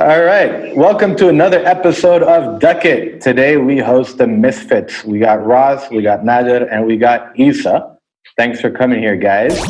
All 0.00 0.22
right. 0.22 0.76
Welcome 0.76 1.16
to 1.16 1.28
another 1.28 1.58
episode 1.66 2.22
of 2.22 2.60
Duck 2.60 2.84
It. 2.84 3.20
Today 3.20 3.56
we 3.56 3.78
host 3.78 4.18
the 4.18 4.28
Misfits. 4.28 5.04
We 5.04 5.18
got 5.18 5.44
Ross, 5.44 5.90
we 5.90 6.02
got 6.02 6.20
Nader, 6.20 6.68
and 6.70 6.86
we 6.86 6.96
got 6.96 7.36
Isa. 7.36 7.98
Thanks 8.36 8.60
for 8.60 8.70
coming 8.70 9.00
here, 9.00 9.16
guys. 9.16 9.60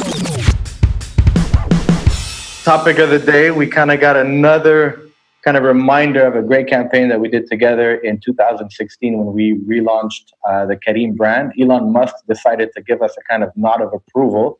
Topic 2.63 2.99
of 2.99 3.09
the 3.09 3.23
day, 3.25 3.53
we 3.53 3.69
kind 3.69 3.91
of 3.91 4.01
got 4.01 4.19
another 4.19 5.01
kind 5.47 5.57
of 5.57 5.63
reminder 5.63 6.27
of 6.27 6.37
a 6.37 6.43
great 6.43 6.67
campaign 6.67 7.09
that 7.09 7.19
we 7.19 7.31
did 7.31 7.49
together 7.49 7.95
in 7.95 8.21
2016 8.21 9.17
when 9.17 9.35
we 9.35 9.55
relaunched 9.67 10.27
uh, 10.47 10.67
the 10.67 10.77
Careem 10.77 11.17
brand. 11.17 11.55
Elon 11.59 11.91
Musk 11.91 12.15
decided 12.29 12.69
to 12.77 12.83
give 12.83 13.01
us 13.01 13.17
a 13.17 13.23
kind 13.23 13.43
of 13.43 13.51
nod 13.57 13.81
of 13.81 13.95
approval. 13.95 14.59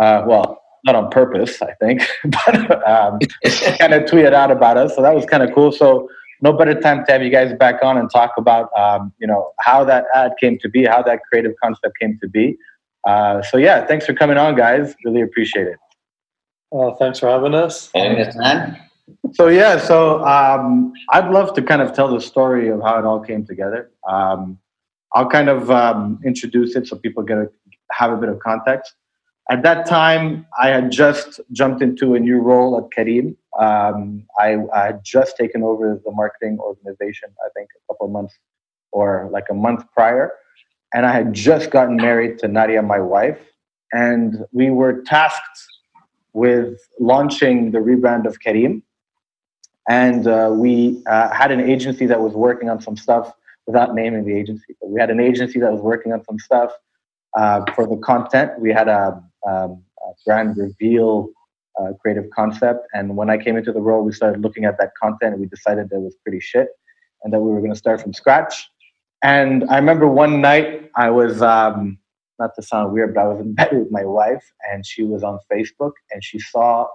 Uh, 0.00 0.22
well, 0.24 0.63
not 0.84 0.94
on 0.94 1.10
purpose, 1.10 1.60
I 1.62 1.72
think, 1.74 2.02
but 2.24 2.88
um, 2.88 3.18
kind 3.78 3.94
of 3.94 4.04
tweeted 4.04 4.32
out 4.32 4.50
about 4.50 4.76
us. 4.76 4.94
So 4.94 5.02
that 5.02 5.14
was 5.14 5.24
kind 5.26 5.42
of 5.42 5.54
cool. 5.54 5.72
So 5.72 6.08
no 6.40 6.52
better 6.52 6.78
time 6.78 7.04
to 7.06 7.12
have 7.12 7.22
you 7.22 7.30
guys 7.30 7.54
back 7.54 7.82
on 7.82 7.96
and 7.96 8.10
talk 8.10 8.32
about 8.36 8.68
um, 8.78 9.12
you 9.18 9.26
know 9.26 9.52
how 9.60 9.84
that 9.84 10.04
ad 10.14 10.32
came 10.40 10.58
to 10.58 10.68
be, 10.68 10.84
how 10.84 11.02
that 11.02 11.20
creative 11.30 11.52
concept 11.62 11.98
came 12.00 12.18
to 12.20 12.28
be. 12.28 12.56
Uh, 13.06 13.42
so 13.42 13.56
yeah, 13.56 13.86
thanks 13.86 14.06
for 14.06 14.14
coming 14.14 14.36
on, 14.36 14.54
guys. 14.54 14.94
Really 15.04 15.22
appreciate 15.22 15.66
it. 15.66 15.78
Well, 16.70 16.96
thanks 16.96 17.18
for 17.18 17.28
having 17.28 17.54
us. 17.54 17.90
man. 18.36 18.80
So 19.32 19.48
yeah, 19.48 19.78
so 19.78 20.24
um, 20.24 20.92
I'd 21.10 21.30
love 21.30 21.54
to 21.54 21.62
kind 21.62 21.82
of 21.82 21.94
tell 21.94 22.08
the 22.08 22.20
story 22.20 22.68
of 22.68 22.80
how 22.80 22.98
it 22.98 23.04
all 23.04 23.20
came 23.20 23.44
together. 23.44 23.90
Um, 24.08 24.58
I'll 25.14 25.28
kind 25.28 25.48
of 25.48 25.70
um, 25.70 26.20
introduce 26.24 26.74
it 26.74 26.86
so 26.86 26.96
people 26.96 27.22
get 27.22 27.38
a, 27.38 27.50
have 27.92 28.12
a 28.12 28.16
bit 28.16 28.28
of 28.28 28.38
context. 28.40 28.94
At 29.50 29.62
that 29.62 29.86
time, 29.86 30.46
I 30.58 30.68
had 30.68 30.90
just 30.90 31.40
jumped 31.52 31.82
into 31.82 32.14
a 32.14 32.20
new 32.20 32.38
role 32.38 32.78
at 32.78 32.84
Careem. 32.96 33.36
Um, 33.58 34.24
I, 34.38 34.56
I, 34.74 34.86
had 34.86 35.04
just 35.04 35.36
taken 35.36 35.62
over 35.62 36.00
the 36.02 36.10
marketing 36.10 36.58
organization, 36.60 37.28
I 37.44 37.48
think 37.54 37.68
a 37.76 37.92
couple 37.92 38.06
of 38.06 38.12
months 38.12 38.34
or 38.90 39.28
like 39.30 39.44
a 39.50 39.54
month 39.54 39.84
prior. 39.92 40.32
And 40.94 41.04
I 41.04 41.12
had 41.12 41.34
just 41.34 41.70
gotten 41.70 41.96
married 41.96 42.38
to 42.38 42.48
Nadia, 42.48 42.80
my 42.82 43.00
wife. 43.00 43.38
And 43.92 44.44
we 44.52 44.70
were 44.70 45.02
tasked 45.02 45.66
with 46.32 46.78
launching 46.98 47.70
the 47.70 47.78
rebrand 47.78 48.26
of 48.26 48.38
Careem. 48.40 48.82
And 49.88 50.26
uh, 50.26 50.50
we 50.52 51.02
uh, 51.06 51.30
had 51.30 51.50
an 51.50 51.60
agency 51.60 52.06
that 52.06 52.20
was 52.20 52.32
working 52.32 52.70
on 52.70 52.80
some 52.80 52.96
stuff 52.96 53.32
without 53.66 53.94
naming 53.94 54.24
the 54.24 54.34
agency, 54.34 54.74
but 54.80 54.88
we 54.90 55.00
had 55.00 55.10
an 55.10 55.20
agency 55.20 55.60
that 55.60 55.72
was 55.72 55.80
working 55.80 56.12
on 56.12 56.24
some 56.24 56.38
stuff 56.38 56.72
uh, 57.36 57.64
for 57.74 57.86
the 57.86 57.96
content. 57.98 58.52
We 58.58 58.72
had 58.72 58.88
a, 58.88 59.22
um, 59.46 59.82
brand 60.24 60.56
reveal 60.56 61.28
uh, 61.80 61.92
creative 62.00 62.30
concept. 62.30 62.86
And 62.92 63.16
when 63.16 63.30
I 63.30 63.38
came 63.38 63.56
into 63.56 63.72
the 63.72 63.80
role, 63.80 64.04
we 64.04 64.12
started 64.12 64.42
looking 64.42 64.64
at 64.64 64.78
that 64.78 64.90
content 65.00 65.32
and 65.32 65.40
we 65.40 65.46
decided 65.46 65.90
that 65.90 66.00
was 66.00 66.16
pretty 66.22 66.40
shit 66.40 66.68
and 67.22 67.32
that 67.32 67.40
we 67.40 67.50
were 67.50 67.60
going 67.60 67.72
to 67.72 67.78
start 67.78 68.00
from 68.00 68.12
scratch. 68.12 68.68
And 69.22 69.64
I 69.70 69.76
remember 69.76 70.06
one 70.06 70.40
night 70.40 70.90
I 70.96 71.10
was, 71.10 71.42
um, 71.42 71.98
not 72.38 72.50
to 72.56 72.62
sound 72.62 72.92
weird, 72.92 73.14
but 73.14 73.22
I 73.22 73.28
was 73.28 73.40
in 73.40 73.54
bed 73.54 73.70
with 73.72 73.90
my 73.90 74.04
wife 74.04 74.44
and 74.70 74.84
she 74.84 75.04
was 75.04 75.22
on 75.22 75.38
Facebook 75.52 75.92
and 76.10 76.22
she 76.22 76.38
saw 76.38 76.86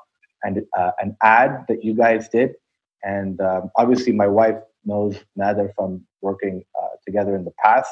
an, 0.44 0.66
uh, 0.77 0.92
an 1.00 1.16
ad 1.23 1.66
that 1.67 1.83
you 1.83 1.94
guys 1.95 2.30
did. 2.30 2.52
And 3.03 3.39
um, 3.42 3.70
obviously, 3.77 4.11
my 4.11 4.27
wife 4.27 4.58
knows 4.86 5.16
Nader 5.38 5.70
from 5.75 6.05
working 6.22 6.64
uh, 6.81 6.88
together 7.05 7.36
in 7.36 7.45
the 7.45 7.53
past. 7.64 7.89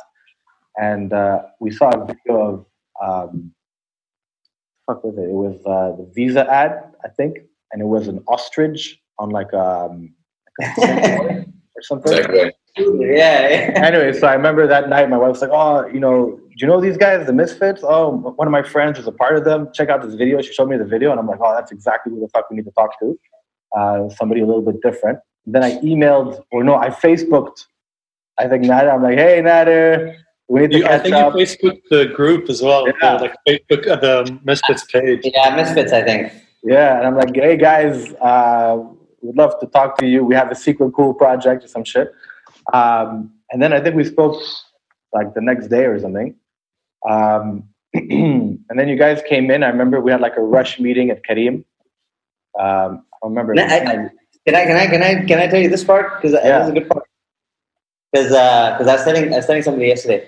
And 0.80 1.14
uh, 1.14 1.44
we 1.60 1.72
saw 1.72 1.90
a 1.90 2.06
video 2.06 2.66
of 3.02 3.30
um, 3.32 3.54
fuck 4.88 5.04
was 5.04 5.18
it? 5.18 5.30
It 5.30 5.34
was 5.34 5.60
uh, 5.66 5.96
the 5.98 6.10
Visa 6.16 6.50
ad, 6.52 6.72
I 7.04 7.10
think, 7.10 7.38
and 7.72 7.82
it 7.82 7.86
was 7.86 8.08
an 8.08 8.24
ostrich 8.28 9.00
on 9.20 9.30
like, 9.30 9.54
um, 9.54 10.14
like 10.60 10.78
a 10.78 11.46
or 11.76 11.82
something. 11.82 12.14
Exactly. 12.14 12.52
Yeah. 12.78 13.74
anyway, 13.76 14.14
so 14.14 14.28
I 14.28 14.34
remember 14.34 14.68
that 14.68 14.88
night, 14.88 15.10
my 15.10 15.18
wife 15.18 15.30
was 15.30 15.42
like, 15.42 15.50
"Oh, 15.52 15.88
you 15.88 16.00
know, 16.00 16.38
do 16.38 16.56
you 16.58 16.68
know 16.68 16.80
these 16.80 16.98
guys, 16.98 17.26
the 17.26 17.34
Misfits? 17.34 17.82
Oh, 17.84 18.10
one 18.36 18.48
of 18.48 18.52
my 18.52 18.62
friends 18.62 19.00
is 19.00 19.08
a 19.08 19.12
part 19.12 19.36
of 19.36 19.46
them. 19.46 19.70
Check 19.74 19.90
out 19.90 20.02
this 20.04 20.14
video." 20.14 20.42
She 20.42 20.54
showed 20.54 20.70
me 20.70 20.78
the 20.78 20.86
video, 20.86 21.12
and 21.12 21.20
I'm 21.20 21.28
like, 21.28 21.40
"Oh, 21.42 21.54
that's 21.56 21.72
exactly 21.72 22.12
who 22.12 22.20
the 22.20 22.28
fuck 22.30 22.50
we 22.50 22.58
need 22.58 22.66
to 22.66 22.72
talk 22.72 23.00
to. 23.00 23.20
Uh, 23.76 24.10
somebody 24.10 24.42
a 24.42 24.46
little 24.46 24.62
bit 24.62 24.82
different." 24.82 25.20
then 25.48 25.64
I 25.64 25.78
emailed, 25.80 26.44
or 26.52 26.64
no, 26.64 26.76
I 26.76 26.90
Facebooked. 26.90 27.66
I 28.38 28.48
think 28.48 28.66
Nader. 28.66 28.94
I'm 28.94 29.02
like, 29.02 29.18
"Hey, 29.18 29.42
Nader, 29.42 30.16
we 30.50 30.62
need 30.62 30.72
to 30.72 30.78
You, 30.80 30.86
I 30.86 30.98
think 31.00 31.16
up." 31.16 31.34
you 31.36 31.40
Facebook 31.46 31.82
the 31.90 32.06
group 32.08 32.50
as 32.50 32.62
well, 32.62 32.86
Yeah. 32.88 33.18
the, 33.18 33.24
like 33.24 33.36
Facebook 33.48 33.88
uh, 33.88 33.96
the 33.98 34.40
Misfits 34.44 34.84
page. 34.86 35.22
Yeah, 35.24 35.56
Misfits, 35.56 35.92
I 35.94 36.04
think. 36.04 36.32
Yeah, 36.64 36.98
and 36.98 37.08
I'm 37.08 37.16
like, 37.16 37.34
hey 37.36 37.58
guys, 37.58 38.14
uh, 38.16 38.78
would 39.22 39.36
love 39.38 39.60
to 39.60 39.68
talk 39.68 39.98
to 40.00 40.08
you. 40.08 40.24
We 40.24 40.36
have 40.36 40.52
a 40.52 40.56
secret 40.56 40.92
cool 40.96 41.14
project 41.14 41.64
or 41.64 41.68
some 41.68 41.84
shit. 41.84 42.14
Um, 42.74 43.32
and 43.52 43.62
then 43.62 43.72
I 43.74 43.80
think 43.82 43.96
we 43.96 44.04
spoke 44.04 44.42
like 45.14 45.34
the 45.34 45.42
next 45.42 45.68
day 45.68 45.86
or 45.86 46.00
something. 46.00 46.36
Um, 47.10 47.64
and 47.94 48.60
then 48.76 48.88
you 48.90 48.98
guys 48.98 49.22
came 49.30 49.50
in. 49.52 49.64
I 49.64 49.70
remember 49.70 50.02
we 50.02 50.12
had 50.12 50.20
like 50.22 50.36
a 50.38 50.42
rush 50.42 50.80
meeting 50.80 51.10
at 51.10 51.24
Careem. 51.26 51.64
Um, 52.60 53.04
I 53.24 53.28
remember. 53.28 53.54
No, 53.54 53.64
I- 53.64 53.76
I- 53.76 54.10
Can 54.46 54.56
I, 54.56 54.64
can 54.66 54.78
I, 54.78 54.88
can 54.88 55.04
I, 55.04 55.26
can 55.26 55.40
I 55.40 55.48
tell 55.48 55.60
you 55.62 55.70
this 55.70 55.84
part? 55.84 56.22
Because 56.22 56.34
Yeah. 56.34 56.50
that 56.50 56.60
was 56.62 56.70
a 56.70 56.74
good 56.74 56.90
part. 56.90 57.04
Because, 58.14 58.28
because 58.30 58.88
I 58.88 58.94
was 58.94 59.04
telling, 59.04 59.34
I 59.34 59.38
was 59.38 59.46
telling 59.46 59.62
somebody 59.62 59.88
yesterday. 59.88 60.26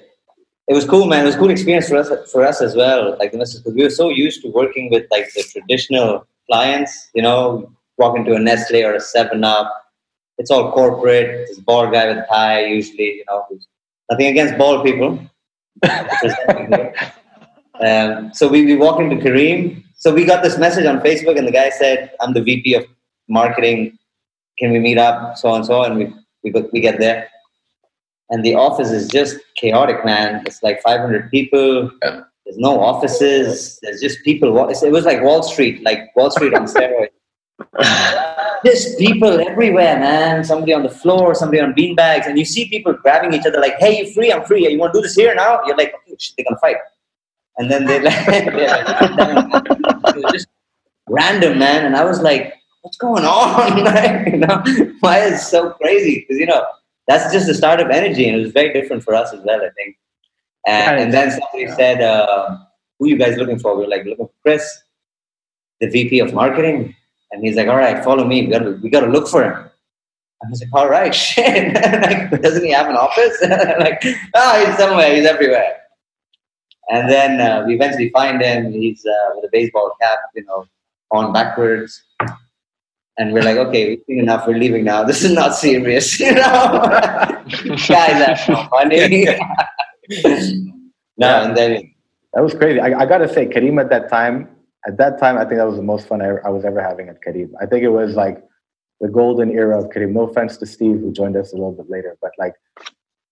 It 0.69 0.75
was 0.75 0.85
cool, 0.85 1.07
man. 1.07 1.23
It 1.23 1.25
was 1.25 1.35
a 1.35 1.39
cool 1.39 1.49
experience 1.49 1.89
for 1.89 1.97
us, 1.97 2.31
for 2.31 2.45
us 2.45 2.61
as 2.61 2.75
well. 2.75 3.17
Like 3.17 3.31
the 3.31 3.39
Misfits, 3.39 3.63
because 3.63 3.73
we 3.75 3.81
were 3.83 3.89
so 3.89 4.09
used 4.09 4.43
to 4.43 4.49
working 4.49 4.91
with 4.91 5.07
like 5.09 5.25
the 5.33 5.41
traditional 5.41 6.27
clients. 6.47 7.09
You 7.15 7.23
know, 7.23 7.71
walk 7.97 8.15
into 8.15 8.35
a 8.35 8.39
Nestle 8.39 8.83
or 8.83 8.93
a 8.93 8.99
Seven 8.99 9.43
Up. 9.43 9.67
It's 10.37 10.51
all 10.51 10.71
corporate. 10.71 11.47
This 11.47 11.59
bald 11.59 11.91
guy 11.91 12.13
with 12.13 12.23
tie, 12.29 12.65
usually. 12.65 13.15
You 13.15 13.25
know, 13.27 13.47
nothing 14.11 14.27
against 14.27 14.59
bald 14.59 14.85
people. 14.85 15.19
um, 17.81 18.31
so 18.33 18.47
we, 18.47 18.63
we 18.65 18.75
walk 18.75 18.99
into 18.99 19.15
Careem. 19.15 19.83
So 19.95 20.13
we 20.13 20.23
got 20.23 20.43
this 20.43 20.59
message 20.59 20.85
on 20.85 20.99
Facebook, 20.99 21.35
and 21.39 21.47
the 21.47 21.51
guy 21.51 21.71
said, 21.71 22.11
"I'm 22.21 22.33
the 22.33 22.43
VP 22.43 22.75
of 22.75 22.85
marketing. 23.27 23.97
Can 24.59 24.71
we 24.71 24.77
meet 24.77 24.99
up?" 24.99 25.35
So 25.35 25.51
and 25.51 25.65
so, 25.65 25.81
and 25.81 25.97
we 25.97 26.13
we, 26.43 26.51
we 26.71 26.79
get 26.79 26.99
there, 26.99 27.27
and 28.29 28.43
the 28.43 28.55
office 28.55 28.91
is 28.91 29.07
just 29.07 29.37
chaotic, 29.55 30.05
man. 30.05 30.43
It's 30.45 30.61
like 30.61 30.81
500 30.81 31.31
people. 31.31 31.91
Yeah. 32.01 32.21
There's 32.45 32.57
no 32.57 32.79
offices. 32.81 33.79
There's 33.83 34.01
just 34.01 34.23
people. 34.23 34.49
It 34.69 34.91
was 34.91 35.05
like 35.05 35.21
Wall 35.21 35.43
Street, 35.43 35.83
like 35.83 36.15
Wall 36.15 36.31
Street 36.31 36.53
on 36.53 36.65
steroids. 36.65 37.09
Just 38.65 38.97
people 38.97 39.39
everywhere, 39.39 39.99
man. 39.99 40.43
Somebody 40.43 40.73
on 40.73 40.83
the 40.83 40.89
floor, 40.89 41.33
somebody 41.35 41.61
on 41.61 41.73
beanbags, 41.73 42.25
and 42.25 42.37
you 42.37 42.45
see 42.45 42.67
people 42.67 42.93
grabbing 42.93 43.33
each 43.33 43.45
other 43.45 43.59
like, 43.59 43.75
"Hey, 43.79 43.99
you 43.99 44.13
free? 44.13 44.31
I'm 44.31 44.43
free. 44.43 44.67
You 44.67 44.77
want 44.77 44.93
to 44.93 44.99
do 44.99 45.03
this 45.03 45.15
here 45.15 45.33
now?" 45.33 45.61
You're 45.65 45.77
like, 45.77 45.93
"Okay, 45.93 46.15
shit, 46.19 46.35
they're 46.37 46.45
gonna 46.45 46.59
fight." 46.59 46.77
And 47.57 47.69
then 47.71 47.85
they 47.85 47.99
like, 48.03 48.45
like 50.13 50.33
just 50.33 50.47
random, 51.07 51.59
man. 51.59 51.85
And 51.85 51.95
I 51.95 52.03
was 52.03 52.21
like, 52.21 52.53
"What's 52.81 52.97
going 52.97 53.25
on? 53.25 53.83
Like, 53.83 54.27
you 54.27 54.37
know, 54.37 54.63
why 54.99 55.19
is 55.19 55.41
it 55.41 55.45
so 55.45 55.71
crazy?" 55.71 56.21
Because 56.21 56.39
you 56.39 56.45
know, 56.45 56.65
that's 57.09 57.33
just 57.33 57.47
the 57.47 57.55
start 57.55 57.79
of 57.79 57.89
energy, 57.89 58.27
and 58.27 58.37
it 58.37 58.41
was 58.41 58.51
very 58.51 58.71
different 58.71 59.03
for 59.03 59.15
us 59.15 59.33
as 59.33 59.41
well. 59.43 59.59
I 59.61 59.71
think. 59.71 59.97
And, 60.67 60.99
and 60.99 61.13
then 61.13 61.31
somebody 61.31 61.67
said, 61.75 62.01
uh, 62.01 62.57
"Who 62.99 63.07
you 63.07 63.17
guys 63.17 63.35
looking 63.35 63.57
for?" 63.57 63.75
We 63.75 63.85
are 63.85 63.89
like, 63.89 64.05
"Looking 64.05 64.27
for 64.27 64.41
Chris, 64.43 64.63
the 65.81 65.87
VP 65.87 66.19
of 66.19 66.33
marketing." 66.33 66.95
And 67.31 67.43
he's 67.43 67.55
like, 67.55 67.67
"All 67.67 67.77
right, 67.77 68.03
follow 68.03 68.25
me. 68.25 68.45
We 68.45 68.51
got 68.51 68.59
to 68.59 68.79
we 68.83 68.89
got 68.91 69.01
to 69.01 69.07
look 69.07 69.27
for 69.27 69.43
him." 69.43 69.55
I 70.43 70.49
was 70.51 70.61
like, 70.61 70.69
"All 70.73 70.87
right, 70.87 71.13
shit. 71.25 71.73
like, 71.73 72.41
doesn't 72.43 72.63
he 72.63 72.71
have 72.71 72.87
an 72.87 72.95
office?" 72.95 73.37
like, 73.79 74.03
oh, 74.35 74.65
he's 74.65 74.77
somewhere. 74.77 75.15
He's 75.15 75.25
everywhere. 75.25 75.77
And 76.91 77.09
then 77.09 77.41
uh, 77.41 77.63
we 77.65 77.73
eventually 77.73 78.11
find 78.11 78.39
him. 78.39 78.71
He's 78.71 79.03
uh, 79.05 79.31
with 79.35 79.45
a 79.45 79.49
baseball 79.51 79.95
cap, 79.99 80.19
you 80.35 80.43
know, 80.45 80.65
on 81.11 81.33
backwards. 81.33 82.03
And 83.19 83.33
we're 83.33 83.43
like, 83.43 83.57
okay, 83.57 83.89
we've 83.89 84.01
seen 84.07 84.19
enough. 84.19 84.47
We're 84.47 84.57
leaving 84.57 84.85
now. 84.85 85.03
This 85.09 85.23
is 85.23 85.33
not 85.33 85.53
serious, 85.53 86.19
you 86.25 86.31
know. 86.31 86.41
Guys, 87.51 87.85
that's 87.87 88.47
no 88.49 88.65
funny. 88.71 89.25
no, 91.17 91.27
and 91.43 91.55
then 91.57 91.93
That 92.33 92.41
was 92.41 92.53
crazy. 92.53 92.79
I, 92.79 93.01
I 93.01 93.05
got 93.05 93.17
to 93.19 93.27
say, 93.31 93.45
Careem 93.45 93.79
at 93.81 93.89
that 93.89 94.09
time, 94.09 94.47
at 94.87 94.97
that 94.97 95.19
time, 95.19 95.37
I 95.37 95.43
think 95.43 95.57
that 95.57 95.67
was 95.67 95.75
the 95.75 95.83
most 95.83 96.07
fun 96.07 96.21
I, 96.21 96.29
I 96.45 96.49
was 96.49 96.63
ever 96.63 96.81
having 96.81 97.09
at 97.09 97.17
Careem. 97.21 97.51
I 97.61 97.65
think 97.65 97.83
it 97.83 97.89
was 97.89 98.15
like 98.15 98.41
the 99.01 99.09
golden 99.09 99.51
era 99.51 99.77
of 99.77 99.89
Careem. 99.91 100.13
No 100.13 100.21
offense 100.21 100.55
to 100.57 100.65
Steve, 100.65 100.99
who 101.01 101.11
joined 101.11 101.35
us 101.35 101.51
a 101.51 101.55
little 101.55 101.73
bit 101.73 101.89
later, 101.89 102.17
but 102.21 102.31
like 102.39 102.53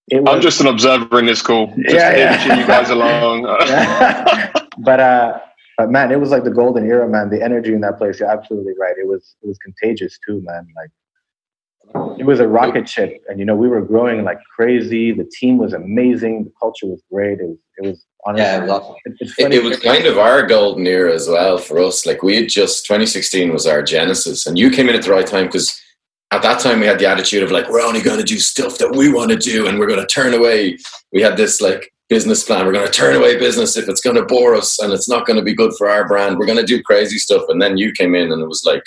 it 0.10 0.22
was. 0.24 0.36
I'm 0.36 0.42
just 0.42 0.60
an 0.60 0.68
observer 0.68 1.19
in 1.19 1.25
this 1.25 1.42
call. 1.42 1.68
Just 1.68 1.95
Yeah, 1.95 2.16
yeah. 2.16 2.60
you 2.60 2.68
guys 2.68 2.89
along. 2.89 3.44
Yeah. 3.44 4.51
but 4.80 5.00
uh, 5.00 5.39
but 5.77 5.91
man, 5.91 6.12
it 6.12 6.19
was 6.19 6.31
like 6.31 6.44
the 6.44 6.51
golden 6.51 6.88
era, 6.88 7.07
man. 7.07 7.29
The 7.29 7.41
energy 7.41 7.71
in 7.71 7.81
that 7.81 8.00
place, 8.00 8.19
you're 8.19 8.29
absolutely 8.29 8.74
right. 8.79 8.95
It 8.97 9.07
was 9.07 9.35
it 9.44 9.47
was 9.47 9.57
contagious 9.59 10.18
too, 10.27 10.41
man. 10.44 10.68
Like 10.75 12.19
it 12.19 12.25
was 12.25 12.39
a 12.39 12.47
rocket 12.47 12.89
ship, 12.89 13.24
and 13.29 13.39
you 13.39 13.45
know 13.45 13.56
we 13.56 13.68
were 13.68 13.81
growing 13.81 14.24
like 14.24 14.39
crazy. 14.56 15.12
The 15.12 15.29
team 15.39 15.57
was 15.57 15.74
amazing. 15.74 16.45
The 16.45 16.51
culture 16.59 16.88
was 16.88 17.01
great. 17.12 17.39
It 17.39 17.47
was 17.47 17.57
it 17.77 17.88
was 17.88 18.06
honestly. 18.25 18.44
Yeah, 18.44 18.63
it 18.63 18.68
It, 19.38 19.53
it 19.53 19.63
was 19.63 19.79
kind 19.79 20.07
of 20.07 20.18
our 20.18 20.47
golden 20.47 20.88
era 20.88 21.13
as 21.13 21.27
well 21.27 21.59
for 21.59 21.79
us. 21.79 22.07
Like 22.07 22.24
we 22.24 22.35
had 22.35 22.50
just 22.50 22.85
2016 22.88 23.53
was 23.53 23.68
our 23.68 23.83
genesis, 23.83 24.47
and 24.47 24.57
you 24.57 24.71
came 24.71 24.89
in 24.89 24.95
at 24.95 25.03
the 25.03 25.12
right 25.12 25.27
time 25.27 25.45
because 25.45 25.79
at 26.31 26.41
that 26.41 26.59
time 26.59 26.79
we 26.79 26.88
had 26.88 27.00
the 27.00 27.07
attitude 27.07 27.44
of 27.44 27.51
like 27.51 27.69
we're 27.69 27.85
only 27.85 28.01
going 28.01 28.18
to 28.18 28.24
do 28.24 28.39
stuff 28.39 28.79
that 28.79 28.95
we 28.95 29.13
want 29.13 29.29
to 29.29 29.38
do 29.38 29.68
and 29.68 29.79
we're 29.79 29.88
going 29.88 30.00
to 30.00 30.07
turn 30.07 30.33
away 30.33 30.77
we 31.13 31.21
had 31.21 31.38
this 31.38 31.62
like 31.62 31.94
business 32.09 32.44
plan 32.44 32.65
we're 32.65 32.74
going 32.74 32.86
to 32.86 32.92
turn 32.92 33.15
away 33.15 33.38
business 33.38 33.75
if 33.75 33.89
it's 33.89 34.01
going 34.01 34.15
to 34.15 34.25
bore 34.25 34.56
us 34.56 34.80
and 34.80 34.94
it's 34.94 35.09
not 35.09 35.25
going 35.25 35.38
to 35.38 35.44
be 35.44 35.54
good 35.54 35.74
for 35.77 35.89
our 35.89 36.07
brand 36.07 36.38
we're 36.38 36.45
going 36.45 36.57
to 36.57 36.65
do 36.65 36.81
crazy 36.83 37.18
stuff 37.18 37.44
and 37.50 37.62
then 37.62 37.77
you 37.77 37.92
came 37.92 38.15
in 38.15 38.31
and 38.31 38.42
it 38.42 38.48
was 38.48 38.63
like 38.65 38.83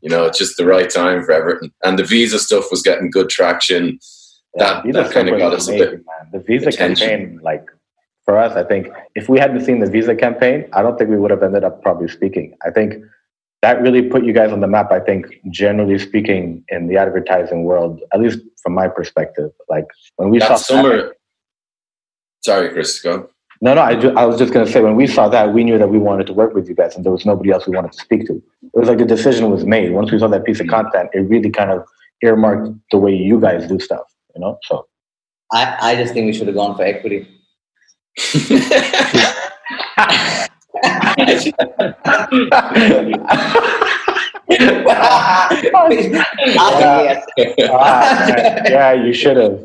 you 0.00 0.08
know 0.08 0.24
it's 0.24 0.38
just 0.38 0.56
the 0.56 0.66
right 0.66 0.90
time 0.90 1.22
for 1.24 1.32
everything 1.32 1.72
and 1.82 1.98
the 1.98 2.04
visa 2.04 2.38
stuff 2.38 2.70
was 2.70 2.82
getting 2.82 3.10
good 3.10 3.28
traction 3.28 3.98
that, 4.54 4.84
that 4.92 5.10
kind 5.12 5.28
of 5.28 5.38
got 5.38 5.52
us 5.54 5.68
a 5.68 5.72
bit 5.72 5.92
man. 5.92 6.04
The 6.32 6.40
visa 6.40 6.68
attention. 6.68 7.08
campaign, 7.08 7.40
like 7.42 7.64
for 8.24 8.38
us, 8.38 8.54
I 8.54 8.62
think 8.64 8.88
if 9.14 9.28
we 9.28 9.38
hadn't 9.38 9.64
seen 9.64 9.80
the 9.80 9.90
visa 9.90 10.14
campaign, 10.14 10.68
I 10.72 10.82
don't 10.82 10.98
think 10.98 11.10
we 11.10 11.16
would 11.16 11.30
have 11.30 11.42
ended 11.42 11.64
up 11.64 11.82
probably 11.82 12.08
speaking. 12.08 12.54
I 12.64 12.70
think 12.70 13.02
that 13.62 13.80
really 13.80 14.02
put 14.02 14.24
you 14.24 14.32
guys 14.32 14.52
on 14.52 14.60
the 14.60 14.66
map. 14.66 14.92
I 14.92 15.00
think, 15.00 15.26
generally 15.50 15.98
speaking, 15.98 16.64
in 16.68 16.88
the 16.88 16.96
advertising 16.96 17.64
world, 17.64 18.00
at 18.12 18.20
least 18.20 18.40
from 18.62 18.74
my 18.74 18.88
perspective, 18.88 19.50
like 19.68 19.86
when 20.16 20.30
we 20.30 20.40
saw 20.40 20.48
that 20.48 20.58
summer 20.58 21.14
sorry 22.42 22.70
chris 22.70 23.00
go 23.00 23.14
on. 23.14 23.28
No, 23.62 23.74
no, 23.74 23.80
I, 23.80 23.94
ju- 23.94 24.12
I 24.16 24.24
was 24.24 24.38
just 24.40 24.52
going 24.52 24.66
to 24.66 24.72
say 24.72 24.80
when 24.80 24.96
we 24.96 25.06
saw 25.06 25.28
that, 25.28 25.54
we 25.54 25.62
knew 25.62 25.78
that 25.78 25.88
we 25.88 25.96
wanted 25.96 26.26
to 26.26 26.32
work 26.32 26.52
with 26.52 26.68
you 26.68 26.74
guys, 26.74 26.96
and 26.96 27.04
there 27.04 27.12
was 27.12 27.24
nobody 27.24 27.52
else 27.52 27.64
we 27.64 27.76
wanted 27.76 27.92
to 27.92 27.98
speak 27.98 28.26
to. 28.26 28.34
It 28.34 28.76
was 28.76 28.88
like 28.88 28.98
the 28.98 29.04
decision 29.04 29.50
was 29.50 29.64
made. 29.64 29.92
Once 29.92 30.10
we 30.10 30.18
saw 30.18 30.26
that 30.26 30.44
piece 30.44 30.58
of 30.58 30.66
mm-hmm. 30.66 30.82
content, 30.82 31.10
it 31.12 31.20
really 31.20 31.48
kind 31.48 31.70
of 31.70 31.84
earmarked 32.24 32.70
the 32.90 32.98
way 32.98 33.14
you 33.14 33.40
guys 33.40 33.68
do 33.68 33.78
stuff. 33.78 34.02
You 34.34 34.40
know, 34.40 34.58
so 34.64 34.88
I, 35.52 35.76
I 35.80 35.94
just 35.94 36.12
think 36.12 36.26
we 36.26 36.32
should 36.32 36.48
have 36.48 36.56
gone 36.56 36.76
for 36.76 36.82
equity. 36.82 37.28
Yeah. 44.52 45.48
Ah, 47.72 48.92
you 48.92 49.12
should 49.12 49.36
have. 49.36 49.58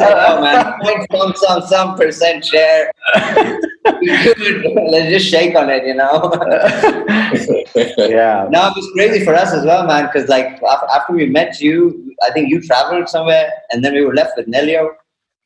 oh 0.00 0.40
man, 0.40 0.78
point 0.80 1.06
some 1.10 1.34
some 1.36 1.62
some 1.62 1.96
percent 1.96 2.44
share. 2.44 2.92
Let's 3.84 5.10
just 5.10 5.26
shake 5.26 5.56
on 5.56 5.70
it, 5.70 5.84
you 5.86 5.94
know. 5.94 6.32
yeah, 7.96 8.46
no, 8.50 8.68
it 8.68 8.76
was 8.76 8.90
crazy 8.94 9.24
for 9.24 9.34
us 9.34 9.52
as 9.52 9.64
well, 9.64 9.86
man. 9.86 10.06
Because 10.06 10.28
like 10.28 10.62
after 10.62 11.12
we 11.12 11.26
met 11.26 11.60
you, 11.60 12.14
I 12.22 12.30
think 12.32 12.50
you 12.50 12.60
traveled 12.60 13.08
somewhere, 13.08 13.50
and 13.70 13.84
then 13.84 13.94
we 13.94 14.04
were 14.04 14.14
left 14.14 14.36
with 14.36 14.46
Nelio. 14.46 14.90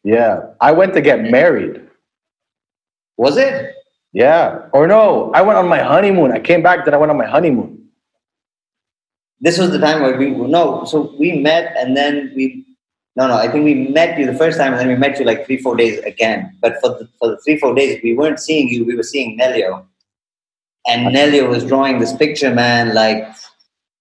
yeah. 0.04 0.40
I 0.60 0.72
went 0.72 0.94
to 0.94 1.00
get 1.00 1.22
married. 1.22 1.82
Was 3.16 3.36
it? 3.36 3.75
Yeah, 4.16 4.70
or 4.72 4.86
no, 4.86 5.30
I 5.34 5.42
went 5.42 5.58
on 5.58 5.68
my 5.68 5.82
honeymoon. 5.82 6.32
I 6.32 6.38
came 6.40 6.62
back, 6.62 6.86
then 6.86 6.94
I 6.94 6.96
went 6.96 7.10
on 7.10 7.18
my 7.18 7.26
honeymoon. 7.26 7.86
This 9.40 9.58
was 9.58 9.70
the 9.72 9.78
time 9.78 10.00
where 10.00 10.16
we 10.16 10.30
no. 10.30 10.86
So 10.86 11.14
we 11.18 11.32
met, 11.32 11.76
and 11.76 11.94
then 11.94 12.32
we. 12.34 12.64
No, 13.14 13.28
no. 13.28 13.34
I 13.34 13.46
think 13.48 13.64
we 13.64 13.74
met 13.74 14.18
you 14.18 14.24
the 14.24 14.38
first 14.38 14.56
time, 14.56 14.72
and 14.72 14.80
then 14.80 14.88
we 14.88 14.96
met 14.96 15.18
you 15.18 15.26
like 15.26 15.44
three, 15.44 15.58
four 15.58 15.76
days 15.76 15.98
again. 15.98 16.56
But 16.62 16.80
for 16.80 16.88
the, 16.96 17.06
for 17.18 17.28
the 17.28 17.36
three, 17.44 17.58
four 17.58 17.74
days, 17.74 18.00
we 18.02 18.16
weren't 18.16 18.40
seeing 18.40 18.68
you. 18.70 18.86
We 18.86 18.96
were 18.96 19.02
seeing 19.02 19.38
Nelio, 19.38 19.84
and 20.86 21.14
Nelio 21.14 21.50
was 21.50 21.62
drawing 21.66 21.98
this 21.98 22.16
picture, 22.16 22.54
man. 22.54 22.94
Like, 22.94 23.28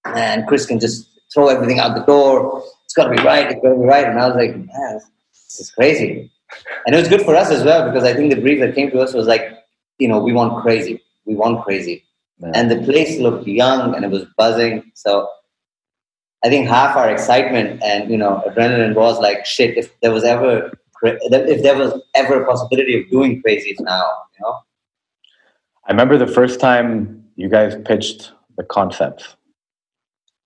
man, 0.06 0.46
Chris 0.48 0.66
can 0.66 0.80
just 0.80 1.10
throw 1.34 1.50
everything 1.50 1.80
out 1.80 1.94
the 1.94 2.06
door. 2.06 2.64
It's 2.86 2.94
got 2.94 3.10
to 3.10 3.18
be 3.18 3.22
right. 3.22 3.52
It's 3.52 3.62
got 3.62 3.74
to 3.74 3.80
be 3.82 3.86
right. 3.86 4.06
And 4.06 4.18
I 4.18 4.28
was 4.28 4.38
like, 4.38 4.56
man, 4.56 5.02
this 5.34 5.60
is 5.60 5.72
crazy. 5.72 6.32
And 6.86 6.96
it 6.96 7.00
was 7.00 7.10
good 7.10 7.24
for 7.24 7.36
us 7.36 7.52
as 7.52 7.66
well 7.66 7.86
because 7.86 8.06
I 8.06 8.14
think 8.14 8.34
the 8.34 8.40
brief 8.40 8.62
that 8.62 8.76
came 8.76 8.92
to 8.92 9.02
us 9.02 9.14
was 9.14 9.28
like, 9.28 9.65
you 10.00 10.08
know, 10.08 10.20
we 10.20 10.34
want 10.34 10.62
crazy. 10.62 11.02
We 11.26 11.36
want 11.36 11.64
crazy 11.64 12.04
Yeah. 12.40 12.52
and 12.54 12.70
the 12.70 12.78
place 12.84 13.20
looked 13.20 13.48
young 13.48 13.96
and 13.96 14.04
it 14.06 14.12
was 14.12 14.26
buzzing. 14.38 14.92
So 14.94 15.28
I 16.44 16.50
think 16.50 16.68
half 16.68 16.96
our 16.96 17.10
excitement 17.10 17.82
and 17.84 18.10
you 18.12 18.18
know 18.18 18.44
adrenaline 18.48 18.94
was 18.96 19.20
like 19.20 19.46
shit. 19.46 19.78
If 19.78 19.92
there 20.02 20.12
was 20.12 20.24
ever 20.24 20.72
if 21.04 21.62
there 21.64 21.78
was 21.78 21.94
ever 22.16 22.42
a 22.42 22.46
possibility 22.46 23.00
of 23.00 23.10
doing 23.10 23.42
crazies 23.44 23.80
now, 23.80 24.06
you 24.38 24.42
know. 24.46 24.56
I 25.88 25.92
remember 25.92 26.18
the 26.18 26.28
first 26.28 26.60
time 26.60 27.24
you 27.36 27.48
guys 27.50 27.76
pitched 27.86 28.32
the 28.58 28.64
concept. 28.64 29.36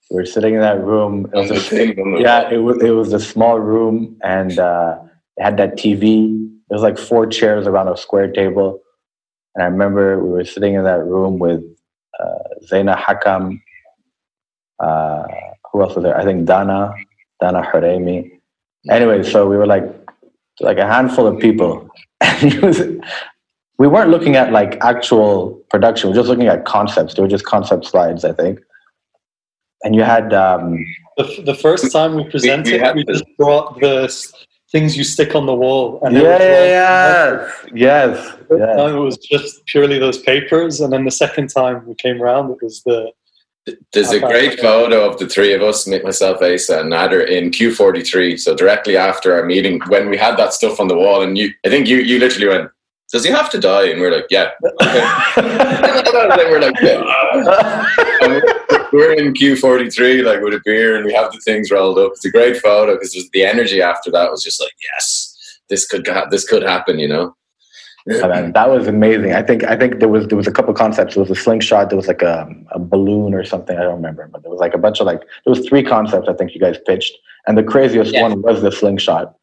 We 0.10 0.16
were 0.18 0.26
sitting 0.26 0.56
in 0.56 0.62
that 0.62 0.84
room. 0.84 1.30
It 1.34 1.38
was 1.38 1.72
a, 1.72 1.94
yeah, 2.20 2.50
it 2.52 2.58
was 2.58 2.82
it 2.84 2.90
was 2.92 3.14
a 3.14 3.20
small 3.20 3.60
room, 3.60 4.18
and 4.24 4.58
uh, 4.60 4.98
it 5.38 5.44
had 5.44 5.58
that 5.58 5.78
TV. 5.78 6.36
It 6.70 6.74
was 6.74 6.82
like 6.82 6.98
four 6.98 7.26
chairs 7.28 7.68
around 7.68 7.88
a 7.90 7.96
square 7.98 8.32
table, 8.32 8.82
and 9.56 9.64
I 9.64 9.68
remember 9.68 10.24
we 10.24 10.30
were 10.30 10.46
sitting 10.46 10.74
in 10.76 10.84
that 10.84 11.04
room 11.06 11.40
with 11.40 11.64
uh, 12.20 12.40
Zaina 12.70 12.98
Hakam. 12.98 13.62
Uh, 14.80 15.24
who 15.72 15.82
else 15.82 15.96
was 15.96 16.04
there? 16.04 16.18
I 16.18 16.24
think 16.24 16.46
Dana, 16.46 16.94
Dana 17.42 17.62
Haremi. 17.62 18.32
Anyway, 18.90 19.24
so 19.24 19.48
we 19.50 19.58
were 19.58 19.68
like 19.68 19.84
like 20.62 20.78
a 20.78 20.88
handful 20.88 21.26
of 21.28 21.40
people, 21.40 21.90
and 22.22 22.54
was, 22.62 22.82
we 23.78 23.88
weren't 23.88 24.10
looking 24.10 24.36
at 24.36 24.52
like 24.52 24.78
actual 24.84 25.54
production. 25.70 26.10
We 26.10 26.14
were 26.14 26.22
just 26.22 26.30
looking 26.30 26.48
at 26.48 26.66
concepts. 26.66 27.14
They 27.14 27.22
were 27.22 27.28
just 27.28 27.46
concept 27.46 27.86
slides, 27.86 28.24
I 28.26 28.34
think. 28.34 28.60
And 29.84 29.96
you 29.96 30.04
had 30.04 30.34
um, 30.34 30.78
The, 31.18 31.24
f- 31.26 31.46
the 31.46 31.56
first 31.56 31.92
time 31.94 32.16
we 32.16 32.24
presented, 32.30 32.74
we, 32.74 32.80
had 32.80 32.98
the- 32.98 33.04
just 33.06 33.24
brought 33.38 33.80
the 33.80 34.04
s- 34.04 34.34
things 34.72 34.96
you 34.96 35.04
stick 35.04 35.36
on 35.36 35.46
the 35.46 35.54
wall. 35.54 36.00
yeah, 36.04 36.10
they 36.10 36.22
were 36.22 36.30
yeah, 36.30 37.30
drawn. 37.30 37.50
yes, 37.76 38.16
yes, 38.16 38.36
The 38.38 38.46
first 38.48 38.60
yes. 38.60 38.78
time 38.78 38.96
it 38.96 39.00
was 39.00 39.18
just 39.18 39.66
purely 39.66 40.00
those 40.00 40.20
papers, 40.20 40.80
and 40.82 40.94
then 40.94 41.06
the 41.06 41.12
second 41.12 41.50
time 41.50 41.86
we 41.88 41.96
came 41.96 42.22
around, 42.22 42.52
it 42.52 42.58
was 42.62 42.82
the 42.84 43.12
There's 43.94 44.12
a 44.12 44.20
great 44.20 44.60
photo 44.60 45.10
of 45.10 45.18
the 45.20 45.28
three 45.28 45.54
of 45.54 45.62
us, 45.62 45.88
me- 45.88 46.02
myself, 46.02 46.42
Isa, 46.42 46.82
and 46.82 46.92
Nader 46.92 47.28
in 47.28 47.52
Q43. 47.52 48.40
So 48.40 48.56
directly 48.56 48.96
after 48.98 49.34
our 49.34 49.46
meeting, 49.46 49.80
when 49.88 50.10
we 50.10 50.18
had 50.18 50.38
that 50.38 50.54
stuff 50.54 50.80
on 50.80 50.88
the 50.88 50.96
wall, 50.96 51.22
and 51.22 51.38
you, 51.38 51.52
I 51.66 51.70
think 51.70 51.88
you, 51.88 51.98
you 51.98 52.20
literally 52.20 52.48
went, 52.48 52.72
"Does 53.12 53.24
he 53.26 53.32
have 53.32 53.50
to 53.52 53.60
die?" 53.60 53.86
And 53.90 54.00
we 54.00 54.08
are 54.08 54.12
like, 54.12 54.28
"Yeah." 54.30 54.52
Okay. 54.82 55.02
and 55.38 56.50
we're 56.52 56.62
like, 56.62 56.80
"Yeah." 56.82 57.02
We're- 58.94 59.18
in 59.18 59.34
Q43, 59.34 60.24
like 60.24 60.42
with 60.42 60.54
a 60.54 60.62
beer, 60.66 60.96
and 60.96 61.06
we 61.06 61.14
have 61.14 61.32
the 61.32 61.40
things 61.40 61.72
rolled 61.72 61.98
up. 62.00 62.12
It's 62.14 62.26
a 62.26 62.32
great 62.32 62.58
photo 62.58 62.94
because 62.96 63.14
the 63.34 63.46
energy 63.46 63.82
after 63.82 64.10
that 64.12 64.32
was 64.32 64.44
just 64.44 64.60
like, 64.62 64.74
"Yes, 64.94 65.60
this 65.70 65.86
could 65.88 66.08
ha- 66.08 66.28
this 66.30 66.46
could 66.48 66.64
happen," 66.64 67.00
you 67.00 67.08
know. 67.08 67.36
Mean, 68.08 68.54
that 68.54 68.70
was 68.72 68.88
amazing. 68.88 69.34
I 69.34 69.44
think 69.44 69.64
I 69.66 69.76
think 69.76 70.00
there 70.00 70.08
was 70.10 70.28
there 70.28 70.38
was 70.38 70.48
a 70.48 70.52
couple 70.52 70.74
concepts. 70.74 71.14
There 71.14 71.22
was 71.24 71.30
a 71.30 71.36
slingshot. 71.36 71.90
There 71.90 71.98
was 71.98 72.08
like 72.08 72.24
a, 72.24 72.48
a 72.72 72.80
balloon 72.80 73.34
or 73.36 73.44
something. 73.44 73.78
I 73.78 73.84
don't 73.84 73.96
remember, 73.98 74.28
but 74.32 74.42
there 74.42 74.50
was 74.50 74.60
like 74.60 74.74
a 74.74 74.80
bunch 74.80 75.00
of 75.00 75.06
like 75.06 75.20
there 75.20 75.52
was 75.54 75.68
three 75.68 75.84
concepts. 75.84 76.28
I 76.28 76.34
think 76.34 76.56
you 76.56 76.60
guys 76.60 76.78
pitched, 76.88 77.14
and 77.46 77.58
the 77.58 77.64
craziest 77.64 78.14
Yeah. 78.14 78.24
one 78.24 78.42
was 78.42 78.62
the 78.62 78.72
slingshot. 78.72 79.36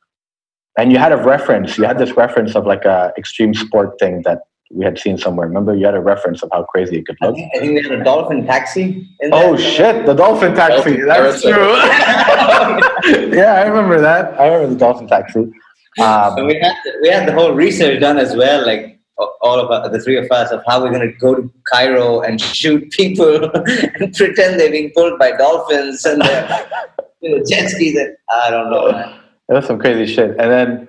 And 0.79 0.91
you 0.93 0.99
had 0.99 1.13
a 1.13 1.17
reference. 1.17 1.79
You 1.79 1.85
had 1.85 1.99
this 1.99 2.17
reference 2.17 2.57
of 2.57 2.67
like 2.67 2.85
a 2.85 3.13
extreme 3.17 3.55
sport 3.55 3.99
thing 4.01 4.23
that 4.25 4.41
we 4.73 4.85
had 4.85 4.99
seen 4.99 5.17
somewhere. 5.17 5.47
Remember, 5.47 5.75
you 5.75 5.87
had 5.87 5.95
a 5.95 6.01
reference 6.01 6.43
of 6.43 6.51
how 6.53 6.65
crazy 6.65 6.99
it 6.99 7.07
could 7.07 7.17
I 7.23 7.27
look. 7.27 7.37
think, 7.37 7.51
I 7.55 7.59
think 7.61 7.73
we 7.77 7.83
had 7.83 8.01
a 8.01 8.05
dolphin 8.05 8.45
taxi. 8.47 9.09
Oh 9.33 9.57
shit, 9.57 10.07
the 10.07 10.15
dolphin 10.15 10.55
taxi. 10.55 10.97
Dolphin 10.97 11.07
That's 11.07 11.43
true. 11.43 11.53
yeah, 13.37 13.55
I 13.55 13.67
remember 13.67 14.01
that. 14.01 14.39
I 14.41 14.47
remember 14.49 14.75
the 14.75 14.79
dolphin 14.79 15.07
taxi. 15.07 15.51
So 15.97 16.05
Um, 16.05 16.47
we 16.47 16.55
had 16.61 16.75
we 17.03 17.09
had 17.09 17.27
the 17.29 17.33
whole 17.33 17.53
research 17.53 18.01
done 18.01 18.19
as 18.19 18.35
well, 18.37 18.67
like 18.67 18.99
all 19.41 19.59
of 19.59 19.71
us, 19.71 19.91
the 19.93 20.01
three 20.01 20.19
of 20.19 20.31
us, 20.31 20.51
of 20.51 20.63
how 20.67 20.83
we're 20.83 20.91
going 20.91 21.09
to 21.09 21.17
go 21.19 21.35
to 21.35 21.51
Cairo 21.73 22.21
and 22.21 22.41
shoot 22.41 22.91
people 22.91 23.51
and 23.55 24.13
pretend 24.15 24.61
they're 24.61 24.71
being 24.71 24.91
pulled 24.95 25.19
by 25.19 25.33
dolphins 25.33 26.05
and 26.05 26.23
you 27.23 27.37
know, 27.37 27.43
jet 27.49 27.71
skis. 27.71 27.97
And, 27.97 28.15
I 28.29 28.51
don't 28.51 28.71
know. 28.71 28.93
Man. 28.93 29.21
it 29.49 29.55
was 29.55 29.67
some 29.67 29.79
crazy 29.79 30.13
shit. 30.13 30.31
And 30.31 30.51
then, 30.51 30.89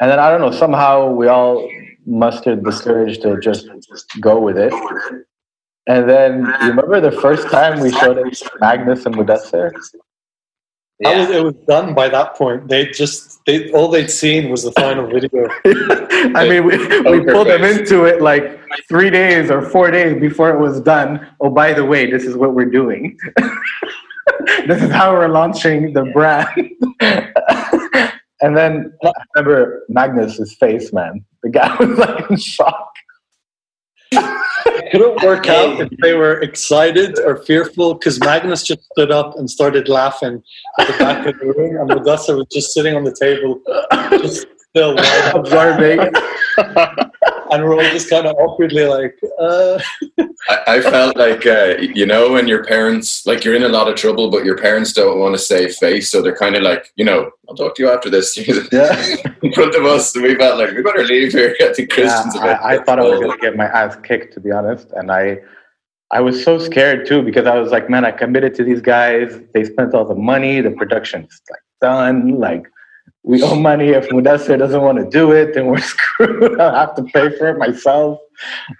and 0.00 0.10
then 0.10 0.18
I 0.20 0.30
don't 0.30 0.40
know. 0.40 0.52
Somehow 0.56 1.10
we 1.10 1.26
all 1.26 1.68
mustered 2.06 2.64
the 2.64 2.72
courage 2.72 3.18
to 3.20 3.38
just 3.40 3.68
go 4.20 4.40
with 4.40 4.58
it. 4.58 4.72
And 5.86 6.08
then 6.08 6.46
you 6.62 6.68
remember 6.68 7.00
the 7.00 7.12
first 7.12 7.48
time 7.48 7.80
we 7.80 7.90
showed 7.90 8.18
it 8.18 8.42
Magnus 8.60 9.06
and 9.06 9.14
Mudassir? 9.14 9.72
That 11.00 11.16
was, 11.16 11.30
it 11.30 11.42
was 11.42 11.54
done 11.66 11.94
by 11.94 12.10
that 12.10 12.36
point. 12.36 12.68
They 12.68 12.86
just 12.86 13.40
they 13.46 13.72
all 13.72 13.88
they'd 13.88 14.10
seen 14.10 14.50
was 14.50 14.64
the 14.64 14.72
final 14.72 15.06
video. 15.06 15.48
I 16.36 16.46
mean, 16.46 16.64
we, 16.64 16.76
we 17.10 17.24
pulled 17.24 17.46
them 17.46 17.64
into 17.64 18.04
it 18.04 18.20
like 18.20 18.60
three 18.86 19.08
days 19.08 19.50
or 19.50 19.62
four 19.62 19.90
days 19.90 20.20
before 20.20 20.50
it 20.50 20.60
was 20.60 20.80
done. 20.82 21.26
Oh, 21.40 21.48
by 21.48 21.72
the 21.72 21.86
way, 21.86 22.10
this 22.10 22.24
is 22.24 22.36
what 22.36 22.54
we're 22.54 22.70
doing. 22.70 23.18
this 24.66 24.82
is 24.82 24.90
how 24.90 25.12
we're 25.12 25.28
launching 25.28 25.94
the 25.94 26.04
brand. 26.12 26.70
and 28.42 28.54
then 28.54 28.92
I 29.02 29.12
remember 29.34 29.86
Magnus's 29.88 30.54
face, 30.54 30.92
man. 30.92 31.24
The 31.42 31.50
guy 31.50 31.76
was 31.80 31.98
like 31.98 32.30
in 32.30 32.36
shock. 32.36 32.92
It 34.12 34.90
couldn't 34.92 35.22
work 35.22 35.46
out 35.48 35.80
if 35.80 35.88
they 36.02 36.14
were 36.14 36.40
excited 36.40 37.18
or 37.20 37.36
fearful 37.44 37.94
because 37.94 38.18
Magnus 38.20 38.62
just 38.62 38.82
stood 38.92 39.10
up 39.10 39.38
and 39.38 39.48
started 39.48 39.88
laughing 39.88 40.42
at 40.78 40.86
the 40.88 40.92
back 40.98 41.26
of 41.26 41.38
the 41.38 41.46
room, 41.46 41.76
and 41.76 41.90
Mudassir 41.90 42.36
was 42.36 42.46
just 42.50 42.72
sitting 42.72 42.96
on 42.96 43.04
the 43.04 43.14
table, 43.14 43.60
just 44.20 44.46
still. 44.70 44.94
laughing. 44.94 46.12
Absorbing. 47.50 47.60
and 47.60 47.64
we're 47.64 47.84
all 47.84 47.92
just 47.92 48.10
kind 48.10 48.26
of 48.26 48.36
awkwardly 48.36 48.84
like, 48.86 49.18
uh. 49.38 49.80
I, 50.48 50.76
I 50.76 50.80
felt 50.80 51.16
like 51.16 51.46
uh, 51.46 51.76
you 51.78 52.06
know 52.06 52.32
when 52.32 52.48
your 52.48 52.64
parents 52.64 53.26
like 53.26 53.44
you're 53.44 53.54
in 53.54 53.62
a 53.62 53.68
lot 53.68 53.88
of 53.88 53.96
trouble, 53.96 54.30
but 54.30 54.44
your 54.44 54.56
parents 54.56 54.92
don't 54.92 55.18
want 55.18 55.34
to 55.34 55.38
save 55.38 55.74
face, 55.74 56.10
so 56.10 56.22
they're 56.22 56.36
kind 56.36 56.56
of 56.56 56.62
like, 56.62 56.92
you 56.96 57.04
know, 57.04 57.30
I'll 57.48 57.54
talk 57.54 57.74
to 57.76 57.82
you 57.82 57.90
after 57.90 58.10
this. 58.10 58.38
Yeah. 58.72 59.16
in 59.42 59.52
front 59.52 59.74
of 59.74 59.84
us, 59.84 60.14
and 60.14 60.24
we 60.24 60.34
felt 60.36 60.58
like 60.58 60.74
we 60.74 60.82
better 60.82 61.04
leave 61.04 61.32
here. 61.32 61.56
I 61.60 61.72
think 61.72 61.90
Christian's 61.90 62.34
Yeah, 62.34 62.58
I, 62.62 62.76
I 62.76 62.82
thought 62.84 62.98
I 62.98 63.02
was 63.02 63.20
going 63.20 63.32
to 63.32 63.38
get 63.38 63.56
my 63.56 63.66
ass 63.66 63.96
kicked, 64.02 64.34
to 64.34 64.40
be 64.40 64.50
honest, 64.50 64.90
and 64.92 65.10
I, 65.10 65.38
I 66.12 66.20
was 66.20 66.42
so 66.42 66.58
scared 66.58 67.06
too 67.06 67.22
because 67.22 67.46
I 67.46 67.58
was 67.58 67.70
like, 67.70 67.88
man, 67.90 68.04
I 68.04 68.12
committed 68.12 68.54
to 68.56 68.64
these 68.64 68.80
guys. 68.80 69.40
They 69.54 69.64
spent 69.64 69.94
all 69.94 70.04
the 70.04 70.14
money. 70.14 70.60
The 70.60 70.70
production's 70.70 71.40
like 71.50 71.60
done. 71.80 72.38
Like, 72.38 72.64
we 73.22 73.42
owe 73.42 73.54
money. 73.54 73.88
If 73.88 74.08
Mudassir 74.08 74.58
doesn't 74.58 74.80
want 74.82 74.98
to 74.98 75.08
do 75.08 75.32
it, 75.32 75.54
then 75.54 75.66
we're 75.66 75.78
screwed. 75.94 76.60
I'll 76.60 76.74
have 76.74 76.94
to 76.96 77.02
pay 77.04 77.36
for 77.36 77.48
it 77.50 77.58
myself. 77.58 78.18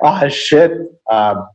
Ah, 0.03 0.29
shit. 0.29 0.73
Um, 1.11 1.47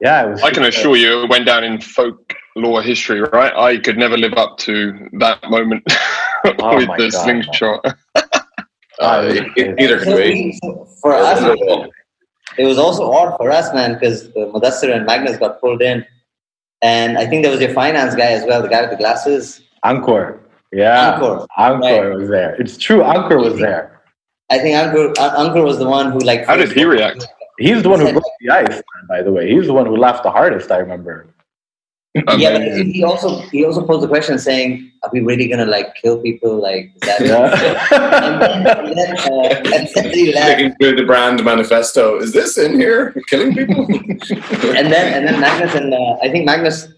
yeah, 0.00 0.26
it 0.26 0.30
was. 0.30 0.42
I 0.42 0.50
can 0.50 0.64
assure 0.64 0.96
you, 0.96 1.22
it 1.24 1.30
went 1.30 1.46
down 1.46 1.64
in 1.64 1.80
folklore 1.80 2.82
history, 2.82 3.20
right? 3.20 3.52
I 3.54 3.78
could 3.78 3.96
never 3.98 4.16
live 4.16 4.34
up 4.34 4.58
to 4.58 5.08
that 5.18 5.42
moment 5.50 5.84
Oh 6.44 6.76
with 6.76 6.88
the 6.98 7.10
God. 7.10 7.24
slingshot. 7.24 7.84
Uh, 9.00 9.22
neither 9.56 9.98
So 10.00 10.04
can 10.04 10.14
we. 10.14 10.58
we- 10.62 10.84
for 11.00 11.12
us, 11.14 11.40
it 12.58 12.64
was 12.64 12.78
also 12.78 13.10
odd 13.10 13.36
for 13.36 13.50
us, 13.50 13.72
man, 13.74 13.94
because 13.94 14.26
uh, 14.36 14.46
Mudassir 14.52 14.94
and 14.94 15.04
Magnus 15.06 15.38
got 15.38 15.60
pulled 15.60 15.82
in. 15.82 16.04
And 16.82 17.18
I 17.18 17.26
think 17.26 17.42
there 17.42 17.50
was 17.50 17.60
your 17.60 17.72
finance 17.72 18.14
guy 18.14 18.26
as 18.32 18.44
well, 18.46 18.62
the 18.62 18.68
guy 18.68 18.82
with 18.82 18.90
the 18.90 18.96
glasses. 18.96 19.62
Ankur. 19.84 20.38
Yeah. 20.72 21.18
Ankur. 21.18 21.46
Ankur 21.58 21.80
Right. 21.80 22.14
was 22.16 22.28
there. 22.28 22.54
It's 22.60 22.76
true. 22.76 23.00
Ankur 23.00 23.42
was 23.42 23.58
there. 23.58 24.00
I 24.50 24.58
think 24.58 24.74
Ankur, 24.76 25.14
uh, 25.18 25.36
Ankur 25.36 25.64
was 25.64 25.78
the 25.78 25.88
one 25.88 26.12
who 26.12 26.18
like. 26.20 26.46
How 26.46 26.56
did 26.56 26.72
he 26.72 26.84
react? 26.84 27.26
He's 27.58 27.82
the 27.82 27.88
one 27.90 28.00
who 28.00 28.10
broke 28.12 28.24
the 28.40 28.50
ice, 28.50 28.82
by 29.08 29.22
the 29.22 29.30
way. 29.30 29.50
He's 29.52 29.66
the 29.66 29.72
one 29.74 29.86
who 29.86 29.96
laughed 29.96 30.22
the 30.22 30.30
hardest, 30.30 30.70
I 30.70 30.78
remember. 30.78 31.26
Yeah, 32.36 32.58
but 32.58 32.86
he 32.86 33.02
also 33.04 33.40
he 33.52 33.64
also 33.64 33.86
posed 33.86 34.02
the 34.02 34.08
question 34.08 34.38
saying, 34.38 34.90
"Are 35.02 35.08
we 35.14 35.20
really 35.20 35.48
gonna 35.48 35.64
like 35.64 35.94
kill 35.94 36.20
people 36.20 36.60
like 36.60 36.92
is 36.96 37.00
that?" 37.08 37.20
And 37.22 38.42
then, 38.42 38.62
Yeah. 38.62 38.78
and 38.84 38.96
then, 38.98 39.16
uh, 39.16 39.48
and 39.96 40.34
then 40.34 40.58
he 40.58 40.68
through 40.78 40.96
the 40.96 41.04
brand 41.06 41.42
manifesto, 41.42 42.18
is 42.18 42.32
this 42.32 42.58
in 42.58 42.78
here? 42.78 43.14
Killing 43.30 43.54
people? 43.54 43.86
and 44.76 44.92
then 44.92 45.06
and 45.16 45.26
then 45.26 45.40
Magnus 45.40 45.74
and 45.74 45.94
uh, 45.94 46.16
I 46.22 46.28
think 46.30 46.44
Magnus 46.44 46.88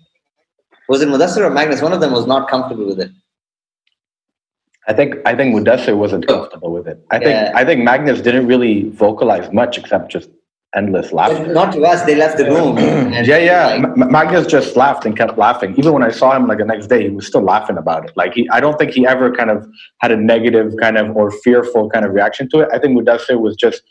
was 0.89 1.01
it 1.03 1.09
Mudassir 1.09 1.43
or 1.43 1.51
Magnus. 1.51 1.81
One 1.81 1.93
of 1.93 2.01
them 2.01 2.11
was 2.13 2.27
not 2.27 2.49
comfortable 2.51 2.87
with 2.87 2.99
it. 3.01 3.11
I 4.87 4.93
think 4.93 5.17
I 5.25 5.35
think 5.35 5.55
Mudassir 5.55 5.97
wasn't 5.97 6.25
oh. 6.29 6.41
comfortable 6.41 6.73
with 6.73 6.87
it. 6.87 7.05
I 7.11 7.19
think 7.19 7.31
Yeah. 7.31 7.53
I 7.55 7.65
think 7.65 7.83
Magnus 7.83 8.21
didn't 8.21 8.47
really 8.47 8.91
vocalize 8.91 9.51
much 9.53 9.79
except 9.79 10.11
just 10.11 10.29
endless 10.77 11.11
But 11.11 11.17
laughter. 11.17 11.53
not 11.53 11.73
to 11.75 11.83
us. 11.85 12.03
They 12.03 12.17
left 12.17 12.37
the 12.37 12.47
room. 12.47 12.77
and, 12.79 13.27
yeah, 13.27 13.39
yeah. 13.39 13.67
like, 13.77 13.97
Ma- 13.97 14.07
Magnus 14.07 14.47
just 14.47 14.77
laughed 14.77 15.07
and 15.07 15.17
kept 15.17 15.39
laughing. 15.39 15.75
Even 15.79 15.93
when 15.93 16.03
I 16.03 16.11
saw 16.11 16.37
him 16.37 16.47
like 16.47 16.59
the 16.59 16.65
next 16.65 16.89
day, 16.89 17.05
he 17.05 17.11
was 17.11 17.27
still 17.27 17.43
laughing 17.43 17.79
about 17.79 18.05
it. 18.05 18.13
Like 18.17 18.35
he, 18.35 18.49
I 18.51 18.61
don't 18.61 18.79
think 18.79 18.93
he 18.93 19.07
ever 19.07 19.33
kind 19.33 19.51
of 19.51 19.67
had 20.01 20.11
a 20.11 20.17
negative 20.17 20.75
kind 20.81 20.99
of 20.99 21.17
or 21.17 21.31
fearful 21.31 21.89
kind 21.91 22.05
of 22.05 22.13
reaction 22.13 22.49
to 22.51 22.61
it. 22.61 22.69
I 22.73 22.79
think 22.79 22.99
Mudassir 22.99 23.41
was 23.41 23.57
just 23.57 23.83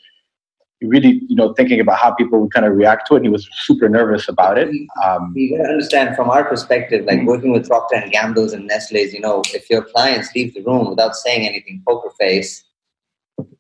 really, 0.83 1.21
you 1.27 1.35
know, 1.35 1.53
thinking 1.53 1.79
about 1.79 1.97
how 1.97 2.13
people 2.13 2.39
would 2.39 2.53
kind 2.53 2.65
of 2.65 2.75
react 2.75 3.07
to 3.07 3.15
it. 3.15 3.23
He 3.23 3.29
was 3.29 3.47
super 3.53 3.89
nervous 3.89 4.27
about 4.27 4.57
it. 4.57 4.69
Um, 5.03 5.33
you 5.35 5.57
gotta 5.57 5.69
understand 5.69 6.15
from 6.15 6.29
our 6.29 6.43
perspective, 6.43 7.05
like 7.05 7.23
working 7.23 7.51
with 7.51 7.67
Procter 7.67 7.95
and 7.95 8.11
Gamble's 8.11 8.53
and 8.53 8.67
Nestle's, 8.67 9.13
you 9.13 9.19
know, 9.19 9.41
if 9.53 9.69
your 9.69 9.83
clients 9.83 10.33
leave 10.35 10.53
the 10.53 10.61
room 10.61 10.89
without 10.89 11.15
saying 11.15 11.47
anything, 11.47 11.81
poker 11.87 12.11
face, 12.19 12.63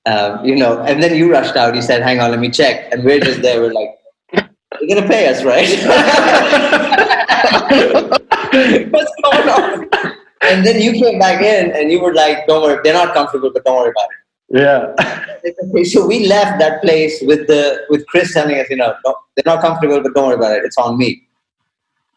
um, 0.05 0.43
you 0.45 0.55
know, 0.55 0.81
and 0.81 1.01
then 1.01 1.15
you 1.15 1.31
rushed 1.31 1.55
out, 1.55 1.75
you 1.75 1.81
said, 1.81 2.01
"Hang 2.01 2.19
on, 2.19 2.31
let 2.31 2.39
me 2.39 2.49
check," 2.49 2.91
and 2.91 3.03
we're 3.03 3.19
just 3.19 3.41
there, 3.41 3.61
we're 3.61 3.73
like, 3.73 4.49
"You're 4.81 4.95
gonna 4.95 5.07
pay 5.07 5.27
us, 5.27 5.43
right?" 5.43 5.67
What's 8.91 9.11
going 9.23 9.49
on? 9.49 9.89
And 10.41 10.65
then 10.65 10.81
you 10.81 10.91
came 10.91 11.19
back 11.19 11.41
in, 11.41 11.71
and 11.71 11.91
you 11.91 12.01
were 12.01 12.13
like, 12.13 12.45
"Don't 12.47 12.61
worry, 12.61 12.79
they're 12.83 12.93
not 12.93 13.13
comfortable, 13.13 13.51
but 13.53 13.63
don't 13.63 13.77
worry 13.77 13.91
about 13.91 14.09
it." 14.11 14.22
Yeah. 14.49 14.93
So 15.83 16.07
we 16.07 16.25
left 16.25 16.57
that 16.59 16.81
place 16.81 17.21
with 17.23 17.47
the 17.47 17.83
with 17.89 18.07
Chris 18.07 18.33
telling 18.33 18.57
us, 18.59 18.69
you 18.69 18.77
know, 18.77 18.95
"No, 19.05 19.13
they're 19.35 19.43
not 19.53 19.61
comfortable, 19.61 20.01
but 20.01 20.13
don't 20.13 20.27
worry 20.27 20.35
about 20.35 20.53
it. 20.53 20.63
It's 20.63 20.77
on 20.77 20.97
me. 20.97 21.21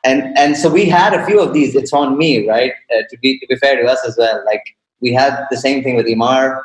And 0.04 0.38
and 0.38 0.56
so 0.56 0.70
we 0.70 0.84
had 0.84 1.12
a 1.12 1.26
few 1.26 1.40
of 1.40 1.52
these. 1.52 1.74
It's 1.74 1.92
on 1.92 2.16
me, 2.16 2.48
right? 2.48 2.72
Uh, 2.94 3.02
to 3.10 3.18
be 3.18 3.40
to 3.40 3.46
be 3.48 3.56
fair 3.56 3.82
to 3.82 3.88
us 3.90 3.98
as 4.06 4.16
well. 4.16 4.44
Like 4.46 4.62
we 5.00 5.12
had 5.12 5.44
the 5.50 5.56
same 5.56 5.82
thing 5.82 5.96
with 5.96 6.06
Emaar, 6.06 6.62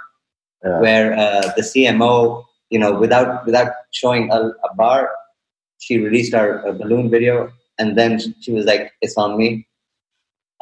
Yeah. 0.64 0.80
where 0.82 1.14
uh, 1.18 1.52
the 1.56 1.64
CMO, 1.64 2.46
you 2.70 2.78
know, 2.78 2.92
without 2.94 3.44
without 3.48 3.72
showing 3.90 4.32
a, 4.32 4.40
a 4.70 4.76
bar, 4.76 5.10
she 5.80 5.98
released 5.98 6.36
our 6.36 6.62
balloon 6.74 7.10
video, 7.10 7.52
and 7.80 7.98
then 7.98 8.20
she 8.42 8.52
was 8.52 8.66
like, 8.66 8.92
"It's 9.02 9.18
on 9.18 9.36
me." 9.36 9.66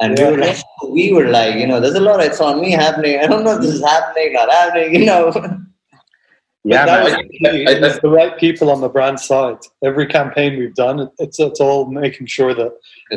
And 0.00 0.18
we, 0.18 0.24
were 0.24 0.38
like, 0.38 0.56
we 0.90 1.12
were 1.12 1.28
like, 1.28 1.56
you 1.56 1.66
know, 1.66 1.78
there's 1.80 1.94
a 1.94 2.00
lot 2.00 2.20
of 2.20 2.26
it's 2.26 2.40
on 2.40 2.60
me 2.60 2.70
happening. 2.72 3.18
I 3.22 3.26
don't 3.26 3.44
know 3.44 3.54
if 3.56 3.60
this 3.62 3.74
is 3.74 3.82
happening, 3.84 4.32
not 4.32 4.50
happening, 4.50 4.94
you 4.94 5.06
know. 5.06 5.32
Yeah, 6.62 6.84
that 6.84 7.04
man. 7.04 7.26
was 7.26 7.28
the. 7.40 7.48
I- 7.48 7.70
I- 7.72 7.86
It's 7.88 8.00
the 8.00 8.10
right 8.10 8.36
people 8.36 8.70
on 8.70 8.82
the 8.82 8.88
brand 8.90 9.18
side. 9.18 9.56
Every 9.82 10.06
campaign 10.06 10.58
we've 10.58 10.74
done, 10.74 11.08
it's 11.18 11.40
it's 11.40 11.58
all 11.58 11.86
making 11.86 12.26
sure 12.26 12.52
that 12.52 12.72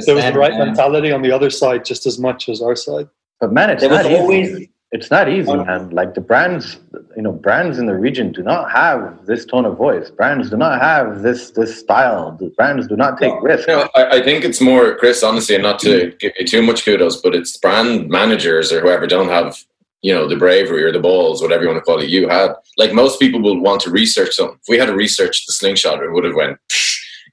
there 0.05 0.15
was 0.15 0.23
the 0.23 0.31
right 0.31 0.53
And, 0.53 0.61
uh, 0.61 0.65
mentality 0.67 1.11
on 1.11 1.21
the 1.21 1.33
other 1.33 1.49
side 1.49 1.83
just 1.83 2.05
as 2.05 2.17
much 2.17 2.47
as 2.47 2.61
our 2.61 2.73
side. 2.77 3.09
But 3.41 3.51
man, 3.51 3.69
it's 3.71 3.81
There 3.81 3.89
was 3.89 4.07
not 4.07 4.31
easy. 4.31 4.71
Always 4.93 5.03
It's 5.03 5.11
not 5.11 5.29
easy, 5.29 5.55
man. 5.55 5.89
Like 5.89 6.13
the 6.13 6.21
brands, 6.21 6.79
you 7.15 7.21
know, 7.23 7.31
brands 7.31 7.77
in 7.77 7.85
the 7.85 7.95
region 7.95 8.31
do 8.31 8.43
not 8.43 8.71
have 8.71 9.25
this 9.25 9.45
tone 9.45 9.65
of 9.65 9.77
voice. 9.77 10.09
Brands 10.09 10.49
do 10.49 10.57
not 10.57 10.81
have 10.81 11.21
this 11.21 11.51
this 11.51 11.79
style. 11.79 12.37
The 12.39 12.49
brands 12.49 12.87
do 12.87 12.95
not 12.95 13.19
take 13.19 13.33
risks. 13.41 13.67
No, 13.67 13.87
I, 13.95 14.19
I 14.19 14.23
think 14.23 14.45
it's 14.45 14.61
more, 14.61 14.95
Chris, 14.95 15.23
honestly, 15.23 15.55
and 15.55 15.63
not 15.63 15.79
to 15.79 16.13
give 16.19 16.33
you 16.39 16.45
too 16.45 16.61
much 16.61 16.85
kudos, 16.85 17.21
but 17.21 17.35
it's 17.35 17.57
brand 17.57 18.09
managers 18.09 18.71
or 18.71 18.81
whoever 18.81 19.07
don't 19.07 19.29
have, 19.29 19.63
you 20.01 20.13
know, 20.13 20.27
the 20.27 20.35
bravery 20.35 20.83
or 20.83 20.91
the 20.91 20.99
balls, 20.99 21.41
whatever 21.41 21.63
you 21.63 21.69
want 21.69 21.79
to 21.79 21.85
call 21.85 21.99
it, 21.99 22.09
you 22.09 22.29
had. 22.29 22.53
Like 22.77 22.93
most 22.93 23.19
people 23.19 23.41
will 23.41 23.59
want 23.59 23.81
to 23.81 23.91
research 23.91 24.35
something. 24.35 24.57
If 24.61 24.69
we 24.69 24.77
had 24.77 24.87
to 24.87 24.95
research 24.95 25.45
the 25.45 25.53
slingshot, 25.53 26.03
it 26.03 26.11
would 26.11 26.23
have 26.23 26.35
went. 26.35 26.57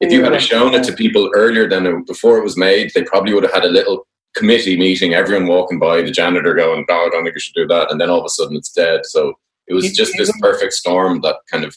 If 0.00 0.10
you 0.10 0.24
had 0.24 0.40
shown 0.40 0.72
it 0.74 0.82
to 0.84 0.94
people 0.94 1.30
earlier 1.34 1.68
than 1.68 1.86
it, 1.86 2.06
before 2.06 2.38
it 2.38 2.42
was 2.42 2.56
made, 2.56 2.92
they 2.94 3.04
probably 3.04 3.34
would 3.34 3.42
have 3.42 3.52
had 3.52 3.64
a 3.64 3.68
little 3.68 4.06
committee 4.34 4.76
meeting, 4.76 5.14
everyone 5.14 5.46
walking 5.46 5.78
by, 5.78 6.02
the 6.02 6.10
janitor 6.10 6.54
going, 6.54 6.84
"No, 6.88 7.06
I 7.06 7.08
don't 7.10 7.24
think 7.24 7.34
you 7.34 7.40
should 7.40 7.54
do 7.54 7.66
that," 7.66 7.90
and 7.90 8.00
then 8.00 8.10
all 8.10 8.20
of 8.20 8.26
a 8.26 8.30
sudden 8.30 8.56
it's 8.56 8.72
dead. 8.72 9.04
So 9.04 9.34
it 9.66 9.74
was 9.74 9.92
just 9.92 10.14
this 10.16 10.32
perfect 10.40 10.72
storm 10.72 11.20
that 11.22 11.36
kind 11.50 11.64
of 11.64 11.76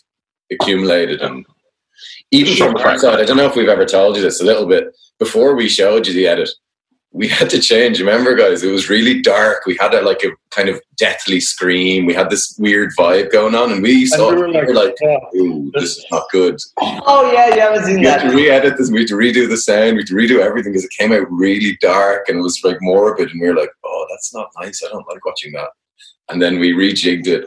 accumulated 0.52 1.22
and 1.22 1.46
even 2.32 2.56
from 2.56 2.76
our 2.78 2.98
side, 2.98 3.20
I 3.20 3.26
don't 3.26 3.38
know 3.38 3.46
if 3.46 3.56
we've 3.56 3.70
ever 3.70 3.86
told 3.86 4.16
you 4.16 4.24
this 4.24 4.42
a 4.42 4.46
little 4.46 4.66
bit. 4.66 4.88
Before 5.20 5.56
we 5.56 5.70
showed 5.70 6.08
you 6.08 6.14
the 6.14 6.28
edit, 6.28 6.50
we 7.14 7.28
had 7.40 7.50
to 7.52 7.60
change. 7.60 8.00
Remember, 8.00 8.36
guys, 8.36 8.64
it 8.64 8.72
was 8.72 8.90
really 8.90 9.22
dark. 9.22 9.66
We 9.66 9.78
had 9.80 9.94
a, 9.94 10.02
like 10.02 10.24
a 10.24 10.32
kind 10.50 10.68
of 10.68 10.82
deathly 10.98 11.40
scream. 11.40 12.06
We 12.06 12.14
had 12.14 12.30
this 12.30 12.56
weird 12.60 12.92
vibe 12.98 13.32
going 13.32 13.56
on, 13.56 13.72
and 13.72 13.82
we 13.82 14.06
saw 14.08 14.30
And 14.32 14.40
it. 14.40 14.48
we 14.48 14.52
We 14.52 14.60
were 14.60 14.68
were 14.68 14.74
like, 14.74 14.96
yeah, 15.02 15.18
"Ooh, 15.36 15.72
this 15.74 15.98
is 15.98 16.06
not 16.12 16.24
good." 16.32 16.58
Oh 16.82 17.32
yeah, 17.32 17.54
you 17.54 17.62
haven't 17.62 17.86
seen 17.86 18.00
We 18.00 18.06
had 18.06 18.30
to 18.30 18.36
re-edit 18.36 18.78
this. 18.78 18.92
We 18.92 19.00
had 19.00 19.08
to 19.10 19.16
redo 19.16 19.48
the 19.48 19.58
sound. 19.58 19.96
We 19.96 20.02
had 20.02 20.08
to 20.08 20.16
redo 20.16 20.40
everything 20.40 20.74
because 20.74 20.86
it 20.86 20.92
came 20.98 21.12
out 21.14 21.32
really 21.32 21.78
dark 21.82 22.28
and 22.28 22.40
it 22.40 22.42
was 22.42 22.60
like 22.64 22.78
morbid. 22.82 23.30
And 23.32 23.40
we 23.42 23.48
were 23.48 23.56
like, 23.56 23.72
"Oh, 23.86 24.06
that's 24.10 24.34
not 24.34 24.50
nice. 24.60 24.84
I 24.84 24.90
don't 24.90 25.08
like 25.08 25.26
watching 25.26 25.54
that." 25.54 25.70
And 26.30 26.42
then 26.42 26.60
we 26.60 26.74
rejigged 26.74 27.28
it. 27.28 27.46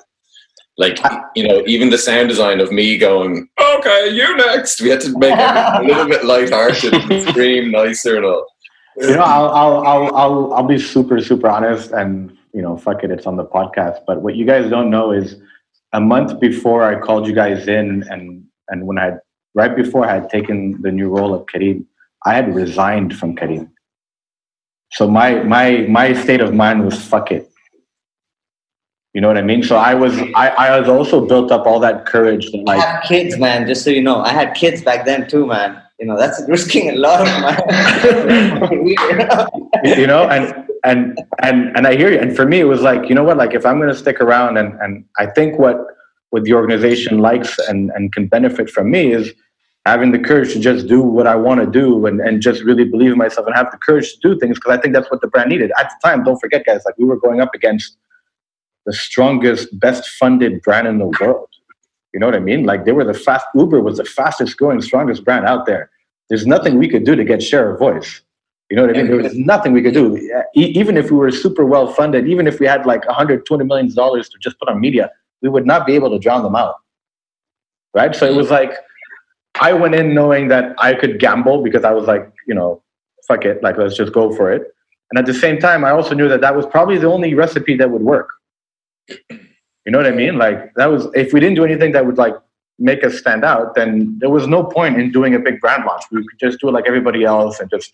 Like 0.78 0.98
ah. 1.04 1.22
you 1.34 1.46
know, 1.48 1.62
even 1.66 1.90
the 1.90 1.98
sound 1.98 2.28
design 2.28 2.60
of 2.60 2.70
me 2.70 2.98
going, 2.98 3.48
"Okay, 3.60 4.10
you 4.10 4.36
next." 4.36 4.80
We 4.80 4.90
had 4.90 5.00
to 5.02 5.18
make 5.18 5.32
it 5.32 5.38
a 5.38 5.82
little 5.82 6.06
bit 6.06 6.24
lighthearted, 6.24 6.92
and 6.94 7.28
scream 7.28 7.70
nicer 7.70 8.16
and 8.16 8.26
all. 8.26 8.46
You 8.98 9.16
know, 9.16 9.22
I'll, 9.22 9.50
I'll, 9.50 9.86
I'll, 9.86 10.16
I'll, 10.16 10.54
I'll 10.54 10.66
be 10.66 10.78
super, 10.78 11.20
super 11.20 11.48
honest, 11.48 11.90
and 11.92 12.36
you 12.52 12.62
know, 12.62 12.76
fuck 12.76 13.04
it, 13.04 13.10
it's 13.10 13.26
on 13.26 13.36
the 13.36 13.44
podcast. 13.44 14.00
But 14.06 14.22
what 14.22 14.36
you 14.36 14.46
guys 14.46 14.70
don't 14.70 14.90
know 14.90 15.12
is, 15.12 15.36
a 15.92 16.00
month 16.00 16.40
before 16.40 16.82
I 16.82 16.98
called 16.98 17.26
you 17.26 17.34
guys 17.34 17.68
in, 17.68 18.04
and 18.10 18.44
and 18.68 18.86
when 18.86 18.98
I 18.98 19.14
right 19.54 19.74
before 19.74 20.06
I 20.06 20.14
had 20.14 20.30
taken 20.30 20.80
the 20.82 20.90
new 20.90 21.08
role 21.08 21.34
of 21.34 21.46
Careem, 21.46 21.86
I 22.24 22.34
had 22.34 22.54
resigned 22.54 23.16
from 23.16 23.36
Careem. 23.36 23.70
So 24.92 25.08
my 25.08 25.42
my 25.42 25.86
my 25.88 26.12
state 26.12 26.40
of 26.40 26.54
mind 26.54 26.84
was 26.84 27.02
fuck 27.02 27.30
it. 27.32 27.50
You 29.14 29.22
know 29.22 29.28
what 29.28 29.38
I 29.38 29.42
mean? 29.42 29.62
So 29.62 29.76
I 29.76 29.94
was 29.94 30.18
I, 30.34 30.48
I 30.48 30.78
was 30.78 30.88
also 30.88 31.24
built 31.26 31.50
up 31.50 31.66
all 31.66 31.80
that 31.80 32.04
courage 32.04 32.48
I 32.54 32.58
like 32.58 32.80
have 32.80 33.02
kids, 33.04 33.38
man. 33.38 33.66
Just 33.66 33.82
so 33.82 33.90
you 33.90 34.02
know, 34.02 34.20
I 34.20 34.30
had 34.30 34.54
kids 34.54 34.82
back 34.82 35.06
then 35.06 35.28
too, 35.28 35.46
man. 35.46 35.82
You 35.98 36.06
know, 36.06 36.16
that's 36.16 36.42
risking 36.46 36.90
a 36.90 36.94
lot 36.96 37.20
of 37.22 37.28
money. 37.40 38.94
you 40.00 40.06
know 40.06 40.28
and 40.28 40.54
and 40.84 41.18
and 41.42 41.76
and 41.76 41.86
i 41.86 41.96
hear 41.96 42.12
you. 42.12 42.18
And 42.18 42.34
for 42.34 42.46
me 42.46 42.60
it 42.60 42.64
was 42.64 42.82
like 42.82 43.08
you 43.08 43.14
know 43.14 43.24
what? 43.24 43.36
Like 43.36 43.54
if 43.54 43.64
i'm 43.66 43.78
going 43.78 43.88
to 43.88 43.94
stick 43.94 44.20
around 44.20 44.56
and 44.56 44.78
and 44.80 45.04
i 45.18 45.26
think 45.26 45.58
what 45.58 45.78
what 46.30 46.44
the 46.44 46.52
organization 46.52 47.18
likes 47.18 47.58
and 47.68 47.90
and 47.94 48.12
can 48.12 48.26
benefit 48.26 48.68
from 48.70 48.90
me 48.90 49.12
is 49.12 49.32
having 49.86 50.10
the 50.12 50.18
courage 50.18 50.52
to 50.52 50.60
just 50.60 50.86
do 50.88 51.00
what 51.00 51.26
i 51.26 51.36
want 51.36 51.60
to 51.60 51.66
do 51.66 52.06
and 52.06 52.20
and 52.20 52.42
just 52.42 52.62
really 52.64 52.84
believe 52.84 53.12
in 53.12 53.18
myself 53.18 53.46
and 53.46 53.54
have 53.54 53.70
the 53.70 53.78
courage 53.78 54.12
to 54.12 54.18
do 54.20 54.38
things 54.38 54.58
because 54.58 54.76
i 54.76 54.80
think 54.80 54.94
that's 54.94 55.10
what 55.10 55.20
the 55.20 55.28
brand 55.28 55.48
needed. 55.48 55.70
At 55.78 55.90
the 55.90 56.08
time 56.08 56.24
don't 56.24 56.38
forget 56.38 56.66
guys 56.66 56.82
like 56.84 56.98
we 56.98 57.04
were 57.04 57.18
going 57.18 57.40
up 57.40 57.54
against 57.54 57.96
the 58.84 58.92
strongest 58.92 59.68
best 59.78 60.08
funded 60.08 60.62
brand 60.62 60.86
in 60.88 60.98
the 60.98 61.06
world 61.20 61.48
You 62.16 62.20
know 62.20 62.28
what 62.28 62.34
I 62.34 62.38
mean? 62.38 62.64
Like 62.64 62.86
they 62.86 62.92
were 62.92 63.04
the 63.04 63.12
fast 63.12 63.44
Uber 63.54 63.82
was 63.82 63.98
the 63.98 64.04
fastest 64.06 64.56
growing, 64.56 64.80
strongest 64.80 65.22
brand 65.22 65.44
out 65.44 65.66
there. 65.66 65.90
There's 66.30 66.46
nothing 66.46 66.78
we 66.78 66.88
could 66.88 67.04
do 67.04 67.14
to 67.14 67.22
get 67.24 67.42
share 67.42 67.70
of 67.70 67.78
voice. 67.78 68.22
You 68.70 68.76
know 68.76 68.86
what 68.86 68.96
I 68.96 69.02
mean? 69.02 69.08
There 69.08 69.18
was 69.18 69.34
nothing 69.34 69.74
we 69.74 69.82
could 69.82 69.92
do. 69.92 70.16
Even 70.54 70.96
if 70.96 71.10
we 71.10 71.18
were 71.18 71.30
super 71.30 71.66
well 71.66 71.92
funded, 71.92 72.26
even 72.26 72.46
if 72.46 72.58
we 72.58 72.64
had 72.64 72.86
like 72.86 73.04
100, 73.04 73.44
200 73.44 73.66
million 73.66 73.94
dollars 73.94 74.30
to 74.30 74.38
just 74.38 74.58
put 74.58 74.66
on 74.70 74.80
media, 74.80 75.12
we 75.42 75.50
would 75.50 75.66
not 75.66 75.86
be 75.86 75.92
able 75.94 76.08
to 76.08 76.18
drown 76.18 76.42
them 76.42 76.56
out. 76.56 76.76
Right? 77.92 78.16
So 78.16 78.24
it 78.24 78.34
was 78.34 78.50
like 78.50 78.72
I 79.60 79.74
went 79.74 79.94
in 79.94 80.14
knowing 80.14 80.48
that 80.48 80.74
I 80.78 80.94
could 80.94 81.20
gamble 81.20 81.62
because 81.62 81.84
I 81.84 81.90
was 81.90 82.06
like, 82.06 82.32
you 82.46 82.54
know, 82.54 82.82
fuck 83.28 83.44
it, 83.44 83.62
like 83.62 83.76
let's 83.76 83.94
just 83.94 84.14
go 84.14 84.34
for 84.34 84.50
it. 84.50 84.62
And 85.10 85.18
at 85.18 85.26
the 85.26 85.34
same 85.34 85.58
time, 85.58 85.84
I 85.84 85.90
also 85.90 86.14
knew 86.14 86.30
that 86.30 86.40
that 86.40 86.56
was 86.56 86.64
probably 86.64 86.96
the 86.96 87.08
only 87.08 87.34
recipe 87.34 87.76
that 87.76 87.90
would 87.90 88.00
work. 88.00 88.30
You 89.86 89.92
know 89.92 89.98
what 89.98 90.06
I 90.06 90.10
mean? 90.10 90.36
Like 90.36 90.74
that 90.74 90.86
was 90.86 91.08
if 91.14 91.32
we 91.32 91.40
didn't 91.40 91.54
do 91.54 91.64
anything 91.64 91.92
that 91.92 92.04
would 92.04 92.18
like 92.18 92.34
make 92.78 93.04
us 93.04 93.16
stand 93.16 93.44
out, 93.44 93.74
then 93.74 94.18
there 94.18 94.28
was 94.28 94.46
no 94.46 94.64
point 94.64 95.00
in 95.00 95.12
doing 95.12 95.34
a 95.34 95.38
big 95.38 95.60
brand 95.60 95.84
launch. 95.84 96.02
We 96.10 96.26
could 96.26 96.38
just 96.38 96.60
do 96.60 96.68
it 96.68 96.72
like 96.72 96.86
everybody 96.86 97.24
else 97.24 97.60
and 97.60 97.70
just 97.70 97.92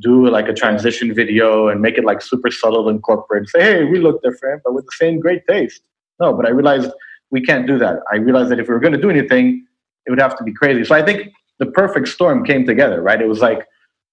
do 0.00 0.28
like 0.28 0.48
a 0.48 0.54
transition 0.54 1.14
video 1.14 1.68
and 1.68 1.80
make 1.80 1.96
it 1.96 2.04
like 2.04 2.20
super 2.22 2.50
subtle 2.50 2.88
and 2.88 3.02
corporate. 3.02 3.48
Say, 3.48 3.62
hey, 3.62 3.84
we 3.84 4.00
look 4.00 4.22
different, 4.22 4.62
but 4.64 4.72
with 4.74 4.86
the 4.86 4.92
same 4.98 5.20
great 5.20 5.46
taste. 5.46 5.82
No, 6.18 6.32
but 6.32 6.46
I 6.46 6.50
realized 6.50 6.90
we 7.30 7.42
can't 7.42 7.66
do 7.66 7.78
that. 7.78 8.00
I 8.10 8.16
realized 8.16 8.50
that 8.50 8.58
if 8.58 8.68
we 8.68 8.74
were 8.74 8.80
going 8.80 8.94
to 8.94 9.00
do 9.00 9.10
anything, 9.10 9.66
it 10.06 10.10
would 10.10 10.20
have 10.20 10.36
to 10.38 10.44
be 10.44 10.52
crazy. 10.52 10.84
So 10.84 10.94
I 10.94 11.02
think 11.02 11.32
the 11.58 11.66
perfect 11.66 12.08
storm 12.08 12.44
came 12.44 12.66
together, 12.66 13.02
right? 13.02 13.20
It 13.20 13.28
was 13.28 13.40
like 13.40 13.68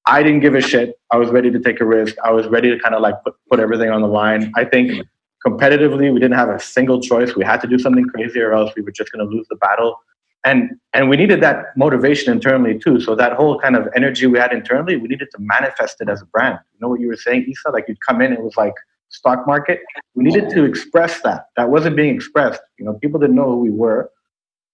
I 0.06 0.24
didn't 0.24 0.42
give 0.42 0.56
a 0.56 0.62
shit. 0.62 1.00
I 1.12 1.18
was 1.18 1.30
ready 1.30 1.52
to 1.52 1.60
take 1.60 1.80
a 1.80 1.86
risk. 1.86 2.16
I 2.24 2.32
was 2.32 2.48
ready 2.48 2.70
to 2.70 2.80
kind 2.80 2.96
of 2.96 3.02
like 3.02 3.16
put, 3.24 3.36
put 3.50 3.60
everything 3.60 3.90
on 3.90 4.02
the 4.02 4.08
line. 4.08 4.52
I 4.56 4.66
think 4.66 5.06
competitively, 5.46 6.14
we 6.14 6.20
didn't 6.20 6.38
have 6.38 6.50
a 6.50 6.60
single 6.60 7.02
choice. 7.02 7.36
We 7.36 7.44
had 7.44 7.62
to 7.62 7.68
do 7.68 7.80
something 7.80 8.06
crazy, 8.06 8.40
or 8.40 8.54
else 8.54 8.72
we 8.76 8.82
were 8.82 8.92
just 8.92 9.12
going 9.12 9.28
to 9.28 9.36
lose 9.36 9.48
the 9.50 9.56
battle. 9.58 9.98
And 10.44 10.72
and 10.94 11.10
we 11.10 11.18
needed 11.18 11.42
that 11.42 11.66
motivation 11.78 12.32
internally 12.32 12.80
too. 12.80 13.00
So 13.00 13.16
that 13.16 13.34
whole 13.34 13.60
kind 13.60 13.76
of 13.76 13.88
energy 13.96 14.26
we 14.26 14.40
had 14.40 14.52
internally, 14.52 14.98
we 14.98 15.08
needed 15.08 15.30
to 15.36 15.38
manifest 15.40 15.98
it 16.02 16.10
as 16.10 16.22
a 16.22 16.26
brand. 16.26 16.60
You 16.74 16.80
know 16.82 16.90
what 16.90 17.00
you 17.00 17.08
were 17.08 17.16
saying, 17.16 17.46
Isa? 17.48 17.70
Like 17.70 17.86
you'd 17.88 18.02
come 18.02 18.22
in, 18.22 18.34
it 18.34 18.42
was 18.42 18.58
like 18.58 18.74
stock 19.10 19.46
market. 19.46 19.82
We 20.16 20.24
needed 20.24 20.50
to 20.52 20.64
express 20.64 21.22
that. 21.22 21.48
That 21.58 21.70
wasn't 21.70 21.96
being 21.96 22.16
expressed. 22.16 22.62
You 22.80 22.86
know, 22.86 22.94
people 22.94 23.20
didn't 23.20 23.36
know 23.36 23.52
who 23.52 23.60
we 23.60 23.70
were. 23.70 24.10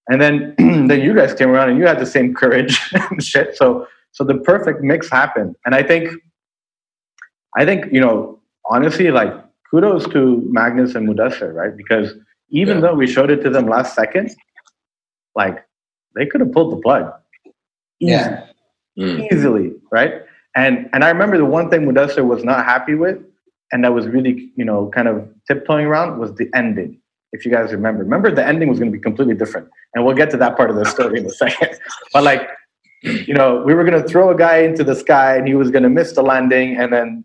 And 0.09 0.21
then 0.21 0.55
then 0.87 1.01
you 1.01 1.13
guys 1.13 1.33
came 1.33 1.49
around 1.49 1.69
and 1.69 1.77
you 1.77 1.85
had 1.85 1.99
the 1.99 2.05
same 2.05 2.33
courage 2.33 2.79
and 2.93 3.21
shit. 3.21 3.57
So 3.57 3.87
so 4.13 4.23
the 4.23 4.35
perfect 4.35 4.81
mix 4.81 5.09
happened. 5.09 5.55
And 5.65 5.75
I 5.75 5.83
think 5.83 6.11
I 7.57 7.65
think, 7.65 7.91
you 7.91 7.99
know, 7.99 8.39
honestly, 8.69 9.11
like 9.11 9.33
kudos 9.69 10.07
to 10.09 10.41
Magnus 10.49 10.95
and 10.95 11.07
Mudassir, 11.07 11.53
right? 11.53 11.75
Because 11.75 12.13
even 12.49 12.77
Yeah. 12.77 12.81
though 12.81 12.95
we 12.95 13.07
showed 13.07 13.29
it 13.29 13.41
to 13.43 13.49
them 13.49 13.67
last 13.67 13.95
second, 13.95 14.31
like 15.35 15.63
they 16.15 16.25
could 16.25 16.41
have 16.41 16.51
pulled 16.51 16.71
the 16.73 16.81
plug. 16.81 17.11
Easy, 17.99 18.11
Yeah. 18.11 18.43
Mm. 18.99 19.31
Easily, 19.31 19.73
right? 19.91 20.13
And 20.55 20.89
and 20.93 21.03
I 21.03 21.09
remember 21.09 21.37
the 21.37 21.45
one 21.45 21.69
thing 21.69 21.81
Mudassir 21.85 22.25
was 22.25 22.43
not 22.43 22.65
happy 22.65 22.95
with, 22.95 23.17
and 23.71 23.83
that 23.83 23.93
was 23.93 24.07
really, 24.07 24.51
you 24.55 24.65
know, 24.65 24.89
kind 24.95 25.07
of 25.07 25.27
tiptoeing 25.47 25.85
around 25.85 26.17
was 26.19 26.33
the 26.35 26.49
ending. 26.55 26.99
If 27.33 27.45
you 27.45 27.51
guys 27.51 27.71
remember. 27.71 28.03
Remember 28.03 28.31
the 28.33 28.45
ending 28.45 28.69
was 28.69 28.79
gonna 28.79 28.89
be 28.91 28.99
completely 28.99 29.35
different. 29.35 29.67
And 29.93 30.05
we'll 30.05 30.15
get 30.15 30.29
to 30.31 30.37
that 30.37 30.55
part 30.57 30.69
of 30.69 30.77
the 30.77 30.85
story 30.85 31.19
in 31.19 31.25
a 31.25 31.29
second. 31.29 31.77
But 32.13 32.23
like, 32.23 32.49
you 33.03 33.33
know, 33.33 33.61
we 33.65 33.73
were 33.75 33.83
gonna 33.83 34.01
throw 34.07 34.31
a 34.31 34.37
guy 34.37 34.57
into 34.59 34.83
the 34.83 34.95
sky 34.95 35.35
and 35.37 35.47
he 35.47 35.53
was 35.53 35.69
gonna 35.69 35.89
miss 35.89 36.13
the 36.13 36.23
landing, 36.23 36.77
and 36.77 36.91
then 36.91 37.23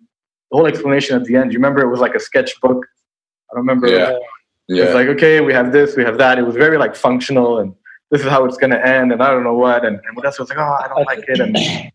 the 0.53 0.59
whole 0.59 0.67
explanation 0.67 1.17
at 1.19 1.25
the 1.25 1.35
end. 1.35 1.53
You 1.53 1.59
remember 1.59 1.81
it 1.81 1.89
was 1.89 2.01
like 2.01 2.15
a 2.15 2.21
sketchbook. 2.21 2.85
I 3.51 3.55
don't 3.55 3.63
remember. 3.67 3.89
Yeah. 3.89 4.11
It's 4.69 4.89
Yeah. 4.89 4.93
like, 4.95 5.09
okay, 5.09 5.41
we 5.41 5.53
have 5.53 5.73
this, 5.73 5.97
we 5.97 6.05
have 6.05 6.19
that. 6.19 6.39
It 6.39 6.43
was 6.43 6.55
very 6.55 6.77
like 6.79 6.95
functional 6.95 7.59
and 7.59 7.75
this 8.11 8.21
is 8.21 8.29
how 8.29 8.45
it's 8.45 8.59
gonna 8.59 8.77
end, 8.77 9.11
and 9.11 9.23
I 9.23 9.31
don't 9.31 9.43
know 9.43 9.55
what. 9.55 9.87
And, 9.87 9.99
and 10.07 10.17
Mudassir 10.17 10.41
was 10.41 10.51
like, 10.51 10.59
oh, 10.59 10.77
I 10.85 10.87
don't 10.89 11.07
like 11.07 11.25
it. 11.27 11.41
And 11.41 11.57
you 11.59 11.91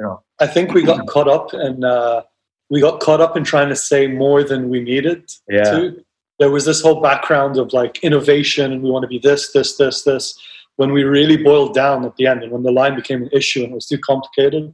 know, 0.00 0.22
I 0.40 0.46
think 0.46 0.72
we 0.72 0.82
got 0.82 1.06
caught 1.06 1.28
up 1.28 1.52
and 1.52 1.84
uh, 1.84 2.22
we 2.70 2.80
got 2.80 3.00
caught 3.00 3.20
up 3.20 3.36
in 3.36 3.44
trying 3.44 3.68
to 3.68 3.76
say 3.76 4.06
more 4.06 4.42
than 4.42 4.70
we 4.70 4.80
needed 4.80 5.30
Yeah. 5.48 5.64
to. 5.64 6.04
There 6.38 6.50
was 6.50 6.64
this 6.64 6.80
whole 6.80 7.02
background 7.02 7.58
of 7.58 7.72
like 7.74 8.02
innovation 8.02 8.72
and 8.72 8.82
we 8.82 8.90
want 8.90 9.02
to 9.02 9.08
be 9.08 9.18
this, 9.18 9.52
this, 9.52 9.76
this, 9.76 10.04
this. 10.04 10.38
When 10.76 10.92
we 10.92 11.02
really 11.02 11.36
boiled 11.36 11.74
down 11.74 12.04
at 12.06 12.14
the 12.16 12.26
end 12.28 12.42
and 12.44 12.52
when 12.52 12.62
the 12.62 12.70
line 12.70 12.94
became 12.94 13.22
an 13.24 13.28
issue 13.32 13.62
and 13.64 13.72
it 13.72 13.74
was 13.74 13.86
too 13.88 13.98
complicated, 13.98 14.72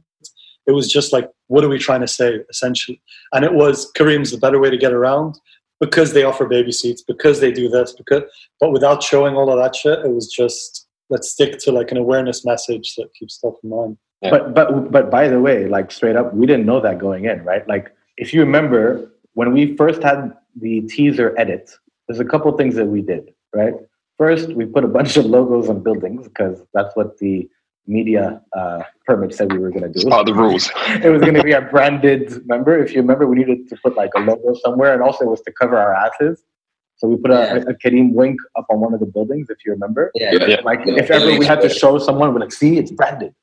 it 0.67 0.71
was 0.71 0.89
just 0.89 1.11
like, 1.11 1.29
what 1.47 1.63
are 1.63 1.69
we 1.69 1.77
trying 1.77 2.01
to 2.01 2.07
say 2.07 2.39
essentially? 2.49 3.01
And 3.33 3.45
it 3.45 3.53
was 3.53 3.91
Careem's 3.95 4.31
the 4.31 4.37
better 4.37 4.59
way 4.59 4.69
to 4.69 4.77
get 4.77 4.93
around 4.93 5.39
because 5.79 6.13
they 6.13 6.23
offer 6.23 6.45
baby 6.45 6.71
seats, 6.71 7.01
because 7.01 7.39
they 7.39 7.51
do 7.51 7.69
this, 7.69 7.93
because 7.93 8.23
but 8.59 8.71
without 8.71 9.03
showing 9.03 9.35
all 9.35 9.51
of 9.51 9.59
that 9.59 9.75
shit, 9.75 9.99
it 9.99 10.11
was 10.11 10.27
just 10.27 10.87
let's 11.09 11.29
stick 11.29 11.59
to 11.59 11.71
like 11.71 11.91
an 11.91 11.97
awareness 11.97 12.45
message 12.45 12.95
that 12.95 13.13
keeps 13.13 13.35
stuff 13.35 13.53
in 13.63 13.69
mind. 13.69 13.97
Yeah. 14.21 14.31
But 14.31 14.53
but 14.53 14.91
but 14.91 15.11
by 15.11 15.27
the 15.27 15.39
way, 15.39 15.67
like 15.67 15.91
straight 15.91 16.15
up, 16.15 16.33
we 16.33 16.45
didn't 16.45 16.65
know 16.65 16.79
that 16.79 16.99
going 16.99 17.25
in, 17.25 17.43
right? 17.43 17.67
Like 17.67 17.93
if 18.17 18.33
you 18.33 18.39
remember 18.41 19.11
when 19.33 19.53
we 19.53 19.75
first 19.75 20.01
had 20.01 20.33
the 20.55 20.81
teaser 20.81 21.35
edit, 21.37 21.69
there's 22.07 22.19
a 22.19 22.25
couple 22.25 22.51
things 22.53 22.75
that 22.75 22.85
we 22.85 23.01
did, 23.01 23.33
right? 23.53 23.73
First, 24.17 24.53
we 24.53 24.65
put 24.65 24.85
a 24.85 24.87
bunch 24.87 25.17
of 25.17 25.25
logos 25.25 25.67
on 25.67 25.83
buildings 25.83 26.27
because 26.27 26.61
that's 26.73 26.95
what 26.95 27.17
the 27.17 27.49
media 27.87 28.41
uh, 28.57 28.83
permit 29.05 29.33
said 29.33 29.51
we 29.51 29.59
were 29.59 29.69
going 29.69 29.91
to 29.91 29.99
do. 29.99 30.09
Part 30.09 30.27
of 30.27 30.35
the 30.35 30.41
rules. 30.41 30.71
it 30.87 31.09
was 31.09 31.21
going 31.21 31.35
to 31.35 31.43
be 31.43 31.51
a 31.51 31.61
branded. 31.61 32.31
Remember, 32.31 32.77
if 32.83 32.93
you 32.93 33.01
remember, 33.01 33.27
we 33.27 33.37
needed 33.37 33.67
to 33.69 33.77
put 33.83 33.95
like 33.95 34.11
a 34.15 34.19
logo 34.19 34.55
somewhere, 34.63 34.93
and 34.93 35.01
also 35.01 35.25
it 35.25 35.29
was 35.29 35.41
to 35.41 35.51
cover 35.51 35.77
our 35.77 35.93
asses. 35.93 36.43
So 36.97 37.07
we 37.09 37.17
put 37.17 37.31
a, 37.31 37.67
a 37.67 37.73
Careem 37.73 38.13
wink 38.13 38.39
up 38.57 38.65
on 38.69 38.79
one 38.79 38.93
of 38.93 38.99
the 39.01 39.05
buildings, 39.05 39.49
if 39.49 39.57
you 39.65 39.71
remember. 39.73 40.11
Yeah. 40.15 40.33
Yeah. 40.33 40.61
Like 40.63 40.79
Yeah. 40.85 40.95
if 40.95 41.11
ever 41.11 41.25
we 41.37 41.45
had 41.45 41.61
to 41.61 41.69
show 41.69 41.97
someone, 41.99 42.33
we're 42.33 42.39
like, 42.39 42.53
see, 42.53 42.77
it's 42.77 42.91
branded. 42.91 43.33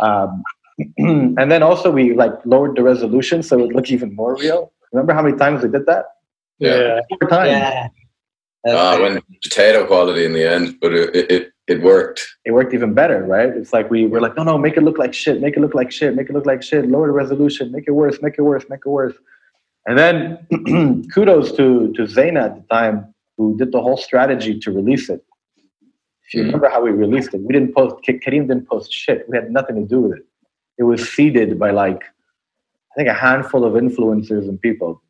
Um, 0.00 0.42
and 0.98 1.50
then 1.52 1.62
also 1.62 1.90
we 1.90 2.14
like 2.14 2.32
lowered 2.44 2.76
the 2.76 2.82
resolution 2.82 3.42
so 3.42 3.62
it 3.64 3.74
looked 3.74 3.90
even 3.90 4.14
more 4.14 4.36
real. 4.36 4.72
Remember 4.92 5.12
how 5.12 5.22
many 5.22 5.36
times 5.36 5.62
we 5.62 5.68
did 5.68 5.84
that? 5.86 6.06
Yeah. 6.58 7.00
Four 7.08 7.28
times. 7.28 7.50
Yeah. 7.50 7.88
Ah, 8.68 8.98
when 9.00 9.20
potato 9.42 9.86
quality 9.86 10.24
in 10.24 10.32
the 10.32 10.50
end, 10.50 10.78
but 10.80 10.92
it, 10.92 11.14
it, 11.14 11.30
it 11.30 11.52
worked. 11.82 12.26
It 12.44 12.52
worked 12.52 12.72
even 12.74 12.94
better, 12.94 13.24
right? 13.24 13.48
It's 13.48 13.72
like 13.72 13.90
we 13.90 14.06
were 14.06 14.20
like, 14.20 14.36
no, 14.36 14.44
no, 14.44 14.56
make 14.56 14.76
it 14.76 14.82
look 14.84 14.98
like 14.98 15.12
shit, 15.12 15.40
make 15.40 15.56
it 15.56 15.60
look 15.60 15.74
like 15.74 15.90
shit, 15.90 16.14
make 16.14 16.28
it 16.30 16.32
look 16.32 16.46
like 16.46 16.62
shit, 16.62 16.88
lower 16.88 17.06
the 17.08 17.12
resolution, 17.12 17.72
make 17.72 17.84
it 17.88 17.92
worse, 17.92 18.18
make 18.22 18.34
it 18.38 18.42
worse, 18.42 18.64
make 18.70 18.80
it 18.86 18.88
worse. 18.88 19.14
And 19.86 19.98
then 19.98 20.38
kudos 21.14 21.52
to 21.58 21.92
to 21.94 22.02
Zaina 22.02 22.44
at 22.44 22.54
the 22.56 22.64
time 22.74 23.12
who 23.36 23.56
did 23.56 23.72
the 23.72 23.80
whole 23.80 23.96
strategy 23.96 24.58
to 24.60 24.70
release 24.70 25.08
it. 25.10 25.22
If 26.26 26.34
you 26.34 26.42
Mhm. 26.42 26.46
remember 26.46 26.68
how 26.68 26.82
we 26.82 26.90
released 26.90 27.34
it, 27.34 27.40
we 27.40 27.52
didn't 27.52 27.74
post. 27.74 27.96
K- 28.04 28.18
Careem 28.18 28.48
didn't 28.48 28.68
post 28.68 28.92
shit. 28.92 29.28
We 29.28 29.36
had 29.36 29.50
nothing 29.50 29.76
to 29.76 29.86
do 29.94 30.00
with 30.00 30.12
it. 30.18 30.24
It 30.78 30.84
was 30.84 31.08
seeded 31.14 31.58
by 31.58 31.70
like 31.70 32.02
I 32.92 32.94
think 32.96 33.08
a 33.08 33.14
handful 33.14 33.64
of 33.64 33.74
influencers 33.74 34.48
and 34.48 34.60
people. 34.60 35.02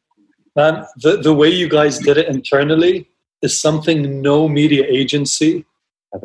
Man, 0.57 0.85
the, 1.03 1.19
the 1.19 1.33
way 1.35 1.49
you 1.49 1.69
guys 1.69 1.99
did 1.99 2.17
it 2.17 2.27
internally 2.29 3.09
is 3.43 3.61
something 3.61 4.21
no 4.23 4.49
media 4.49 4.85
agency 4.89 5.53
have 5.53 5.61
ever- 5.61 5.76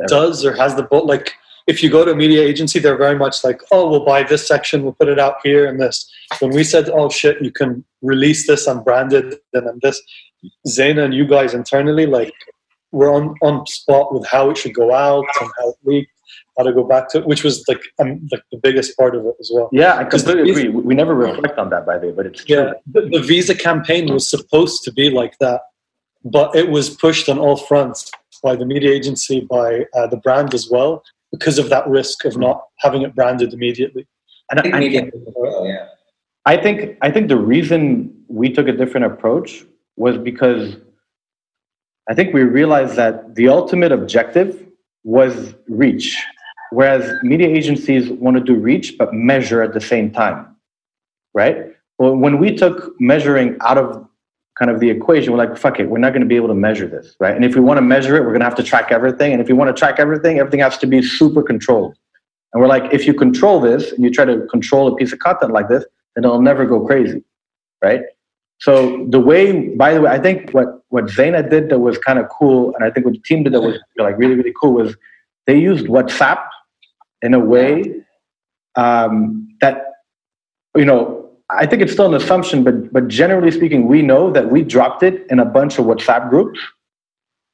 does 0.08 0.45
or 0.45 0.56
has 0.56 0.75
the 0.75 0.84
boat. 0.84 1.06
Like, 1.06 1.34
if 1.67 1.84
you 1.84 1.89
go 1.89 2.04
to 2.04 2.12
a 2.12 2.15
media 2.15 2.41
agency, 2.41 2.80
they're 2.80 2.97
very 2.97 3.17
much 3.17 3.43
like, 3.43 3.62
oh, 3.71 3.89
we'll 3.89 4.06
buy 4.06 4.23
this 4.23 4.47
section, 4.47 4.84
we'll 4.84 4.93
put 4.93 5.08
it 5.08 5.19
out 5.19 5.36
here 5.43 5.65
and 5.67 5.80
this. 5.80 6.10
When 6.39 6.51
we 6.51 6.63
said, 6.63 6.89
oh 6.89 7.10
shit, 7.10 7.41
you 7.41 7.51
can 7.51 7.86
release 8.01 8.47
this 8.47 8.67
unbranded 8.67 9.36
and 9.54 9.67
then 9.67 9.80
this, 9.82 10.01
Zaina 10.67 11.06
and 11.06 11.13
you 11.13 11.25
guys 11.25 11.54
internally, 11.54 12.06
like, 12.06 12.34
we're 12.91 13.13
on, 13.13 13.36
on 13.41 13.65
spot 13.67 14.13
with 14.13 14.27
how 14.27 14.49
it 14.49 14.58
should 14.58 14.73
go 14.73 14.93
out 14.93 15.25
and 15.39 15.49
how 15.60 15.69
it 15.69 15.75
leaked, 15.84 16.12
how 16.58 16.63
to 16.65 16.73
go 16.73 16.84
back 16.84 17.10
to 17.10 17.19
it, 17.19 17.27
which 17.27 17.43
was 17.43 17.63
like, 17.67 17.82
um, 17.99 18.27
like 18.32 18.43
the 18.51 18.58
biggest 18.58 18.97
part 18.97 19.15
of 19.15 19.25
it 19.25 19.36
as 19.39 19.49
well. 19.54 19.69
Yeah, 19.71 19.95
I 19.95 20.04
completely 20.04 20.43
reason- 20.43 20.67
agree. 20.67 20.69
We 20.69 20.82
we 20.82 20.95
never 20.95 21.15
reflect 21.15 21.58
on 21.58 21.69
that, 21.69 21.86
by 21.86 21.97
the 21.99 22.08
way, 22.08 22.13
but 22.13 22.25
it's. 22.25 22.43
Yeah, 22.47 22.73
the, 22.88 23.01
the 23.01 23.21
visa 23.21 23.56
campaign 23.56 24.12
was 24.12 24.30
supposed 24.30 24.84
to 24.84 24.91
be 24.91 25.10
like 25.10 25.38
that, 25.39 25.62
but 26.25 26.54
it 26.56 26.69
was 26.69 26.89
pushed 26.89 27.30
on 27.30 27.39
all 27.39 27.56
fronts 27.56 28.12
by 28.41 28.56
the 28.56 28.65
media 28.65 28.91
agency, 28.91 29.41
by 29.41 29.86
uh, 29.93 30.08
the 30.08 30.17
brand 30.17 30.54
as 30.54 30.69
well, 30.69 31.04
because 31.32 31.58
of 31.58 31.69
that 31.69 31.88
risk 31.88 32.25
of 32.25 32.38
not 32.38 32.63
having 32.80 33.01
it 33.04 33.15
branded 33.15 33.54
immediately. 33.54 34.08
And 34.49 34.60
I 34.60 34.63
think 34.63 34.75
I, 34.75 34.80
media- 34.80 35.12
yeah. 35.63 35.88
I 36.45 36.58
think 36.58 36.97
I 37.01 37.12
think 37.12 37.30
the 37.30 37.38
reason 37.38 38.13
we 38.27 38.51
took 38.51 38.67
a 38.67 38.71
different 38.71 39.06
approach 39.06 39.63
was 39.95 40.17
because 40.17 40.77
I 42.10 42.13
think 42.13 42.34
we 42.34 42.43
realized 42.43 42.95
that 42.95 43.36
the 43.36 43.47
ultimate 43.47 43.91
objective 43.91 44.65
was 45.04 45.54
reach, 45.67 46.21
whereas 46.71 47.12
media 47.23 47.47
agencies 47.47 48.10
want 48.10 48.38
to 48.38 48.43
do 48.43 48.56
reach 48.56 48.97
but 48.97 49.13
measure 49.13 49.62
at 49.62 49.73
the 49.73 49.82
same 49.82 50.12
time, 50.12 50.56
right? 51.34 51.67
Well, 51.99 52.15
when 52.15 52.39
we 52.39 52.56
took 52.56 52.99
measuring 52.99 53.58
out 53.62 53.77
of 53.77 54.08
kind 54.62 54.69
of 54.69 54.80
the 54.80 54.91
equation, 54.91 55.34
we're 55.34 55.39
like, 55.39 55.58
fuck 55.58 55.80
it, 55.80 55.89
we're 55.89 55.97
not 55.97 56.12
going 56.12 56.21
to 56.21 56.28
be 56.28 56.36
able 56.36 56.47
to 56.47 56.54
measure 56.54 56.88
this, 56.88 57.15
right? 57.19 57.36
And 57.36 57.43
if 57.43 57.56
we 57.56 57.62
want 57.62 57.80
to 57.80 57.82
measure 57.82 58.15
it, 58.15 58.19
we're 58.19 58.28
going 58.28 58.41
to 58.41 58.45
have 58.45 58.54
to 58.56 58.63
track 58.63 58.91
everything. 58.91 59.34
And 59.34 59.41
if 59.41 59.50
you 59.50 59.56
want 59.56 59.76
to 59.76 59.80
track 59.80 59.95
everything, 59.97 60.38
everything 60.38 60.60
has 60.60 60.78
to 60.78 60.86
be 60.86 61.02
super 61.02 61.41
controlled. 61.41 61.95
And 62.54 62.62
we're 62.62 62.67
like, 62.67 62.93
if 62.93 63.08
you 63.08 63.15
control 63.15 63.60
this 63.60 63.91
and 63.91 64.04
you 64.04 64.12
try 64.12 64.24
to 64.24 64.45
control 64.52 64.88
a 64.93 64.95
piece 64.95 65.12
of 65.12 65.17
content 65.17 65.52
like 65.52 65.67
this, 65.67 65.84
then 66.13 66.26
it'll 66.26 66.43
never 66.43 66.67
go 66.67 66.86
crazy, 66.86 67.24
right? 67.82 68.02
So 68.60 69.08
the 69.10 69.19
way, 69.19 69.69
by 69.69 69.95
the 69.95 70.02
way, 70.02 70.12
I 70.12 70.19
think 70.19 70.52
what 70.52 70.67
what 70.89 71.06
Zaina 71.06 71.50
did 71.50 71.69
that 71.69 71.80
was 71.80 71.97
kind 71.97 72.19
of 72.19 72.30
cool, 72.30 72.76
and 72.76 72.84
I 72.84 72.91
think 72.91 73.08
what 73.08 73.15
the 73.15 73.21
team 73.21 73.41
did 73.41 73.54
that 73.54 73.62
was 73.62 73.80
like 73.97 74.15
really 74.19 74.36
really 74.36 74.54
cool 74.62 74.74
was 74.74 74.95
they 75.47 75.58
used 75.58 75.88
WhatsApp 75.88 76.45
in 77.24 77.34
a 77.34 77.39
way 77.39 78.04
um, 78.76 79.47
that 79.62 79.86
you 80.76 80.86
know 80.86 81.21
I 81.54 81.66
think 81.66 81.82
it's 81.82 81.92
still 81.92 82.06
an 82.06 82.14
assumption, 82.14 82.64
but 82.64 82.92
but 82.94 83.08
generally 83.08 83.52
speaking, 83.52 83.88
we 83.88 84.02
know 84.02 84.32
that 84.32 84.50
we 84.50 84.64
dropped 84.64 85.04
it 85.04 85.26
in 85.30 85.40
a 85.40 85.46
bunch 85.46 85.80
of 85.80 85.86
WhatsApp 85.86 86.30
groups, 86.30 86.60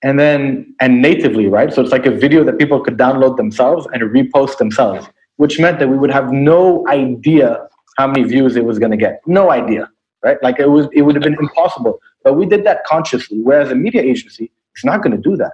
and 0.03 0.19
then 0.19 0.75
and 0.79 1.01
natively, 1.01 1.47
right? 1.47 1.73
So 1.73 1.81
it's 1.81 1.91
like 1.91 2.05
a 2.05 2.11
video 2.11 2.43
that 2.43 2.59
people 2.59 2.79
could 2.79 2.97
download 2.97 3.37
themselves 3.37 3.87
and 3.93 4.03
repost 4.03 4.57
themselves, 4.57 5.07
which 5.37 5.59
meant 5.59 5.79
that 5.79 5.89
we 5.89 5.97
would 5.97 6.11
have 6.11 6.31
no 6.31 6.87
idea 6.87 7.67
how 7.97 8.07
many 8.07 8.23
views 8.23 8.55
it 8.55 8.63
was 8.63 8.77
going 8.77 8.91
to 8.91 8.97
get, 8.97 9.21
no 9.25 9.49
idea, 9.51 9.89
right? 10.23 10.37
Like 10.43 10.59
it 10.59 10.69
was, 10.69 10.87
it 10.93 11.01
would 11.01 11.15
have 11.15 11.23
been 11.23 11.37
impossible. 11.39 11.99
But 12.23 12.33
we 12.33 12.45
did 12.45 12.63
that 12.65 12.83
consciously, 12.85 13.39
whereas 13.41 13.71
a 13.71 13.75
media 13.75 14.01
agency 14.01 14.51
is 14.75 14.83
not 14.83 15.01
going 15.01 15.15
to 15.15 15.21
do 15.29 15.35
that, 15.37 15.53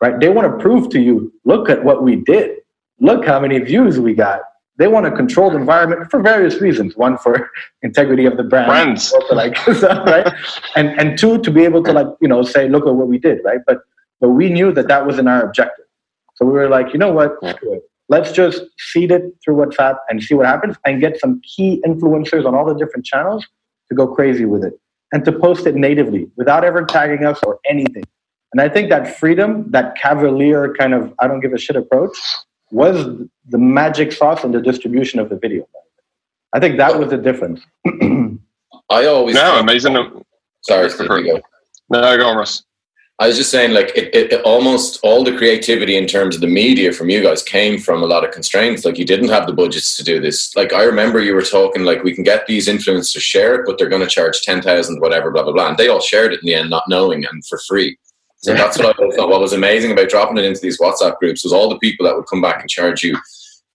right? 0.00 0.18
They 0.18 0.28
want 0.28 0.50
to 0.50 0.60
prove 0.60 0.88
to 0.90 1.00
you, 1.00 1.32
look 1.44 1.70
at 1.70 1.84
what 1.84 2.02
we 2.02 2.16
did, 2.16 2.58
look 2.98 3.24
how 3.24 3.38
many 3.38 3.58
views 3.60 4.00
we 4.00 4.14
got 4.14 4.40
they 4.82 4.88
want 4.88 5.06
a 5.06 5.12
controlled 5.12 5.54
environment 5.54 6.10
for 6.10 6.20
various 6.20 6.60
reasons. 6.60 6.96
One 6.96 7.16
for 7.16 7.48
integrity 7.82 8.26
of 8.26 8.36
the 8.36 8.42
brand, 8.42 8.66
brands, 8.66 9.14
like 9.32 9.54
right, 9.66 10.26
and 10.74 10.88
and 11.00 11.16
two 11.16 11.38
to 11.38 11.50
be 11.52 11.62
able 11.62 11.84
to 11.84 11.92
like 11.92 12.08
you 12.20 12.26
know 12.26 12.42
say 12.42 12.68
look 12.68 12.84
at 12.84 12.94
what 12.96 13.06
we 13.06 13.18
did, 13.18 13.38
right? 13.44 13.60
But 13.64 13.78
but 14.20 14.30
we 14.30 14.50
knew 14.50 14.72
that 14.72 14.88
that 14.88 15.06
wasn't 15.06 15.28
our 15.28 15.42
objective, 15.44 15.86
so 16.34 16.44
we 16.44 16.52
were 16.52 16.68
like, 16.68 16.92
you 16.92 16.98
know 16.98 17.12
what, 17.12 17.36
let's 18.08 18.32
just 18.32 18.64
seed 18.90 19.12
it 19.12 19.22
through 19.44 19.54
WhatsApp 19.54 19.98
and 20.08 20.20
see 20.20 20.34
what 20.34 20.46
happens, 20.46 20.74
and 20.84 21.00
get 21.00 21.20
some 21.20 21.40
key 21.44 21.80
influencers 21.86 22.44
on 22.44 22.52
all 22.56 22.64
the 22.64 22.74
different 22.74 23.06
channels 23.06 23.46
to 23.88 23.94
go 23.94 24.08
crazy 24.08 24.46
with 24.46 24.64
it 24.64 24.74
and 25.12 25.24
to 25.24 25.30
post 25.30 25.64
it 25.64 25.76
natively 25.76 26.28
without 26.36 26.64
ever 26.64 26.84
tagging 26.84 27.24
us 27.24 27.38
or 27.46 27.60
anything. 27.68 28.04
And 28.52 28.60
I 28.60 28.68
think 28.68 28.88
that 28.88 29.16
freedom, 29.16 29.70
that 29.70 29.96
cavalier 29.96 30.74
kind 30.74 30.92
of 30.92 31.14
I 31.20 31.28
don't 31.28 31.40
give 31.40 31.52
a 31.52 31.58
shit 31.58 31.76
approach 31.76 32.16
was 32.72 32.96
the 33.48 33.58
magic 33.58 34.12
sauce 34.12 34.42
in 34.44 34.52
the 34.52 34.60
distribution 34.60 35.20
of 35.20 35.28
the 35.28 35.36
video. 35.36 35.68
I 36.52 36.60
think 36.60 36.78
that 36.78 36.98
was 36.98 37.10
the 37.10 37.18
difference. 37.18 37.60
I 38.90 39.06
always 39.06 39.34
no 39.34 39.60
amazing. 39.60 40.24
Sorry, 40.62 40.90
Steve, 40.90 41.08
go. 41.08 41.40
No, 41.90 42.16
go 42.16 42.26
on, 42.26 42.36
Russ. 42.36 42.62
I 43.18 43.28
was 43.28 43.36
just 43.36 43.50
saying, 43.50 43.72
like, 43.72 43.92
it, 43.94 44.12
it, 44.14 44.32
it, 44.32 44.42
almost 44.44 44.98
all 45.04 45.22
the 45.22 45.36
creativity 45.36 45.96
in 45.96 46.06
terms 46.06 46.34
of 46.34 46.40
the 46.40 46.46
media 46.46 46.92
from 46.92 47.08
you 47.08 47.22
guys 47.22 47.42
came 47.42 47.78
from 47.78 48.02
a 48.02 48.06
lot 48.06 48.24
of 48.24 48.32
constraints. 48.32 48.84
Like, 48.84 48.98
you 48.98 49.04
didn't 49.04 49.28
have 49.28 49.46
the 49.46 49.52
budgets 49.52 49.96
to 49.96 50.02
do 50.02 50.18
this. 50.18 50.56
Like, 50.56 50.72
I 50.72 50.82
remember 50.82 51.20
you 51.20 51.34
were 51.34 51.42
talking, 51.42 51.84
like, 51.84 52.02
we 52.02 52.14
can 52.14 52.24
get 52.24 52.46
these 52.46 52.68
influencers 52.68 53.12
to 53.12 53.20
share 53.20 53.54
it, 53.54 53.62
but 53.66 53.78
they're 53.78 53.88
going 53.88 54.02
to 54.02 54.08
charge 54.08 54.42
10,000, 54.42 55.00
whatever, 55.00 55.30
blah, 55.30 55.44
blah, 55.44 55.52
blah. 55.52 55.68
And 55.68 55.76
they 55.76 55.88
all 55.88 56.00
shared 56.00 56.32
it 56.32 56.40
in 56.42 56.46
the 56.46 56.54
end, 56.54 56.70
not 56.70 56.88
knowing 56.88 57.24
and 57.24 57.46
for 57.46 57.58
free. 57.58 57.96
So 58.42 58.54
that's 58.54 58.78
what 58.78 58.88
I 59.00 59.16
thought. 59.16 59.28
What 59.28 59.40
was 59.40 59.52
amazing 59.52 59.92
about 59.92 60.08
dropping 60.08 60.38
it 60.38 60.44
into 60.44 60.60
these 60.60 60.80
WhatsApp 60.80 61.18
groups 61.18 61.44
was 61.44 61.52
all 61.52 61.68
the 61.68 61.78
people 61.78 62.04
that 62.06 62.16
would 62.16 62.26
come 62.26 62.42
back 62.42 62.60
and 62.60 62.68
charge 62.68 63.04
you 63.04 63.16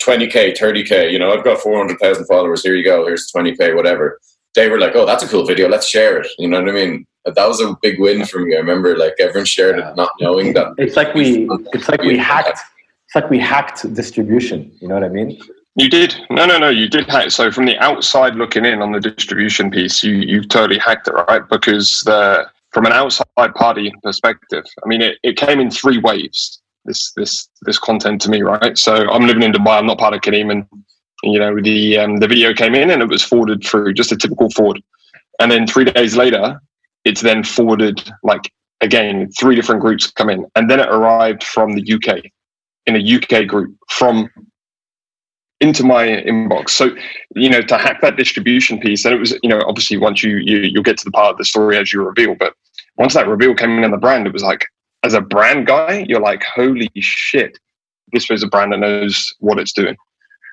20k, 0.01 0.57
30k. 0.57 1.11
You 1.11 1.19
know, 1.19 1.31
I've 1.31 1.43
got 1.43 1.59
400,000 1.59 2.25
followers. 2.25 2.63
Here 2.63 2.75
you 2.75 2.83
go. 2.83 3.05
Here's 3.05 3.31
20k, 3.31 3.75
whatever. 3.75 4.19
They 4.55 4.69
were 4.69 4.79
like, 4.79 4.95
"Oh, 4.95 5.05
that's 5.05 5.23
a 5.23 5.27
cool 5.27 5.45
video. 5.45 5.69
Let's 5.69 5.87
share 5.87 6.19
it." 6.19 6.27
You 6.39 6.47
know 6.47 6.59
what 6.59 6.69
I 6.69 6.73
mean? 6.73 7.05
That 7.25 7.47
was 7.47 7.61
a 7.61 7.75
big 7.81 7.99
win 7.99 8.25
for 8.25 8.39
me. 8.39 8.55
I 8.55 8.59
remember, 8.59 8.97
like, 8.97 9.13
everyone 9.19 9.45
shared 9.45 9.77
it, 9.77 9.95
not 9.95 10.09
knowing 10.19 10.53
that. 10.53 10.73
It's 10.77 10.95
like 10.95 11.13
we, 11.13 11.47
it's 11.73 11.89
like 11.89 12.01
we 12.01 12.17
hacked. 12.17 12.59
It's 13.05 13.15
like 13.15 13.29
we 13.29 13.39
hacked 13.39 13.93
distribution. 13.93 14.71
You 14.81 14.87
know 14.87 14.95
what 14.95 15.03
I 15.03 15.09
mean? 15.09 15.39
You 15.75 15.89
did. 15.89 16.15
No, 16.31 16.45
no, 16.45 16.57
no. 16.57 16.69
You 16.69 16.89
did 16.89 17.07
hack. 17.07 17.29
So 17.31 17.51
from 17.51 17.65
the 17.65 17.77
outside 17.77 18.35
looking 18.35 18.65
in 18.65 18.81
on 18.81 18.91
the 18.93 18.99
distribution 18.99 19.69
piece, 19.69 20.03
you 20.03 20.15
you 20.15 20.43
totally 20.43 20.79
hacked 20.79 21.07
it, 21.07 21.13
right? 21.13 21.47
Because 21.47 22.01
the 22.01 22.49
from 22.71 22.85
an 22.85 22.91
outside 22.91 23.53
party 23.55 23.93
perspective, 24.03 24.63
I 24.83 24.87
mean, 24.87 25.01
it, 25.01 25.17
it 25.23 25.37
came 25.37 25.59
in 25.59 25.71
three 25.71 25.97
waves. 25.97 26.61
This 26.85 27.11
this 27.17 27.49
this 27.63 27.77
content 27.77 28.21
to 28.21 28.29
me, 28.29 28.41
right? 28.41 28.77
So 28.77 29.09
I'm 29.09 29.27
living 29.27 29.43
in 29.43 29.51
Dubai. 29.51 29.77
I'm 29.77 29.85
not 29.85 29.99
part 29.99 30.13
of 30.13 30.21
Careem, 30.21 30.51
and 30.51 30.65
you 31.23 31.37
know 31.39 31.59
the 31.61 31.97
um, 31.97 32.17
the 32.17 32.27
video 32.27 32.53
came 32.53 32.75
in 32.75 32.89
and 32.89 33.01
it 33.01 33.09
was 33.09 33.21
forwarded 33.21 33.63
through 33.63 33.93
just 33.93 34.13
a 34.13 34.17
typical 34.17 34.49
forward, 34.51 34.81
and 35.41 35.51
then 35.51 35.67
three 35.67 35.83
days 35.83 36.15
later, 36.15 36.61
it's 37.03 37.21
then 37.21 37.43
forwarded 37.43 38.09
like 38.23 38.51
again 38.79 39.29
three 39.37 39.55
different 39.55 39.81
groups 39.81 40.09
come 40.09 40.29
in, 40.29 40.45
and 40.55 40.71
then 40.71 40.79
it 40.79 40.87
arrived 40.87 41.43
from 41.43 41.73
the 41.73 41.93
UK 41.93 42.23
in 42.85 42.95
a 42.95 43.15
UK 43.15 43.45
group 43.45 43.75
from 43.89 44.29
into 45.59 45.83
my 45.83 46.05
inbox. 46.05 46.69
So, 46.69 46.95
you 47.35 47.49
know, 47.49 47.61
to 47.61 47.77
hack 47.77 48.01
that 48.01 48.15
distribution 48.15 48.79
piece, 48.79 49.05
and 49.05 49.13
it 49.13 49.19
was, 49.19 49.37
you 49.41 49.49
know, 49.49 49.61
obviously 49.67 49.97
once 49.97 50.23
you, 50.23 50.37
you 50.37 50.59
you'll 50.59 50.83
get 50.83 50.97
to 50.99 51.05
the 51.05 51.11
part 51.11 51.31
of 51.31 51.37
the 51.37 51.45
story 51.45 51.77
as 51.77 51.91
you 51.91 52.03
reveal, 52.03 52.35
but 52.35 52.53
once 52.97 53.13
that 53.13 53.27
reveal 53.27 53.55
came 53.55 53.77
in 53.77 53.83
on 53.83 53.91
the 53.91 53.97
brand, 53.97 54.27
it 54.27 54.33
was 54.33 54.43
like, 54.43 54.65
as 55.03 55.13
a 55.13 55.21
brand 55.21 55.67
guy, 55.67 56.05
you're 56.07 56.19
like, 56.19 56.43
holy 56.43 56.89
shit, 56.95 57.57
this 58.11 58.29
was 58.29 58.43
a 58.43 58.47
brand 58.47 58.73
that 58.73 58.79
knows 58.79 59.33
what 59.39 59.59
it's 59.59 59.71
doing. 59.71 59.95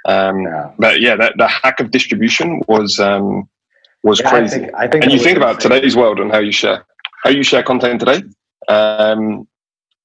Um, 0.07 0.43
yeah. 0.43 0.71
But 0.79 1.01
yeah, 1.01 1.17
that 1.17 1.35
the 1.38 1.49
hack 1.49 1.81
of 1.81 1.90
distribution 1.90 2.62
was 2.69 3.01
um, 3.01 3.49
was 4.03 4.21
yeah, 4.21 4.31
crazy. 4.31 4.57
I 4.57 4.59
think, 4.59 4.75
I 4.75 4.88
think 4.88 5.05
and 5.05 5.12
you 5.12 5.19
think 5.19 5.38
about 5.38 5.61
today's 5.61 5.97
world 5.97 6.21
and 6.21 6.31
how 6.31 6.40
you 6.40 6.53
share 6.53 6.85
how 7.23 7.31
you 7.31 7.43
share 7.43 7.62
content 7.62 8.01
today. 8.01 8.23
Um, 8.69 9.49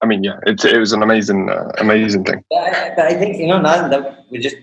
I 0.02 0.06
mean, 0.06 0.24
yeah, 0.24 0.40
it, 0.46 0.64
it 0.64 0.80
was 0.80 0.94
an 0.94 1.04
amazing, 1.04 1.50
uh, 1.50 1.74
amazing 1.80 2.24
thing. 2.24 2.44
Yeah, 2.50 2.94
I, 2.98 3.08
I 3.08 3.14
think 3.16 3.38
you 3.38 3.48
know 3.48 3.60
now 3.60 3.90
that 3.90 4.26
we 4.32 4.40
just 4.40 4.56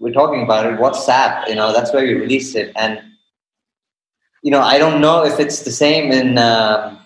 we're 0.00 0.12
talking 0.12 0.42
about 0.42 0.66
it, 0.66 0.78
WhatsApp, 0.80 1.46
you 1.46 1.54
know, 1.54 1.72
that's 1.72 1.92
where 1.92 2.02
we 2.02 2.14
released 2.14 2.56
it. 2.56 2.72
And, 2.74 3.00
you 4.42 4.50
know, 4.50 4.62
I 4.62 4.78
don't 4.78 5.00
know 5.00 5.24
if 5.24 5.38
it's 5.38 5.62
the 5.62 5.70
same 5.70 6.10
in, 6.10 6.38
uh, 6.38 6.98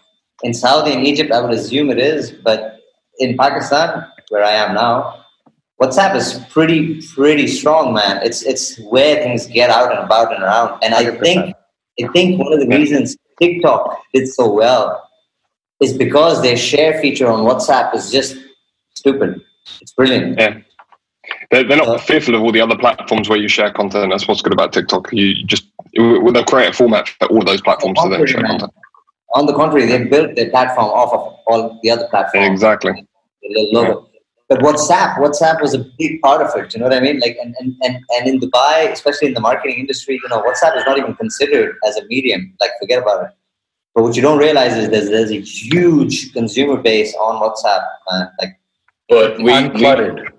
in 0.44 0.54
Saudi 0.54 0.92
and 0.92 1.04
Egypt. 1.04 1.32
I 1.32 1.40
would 1.40 1.50
assume 1.50 1.90
it 1.90 1.98
is. 1.98 2.30
But 2.30 2.78
in 3.18 3.36
Pakistan, 3.36 4.06
where 4.28 4.44
I 4.44 4.52
am 4.52 4.76
now, 4.76 5.24
WhatsApp 5.82 6.14
is 6.14 6.40
pretty, 6.50 7.02
pretty 7.14 7.48
strong, 7.48 7.94
man. 7.94 8.20
It's, 8.22 8.42
it's 8.42 8.78
where 8.78 9.16
things 9.16 9.48
get 9.48 9.70
out 9.70 9.90
and 9.90 9.98
about 9.98 10.32
and 10.32 10.44
around. 10.44 10.80
And 10.84 10.94
I 10.94 11.04
100%. 11.04 11.20
think, 11.20 11.56
I 12.00 12.06
think 12.12 12.38
one 12.38 12.52
of 12.52 12.60
the 12.60 12.68
reasons 12.68 13.16
TikTok 13.42 14.02
did 14.14 14.28
so 14.28 14.52
well 14.52 15.02
is 15.80 15.92
because 15.92 16.42
their 16.42 16.56
share 16.56 17.00
feature 17.00 17.26
on 17.26 17.40
WhatsApp 17.40 17.92
is 17.96 18.12
just 18.12 18.36
stupid. 18.94 19.42
It's 19.80 19.92
brilliant. 19.92 20.38
Yeah. 20.38 20.60
They're, 21.54 21.62
they're 21.62 21.76
not 21.76 21.88
uh, 21.88 21.98
fearful 21.98 22.34
of 22.34 22.42
all 22.42 22.50
the 22.50 22.60
other 22.60 22.76
platforms 22.76 23.28
where 23.28 23.38
you 23.38 23.46
share 23.46 23.72
content. 23.72 24.10
That's 24.10 24.26
what's 24.26 24.42
good 24.42 24.52
about 24.52 24.72
TikTok. 24.72 25.12
You 25.12 25.44
just 25.46 25.66
they'll 25.94 26.44
create 26.44 26.70
a 26.70 26.72
format 26.72 27.08
for 27.08 27.28
all 27.28 27.44
those 27.44 27.60
platforms 27.60 27.96
to 28.02 28.08
then 28.08 28.26
share 28.26 28.42
content. 28.42 28.72
On 29.34 29.46
the 29.46 29.54
contrary, 29.54 29.86
they 29.86 30.02
built 30.02 30.34
their 30.34 30.50
platform 30.50 30.88
off 30.88 31.12
of 31.12 31.20
all 31.46 31.78
the 31.80 31.90
other 31.90 32.08
platforms. 32.08 32.50
Exactly. 32.50 33.06
Yeah. 33.42 33.94
But 34.48 34.58
WhatsApp, 34.60 35.14
WhatsApp 35.16 35.60
was 35.60 35.74
a 35.74 35.86
big 35.96 36.20
part 36.22 36.42
of 36.42 36.60
it. 36.60 36.74
You 36.74 36.80
know 36.80 36.86
what 36.86 36.92
I 36.92 37.00
mean? 37.00 37.20
Like, 37.20 37.36
and, 37.40 37.54
and, 37.60 37.74
and, 37.82 37.98
and 38.10 38.28
in 38.28 38.40
Dubai, 38.40 38.90
especially 38.90 39.28
in 39.28 39.34
the 39.34 39.40
marketing 39.40 39.78
industry, 39.78 40.20
you 40.20 40.28
know, 40.28 40.42
WhatsApp 40.42 40.76
is 40.76 40.84
not 40.84 40.98
even 40.98 41.14
considered 41.14 41.76
as 41.86 41.96
a 41.96 42.04
medium. 42.06 42.52
Like, 42.60 42.72
forget 42.80 43.00
about 43.00 43.26
it. 43.26 43.30
But 43.94 44.02
what 44.02 44.16
you 44.16 44.22
don't 44.22 44.38
realize 44.38 44.76
is 44.76 44.90
there's, 44.90 45.08
there's 45.08 45.30
a 45.30 45.40
huge 45.40 46.32
consumer 46.32 46.76
base 46.76 47.14
on 47.14 47.40
WhatsApp, 47.40 47.84
man. 48.10 48.28
Like, 48.40 48.58
but 49.08 49.38
we, 49.38 49.52
uncluttered. 49.52 50.33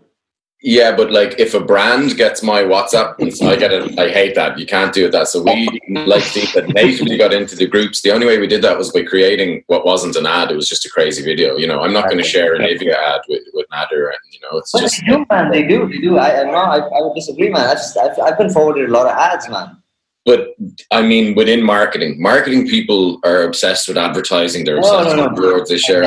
Yeah, 0.68 0.96
but 0.96 1.12
like 1.12 1.40
if 1.40 1.54
a 1.54 1.60
brand 1.60 2.18
gets 2.18 2.42
my 2.42 2.64
WhatsApp, 2.64 3.22
I 3.22 3.56
get 3.56 3.72
it. 3.72 4.00
I 4.00 4.10
hate 4.10 4.34
that. 4.34 4.58
You 4.58 4.66
can't 4.66 4.92
do 4.92 5.12
that. 5.12 5.28
So 5.28 5.44
we 5.44 5.70
like 5.90 6.24
that 6.34 6.72
natively 6.74 7.20
got 7.20 7.34
into 7.34 7.56
the 7.56 7.68
groups. 7.68 8.02
The 8.02 8.10
only 8.10 8.26
way 8.26 8.40
we 8.40 8.48
did 8.48 8.64
that 8.64 8.76
was 8.76 8.92
by 8.92 9.04
creating 9.04 9.64
what 9.68 9.86
wasn't 9.86 10.16
an 10.16 10.26
ad. 10.26 10.50
It 10.50 10.56
was 10.56 10.68
just 10.68 10.84
a 10.84 10.90
crazy 10.90 11.24
video. 11.24 11.56
You 11.56 11.68
know, 11.68 11.82
I'm 11.82 11.94
not 11.94 12.06
going 12.06 12.18
to 12.18 12.24
share 12.24 12.56
an 12.56 12.64
Nivea 12.64 12.96
ad 12.96 13.22
with 13.30 13.44
with 13.54 13.68
Nader, 13.72 14.08
and 14.08 14.18
you 14.32 14.40
know, 14.42 14.58
it's 14.58 14.72
but 14.72 14.82
just. 14.82 15.02
They 15.02 15.06
do, 15.06 15.26
man. 15.30 15.52
They 15.52 15.68
do. 15.68 15.88
They 15.88 16.00
do. 16.00 16.18
I, 16.18 16.42
I 16.42 16.44
no, 16.46 16.58
I, 16.58 16.78
I 16.80 17.02
would 17.04 17.14
disagree, 17.14 17.50
man. 17.50 17.70
I 17.70 17.74
just, 17.74 17.96
I've, 17.96 18.18
I've 18.18 18.38
been 18.40 18.50
forwarded 18.50 18.90
a 18.90 18.92
lot 18.92 19.06
of 19.06 19.16
ads, 19.16 19.48
man. 19.48 19.78
But 20.26 20.56
I 20.90 21.04
mean, 21.04 21.36
within 21.36 21.64
marketing, 21.64 22.20
marketing 22.20 22.68
people 22.68 23.20
are 23.24 23.44
obsessed 23.44 23.88
with 23.88 23.96
advertising. 23.96 24.66
They're 24.66 24.78
obsessed 24.78 25.16
no, 25.16 25.16
no, 25.16 25.28
with 25.30 25.36
boards. 25.36 25.70
They 25.70 25.78
share. 25.78 26.04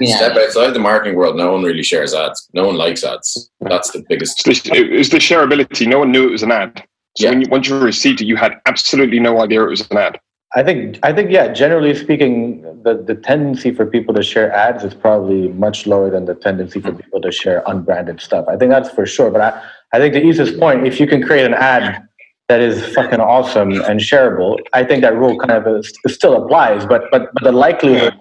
Step 0.00 0.34
outside 0.34 0.70
the 0.70 0.78
marketing 0.78 1.14
world, 1.14 1.36
no 1.36 1.52
one 1.52 1.62
really 1.62 1.82
shares 1.82 2.14
ads. 2.14 2.48
No 2.54 2.66
one 2.66 2.76
likes 2.76 3.04
ads. 3.04 3.50
That's 3.60 3.90
the 3.90 4.02
biggest. 4.08 4.48
It's 4.48 4.62
the, 4.62 4.70
it's 4.72 5.10
the 5.10 5.18
shareability. 5.18 5.86
No 5.86 5.98
one 5.98 6.10
knew 6.10 6.26
it 6.26 6.30
was 6.30 6.42
an 6.42 6.52
ad. 6.52 6.82
So 7.18 7.24
yeah. 7.24 7.30
when 7.30 7.40
you, 7.42 7.48
once 7.50 7.68
you 7.68 7.78
received 7.78 8.22
it, 8.22 8.26
you 8.26 8.36
had 8.36 8.58
absolutely 8.66 9.20
no 9.20 9.42
idea 9.42 9.62
it 9.62 9.68
was 9.68 9.90
an 9.90 9.98
ad. 9.98 10.18
I 10.54 10.62
think 10.62 10.98
I 11.02 11.12
think 11.12 11.30
yeah. 11.30 11.52
Generally 11.52 11.96
speaking, 11.96 12.62
the, 12.82 12.94
the 13.06 13.14
tendency 13.14 13.72
for 13.72 13.84
people 13.84 14.14
to 14.14 14.22
share 14.22 14.50
ads 14.52 14.84
is 14.84 14.94
probably 14.94 15.48
much 15.48 15.86
lower 15.86 16.08
than 16.08 16.24
the 16.24 16.34
tendency 16.34 16.80
for 16.80 16.92
mm. 16.92 17.00
people 17.00 17.20
to 17.20 17.30
share 17.30 17.62
unbranded 17.66 18.22
stuff. 18.22 18.46
I 18.48 18.56
think 18.56 18.70
that's 18.70 18.90
for 18.90 19.04
sure. 19.04 19.30
But 19.30 19.42
I, 19.42 19.62
I 19.92 19.98
think 19.98 20.14
the 20.14 20.24
easiest 20.24 20.58
point, 20.58 20.86
if 20.86 20.98
you 20.98 21.06
can 21.06 21.22
create 21.22 21.44
an 21.44 21.54
ad 21.54 22.08
that 22.50 22.60
is 22.60 22.74
fucking 22.96 23.20
awesome 23.34 23.70
and 23.88 23.96
shareable, 24.00 24.58
I 24.72 24.82
think 24.88 24.98
that 25.06 25.14
rule 25.22 25.38
kind 25.38 25.52
of 25.58 25.62
is, 25.78 25.92
still 26.18 26.34
applies, 26.42 26.80
but, 26.92 27.02
but 27.12 27.22
but 27.34 27.42
the 27.44 27.52
likelihood 27.66 28.14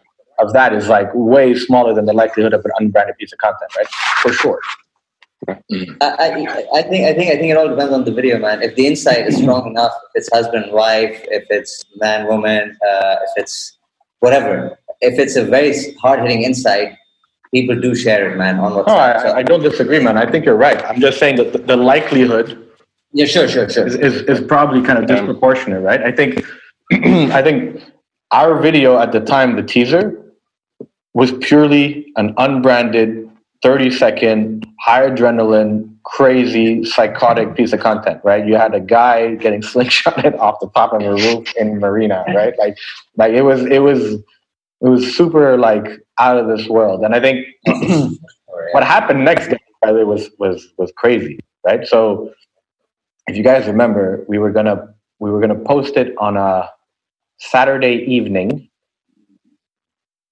of 0.43 0.53
that 0.57 0.71
is 0.79 0.87
like 0.87 1.09
way 1.35 1.47
smaller 1.67 1.93
than 1.97 2.05
the 2.11 2.13
likelihood 2.23 2.53
of 2.57 2.61
an 2.67 2.71
unbranded 2.79 3.15
piece 3.17 3.33
of 3.33 3.39
content, 3.39 3.71
right? 3.77 3.89
For 4.23 4.31
sure. 4.41 4.59
I, 5.47 5.55
I, 6.01 6.65
I 6.79 6.81
think 6.89 7.03
I 7.09 7.13
think 7.17 7.27
I 7.33 7.37
think 7.39 7.49
it 7.53 7.57
all 7.57 7.69
depends 7.73 7.93
on 7.99 8.03
the 8.05 8.11
video, 8.19 8.37
man. 8.45 8.61
If 8.61 8.75
the 8.75 8.85
insight 8.91 9.25
is 9.29 9.37
strong 9.37 9.63
enough, 9.73 9.93
if 10.07 10.11
it's 10.19 10.29
husband 10.37 10.71
wife, 10.71 11.17
if 11.37 11.45
it's 11.49 11.83
man 12.05 12.27
woman, 12.27 12.77
uh, 12.89 13.15
if 13.25 13.31
it's 13.41 13.77
whatever, 14.19 14.77
if 15.01 15.17
it's 15.17 15.35
a 15.43 15.45
very 15.45 15.73
hard 16.03 16.19
hitting 16.21 16.43
insight, 16.43 16.89
people 17.53 17.79
do 17.87 17.95
share 17.95 18.31
it, 18.31 18.37
man. 18.37 18.59
On 18.59 18.73
WhatsApp. 18.73 18.87
No, 18.87 18.97
I, 19.09 19.21
So- 19.23 19.33
I 19.41 19.43
don't 19.43 19.63
disagree, 19.63 19.99
man. 20.07 20.17
I 20.17 20.29
think 20.29 20.45
you're 20.45 20.61
right. 20.69 20.79
I'm 20.85 21.01
just 21.01 21.17
saying 21.19 21.37
that 21.37 21.53
the, 21.53 21.59
the 21.73 21.77
likelihood 21.77 22.68
yeah, 23.13 23.25
sure, 23.25 23.47
sure, 23.47 23.69
sure. 23.69 23.87
is, 23.87 23.95
is, 23.95 24.21
is 24.23 24.41
probably 24.41 24.81
kind 24.81 24.99
of 24.99 25.09
um, 25.09 25.15
disproportionate, 25.15 25.81
right? 25.81 26.01
I 26.01 26.11
think 26.11 26.45
I 26.91 27.41
think 27.41 27.81
our 28.31 28.59
video 28.61 28.99
at 28.99 29.11
the 29.11 29.19
time, 29.19 29.55
the 29.55 29.63
teaser, 29.63 30.15
was 31.13 31.31
purely 31.41 32.11
an 32.17 32.33
unbranded, 32.37 33.29
30 33.63 33.91
second, 33.91 34.67
high 34.79 35.09
adrenaline, 35.09 35.95
crazy, 36.03 36.83
psychotic 36.85 37.55
piece 37.55 37.73
of 37.73 37.79
content, 37.79 38.21
right? 38.23 38.45
You 38.45 38.55
had 38.55 38.73
a 38.73 38.79
guy 38.79 39.35
getting 39.35 39.61
slingshotted 39.71 40.37
off 40.37 40.59
the 40.59 40.69
top 40.69 40.93
of 40.93 41.01
a 41.01 41.11
roof 41.11 41.53
in 41.57 41.79
Marina, 41.79 42.23
right? 42.33 42.53
Like 42.57 42.77
like 43.17 43.33
it 43.33 43.41
was 43.41 43.65
it 43.65 43.79
was 43.79 44.13
it 44.81 44.87
was 44.87 45.15
super 45.15 45.57
like 45.57 45.87
out 46.19 46.37
of 46.37 46.47
this 46.47 46.67
world. 46.67 47.03
And 47.03 47.15
I 47.15 47.19
think 47.19 47.45
what 48.71 48.83
happened 48.83 49.25
next 49.25 49.49
day 49.49 49.57
by 49.81 49.91
the 49.91 49.99
way, 49.99 50.03
was 50.03 50.29
was 50.39 50.67
was 50.77 50.91
crazy, 50.95 51.39
right? 51.65 51.87
So 51.87 52.33
if 53.29 53.37
you 53.37 53.43
guys 53.43 53.67
remember, 53.67 54.25
we 54.27 54.37
were 54.39 54.51
gonna 54.51 54.93
we 55.19 55.29
were 55.31 55.39
gonna 55.39 55.59
post 55.59 55.97
it 55.97 56.13
on 56.17 56.35
a 56.37 56.69
Saturday 57.37 57.97
evening. 58.07 58.69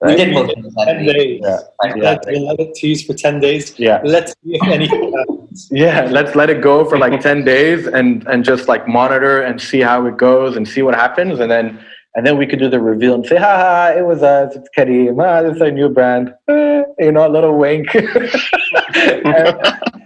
We 0.01 0.15
did 0.15 0.33
post 0.33 0.51
it 0.51 0.57
on 0.57 0.63
Ten 0.63 0.71
Saturday. 0.71 1.13
days. 1.13 1.41
Yeah. 1.43 1.59
Yeah. 1.83 2.03
Let, 2.03 2.25
we 2.27 2.39
let 2.39 2.59
it 2.59 2.75
tease 2.75 3.03
for 3.05 3.13
ten 3.13 3.39
days. 3.39 3.77
Yeah, 3.79 4.01
Let's 4.03 4.31
see 4.43 4.55
if 4.55 4.67
anything 4.67 5.11
happens. 5.17 5.67
yeah. 5.71 6.07
Let's 6.09 6.35
let 6.35 6.49
it 6.49 6.61
go 6.61 6.85
for 6.85 6.97
like 6.97 7.19
ten 7.21 7.43
days 7.43 7.87
and 7.87 8.27
and 8.27 8.43
just 8.43 8.67
like 8.67 8.87
monitor 8.87 9.41
and 9.41 9.61
see 9.61 9.81
how 9.81 10.05
it 10.05 10.17
goes 10.17 10.55
and 10.55 10.67
see 10.67 10.81
what 10.81 10.95
happens, 10.95 11.39
and 11.39 11.49
then 11.49 11.79
and 12.15 12.25
then 12.25 12.37
we 12.37 12.45
could 12.47 12.59
do 12.59 12.69
the 12.69 12.79
reveal 12.79 13.13
and 13.15 13.25
say, 13.25 13.37
"Ha 13.37 13.53
ha! 13.63 13.93
It 13.97 14.05
was 14.05 14.21
us. 14.23 14.55
It's 14.55 14.69
Careem. 14.77 15.21
Ah, 15.23 15.41
this 15.43 15.55
is 15.55 15.61
our 15.61 15.71
new 15.71 15.89
brand." 15.89 16.33
Eh, 16.47 16.83
you 16.99 17.11
know, 17.11 17.27
a 17.27 17.31
little 17.37 17.55
wink. 17.57 17.87
And- 19.25 20.03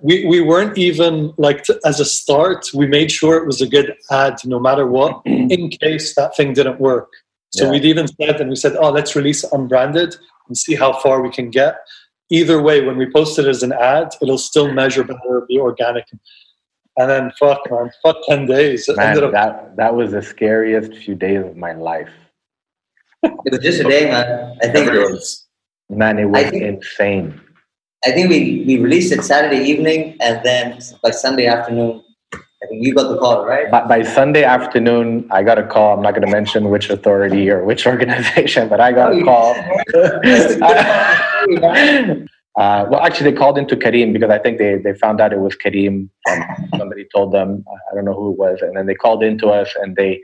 We 0.00 0.24
we 0.26 0.40
weren't 0.40 0.78
even 0.78 1.32
like 1.38 1.64
to, 1.64 1.78
as 1.84 1.98
a 2.00 2.04
start. 2.04 2.66
We 2.74 2.86
made 2.86 3.10
sure 3.10 3.36
it 3.36 3.46
was 3.46 3.60
a 3.60 3.66
good 3.68 3.94
ad, 4.10 4.36
no 4.44 4.58
matter 4.60 4.86
what, 4.86 5.22
in 5.26 5.70
case 5.70 6.14
that 6.14 6.36
thing 6.36 6.52
didn't 6.54 6.80
work. 6.80 7.08
So 7.50 7.64
Yeah. 7.64 7.70
we'd 7.72 7.84
even 7.84 8.06
said, 8.08 8.40
and 8.40 8.50
we 8.50 8.56
said, 8.56 8.76
"Oh, 8.76 8.90
let's 8.90 9.16
release 9.16 9.42
it 9.44 9.50
unbranded 9.52 10.14
and 10.46 10.56
see 10.56 10.74
how 10.74 10.92
far 11.00 11.20
we 11.22 11.30
can 11.30 11.50
get." 11.50 11.76
Either 12.30 12.60
way, 12.60 12.84
when 12.84 12.96
we 12.98 13.10
post 13.10 13.38
it 13.38 13.46
as 13.46 13.62
an 13.62 13.72
ad, 13.72 14.08
it'll 14.20 14.36
still 14.38 14.70
measure 14.72 15.02
better, 15.02 15.44
be 15.48 15.58
organic. 15.58 16.04
And 16.98 17.08
then 17.10 17.32
fuck, 17.38 17.60
man, 17.70 17.90
fuck 18.02 18.16
ten 18.28 18.44
days. 18.46 18.88
It 18.88 18.96
Man, 18.96 19.06
ended 19.08 19.24
up 19.24 19.32
that 19.32 19.76
that 19.76 19.94
was 19.94 20.12
the 20.12 20.22
scariest 20.22 20.92
few 20.94 21.14
days 21.14 21.44
of 21.44 21.56
my 21.56 21.72
life. 21.72 22.10
It 23.22 23.32
was 23.52 23.60
just 23.60 23.80
a 23.80 23.84
day, 23.84 24.10
man. 24.10 24.56
I 24.62 24.68
think 24.68 24.88
Everyone's 24.88 25.46
Man, 25.90 26.18
it 26.18 26.26
was 26.26 26.42
think- 26.50 26.62
insane. 26.62 27.40
I 28.04 28.12
think 28.12 28.30
we, 28.30 28.64
we 28.66 28.78
released 28.78 29.12
it 29.12 29.24
Saturday 29.24 29.64
evening, 29.64 30.16
and 30.20 30.40
then 30.44 30.78
by 31.02 31.10
Sunday 31.10 31.46
afternoon, 31.46 32.02
I 32.32 32.66
think 32.66 32.84
you 32.84 32.94
got 32.94 33.08
the 33.08 33.18
call, 33.18 33.46
right? 33.46 33.70
By, 33.70 33.86
by 33.86 34.02
Sunday 34.02 34.44
afternoon, 34.44 35.28
I 35.30 35.42
got 35.42 35.58
a 35.58 35.66
call. 35.66 35.96
I'm 35.96 36.02
not 36.02 36.10
going 36.10 36.26
to 36.26 36.30
mention 36.30 36.70
which 36.70 36.90
authority 36.90 37.50
or 37.50 37.64
which 37.64 37.86
organization, 37.86 38.68
but 38.68 38.80
I 38.80 38.92
got 38.92 39.14
a 39.14 39.22
call. 39.22 39.52
uh, 42.56 42.86
well, 42.90 43.00
actually, 43.00 43.30
they 43.30 43.36
called 43.36 43.58
into 43.58 43.76
Careem 43.76 44.12
because 44.12 44.30
I 44.30 44.38
think 44.38 44.58
they, 44.58 44.76
they 44.76 44.94
found 44.94 45.20
out 45.20 45.32
it 45.32 45.40
was 45.40 45.56
Careem. 45.56 46.08
Somebody 46.76 47.06
told 47.14 47.32
them, 47.32 47.64
I 47.90 47.94
don't 47.94 48.04
know 48.04 48.14
who 48.14 48.32
it 48.32 48.38
was. 48.38 48.58
And 48.60 48.76
then 48.76 48.86
they 48.86 48.94
called 48.94 49.22
into 49.22 49.48
us 49.48 49.72
and 49.80 49.94
they 49.94 50.20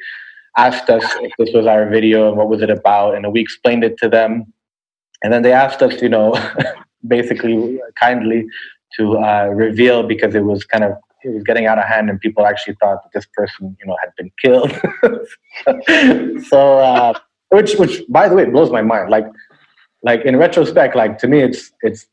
asked 0.56 0.90
us 0.90 1.04
if 1.20 1.32
this 1.38 1.50
was 1.54 1.66
our 1.66 1.88
video 1.88 2.28
and 2.28 2.36
what 2.36 2.48
was 2.48 2.62
it 2.62 2.70
about. 2.70 3.14
And 3.14 3.32
we 3.32 3.40
explained 3.40 3.84
it 3.84 3.96
to 3.98 4.08
them. 4.08 4.52
And 5.22 5.32
then 5.32 5.42
they 5.42 5.52
asked 5.52 5.82
us, 5.82 6.02
you 6.02 6.08
know, 6.08 6.34
basically 7.06 7.80
kindly 8.00 8.46
to 8.96 9.18
uh, 9.18 9.46
reveal 9.46 10.02
because 10.02 10.34
it 10.34 10.44
was 10.44 10.64
kind 10.64 10.84
of 10.84 10.92
it 11.24 11.30
was 11.30 11.42
getting 11.42 11.66
out 11.66 11.78
of 11.78 11.84
hand 11.84 12.10
and 12.10 12.20
people 12.20 12.46
actually 12.46 12.76
thought 12.80 13.02
that 13.02 13.12
this 13.12 13.26
person 13.34 13.76
you 13.80 13.86
know 13.86 13.96
had 14.00 14.10
been 14.16 14.30
killed 14.42 14.70
so 16.48 16.78
uh, 16.78 17.12
which 17.48 17.74
which 17.74 18.02
by 18.08 18.28
the 18.28 18.34
way 18.34 18.44
blows 18.44 18.70
my 18.70 18.82
mind 18.82 19.10
like 19.10 19.26
like 20.02 20.22
in 20.24 20.36
retrospect 20.36 20.94
like 20.94 21.18
to 21.18 21.26
me 21.26 21.40
it's 21.40 21.72
it's 21.82 22.06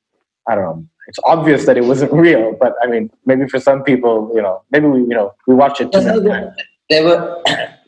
i 0.47 0.56
don't 0.56 0.63
know 0.63 0.86
it's 1.08 1.19
obvious 1.25 1.65
that 1.65 1.77
it 1.77 1.84
wasn't 1.84 2.12
real 2.13 2.56
but 2.60 2.73
i 2.82 2.88
mean 2.88 3.10
maybe 3.25 3.47
for 3.47 3.60
some 3.60 3.84
people 3.84 4.32
you 4.34 4.41
know 4.41 4.62
maybe 4.71 4.88
we 4.88 4.99
you 5.01 5.08
know 5.08 5.34
we 5.47 5.54
watch 5.54 5.82
it 5.82 5.91
too 5.91 6.01
many 6.01 6.27
times. 6.27 6.56
They 6.91 7.01
were. 7.01 7.41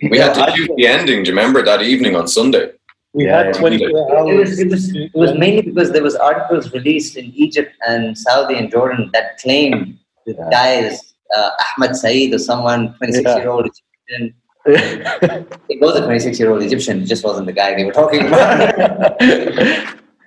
We 0.10 0.18
had 0.18 0.34
to 0.34 0.52
shoot 0.56 0.72
the 0.78 0.88
ending. 0.88 1.24
Do 1.24 1.30
you 1.30 1.36
remember 1.36 1.62
that 1.62 1.82
evening 1.82 2.16
on 2.16 2.28
Sunday? 2.28 2.72
We 3.13 3.26
Yeah, 3.26 3.38
had 3.38 3.45
yeah. 3.47 3.62
24 3.62 3.89
It 3.89 3.95
hours. 4.17 4.49
was, 4.49 4.60
it, 4.60 4.69
was, 4.69 4.95
it 4.95 5.12
was 5.13 5.34
mainly 5.38 5.62
because 5.62 5.91
there 5.91 6.04
was 6.04 6.15
articles 6.15 6.71
released 6.73 7.15
in 7.15 7.26
Egypt 7.36 7.71
and 7.88 8.17
Saudi 8.17 8.56
and 8.58 8.71
Jordan 8.71 9.10
that 9.13 9.38
claimed 9.39 9.97
the 10.26 10.34
Yeah. 10.34 10.49
guy 10.52 10.69
is 10.88 11.13
uh, 11.38 11.49
Ahmed 11.78 11.95
Saeed 11.95 12.34
or 12.34 12.39
someone, 12.39 12.95
26-year-old 13.02 13.65
Egyptian. 13.71 14.34
It 14.65 15.82
was 15.82 15.95
a 15.97 16.06
26 16.06 16.39
year 16.39 16.52
old 16.52 16.63
Egyptian, 16.63 17.02
it 17.04 17.06
just 17.06 17.23
wasn't 17.23 17.47
the 17.47 17.54
guy 17.54 17.76
they 17.76 17.84
were 17.84 17.91
talking 17.91 18.26
about. 18.28 19.21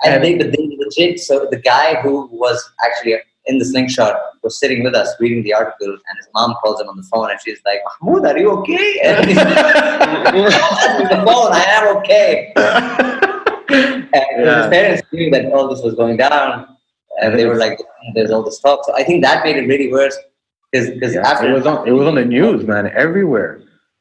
and 0.04 0.22
they, 0.22 0.36
but 0.36 0.52
they 0.52 0.68
legit, 0.78 1.20
so 1.20 1.48
the 1.50 1.56
guy 1.56 1.94
who 2.02 2.28
was 2.32 2.58
actually 2.84 3.14
in 3.46 3.58
the 3.58 3.64
slingshot 3.64 4.16
was 4.42 4.58
sitting 4.58 4.82
with 4.82 4.94
us 4.94 5.14
reading 5.20 5.42
the 5.42 5.54
article, 5.54 5.88
and 5.88 6.18
his 6.18 6.28
mom 6.34 6.54
calls 6.62 6.80
him 6.80 6.88
on 6.88 6.96
the 6.96 7.02
phone, 7.04 7.30
and 7.30 7.38
she's 7.44 7.60
like, 7.64 7.80
Mahmoud, 8.02 8.26
are 8.26 8.38
you 8.38 8.50
okay? 8.58 9.00
And 9.04 9.28
he's 9.28 9.38
on 9.38 9.44
the 11.08 11.22
phone, 11.26 11.52
I 11.52 11.64
am 11.68 11.96
okay. 11.98 12.52
And 13.68 14.06
Yeah. 14.44 14.62
his 14.62 14.66
parents 14.70 15.02
knew 15.12 15.30
that 15.30 15.52
all 15.52 15.68
this 15.68 15.82
was 15.82 15.94
going 15.94 16.16
down, 16.16 16.76
and 17.20 17.38
they 17.38 17.46
were 17.46 17.56
like, 17.56 17.78
oh, 17.80 17.84
"There's 18.14 18.30
all 18.30 18.42
this 18.42 18.60
talk." 18.60 18.84
So 18.84 18.94
I 18.94 19.02
think 19.02 19.22
that 19.24 19.44
made 19.44 19.56
it 19.56 19.66
really 19.66 19.90
worse 19.92 20.16
because 20.72 21.14
Yeah, 21.14 21.26
after 21.28 21.50
it 21.50 21.52
was 21.52 21.66
on 21.66 21.86
it 21.86 21.92
was 21.92 22.06
on 22.06 22.14
the 22.14 22.24
news, 22.24 22.64
man, 22.66 22.90
everywhere. 22.94 23.60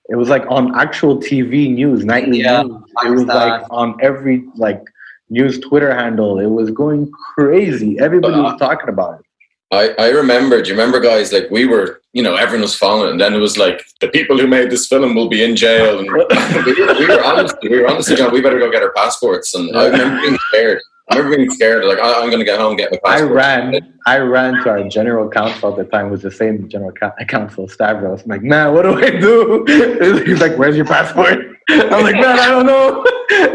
It 0.10 0.16
was 0.16 0.30
like 0.30 0.46
on 0.50 0.76
actual 0.76 1.18
TV 1.18 1.74
news, 1.74 2.06
nightly 2.06 2.42
Yeah, 2.42 2.64
news. 2.64 2.84
It 3.06 3.10
was 3.10 3.24
like 3.26 3.64
on 3.72 3.98
every 4.02 4.44
like 4.56 4.82
news 5.30 5.60
Twitter 5.60 5.94
handle. 5.94 6.40
It 6.40 6.48
was 6.60 6.70
going 6.72 7.12
crazy. 7.12 7.98
Everybody 8.00 8.38
was 8.38 8.54
uh-huh. 8.54 8.70
talking 8.70 8.90
about 8.90 9.20
it. 9.20 9.25
I, 9.72 9.90
I 9.98 10.10
remember, 10.10 10.62
do 10.62 10.70
you 10.70 10.76
remember, 10.76 11.00
guys? 11.00 11.34
Like, 11.34 11.50
we 11.50 11.66
were, 11.66 12.02
you 12.14 12.22
know, 12.22 12.36
everyone 12.36 12.62
was 12.62 12.76
following. 12.76 13.12
And 13.12 13.20
then 13.22 13.34
it 13.34 13.40
was 13.40 13.58
like, 13.58 13.84
the 14.00 14.08
people 14.08 14.38
who 14.38 14.48
made 14.48 14.70
this 14.70 14.88
film 14.88 15.16
will 15.16 15.28
be 15.28 15.44
in 15.44 15.56
jail. 15.56 16.00
And 16.00 16.08
we, 16.08 16.14
were, 16.14 16.94
we 17.00 17.08
were 17.08 17.24
honestly, 17.24 17.70
we 17.70 17.82
were 17.82 17.88
honestly 17.88 18.16
going, 18.16 18.32
we 18.32 18.42
better 18.42 18.60
go 18.60 18.72
get 18.72 18.84
our 18.84 18.94
passports. 18.94 19.54
And 19.56 19.76
I 19.76 19.88
remember 19.88 20.22
being 20.22 20.38
scared. 20.50 20.82
I 21.10 21.18
remember 21.18 21.38
being 21.38 21.52
scared, 21.52 21.86
like, 21.86 22.00
I, 22.00 22.22
I'm 22.22 22.30
going 22.30 22.40
to 22.40 22.46
get 22.46 22.60
home 22.60 22.72
and 22.72 22.80
get 22.80 22.92
my 22.92 22.98
I 23.04 23.12
passport. 23.18 23.32
ran, 23.32 23.94
I 24.08 24.18
ran 24.18 24.54
to 24.64 24.70
our 24.70 24.84
general 24.88 25.30
counsel 25.30 25.72
at 25.72 25.78
the 25.78 25.84
time, 25.86 26.10
was 26.10 26.22
the 26.24 26.32
same 26.32 26.68
general 26.70 26.94
counsel, 27.28 27.68
Stavros. 27.68 28.24
I'm 28.24 28.30
like, 28.30 28.42
man, 28.44 28.74
what 28.74 28.84
do 28.84 28.96
I 28.96 29.10
do? 29.12 29.66
He's 30.26 30.42
like, 30.42 30.58
where's 30.58 30.76
your 30.76 30.86
passport? 30.86 31.55
I'm 31.70 32.04
like, 32.04 32.16
man, 32.16 32.40
I 32.40 32.48
don't 32.48 32.66
know. 32.66 33.06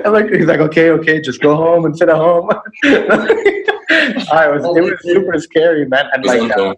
I'm 0.05 0.13
like, 0.13 0.31
he's 0.31 0.47
like, 0.47 0.61
okay, 0.61 0.91
okay, 0.91 1.21
just 1.21 1.41
go 1.41 1.55
home 1.55 1.85
and 1.85 1.97
sit 1.97 2.09
at 2.09 2.17
home. 2.17 2.51
I 2.85 4.49
was, 4.49 4.65
it 4.77 4.83
was 4.83 4.95
super 5.03 5.39
scary, 5.39 5.87
man, 5.87 6.07
and 6.13 6.25
like 6.25 6.57
uh, 6.57 6.75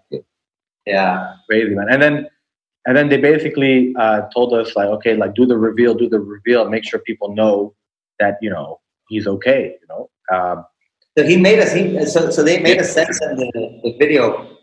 yeah, 0.86 1.34
crazy, 1.48 1.74
man. 1.74 1.86
And 1.90 2.02
then, 2.02 2.28
and 2.86 2.96
then 2.96 3.08
they 3.08 3.18
basically 3.18 3.94
uh, 3.98 4.22
told 4.34 4.52
us 4.52 4.74
like, 4.76 4.88
okay, 4.88 5.16
like 5.16 5.34
do 5.34 5.46
the 5.46 5.56
reveal, 5.56 5.94
do 5.94 6.08
the 6.08 6.20
reveal, 6.20 6.68
make 6.68 6.84
sure 6.84 7.00
people 7.00 7.34
know 7.34 7.74
that 8.18 8.36
you 8.42 8.50
know 8.50 8.80
he's 9.08 9.26
okay, 9.26 9.76
you 9.80 9.86
know. 9.88 10.10
Um, 10.34 10.64
so 11.16 11.24
he 11.24 11.36
made 11.36 11.58
us. 11.58 11.72
He, 11.72 12.04
so 12.06 12.30
so 12.30 12.42
they 12.42 12.60
made 12.60 12.80
us 12.80 12.92
send 12.92 13.08
them 13.20 13.36
the, 13.36 13.80
the 13.84 13.96
video 13.98 14.56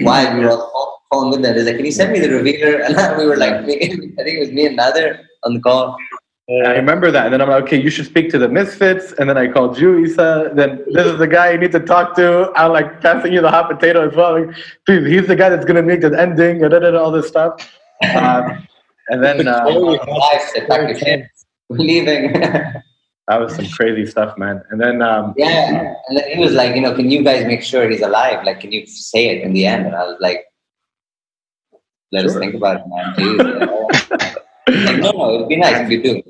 while 0.00 0.34
we 0.34 0.40
were 0.40 0.56
the 0.56 0.86
phone 1.10 1.30
with 1.30 1.42
them. 1.42 1.54
They're 1.54 1.64
like, 1.64 1.76
"Can 1.76 1.86
you 1.86 1.92
send 1.92 2.12
me 2.12 2.20
the 2.20 2.30
revealer?" 2.30 2.82
And 2.88 3.18
we 3.18 3.26
were 3.26 3.36
like, 3.36 3.64
me, 3.64 3.74
"I 4.18 4.22
think 4.24 4.36
it 4.38 4.40
was 4.40 4.50
me 4.50 4.66
and 4.66 4.74
another 4.74 5.20
on 5.44 5.54
the 5.54 5.60
call." 5.60 5.96
I 6.46 6.76
remember 6.76 7.10
that. 7.10 7.24
And 7.24 7.32
then 7.32 7.40
I'm 7.40 7.48
like, 7.48 7.62
okay, 7.64 7.80
you 7.80 7.88
should 7.88 8.04
speak 8.04 8.28
to 8.30 8.38
the 8.38 8.48
Misfits. 8.48 9.12
And 9.12 9.30
then 9.30 9.38
I 9.38 9.48
called 9.48 9.78
you, 9.78 9.98
Isa. 9.98 10.50
Then 10.54 10.84
this 10.92 11.06
is 11.06 11.18
the 11.18 11.26
guy 11.26 11.52
you 11.52 11.58
need 11.58 11.72
to 11.72 11.80
talk 11.80 12.14
to. 12.16 12.52
I'm 12.54 12.72
like 12.72 13.00
passing 13.00 13.32
you 13.32 13.40
the 13.40 13.50
hot 13.50 13.70
potato 13.70 14.06
as 14.06 14.14
well. 14.14 14.38
Like, 14.38 14.56
Please, 14.84 15.06
he's 15.06 15.26
the 15.26 15.36
guy 15.36 15.48
that's 15.48 15.64
going 15.64 15.76
to 15.76 15.82
make 15.82 16.02
the 16.02 16.20
ending 16.20 16.62
and 16.62 16.70
da, 16.70 16.80
da, 16.80 16.90
da, 16.90 17.02
all 17.02 17.10
this 17.10 17.28
stuff. 17.28 17.72
Um, 18.14 18.68
and 19.08 19.22
then 19.22 19.48
uh, 19.48 19.66
Live, 19.68 20.42
said, 20.52 20.68
"Pack 20.68 20.88
your 20.88 20.98
shit. 20.98 21.26
We're 21.70 21.78
leaving." 21.78 22.32
that 22.32 23.40
was 23.40 23.54
some 23.54 23.68
crazy 23.68 24.04
stuff, 24.04 24.36
man. 24.36 24.62
And 24.70 24.80
then, 24.80 25.00
um, 25.00 25.32
Yeah, 25.36 25.94
and 26.08 26.18
then 26.18 26.30
he 26.30 26.38
was 26.38 26.52
like, 26.52 26.74
you 26.74 26.82
know, 26.82 26.94
can 26.94 27.10
you 27.10 27.22
guys 27.22 27.46
make 27.46 27.62
sure 27.62 27.88
he's 27.88 28.02
alive? 28.02 28.44
Like, 28.44 28.60
can 28.60 28.70
you 28.72 28.86
say 28.86 29.28
it 29.28 29.42
in 29.42 29.54
the 29.54 29.66
end? 29.66 29.86
And 29.86 29.94
I 29.94 30.04
was 30.04 30.18
like, 30.20 30.44
let 32.12 32.26
us 32.26 32.36
think 32.36 32.54
about 32.54 32.80
it, 32.80 32.86
man. 32.86 33.14
Please. 33.14 33.38
you 34.68 34.84
like, 34.84 34.98
no, 34.98 35.10
no, 35.10 35.34
it'd 35.34 35.48
be 35.48 35.56
nice 35.56 35.80
if 35.80 35.90
you 35.90 36.02
do. 36.02 36.22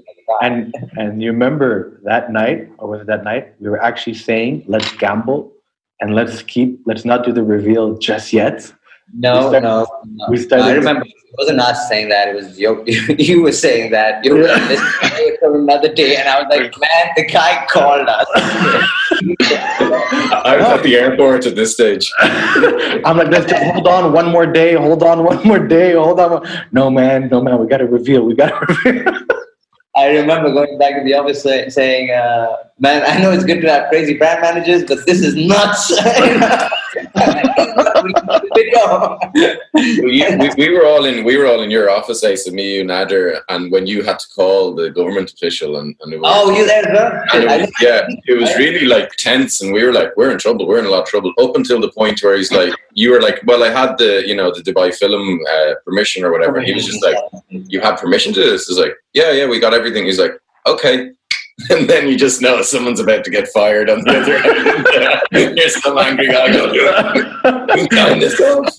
And 0.42 0.74
and 0.96 1.22
you 1.22 1.30
remember 1.32 2.00
that 2.04 2.30
night, 2.32 2.68
or 2.78 2.88
was 2.88 3.00
it 3.02 3.06
that 3.08 3.24
night? 3.24 3.54
We 3.60 3.68
were 3.68 3.82
actually 3.82 4.14
saying, 4.14 4.64
let's 4.66 4.90
gamble 4.96 5.52
and 6.00 6.14
let's 6.14 6.42
keep 6.42 6.80
let's 6.86 7.04
not 7.04 7.24
do 7.24 7.32
the 7.32 7.42
reveal 7.42 7.96
just 7.98 8.32
yet. 8.32 8.72
No, 9.12 9.48
started- 9.50 9.62
no, 9.62 9.86
no. 10.06 10.24
we 10.30 10.36
started- 10.38 10.64
I 10.64 10.72
remember 10.74 11.04
it 11.04 11.12
wasn't 11.38 11.60
us 11.60 11.88
saying 11.88 12.08
that. 12.08 12.28
It 12.28 12.34
was 12.34 12.58
you. 12.58 12.84
You 13.18 13.42
were 13.42 13.52
saying 13.52 13.90
that. 13.90 14.24
You 14.24 14.34
were 14.36 14.44
like, 14.48 14.68
"Let's 14.70 15.38
for 15.40 15.56
another 15.58 15.92
day, 15.92 16.16
and 16.16 16.26
I 16.28 16.40
was 16.40 16.46
like, 16.48 16.72
man, 16.80 17.04
the 17.16 17.24
guy 17.26 17.66
called 17.68 18.08
us. 18.08 18.26
I 19.40 20.56
was 20.58 20.66
at 20.66 20.82
the 20.82 20.96
airport 20.96 21.46
at 21.46 21.54
this 21.56 21.74
stage. 21.74 22.10
I'm 23.04 23.16
like, 23.18 23.28
let's 23.28 23.46
just 23.50 23.62
hold 23.72 23.86
on 23.88 24.12
one 24.12 24.30
more 24.30 24.46
day, 24.46 24.74
hold 24.74 25.02
on 25.02 25.24
one 25.24 25.42
more 25.46 25.58
day, 25.58 25.92
hold 25.94 26.18
on. 26.20 26.30
one- 26.32 26.48
No 26.72 26.90
man, 26.90 27.28
no 27.28 27.40
man, 27.42 27.58
we 27.58 27.66
got 27.66 27.78
to 27.78 27.86
reveal, 27.86 28.24
we 28.24 28.34
got 28.34 28.48
to 28.50 28.74
reveal. 28.84 29.22
I 29.96 30.08
remember 30.08 30.52
going 30.52 30.76
back 30.78 30.96
to 30.96 31.04
the 31.04 31.14
office 31.14 31.42
say, 31.42 31.68
saying, 31.68 32.10
uh, 32.10 32.56
"Man, 32.78 33.04
I 33.06 33.22
know 33.22 33.30
it's 33.30 33.44
good 33.44 33.60
to 33.60 33.70
have 33.70 33.88
crazy 33.90 34.14
brand 34.14 34.40
managers, 34.40 34.84
but 34.84 35.06
this 35.06 35.20
is 35.22 35.36
nuts." 35.36 35.92
we, 39.74 40.24
we, 40.38 40.50
we 40.56 40.68
were 40.70 40.86
all 40.86 41.04
in 41.04 41.24
we 41.24 41.36
were 41.36 41.46
all 41.46 41.62
in 41.62 41.70
your 41.70 41.90
office, 41.90 42.22
Ace, 42.24 42.50
me, 42.50 42.76
you, 42.76 42.84
Nader, 42.84 43.40
and 43.48 43.70
when 43.72 43.86
you 43.86 44.02
had 44.02 44.18
to 44.18 44.26
call 44.34 44.74
the 44.74 44.90
government 44.90 45.32
official, 45.32 45.78
and, 45.78 45.96
and 46.00 46.12
it 46.12 46.20
was, 46.20 46.32
oh, 46.34 46.50
you 46.56 46.66
there, 46.66 47.24
and 47.32 47.44
it 47.44 47.60
was 47.60 47.72
yeah, 47.80 48.06
it 48.26 48.38
was 48.38 48.54
really 48.56 48.86
like 48.86 49.10
tense, 49.16 49.60
and 49.60 49.72
we 49.72 49.82
were 49.84 49.92
like, 49.92 50.16
we're 50.16 50.30
in 50.30 50.38
trouble, 50.38 50.66
we're 50.66 50.78
in 50.78 50.86
a 50.86 50.90
lot 50.90 51.02
of 51.02 51.08
trouble. 51.08 51.32
Up 51.38 51.56
until 51.56 51.80
the 51.80 51.92
point 51.92 52.22
where 52.22 52.36
he's 52.36 52.52
like, 52.52 52.74
you 52.92 53.10
were 53.10 53.20
like, 53.20 53.40
well, 53.46 53.64
I 53.64 53.70
had 53.70 53.96
the 53.98 54.22
you 54.26 54.36
know 54.36 54.52
the 54.52 54.62
Dubai 54.62 54.94
Film 54.94 55.40
uh, 55.50 55.74
permission 55.84 56.24
or 56.24 56.32
whatever. 56.32 56.58
And 56.58 56.66
he 56.66 56.74
was 56.74 56.86
just 56.86 57.02
like, 57.02 57.16
you 57.48 57.80
have 57.80 57.98
permission 57.98 58.32
to 58.34 58.40
this? 58.40 58.66
He's 58.66 58.78
like, 58.78 58.94
yeah, 59.12 59.32
yeah, 59.32 59.46
we 59.46 59.60
got 59.60 59.74
everything. 59.74 60.04
He's 60.04 60.18
like, 60.18 60.32
okay. 60.66 61.12
And 61.70 61.88
then 61.88 62.08
you 62.08 62.16
just 62.18 62.42
know 62.42 62.62
someone's 62.62 62.98
about 63.00 63.24
to 63.24 63.30
get 63.30 63.46
fired 63.48 63.88
on 63.88 64.00
the 64.04 64.18
other 64.20 64.36
end. 64.36 65.56
You're 65.58 65.68
some 65.68 65.96
angry 65.98 66.26
guy 66.26 66.50
going, 66.52 67.88
"Kind 67.88 68.22
of 68.22 68.32
stuff." 68.32 68.74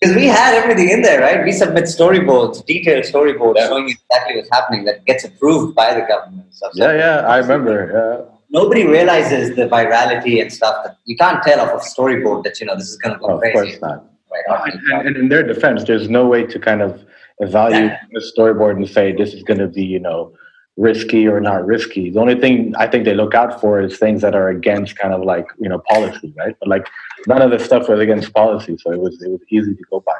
Because 0.00 0.14
we 0.16 0.26
had 0.26 0.54
everything 0.54 0.88
in 0.90 1.02
there, 1.02 1.20
right? 1.20 1.44
We 1.44 1.52
submit 1.52 1.84
storyboards, 1.84 2.64
detailed 2.66 3.04
storyboards 3.04 3.56
Yeah. 3.56 3.68
showing 3.68 3.88
exactly 3.90 4.36
what's 4.36 4.48
happening 4.52 4.84
that 4.84 5.04
gets 5.04 5.24
approved 5.24 5.74
by 5.74 5.94
the 5.94 6.02
government. 6.02 6.44
and 6.44 6.54
Stuff. 6.54 6.72
yeah, 6.74 6.92
yeah, 6.92 7.16
I 7.26 7.38
remember. 7.38 7.76
Yeah. 7.92 8.34
Nobody 8.50 8.86
realizes 8.86 9.54
the 9.56 9.66
virality 9.66 10.40
and 10.40 10.52
stuff. 10.52 10.76
That 10.84 10.96
you 11.06 11.16
can't 11.16 11.42
tell 11.42 11.60
off 11.60 11.72
a 11.72 11.84
storyboard 11.84 12.44
that 12.44 12.60
you 12.60 12.66
know 12.66 12.76
this 12.76 12.88
is 12.88 12.96
going 12.96 13.16
to 13.18 13.20
Yeah. 13.22 13.28
go 13.28 13.34
of 13.34 13.40
crazy. 13.40 13.54
course 13.54 13.80
not. 13.82 14.04
Right 14.32 14.44
Oh, 14.48 14.64
and, 14.64 15.06
and 15.08 15.16
in 15.16 15.28
their 15.28 15.42
defense, 15.42 15.84
there's 15.84 16.08
no 16.08 16.26
way 16.26 16.44
to 16.46 16.58
kind 16.58 16.80
of 16.82 17.04
evaluate 17.40 17.92
the 18.12 18.20
storyboard 18.36 18.76
and 18.76 18.88
say 18.88 19.12
this 19.12 19.32
is 19.34 19.42
going 19.42 19.58
to 19.60 19.66
be, 19.68 19.84
you 19.84 19.98
know, 20.00 20.32
risky 20.76 21.26
or 21.28 21.40
not 21.40 21.64
risky. 21.64 22.10
The 22.10 22.20
only 22.20 22.34
thing 22.40 22.74
I 22.76 22.86
think 22.86 23.04
they 23.04 23.14
look 23.14 23.34
out 23.34 23.60
for 23.60 23.80
is 23.80 23.96
things 23.98 24.22
that 24.22 24.34
are 24.34 24.48
against 24.48 24.96
kind 24.96 25.14
of 25.14 25.22
like 25.22 25.46
you 25.60 25.68
know 25.68 25.80
policy, 25.88 26.32
right? 26.36 26.56
But 26.60 26.68
like 26.68 26.88
none 27.26 27.42
of 27.42 27.50
the 27.50 27.58
stuff 27.58 27.88
was 27.88 28.00
against 28.00 28.32
policy, 28.32 28.76
so 28.78 28.92
it 28.92 29.00
was 29.00 29.20
it 29.22 29.30
was 29.30 29.40
easy 29.50 29.74
to 29.74 29.82
go 29.90 30.02
by. 30.04 30.18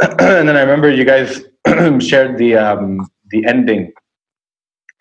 and 0.20 0.48
then 0.48 0.56
I 0.56 0.60
remember 0.60 0.90
you 0.90 1.04
guys 1.04 1.44
shared 2.06 2.38
the 2.38 2.56
um, 2.56 3.08
the 3.30 3.44
ending. 3.46 3.92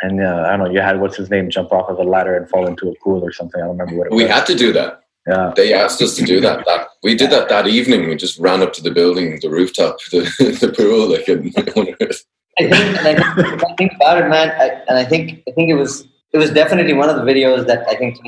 And 0.02 0.22
uh, 0.22 0.44
I 0.48 0.58
don't 0.58 0.66
know, 0.68 0.72
you 0.74 0.82
had 0.82 1.00
what's 1.00 1.16
his 1.16 1.30
name 1.30 1.50
jump 1.50 1.72
off 1.72 1.90
of 1.90 1.98
a 1.98 2.04
ladder 2.04 2.36
and 2.36 2.50
fall 2.50 2.68
into 2.68 2.90
a 2.90 2.94
pool 3.02 3.24
or 3.24 3.32
something. 3.32 3.62
I 3.62 3.68
don't 3.68 3.78
remember 3.78 3.98
what 4.00 4.08
it 4.08 4.12
was 4.12 4.18
We 4.18 4.24
was. 4.24 4.34
had 4.34 4.46
to 4.48 4.56
do 4.56 4.74
that. 4.74 5.00
yeah. 5.28 5.54
They 5.56 5.74
asked 5.74 6.02
us 6.02 6.18
to 6.18 6.26
do 6.26 6.42
that. 6.42 6.66
That 6.66 6.88
we 7.04 7.16
did 7.16 7.30
that 7.30 7.48
that 7.48 7.68
evening. 7.68 8.10
We 8.10 8.16
just 8.18 8.38
ran 8.38 8.62
up 8.62 8.74
to 8.74 8.84
the 8.84 8.92
building, 8.92 9.40
the 9.42 9.50
rooftop, 9.50 10.00
the, 10.12 10.24
the 10.60 10.74
pool. 10.76 11.10
Like, 11.10 11.28
and 11.30 11.54
I 12.60 12.70
think, 12.70 12.74
and 12.74 13.08
I 13.08 13.14
think, 13.16 13.64
I 13.64 13.76
think 13.76 13.94
about 13.96 14.22
it, 14.22 14.30
man, 14.30 14.52
I, 14.52 14.82
and 14.88 14.98
I 14.98 15.06
think 15.06 15.44
I 15.48 15.52
think 15.52 15.70
it 15.70 15.76
was 15.76 16.08
it 16.34 16.38
was 16.38 16.52
definitely 16.52 16.94
one 16.94 17.10
of 17.10 17.16
the 17.16 17.24
videos 17.24 17.66
that 17.68 17.88
I 17.88 17.96
think 17.96 18.20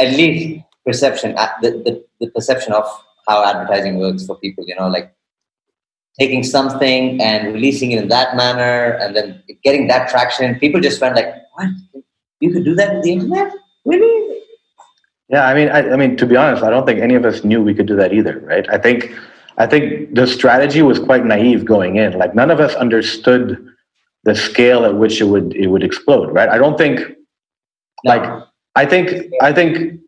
at 0.00 0.10
least 0.12 0.62
perception, 0.84 1.36
uh, 1.36 1.48
the, 1.62 1.70
the 1.70 2.04
the 2.20 2.30
perception 2.32 2.72
of 2.72 2.84
how 3.28 3.44
advertising 3.44 3.98
works 3.98 4.26
for 4.26 4.36
people. 4.36 4.64
You 4.66 4.74
know, 4.76 4.88
like 4.88 5.14
taking 6.18 6.42
something 6.42 7.20
and 7.22 7.54
releasing 7.54 7.92
it 7.92 8.02
in 8.02 8.08
that 8.08 8.36
manner, 8.36 8.98
and 9.00 9.16
then 9.16 9.42
getting 9.62 9.86
that 9.88 10.10
traction. 10.10 10.58
People 10.58 10.80
just 10.80 11.00
went 11.00 11.16
like, 11.16 11.34
"What? 11.54 11.68
You 12.40 12.52
could 12.52 12.64
do 12.64 12.74
that 12.74 12.94
with 12.94 13.04
the 13.04 13.12
internet? 13.12 13.52
Really?" 13.86 14.40
Yeah, 15.30 15.46
I 15.46 15.54
mean, 15.54 15.68
I, 15.70 15.90
I 15.90 15.96
mean, 15.96 16.16
to 16.18 16.26
be 16.26 16.36
honest, 16.36 16.62
I 16.62 16.68
don't 16.70 16.84
think 16.84 17.00
any 17.00 17.14
of 17.14 17.24
us 17.24 17.44
knew 17.44 17.62
we 17.62 17.74
could 17.74 17.86
do 17.86 17.96
that 17.96 18.12
either, 18.12 18.40
right? 18.40 18.68
I 18.70 18.76
think, 18.76 19.10
I 19.58 19.66
think 19.66 20.14
the 20.14 20.26
strategy 20.26 20.82
was 20.82 20.98
quite 20.98 21.24
naive 21.24 21.64
going 21.64 21.96
in. 21.96 22.18
Like 22.18 22.34
none 22.34 22.50
of 22.50 22.60
us 22.60 22.74
understood 22.74 23.66
the 24.24 24.34
scale 24.34 24.84
at 24.84 24.96
which 24.96 25.20
it 25.20 25.24
would 25.24 25.54
it 25.54 25.68
would 25.68 25.82
explode, 25.82 26.32
right? 26.32 26.48
I 26.48 26.58
don't 26.58 26.78
think, 26.78 27.00
like, 28.04 28.22
I 28.74 28.86
think, 28.86 29.32
I 29.40 29.52
think, 29.52 30.00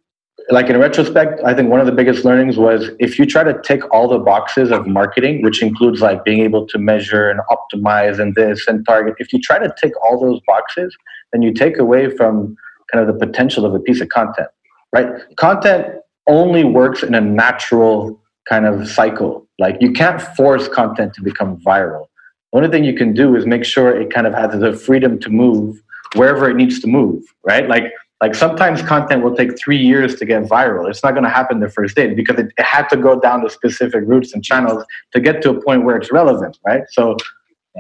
like 0.51 0.69
in 0.71 0.79
retrospect, 0.79 1.41
I 1.45 1.55
think 1.55 1.71
one 1.71 1.81
of 1.81 1.87
the 1.87 1.93
biggest 1.93 2.25
learnings 2.25 2.57
was 2.57 2.91
if 2.99 3.19
you 3.19 3.27
try 3.27 3.45
to 3.45 3.61
tick 3.63 3.83
all 3.93 4.09
the 4.09 4.19
boxes 4.19 4.71
of 4.71 4.87
marketing, 4.87 5.43
which 5.43 5.63
includes 5.63 6.01
like 6.01 6.25
being 6.25 6.41
able 6.41 6.67
to 6.69 6.79
measure 6.79 7.29
and 7.31 7.41
optimize 7.51 8.19
and 8.19 8.35
this 8.35 8.67
and 8.67 8.87
target, 8.87 9.15
if 9.19 9.33
you 9.33 9.41
try 9.41 9.59
to 9.59 9.73
tick 9.81 9.93
all 10.05 10.19
those 10.21 10.41
boxes, 10.47 10.97
then 11.33 11.43
you 11.43 11.53
take 11.53 11.79
away 11.79 12.09
from 12.17 12.57
kind 12.93 13.07
of 13.07 13.13
the 13.13 13.27
potential 13.27 13.65
of 13.65 13.75
a 13.75 13.81
piece 13.81 14.01
of 14.01 14.09
content 14.09 14.49
right? 14.97 15.37
Content 15.37 15.87
only 16.27 16.65
works 16.65 17.03
in 17.03 17.15
a 17.15 17.21
natural 17.21 18.21
kind 18.49 18.67
of 18.67 18.89
cycle. 18.89 19.47
Like 19.59 19.77
you 19.81 19.93
can't 19.93 20.21
force 20.37 20.69
content 20.69 21.15
to 21.15 21.23
become 21.23 21.59
viral. 21.59 22.07
The 22.53 22.59
only 22.59 22.69
thing 22.69 22.85
you 22.85 22.95
can 22.95 23.13
do 23.13 23.37
is 23.37 23.47
make 23.47 23.65
sure 23.65 24.01
it 24.01 24.11
kind 24.11 24.27
of 24.27 24.35
has 24.35 24.59
the 24.59 24.73
freedom 24.73 25.19
to 25.21 25.31
move 25.31 25.81
wherever 26.15 26.49
it 26.49 26.55
needs 26.55 26.81
to 26.81 26.87
move, 26.87 27.23
right? 27.45 27.69
Like 27.69 27.93
like 28.23 28.35
sometimes 28.35 28.81
content 28.81 29.23
will 29.23 29.37
take 29.37 29.59
three 29.59 29.77
years 29.77 30.15
to 30.17 30.25
get 30.25 30.45
viral. 30.45 30.89
It's 30.89 31.03
not 31.03 31.13
going 31.13 31.25
to 31.25 31.31
happen 31.31 31.61
the 31.61 31.69
first 31.69 31.95
day 31.97 32.15
because 32.15 32.39
it, 32.39 32.51
it 32.57 32.65
had 32.65 32.89
to 32.89 32.97
go 32.97 33.21
down 33.21 33.43
the 33.43 33.51
specific 33.51 34.05
routes 34.07 34.33
and 34.33 34.43
channels 34.43 34.85
to 35.13 35.21
get 35.21 35.43
to 35.43 35.51
a 35.51 35.63
point 35.63 35.85
where 35.85 35.97
it's 35.97 36.11
relevant, 36.11 36.59
right? 36.65 36.85
So 36.93 37.19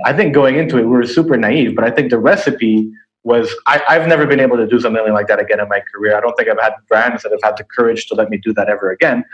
I 0.04 0.12
think 0.12 0.34
going 0.34 0.56
into 0.56 0.76
it, 0.76 0.82
we 0.82 0.90
were 0.90 1.06
super 1.06 1.38
naive, 1.38 1.74
but 1.74 1.84
I 1.84 1.90
think 1.90 2.10
the 2.10 2.18
recipe 2.18 2.92
was 3.24 3.52
I, 3.66 3.82
I've 3.88 4.06
never 4.06 4.26
been 4.26 4.40
able 4.40 4.58
to 4.58 4.66
do 4.66 4.78
something 4.78 5.12
like 5.12 5.26
that 5.28 5.40
again 5.40 5.58
in 5.58 5.68
my 5.68 5.80
career. 5.92 6.16
I 6.16 6.20
don't 6.20 6.36
think 6.36 6.50
I've 6.50 6.60
had 6.60 6.74
brands 6.86 7.22
that 7.22 7.32
have 7.32 7.40
had 7.42 7.56
the 7.56 7.64
courage 7.64 8.06
to 8.08 8.14
let 8.14 8.28
me 8.28 8.36
do 8.36 8.52
that 8.54 8.68
ever 8.68 8.90
again. 8.90 9.24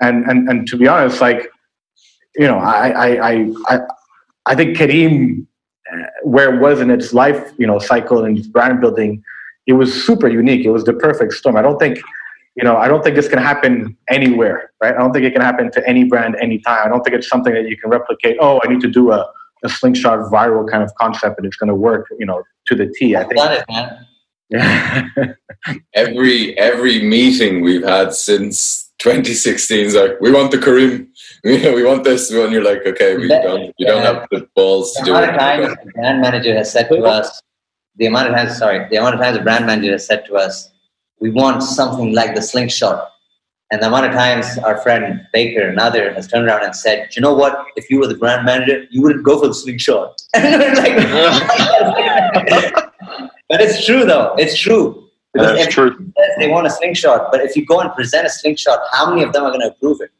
And 0.00 0.24
and 0.26 0.48
and 0.48 0.66
to 0.68 0.76
be 0.76 0.86
honest, 0.86 1.20
like 1.20 1.50
you 2.36 2.46
know, 2.46 2.58
I 2.58 2.90
I 2.90 3.30
I 3.30 3.52
I, 3.66 3.78
I 4.46 4.54
think 4.54 4.76
Careem, 4.76 5.46
uh, 5.92 5.96
where 6.22 6.54
it 6.54 6.60
was 6.60 6.80
in 6.80 6.90
its 6.90 7.12
life, 7.12 7.52
you 7.58 7.66
know, 7.66 7.78
cycle 7.78 8.24
and 8.24 8.38
its 8.38 8.46
brand 8.46 8.80
building, 8.80 9.22
it 9.66 9.72
was 9.72 10.04
super 10.06 10.28
unique. 10.28 10.64
It 10.64 10.70
was 10.70 10.84
the 10.84 10.92
perfect 10.92 11.32
storm. 11.34 11.56
I 11.56 11.62
don't 11.62 11.78
think. 11.78 11.98
You 12.54 12.64
know, 12.64 12.76
I 12.76 12.88
don't 12.88 13.04
think 13.04 13.14
this 13.14 13.28
can 13.28 13.38
happen 13.38 13.96
anywhere, 14.10 14.72
right? 14.82 14.92
I 14.92 14.98
don't 14.98 15.12
think 15.12 15.24
it 15.24 15.30
can 15.30 15.42
happen 15.42 15.70
to 15.70 15.88
any 15.88 16.02
brand 16.02 16.34
anytime. 16.42 16.84
I 16.84 16.88
don't 16.88 17.04
think 17.04 17.14
it's 17.14 17.28
something 17.28 17.54
that 17.54 17.68
you 17.68 17.76
can 17.76 17.88
replicate. 17.88 18.36
Oh, 18.40 18.60
I 18.64 18.66
need 18.66 18.80
to 18.80 18.88
do 18.88 19.12
a, 19.12 19.30
a 19.62 19.68
slingshot 19.68 20.18
viral 20.32 20.68
kind 20.68 20.82
of 20.82 20.92
concept 20.96 21.38
and 21.38 21.46
it's 21.46 21.56
going 21.56 21.68
to 21.68 21.74
work, 21.76 22.08
you 22.18 22.26
know, 22.26 22.42
to 22.66 22.74
the 22.74 22.92
T. 22.96 23.14
I 23.14 23.20
I've 23.20 23.28
think 23.28 23.38
done 23.38 23.52
it, 23.52 23.64
man. 23.68 24.06
every 25.94 26.56
every 26.58 27.02
meeting 27.02 27.60
we've 27.60 27.84
had 27.84 28.14
since 28.14 28.87
2016 28.98 29.86
is 29.86 29.94
like, 29.94 30.20
we 30.20 30.32
want 30.32 30.50
the 30.50 30.58
Careem. 30.58 31.06
You 31.44 31.62
know, 31.62 31.72
we 31.72 31.84
want 31.84 32.02
this. 32.02 32.30
And 32.32 32.52
you're 32.52 32.64
like, 32.64 32.84
okay, 32.84 33.16
we 33.16 33.28
don't, 33.28 33.72
you 33.78 33.86
don't 33.86 34.02
have 34.02 34.26
the 34.32 34.48
balls 34.56 34.92
to 34.94 35.00
The 35.02 35.06
do 35.06 35.14
amount 35.14 35.30
of 35.30 35.38
times 35.38 35.72
it. 35.72 35.78
the 35.84 35.90
brand 35.92 36.20
manager 36.20 36.52
has 36.54 36.72
said 36.72 36.88
to 36.88 37.04
us, 37.04 37.40
the 37.96 38.06
amount 38.06 38.28
of 38.28 38.34
times, 38.34 38.58
sorry, 38.58 38.88
the 38.90 38.96
amount 38.96 39.14
of 39.14 39.20
times 39.20 39.36
the 39.38 39.44
brand 39.44 39.64
manager 39.64 39.92
has 39.92 40.04
said 40.04 40.24
to 40.26 40.34
us, 40.34 40.70
we 41.20 41.30
want 41.30 41.62
something 41.62 42.12
like 42.12 42.34
the 42.34 42.42
slingshot. 42.42 43.08
And 43.70 43.80
the 43.82 43.86
amount 43.86 44.06
of 44.06 44.12
times 44.12 44.58
our 44.58 44.78
friend 44.78 45.20
Baker, 45.32 45.68
another, 45.68 46.12
has 46.14 46.26
turned 46.26 46.48
around 46.48 46.64
and 46.64 46.74
said, 46.74 47.14
you 47.14 47.22
know 47.22 47.34
what? 47.34 47.64
If 47.76 47.88
you 47.90 48.00
were 48.00 48.08
the 48.08 48.16
brand 48.16 48.44
manager, 48.44 48.86
you 48.90 49.00
wouldn't 49.02 49.24
go 49.24 49.38
for 49.38 49.46
the 49.46 49.54
slingshot. 49.54 50.20
Like, 50.34 50.96
but 53.48 53.60
it's 53.60 53.84
true 53.86 54.04
though. 54.04 54.34
It's 54.38 54.58
true. 54.58 55.07
Because 55.34 55.56
That's 55.58 55.74
true. 55.74 56.12
they 56.38 56.48
want 56.48 56.66
a 56.66 56.70
slingshot, 56.70 57.30
but 57.30 57.40
if 57.40 57.54
you 57.54 57.64
go 57.66 57.80
and 57.80 57.92
present 57.92 58.26
a 58.26 58.30
slingshot, 58.30 58.80
how 58.92 59.10
many 59.10 59.22
of 59.22 59.32
them 59.32 59.44
are 59.44 59.50
going 59.50 59.60
to 59.60 59.68
approve 59.68 60.00
it? 60.00 60.10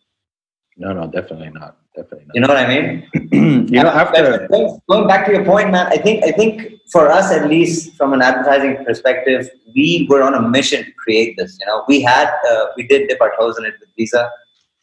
no, 0.77 0.93
no, 0.93 1.09
definitely 1.11 1.51
not. 1.51 1.77
Definitely 1.97 2.27
not. 2.27 2.35
You 2.37 2.41
know 2.43 2.47
what 2.49 2.57
I 2.57 2.69
mean? 2.69 3.69
you 3.73 3.83
But 3.83 4.49
going- 4.49 4.81
going 4.89 5.09
back 5.09 5.27
to 5.27 5.33
your 5.33 5.45
point, 5.45 5.73
man, 5.73 5.87
I 5.89 5.97
think 5.97 6.23
I 6.25 6.31
think 6.31 6.75
for 6.93 7.11
us 7.11 7.33
at 7.33 7.49
least 7.49 7.97
from 7.97 8.13
an 8.13 8.23
advertising 8.23 8.85
perspective, 8.85 9.51
we 9.75 10.07
were 10.09 10.23
on 10.23 10.35
a 10.35 10.43
mission 10.49 10.85
to 10.85 10.93
create 10.93 11.37
this. 11.37 11.59
You 11.61 11.67
know, 11.67 11.85
we 11.89 12.01
had 12.01 12.29
uh, 12.51 12.67
we 12.77 12.87
did 12.87 13.09
dip 13.09 13.21
our 13.21 13.33
toes 13.37 13.59
in 13.59 13.65
it 13.65 13.75
with 13.81 13.89
Visa. 13.97 14.31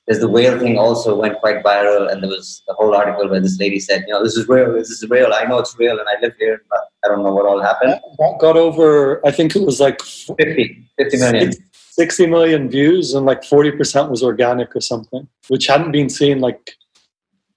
There's 0.07 0.19
the 0.19 0.27
whale 0.27 0.59
thing 0.59 0.77
also 0.77 1.15
went 1.15 1.39
quite 1.39 1.63
viral, 1.63 2.11
and 2.11 2.21
there 2.21 2.29
was 2.29 2.61
the 2.67 2.75
whole 2.75 2.93
article 2.95 3.27
where 3.27 3.39
this 3.39 3.59
lady 3.59 3.79
said, 3.79 4.03
you 4.07 4.13
know, 4.13 4.23
this 4.23 4.37
is 4.37 4.47
real, 4.47 4.71
this 4.73 4.89
is 4.89 5.09
real. 5.09 5.33
I 5.33 5.45
know 5.45 5.57
it's 5.57 5.75
real, 5.79 5.97
and 5.99 6.07
I 6.07 6.19
live 6.21 6.33
here, 6.37 6.61
but 6.69 6.79
I 7.03 7.07
don't 7.07 7.23
know 7.23 7.33
what 7.33 7.47
all 7.47 7.59
happened. 7.61 7.99
That 8.19 8.37
got 8.39 8.55
over, 8.55 9.25
I 9.25 9.31
think 9.31 9.55
it 9.55 9.63
was 9.63 9.79
like 9.79 10.01
50, 10.01 10.87
50 10.99 11.17
million. 11.17 11.53
60 11.73 12.27
million 12.27 12.69
views 12.69 13.13
and 13.13 13.25
like 13.25 13.41
40% 13.41 14.09
was 14.09 14.21
organic 14.21 14.75
or 14.75 14.81
something, 14.81 15.27
which 15.47 15.67
hadn't 15.67 15.93
been 15.93 16.09
seen 16.09 16.39
like 16.39 16.75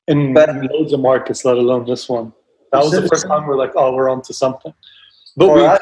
in 0.07 0.32
But- 0.32 0.55
loads 0.72 0.92
of 0.92 1.01
markets, 1.01 1.44
let 1.44 1.57
alone 1.57 1.86
this 1.86 2.09
one. 2.09 2.32
That 2.72 2.84
was 2.84 2.92
the 2.92 3.09
first 3.09 3.26
time 3.26 3.46
we're 3.46 3.57
like, 3.57 3.72
oh, 3.74 3.94
we're 3.94 4.09
onto 4.09 4.32
something. 4.32 4.72
But 5.36 5.55
we, 5.55 5.64
us, 5.64 5.80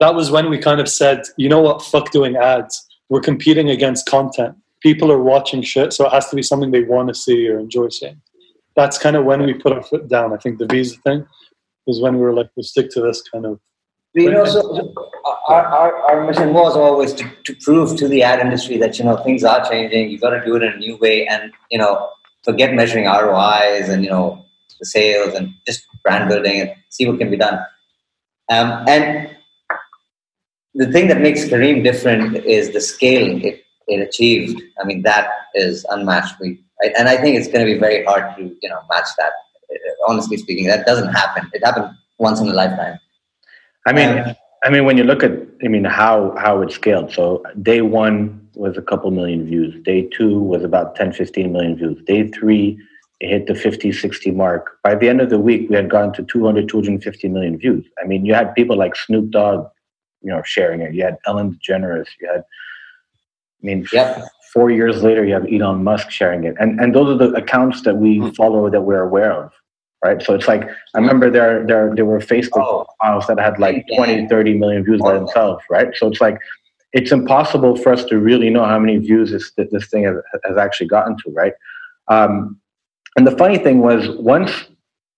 that 0.00 0.14
was 0.14 0.30
when 0.30 0.50
we 0.50 0.58
kind 0.58 0.80
of 0.80 0.88
said, 0.88 1.22
you 1.36 1.48
know 1.48 1.60
what, 1.60 1.82
fuck 1.82 2.10
doing 2.10 2.36
ads. 2.36 2.86
we're 3.08 3.20
competing 3.20 3.70
against 3.70 4.06
content. 4.06 4.56
People 4.86 5.10
are 5.10 5.20
watching 5.34 5.62
shit, 5.62 5.92
so 5.92 6.06
it 6.06 6.12
has 6.12 6.28
to 6.28 6.36
be 6.36 6.44
something 6.44 6.70
they 6.70 6.84
want 6.84 7.08
to 7.08 7.14
see 7.14 7.48
or 7.48 7.58
enjoy 7.58 7.88
seeing. 7.88 8.22
That's 8.76 8.98
kind 8.98 9.16
of 9.16 9.24
when 9.24 9.42
we 9.42 9.52
put 9.52 9.72
our 9.72 9.82
foot 9.82 10.06
down. 10.06 10.32
I 10.32 10.36
think 10.36 10.58
the 10.60 10.66
visa 10.66 10.96
thing 10.98 11.26
is 11.88 12.00
when 12.00 12.14
we 12.14 12.20
were 12.20 12.32
like, 12.32 12.50
we'll 12.54 12.62
stick 12.62 12.90
to 12.90 13.00
this 13.00 13.20
kind 13.32 13.46
of. 13.46 13.58
You 14.14 14.30
know, 14.30 14.44
so 14.44 14.94
our, 15.48 15.64
our, 15.64 15.96
our 16.08 16.24
mission 16.24 16.54
was 16.54 16.76
always 16.76 17.12
to, 17.14 17.28
to 17.46 17.56
prove 17.64 17.98
to 17.98 18.06
the 18.06 18.22
ad 18.22 18.38
industry 18.38 18.76
that 18.78 18.96
you 18.96 19.04
know 19.04 19.16
things 19.24 19.42
are 19.42 19.68
changing. 19.68 20.08
You've 20.08 20.20
got 20.20 20.30
to 20.30 20.44
do 20.44 20.54
it 20.54 20.62
in 20.62 20.74
a 20.74 20.76
new 20.76 20.96
way, 20.98 21.26
and 21.26 21.52
you 21.72 21.78
know, 21.78 22.10
forget 22.44 22.72
measuring 22.72 23.06
ROIs 23.06 23.88
and 23.88 24.04
you 24.04 24.10
know 24.10 24.44
the 24.78 24.86
sales 24.86 25.34
and 25.34 25.50
just 25.66 25.84
brand 26.04 26.28
building 26.28 26.60
and 26.60 26.70
see 26.90 27.08
what 27.08 27.18
can 27.18 27.28
be 27.28 27.36
done. 27.36 27.58
Um, 28.48 28.84
and 28.86 29.36
the 30.76 30.92
thing 30.92 31.08
that 31.08 31.20
makes 31.20 31.44
Careem 31.46 31.82
different 31.82 32.36
is 32.36 32.70
the 32.70 32.80
scale 32.80 33.44
it, 33.44 33.65
it 33.86 34.00
achieved. 34.00 34.60
I 34.80 34.84
mean, 34.84 35.02
that 35.02 35.30
is 35.54 35.86
unmatched. 35.90 36.40
We, 36.40 36.62
and 36.98 37.08
I 37.08 37.16
think 37.16 37.36
it's 37.36 37.48
going 37.48 37.66
to 37.66 37.72
be 37.72 37.78
very 37.78 38.04
hard 38.04 38.36
to 38.36 38.42
you 38.60 38.68
know 38.68 38.80
match 38.90 39.08
that. 39.18 39.32
Honestly 40.06 40.36
speaking, 40.36 40.66
that 40.66 40.86
doesn't 40.86 41.12
happen. 41.12 41.50
It 41.52 41.64
happened 41.64 41.90
once 42.18 42.40
in 42.40 42.48
a 42.48 42.52
lifetime. 42.52 42.98
I 43.86 43.92
mean, 43.92 44.18
um, 44.18 44.34
I 44.64 44.70
mean, 44.70 44.84
when 44.84 44.96
you 44.96 45.04
look 45.04 45.22
at, 45.22 45.32
I 45.64 45.68
mean, 45.68 45.84
how 45.84 46.34
how 46.38 46.62
it 46.62 46.72
scaled. 46.72 47.12
So 47.12 47.42
day 47.62 47.82
one 47.82 48.48
was 48.54 48.76
a 48.76 48.82
couple 48.82 49.10
million 49.10 49.46
views. 49.46 49.80
Day 49.84 50.08
two 50.08 50.40
was 50.40 50.64
about 50.64 50.96
10, 50.96 51.12
15 51.12 51.52
million 51.52 51.76
views. 51.76 52.02
Day 52.04 52.28
three, 52.28 52.78
it 53.20 53.28
hit 53.28 53.46
the 53.46 53.54
50, 53.54 53.92
60 53.92 54.30
mark. 54.32 54.78
By 54.82 54.94
the 54.94 55.08
end 55.08 55.20
of 55.20 55.30
the 55.30 55.38
week, 55.38 55.68
we 55.68 55.76
had 55.76 55.90
gone 55.90 56.12
to 56.14 56.22
200, 56.22 56.68
250 56.68 57.28
million 57.28 57.58
views. 57.58 57.86
I 58.02 58.06
mean, 58.06 58.24
you 58.24 58.34
had 58.34 58.54
people 58.54 58.76
like 58.76 58.96
Snoop 58.96 59.30
Dogg, 59.30 59.68
you 60.22 60.30
know, 60.30 60.42
sharing 60.44 60.80
it. 60.80 60.94
You 60.94 61.04
had 61.04 61.18
Ellen 61.26 61.58
DeGeneres. 61.62 62.08
You 62.20 62.28
had, 62.32 62.44
mean, 63.62 63.86
yep. 63.92 64.22
four 64.52 64.70
years 64.70 65.02
later, 65.02 65.24
you 65.24 65.34
have 65.34 65.46
Elon 65.52 65.82
Musk 65.84 66.10
sharing 66.10 66.44
it. 66.44 66.54
And, 66.60 66.80
and 66.80 66.94
those 66.94 67.08
are 67.08 67.26
the 67.26 67.34
accounts 67.34 67.82
that 67.82 67.96
we 67.96 68.18
mm-hmm. 68.18 68.30
follow 68.30 68.70
that 68.70 68.82
we're 68.82 69.02
aware 69.02 69.32
of. 69.32 69.52
Right. 70.04 70.22
So 70.22 70.34
it's 70.34 70.46
like, 70.46 70.62
I 70.94 70.98
remember 70.98 71.30
there, 71.30 71.66
there, 71.66 71.92
there 71.94 72.04
were 72.04 72.20
Facebook 72.20 72.62
oh, 72.62 72.86
files 73.00 73.26
that 73.26 73.40
had 73.40 73.58
like 73.58 73.84
yeah. 73.88 73.96
20, 73.96 74.28
30 74.28 74.54
million 74.54 74.84
views 74.84 75.00
by 75.00 75.14
themselves. 75.14 75.64
Right. 75.70 75.88
So 75.96 76.06
it's 76.06 76.20
like, 76.20 76.38
it's 76.92 77.12
impossible 77.12 77.76
for 77.76 77.92
us 77.92 78.04
to 78.04 78.18
really 78.18 78.50
know 78.50 78.64
how 78.64 78.78
many 78.78 78.98
views 78.98 79.32
this, 79.32 79.50
this 79.56 79.88
thing 79.88 80.04
has, 80.04 80.16
has 80.44 80.56
actually 80.56 80.86
gotten 80.88 81.16
to. 81.24 81.32
Right. 81.32 81.54
Um, 82.08 82.60
and 83.16 83.26
the 83.26 83.36
funny 83.36 83.58
thing 83.58 83.80
was 83.80 84.08
once 84.18 84.52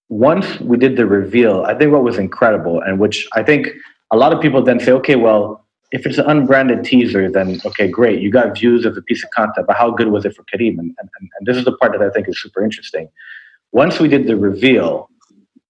once 0.08 0.58
we 0.60 0.76
did 0.78 0.96
the 0.96 1.06
reveal, 1.06 1.64
I 1.64 1.74
think 1.74 1.92
what 1.92 2.02
was 2.02 2.18
incredible, 2.18 2.80
and 2.80 2.98
which 2.98 3.28
I 3.34 3.42
think 3.42 3.68
a 4.10 4.16
lot 4.16 4.32
of 4.32 4.40
people 4.40 4.62
then 4.62 4.80
say, 4.80 4.92
okay, 4.92 5.16
well, 5.16 5.66
if 5.90 6.04
it's 6.04 6.18
an 6.18 6.26
unbranded 6.26 6.84
teaser, 6.84 7.30
then 7.30 7.60
okay, 7.64 7.88
great, 7.88 8.20
you 8.20 8.30
got 8.30 8.58
views 8.58 8.84
of 8.84 8.94
the 8.94 9.02
piece 9.02 9.24
of 9.24 9.30
content, 9.30 9.66
but 9.66 9.76
how 9.76 9.90
good 9.90 10.08
was 10.08 10.24
it 10.24 10.34
for 10.34 10.44
Careem? 10.44 10.78
And, 10.78 10.94
and, 10.98 11.08
and 11.20 11.46
this 11.46 11.56
is 11.56 11.64
the 11.64 11.72
part 11.72 11.92
that 11.92 12.02
I 12.02 12.10
think 12.10 12.28
is 12.28 12.40
super 12.40 12.62
interesting. 12.62 13.08
Once 13.72 13.98
we 13.98 14.08
did 14.08 14.26
the 14.26 14.36
reveal, 14.36 15.08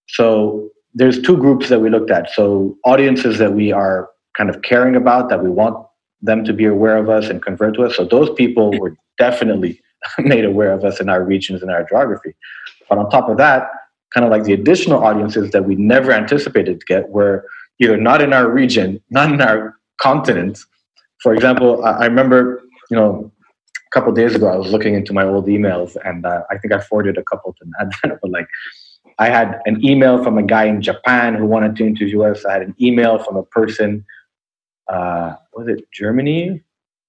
so 0.08 0.70
there's 0.94 1.20
two 1.22 1.36
groups 1.36 1.68
that 1.68 1.80
we 1.80 1.90
looked 1.90 2.10
at. 2.10 2.30
So 2.30 2.76
audiences 2.84 3.38
that 3.38 3.52
we 3.52 3.72
are 3.72 4.08
kind 4.36 4.50
of 4.50 4.62
caring 4.62 4.96
about, 4.96 5.28
that 5.28 5.42
we 5.42 5.50
want 5.50 5.86
them 6.20 6.44
to 6.44 6.52
be 6.52 6.64
aware 6.64 6.96
of 6.96 7.08
us 7.08 7.28
and 7.28 7.40
convert 7.40 7.74
to 7.74 7.84
us. 7.84 7.96
So 7.96 8.04
those 8.04 8.30
people 8.30 8.76
were 8.78 8.96
definitely 9.18 9.80
made 10.18 10.44
aware 10.44 10.72
of 10.72 10.84
us 10.84 11.00
in 11.00 11.08
our 11.08 11.22
regions 11.22 11.62
and 11.62 11.70
our 11.70 11.84
geography. 11.84 12.34
But 12.88 12.98
on 12.98 13.10
top 13.10 13.28
of 13.28 13.36
that, 13.36 13.70
kind 14.12 14.24
of 14.24 14.30
like 14.30 14.44
the 14.44 14.54
additional 14.54 15.04
audiences 15.04 15.50
that 15.52 15.64
we 15.64 15.76
never 15.76 16.12
anticipated 16.12 16.80
to 16.80 16.86
get 16.86 17.08
were 17.10 17.44
either 17.80 17.96
not 17.96 18.20
in 18.22 18.32
our 18.32 18.50
region, 18.50 19.00
not 19.10 19.30
in 19.30 19.40
our 19.40 19.77
continent. 20.00 20.58
For 21.22 21.34
example, 21.34 21.84
I 21.84 22.06
remember, 22.06 22.62
you 22.90 22.96
know, 22.96 23.32
a 23.76 23.90
couple 23.90 24.12
days 24.12 24.34
ago, 24.34 24.48
I 24.48 24.56
was 24.56 24.70
looking 24.70 24.94
into 24.94 25.12
my 25.12 25.24
old 25.24 25.46
emails, 25.46 25.96
and 26.04 26.24
uh, 26.24 26.42
I 26.50 26.58
think 26.58 26.72
I 26.72 26.80
forwarded 26.80 27.18
a 27.18 27.24
couple 27.24 27.54
to 27.54 27.70
Nat. 27.78 28.18
but 28.22 28.30
like, 28.30 28.48
I 29.18 29.28
had 29.28 29.60
an 29.66 29.84
email 29.84 30.22
from 30.22 30.38
a 30.38 30.42
guy 30.42 30.64
in 30.64 30.80
Japan 30.80 31.34
who 31.34 31.46
wanted 31.46 31.76
to 31.76 31.86
interview 31.86 32.22
us. 32.22 32.44
I 32.44 32.52
had 32.52 32.62
an 32.62 32.74
email 32.80 33.18
from 33.18 33.36
a 33.36 33.42
person, 33.42 34.04
uh, 34.88 35.34
was 35.54 35.68
it 35.68 35.84
Germany? 35.92 36.62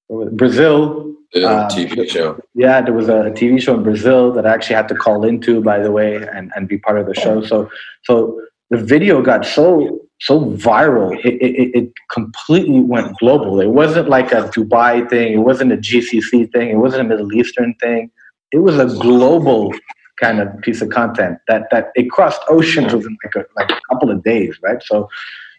Or 0.07 0.19
was 0.19 0.27
it 0.29 0.37
Brazil 0.37 1.09
um, 1.35 1.69
TV 1.69 2.09
show. 2.09 2.39
Yeah, 2.55 2.81
there 2.81 2.93
was 2.93 3.07
a 3.07 3.31
TV 3.31 3.61
show 3.61 3.75
in 3.75 3.83
Brazil 3.83 4.31
that 4.33 4.45
I 4.45 4.53
actually 4.53 4.77
had 4.77 4.87
to 4.87 4.95
call 4.95 5.23
into, 5.23 5.61
by 5.61 5.79
the 5.79 5.91
way, 5.91 6.15
and, 6.15 6.51
and 6.55 6.67
be 6.67 6.77
part 6.77 6.97
of 6.99 7.05
the 7.05 7.13
show. 7.13 7.43
So, 7.43 7.69
so 8.03 8.41
the 8.69 8.77
video 8.77 9.21
got 9.21 9.45
so 9.45 9.99
so 10.21 10.45
viral. 10.51 11.17
It, 11.23 11.35
it, 11.41 11.75
it 11.75 11.93
completely 12.11 12.81
went 12.81 13.17
global. 13.19 13.59
It 13.61 13.69
wasn't 13.69 14.09
like 14.09 14.31
a 14.31 14.43
Dubai 14.49 15.09
thing. 15.09 15.33
It 15.33 15.37
wasn't 15.37 15.71
a 15.71 15.77
GCC 15.77 16.51
thing. 16.51 16.69
It 16.69 16.77
wasn't 16.77 17.01
a 17.01 17.05
Middle 17.05 17.33
Eastern 17.33 17.73
thing. 17.75 18.11
It 18.51 18.59
was 18.59 18.77
a 18.77 18.85
global 18.85 19.73
kind 20.19 20.39
of 20.39 20.49
piece 20.61 20.81
of 20.81 20.89
content 20.89 21.37
that 21.47 21.69
that 21.71 21.91
it 21.95 22.09
crossed 22.11 22.41
oceans 22.49 22.93
within 22.93 23.15
like 23.23 23.35
a, 23.35 23.45
like 23.55 23.71
a 23.71 23.79
couple 23.89 24.11
of 24.11 24.21
days, 24.23 24.57
right? 24.61 24.81
So, 24.83 25.07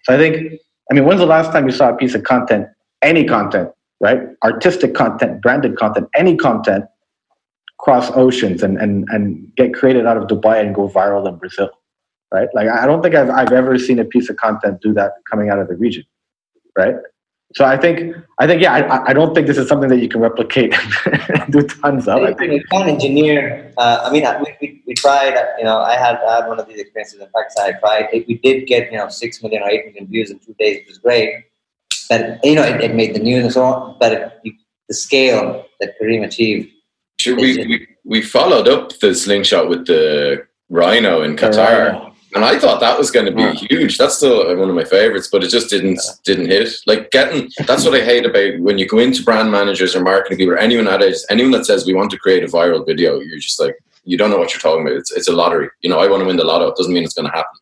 so 0.04 0.14
I 0.14 0.18
think, 0.18 0.60
I 0.90 0.94
mean, 0.94 1.04
when's 1.04 1.20
the 1.20 1.26
last 1.26 1.52
time 1.52 1.64
you 1.66 1.72
saw 1.72 1.88
a 1.88 1.96
piece 1.96 2.14
of 2.14 2.24
content, 2.24 2.66
any 3.00 3.24
content, 3.24 3.70
right? 4.00 4.20
Artistic 4.44 4.94
content, 4.94 5.40
branded 5.40 5.76
content, 5.78 6.08
any 6.14 6.36
content 6.36 6.84
cross 7.78 8.10
oceans 8.14 8.62
and, 8.62 8.76
and, 8.76 9.08
and 9.08 9.54
get 9.56 9.72
created 9.72 10.04
out 10.04 10.18
of 10.18 10.24
Dubai 10.24 10.60
and 10.60 10.74
go 10.74 10.88
viral 10.88 11.26
in 11.26 11.36
Brazil, 11.36 11.70
right? 12.32 12.48
Like, 12.54 12.68
I 12.68 12.86
don't 12.86 13.02
think 13.02 13.14
I've, 13.14 13.30
I've 13.30 13.52
ever 13.52 13.78
seen 13.78 13.98
a 13.98 14.04
piece 14.04 14.28
of 14.30 14.36
content 14.36 14.80
do 14.80 14.92
that 14.94 15.12
coming 15.30 15.50
out 15.50 15.58
of 15.58 15.68
the 15.68 15.76
region, 15.76 16.04
right? 16.76 16.96
So 17.56 17.64
I 17.64 17.76
think, 17.76 18.14
I 18.38 18.46
think, 18.46 18.62
yeah, 18.62 18.74
I, 18.74 19.10
I 19.10 19.12
don't 19.12 19.34
think 19.34 19.48
this 19.48 19.58
is 19.58 19.66
something 19.66 19.88
that 19.88 19.98
you 19.98 20.08
can 20.08 20.20
replicate 20.20 20.72
and 21.06 21.52
do 21.52 21.62
tons 21.62 22.06
of. 22.06 22.22
I 22.22 22.32
think 22.34 22.52
we 22.52 22.62
can 22.70 22.88
engineer. 22.88 23.72
Uh, 23.76 24.04
I 24.04 24.12
mean, 24.12 24.24
we, 24.38 24.56
we, 24.60 24.82
we, 24.86 24.94
tried. 24.94 25.34
You 25.58 25.64
know, 25.64 25.78
I 25.78 25.96
had 25.96 26.14
I 26.22 26.36
had 26.36 26.46
one 26.46 26.60
of 26.60 26.68
these 26.68 26.78
experiences 26.78 27.18
in 27.18 27.26
Pakistan. 27.34 27.74
I 27.74 27.78
tried. 27.80 28.24
We 28.28 28.34
did 28.34 28.68
get 28.68 28.92
you 28.92 28.98
know 28.98 29.08
six 29.08 29.42
million 29.42 29.64
or 29.64 29.68
eight 29.68 29.84
million 29.86 30.06
views 30.06 30.30
in 30.30 30.38
two 30.38 30.54
days, 30.60 30.78
which 30.82 30.90
was 30.90 30.98
great 30.98 31.42
but 32.10 32.44
you 32.44 32.56
know 32.56 32.62
it, 32.62 32.80
it, 32.82 32.94
made 32.94 33.14
the 33.14 33.20
news 33.20 33.44
and 33.44 33.52
so 33.52 33.62
on. 33.62 33.96
But 33.98 34.12
it, 34.44 34.54
the 34.88 34.94
scale 34.94 35.64
that 35.78 35.94
Careem 35.98 36.24
achieved. 36.24 36.68
Sure, 37.20 37.36
we, 37.36 37.56
we 37.56 37.86
we 38.04 38.20
followed 38.20 38.68
up 38.68 38.98
the 38.98 39.14
slingshot 39.14 39.68
with 39.68 39.86
the 39.86 40.44
Rhino 40.68 41.22
in 41.22 41.36
Qatar, 41.36 42.09
and 42.34 42.44
I 42.44 42.58
thought 42.58 42.80
that 42.80 42.98
was 42.98 43.10
going 43.10 43.26
to 43.26 43.32
be 43.32 43.42
yeah. 43.42 43.52
huge. 43.52 43.98
That's 43.98 44.16
still 44.16 44.48
uh, 44.48 44.56
one 44.56 44.68
of 44.68 44.74
my 44.74 44.84
favorites, 44.84 45.28
but 45.30 45.42
it 45.42 45.48
just 45.48 45.70
didn't 45.70 46.00
yeah. 46.04 46.12
didn't 46.24 46.46
hit. 46.46 46.72
Like 46.86 47.10
getting 47.10 47.50
that's 47.66 47.84
what 47.84 47.94
I 47.94 48.04
hate 48.04 48.26
about 48.26 48.60
when 48.60 48.78
you 48.78 48.86
go 48.86 48.98
into 48.98 49.24
brand 49.24 49.50
managers 49.50 49.94
or 49.94 50.02
marketing 50.02 50.38
people 50.38 50.54
or 50.54 50.58
anyone 50.58 50.88
at 50.88 51.02
anyone 51.28 51.52
that 51.52 51.66
says 51.66 51.86
we 51.86 51.94
want 51.94 52.10
to 52.12 52.18
create 52.18 52.44
a 52.44 52.46
viral 52.46 52.86
video, 52.86 53.20
you're 53.20 53.38
just 53.38 53.60
like 53.60 53.76
you 54.04 54.16
don't 54.16 54.30
know 54.30 54.38
what 54.38 54.52
you're 54.52 54.60
talking 54.60 54.86
about. 54.86 54.96
It's 54.98 55.12
it's 55.12 55.28
a 55.28 55.32
lottery. 55.32 55.68
You 55.82 55.90
know, 55.90 55.98
I 55.98 56.08
want 56.08 56.20
to 56.22 56.26
win 56.26 56.36
the 56.36 56.44
lotto. 56.44 56.68
It 56.68 56.76
doesn't 56.76 56.92
mean 56.92 57.04
it's 57.04 57.14
going 57.14 57.30
to 57.30 57.36
happen. 57.36 57.58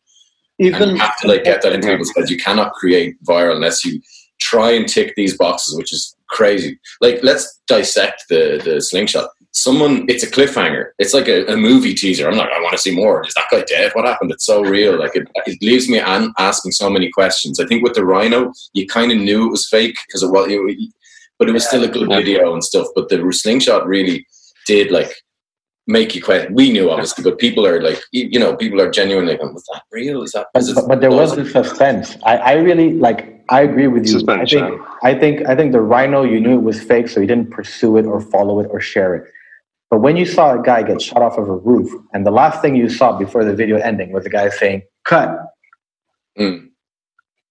Even 0.58 0.82
and 0.82 0.92
you 0.92 0.98
have 0.98 1.18
to 1.20 1.28
like 1.28 1.44
get 1.44 1.62
that 1.62 1.72
into 1.72 1.88
people's 1.88 2.12
heads. 2.16 2.30
You 2.30 2.38
cannot 2.38 2.72
create 2.72 3.22
viral 3.24 3.54
unless 3.54 3.84
you 3.84 4.00
try 4.40 4.70
and 4.70 4.88
tick 4.88 5.14
these 5.16 5.36
boxes, 5.36 5.76
which 5.76 5.92
is 5.92 6.16
crazy. 6.28 6.78
Like, 7.00 7.20
let's 7.22 7.60
dissect 7.66 8.24
the 8.28 8.60
the 8.64 8.80
slingshot. 8.80 9.30
Someone, 9.58 10.04
it's 10.08 10.22
a 10.22 10.30
cliffhanger. 10.30 10.90
It's 10.98 11.14
like 11.14 11.28
a, 11.28 11.44
a 11.52 11.56
movie 11.56 11.94
teaser. 11.94 12.28
I'm 12.28 12.36
like, 12.36 12.50
I 12.50 12.60
want 12.60 12.72
to 12.72 12.78
see 12.78 12.94
more. 12.94 13.26
Is 13.26 13.34
that 13.34 13.46
guy 13.50 13.62
dead? 13.62 13.90
What 13.94 14.04
happened? 14.04 14.30
It's 14.30 14.46
so 14.46 14.62
real. 14.62 14.98
Like, 14.98 15.16
it, 15.16 15.26
it 15.46 15.60
leaves 15.62 15.88
me 15.88 15.98
an, 15.98 16.32
asking 16.38 16.72
so 16.72 16.88
many 16.88 17.10
questions. 17.10 17.58
I 17.58 17.66
think 17.66 17.82
with 17.82 17.94
the 17.94 18.04
rhino, 18.04 18.52
you 18.72 18.86
kind 18.86 19.10
of 19.10 19.18
knew 19.18 19.46
it 19.46 19.50
was 19.50 19.68
fake 19.68 19.96
because 20.06 20.22
it 20.22 20.30
was, 20.30 20.46
it, 20.48 20.92
but 21.38 21.48
it 21.48 21.52
was 21.52 21.66
still 21.66 21.84
a 21.84 21.88
good 21.88 22.08
video 22.08 22.52
and 22.52 22.62
stuff. 22.62 22.86
But 22.94 23.08
the 23.08 23.32
slingshot 23.32 23.86
really 23.86 24.26
did 24.66 24.90
like 24.90 25.12
make 25.88 26.14
you 26.14 26.22
question. 26.22 26.54
We 26.54 26.70
knew 26.70 26.90
obviously, 26.90 27.24
but 27.24 27.38
people 27.38 27.66
are 27.66 27.80
like, 27.80 28.00
you 28.12 28.38
know, 28.38 28.54
people 28.54 28.80
are 28.80 28.90
genuinely 28.90 29.36
going, 29.36 29.54
"Was 29.54 29.64
that 29.72 29.82
real? 29.90 30.22
Is 30.22 30.32
that?" 30.32 30.46
But, 30.54 30.64
but, 30.86 31.00
there 31.00 31.10
was 31.10 31.34
the 31.34 31.46
suspense. 31.46 32.16
I, 32.24 32.36
I 32.36 32.52
really 32.52 32.92
like. 32.94 33.34
I 33.48 33.62
agree 33.62 33.88
with 33.88 34.06
you. 34.06 34.22
I 34.28 34.44
think, 34.44 34.80
I 35.02 35.14
think, 35.14 35.48
I 35.48 35.56
think 35.56 35.72
the 35.72 35.80
rhino. 35.80 36.22
You 36.22 36.38
knew 36.38 36.54
it 36.58 36.62
was 36.62 36.80
fake, 36.82 37.08
so 37.08 37.18
you 37.20 37.26
didn't 37.26 37.50
pursue 37.50 37.96
it 37.96 38.04
or 38.04 38.20
follow 38.20 38.60
it 38.60 38.68
or 38.70 38.80
share 38.80 39.14
it. 39.16 39.32
But 39.90 40.00
when 40.00 40.16
you 40.16 40.26
saw 40.26 40.58
a 40.58 40.62
guy 40.62 40.82
get 40.82 41.00
shot 41.00 41.22
off 41.22 41.38
of 41.38 41.48
a 41.48 41.56
roof, 41.56 41.90
and 42.12 42.26
the 42.26 42.30
last 42.30 42.60
thing 42.60 42.76
you 42.76 42.88
saw 42.88 43.16
before 43.16 43.44
the 43.44 43.54
video 43.54 43.78
ending 43.78 44.12
was 44.12 44.26
a 44.26 44.30
guy 44.30 44.48
saying 44.50 44.82
"cut," 45.04 45.38
mm. 46.38 46.68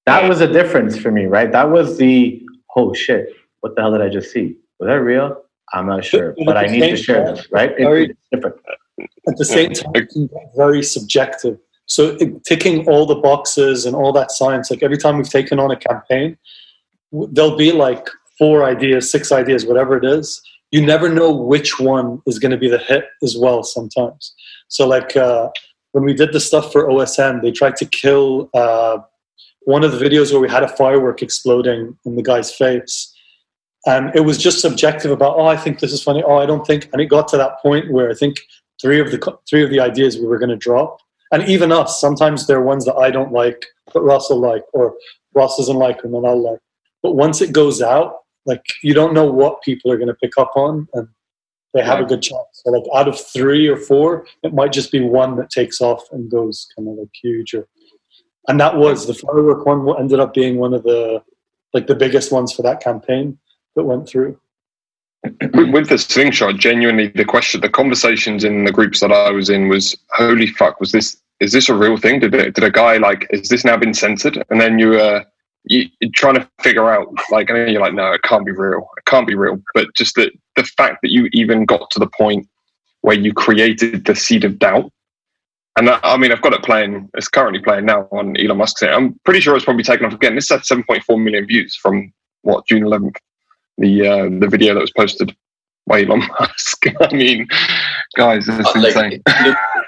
that 0.06 0.30
was 0.30 0.42
a 0.42 0.48
difference 0.48 0.98
for 0.98 1.12
me, 1.12 1.26
right? 1.26 1.52
That 1.52 1.72
was 1.72 1.98
the 1.98 2.42
oh 2.76 2.94
shit! 2.94 3.30
What 3.62 3.76
the 3.76 3.82
hell 3.82 3.92
did 3.92 4.02
I 4.02 4.10
just 4.10 4.32
see? 4.32 4.56
Was 4.80 4.88
that 4.88 5.02
real? 5.02 5.42
I'm 5.74 5.88
not 5.88 6.06
sure, 6.06 6.34
but, 6.38 6.46
but 6.46 6.58
I 6.58 6.68
need 6.68 6.82
to 6.82 6.96
share 6.96 7.26
time, 7.26 7.36
this, 7.36 7.52
right? 7.52 7.76
Very, 7.78 8.12
it's 8.12 8.20
different. 8.32 8.58
At 9.28 9.38
the 9.38 9.46
same 9.46 9.74
time, 9.74 9.92
it's 9.96 10.18
very 10.56 10.84
subjective. 10.84 11.58
So 11.88 12.18
it, 12.20 12.44
ticking 12.46 12.88
all 12.88 13.06
the 13.06 13.16
boxes 13.16 13.86
and 13.86 13.96
all 13.96 14.12
that 14.14 14.32
science, 14.32 14.70
like 14.70 14.84
every 14.84 14.98
time 14.98 15.18
we've 15.18 15.30
taken 15.30 15.60
on 15.60 15.72
a 15.72 15.76
campaign, 15.76 16.38
there'll 17.12 17.58
be 17.58 17.72
like 17.72 18.08
four 18.38 18.64
ideas, 18.64 19.10
six 19.10 19.32
ideas, 19.32 19.66
whatever 19.66 19.98
it 19.98 20.06
is. 20.06 20.42
You 20.72 20.86
never 20.86 21.10
know 21.10 21.32
which 21.32 21.80
one 21.80 22.22
is 22.28 22.40
going 22.40 22.52
to 22.52 22.58
be 22.58 22.70
the 22.70 22.78
hit 22.78 23.06
as 23.24 23.38
well 23.38 23.64
sometimes. 23.64 24.34
So 24.68 24.88
like 24.88 25.16
uh, 25.16 25.50
when 25.94 26.04
we 26.04 26.14
did 26.14 26.34
the 26.34 26.40
stuff 26.40 26.72
for 26.72 26.88
OSN, 26.88 27.42
they 27.42 27.52
tried 27.52 27.78
to 27.78 27.86
kill 27.86 28.50
uh, 28.54 29.00
one 29.62 29.84
of 29.84 29.92
the 29.92 29.98
videos 29.98 30.32
where 30.32 30.42
we 30.42 30.50
had 30.50 30.64
a 30.64 30.68
firework 30.68 31.22
exploding 31.22 31.98
in 32.06 32.16
the 32.16 32.22
guy's 32.22 32.54
face. 32.54 33.14
And 33.86 34.14
it 34.16 34.22
was 34.22 34.38
just 34.38 34.60
subjective 34.60 35.12
about 35.12 35.38
oh 35.38 35.46
I 35.46 35.56
think 35.56 35.80
this 35.80 35.94
is 35.94 36.04
funny. 36.04 36.24
Oh 36.24 36.38
I 36.38 36.46
don't 36.46 36.68
think 36.68 36.90
and 36.92 37.02
it 37.02 37.06
got 37.06 37.28
to 37.30 37.38
that 37.38 37.60
point 37.62 37.92
where 37.92 38.10
I 38.10 38.14
think 38.14 38.38
three 38.82 39.00
of 39.00 39.12
the 39.12 39.38
three 39.50 39.64
of 39.64 39.70
the 39.70 39.80
ideas 39.80 40.18
we 40.18 40.28
were 40.28 40.40
going 40.40 40.50
to 40.50 40.58
drop. 40.58 41.00
And 41.32 41.44
even 41.48 41.72
us 41.72 42.00
sometimes 42.02 42.48
there 42.48 42.58
are 42.58 42.64
ones 42.64 42.86
that 42.86 42.96
I 42.96 43.12
don't 43.12 43.32
like 43.32 43.66
but 43.94 44.04
Ross 44.04 44.30
will 44.30 44.40
like 44.40 44.64
or 44.74 44.96
Ross 45.34 45.58
doesn't 45.58 45.78
like 45.78 46.04
and 46.04 46.16
I'll 46.16 46.42
like. 46.42 46.60
But 47.04 47.14
once 47.16 47.42
it 47.42 47.54
goes 47.54 47.82
out 47.82 48.16
like 48.48 48.66
you 48.82 48.94
don't 48.94 49.14
know 49.14 49.30
what 49.30 49.62
people 49.62 49.92
are 49.92 49.98
going 49.98 50.08
to 50.08 50.14
pick 50.16 50.34
up 50.38 50.52
on 50.56 50.88
and 50.94 51.08
they 51.74 51.84
have 51.84 52.00
Yeah. 52.00 52.06
a 52.06 52.08
good 52.08 52.22
chance 52.24 52.48
so 52.54 52.72
like 52.72 52.84
out 52.96 53.08
of 53.08 53.20
three 53.20 53.68
or 53.68 53.78
four 53.78 54.26
it 54.44 54.54
might 54.54 54.72
just 54.74 54.92
be 54.92 55.02
one 55.02 55.36
that 55.36 55.50
takes 55.52 55.80
off 55.82 56.04
and 56.12 56.32
goes 56.32 56.68
kind 56.76 56.88
of 56.88 56.96
like 56.96 57.10
huge 57.22 57.54
or 57.54 57.68
and 58.48 58.60
that 58.60 58.76
was 58.78 59.06
the 59.06 59.14
firework 59.14 59.66
one 59.66 60.00
ended 60.00 60.20
up 60.20 60.34
being 60.34 60.58
one 60.58 60.74
of 60.74 60.84
the 60.84 61.22
like 61.74 61.86
the 61.88 61.96
biggest 61.96 62.32
ones 62.32 62.52
for 62.54 62.64
that 62.64 62.80
campaign 62.82 63.38
that 63.76 63.84
went 63.84 64.08
through 64.10 64.40
with, 65.54 65.70
with 65.74 65.90
the 65.90 65.98
slingshot, 65.98 66.58
genuinely, 66.58 67.08
the 67.08 67.26
question, 67.26 67.60
the 67.62 67.70
conversations 67.70 68.44
in 68.44 68.66
the 68.66 68.72
groups 68.72 69.00
that 69.02 69.12
I 69.12 69.32
was 69.32 69.50
in 69.50 69.68
was, 69.68 69.98
"Holy 70.12 70.48
fuck, 70.48 70.80
was 70.80 70.92
this? 70.92 71.18
Is 71.40 71.52
this 71.52 71.70
a 71.70 71.76
real 71.76 71.98
thing? 71.98 72.20
Did 72.20 72.34
it, 72.34 72.54
did 72.54 72.64
a 72.64 72.72
guy 72.72 72.98
like? 72.98 73.28
Is 73.32 73.50
this 73.50 73.66
now 73.66 73.76
been 73.78 73.94
censored?" 73.94 74.42
And 74.50 74.62
then 74.62 74.80
you, 74.80 74.94
uh, 74.96 75.24
you 75.70 75.90
you're 76.00 76.12
trying 76.14 76.36
to 76.36 76.50
figure 76.62 76.90
out, 76.90 77.08
like, 77.32 77.50
and 77.50 77.72
you're 77.72 77.82
like, 77.82 77.94
"No, 77.94 78.12
it 78.12 78.24
can't 78.24 78.46
be 78.46 78.52
real. 78.52 78.88
It 78.98 79.06
can't 79.06 79.28
be 79.28 79.36
real." 79.36 79.62
But 79.74 79.88
just 79.96 80.16
the 80.16 80.32
the 80.56 80.64
fact 80.64 81.00
that 81.02 81.12
you 81.12 81.30
even 81.34 81.66
got 81.66 81.90
to 81.92 82.00
the 82.00 82.08
point 82.08 82.48
where 83.02 83.18
you 83.18 83.34
created 83.34 84.06
the 84.06 84.16
seed 84.16 84.44
of 84.44 84.60
doubt. 84.60 84.92
And 85.78 85.88
that, 85.88 86.00
I 86.04 86.18
mean, 86.18 86.32
I've 86.32 86.42
got 86.42 86.54
it 86.54 86.64
playing. 86.64 87.08
It's 87.14 87.28
currently 87.28 87.62
playing 87.62 87.86
now 87.86 88.08
on 88.12 88.36
Elon 88.38 88.58
Musk's. 88.58 88.82
I'm 88.82 89.20
pretty 89.26 89.42
sure 89.42 89.56
it's 89.56 89.66
probably 89.66 89.84
taken 89.84 90.08
off 90.08 90.14
again. 90.14 90.34
This 90.34 90.50
had 90.50 90.62
7.4 90.62 91.24
million 91.24 91.46
views 91.46 91.76
from 91.76 92.12
what 92.42 92.66
June 92.66 92.84
11th 92.84 93.18
the 93.78 94.08
uh, 94.08 94.24
the 94.40 94.48
video 94.48 94.74
that 94.74 94.82
was 94.82 94.92
posted 94.92 95.36
by 95.86 96.04
Elon 96.04 96.20
Musk. 96.40 96.86
I 97.00 97.14
mean, 97.14 97.48
guys, 98.16 98.46
this 98.48 98.60
is 98.60 98.66
Uh, 98.66 98.80
like, 98.82 98.96
insane. 98.96 99.24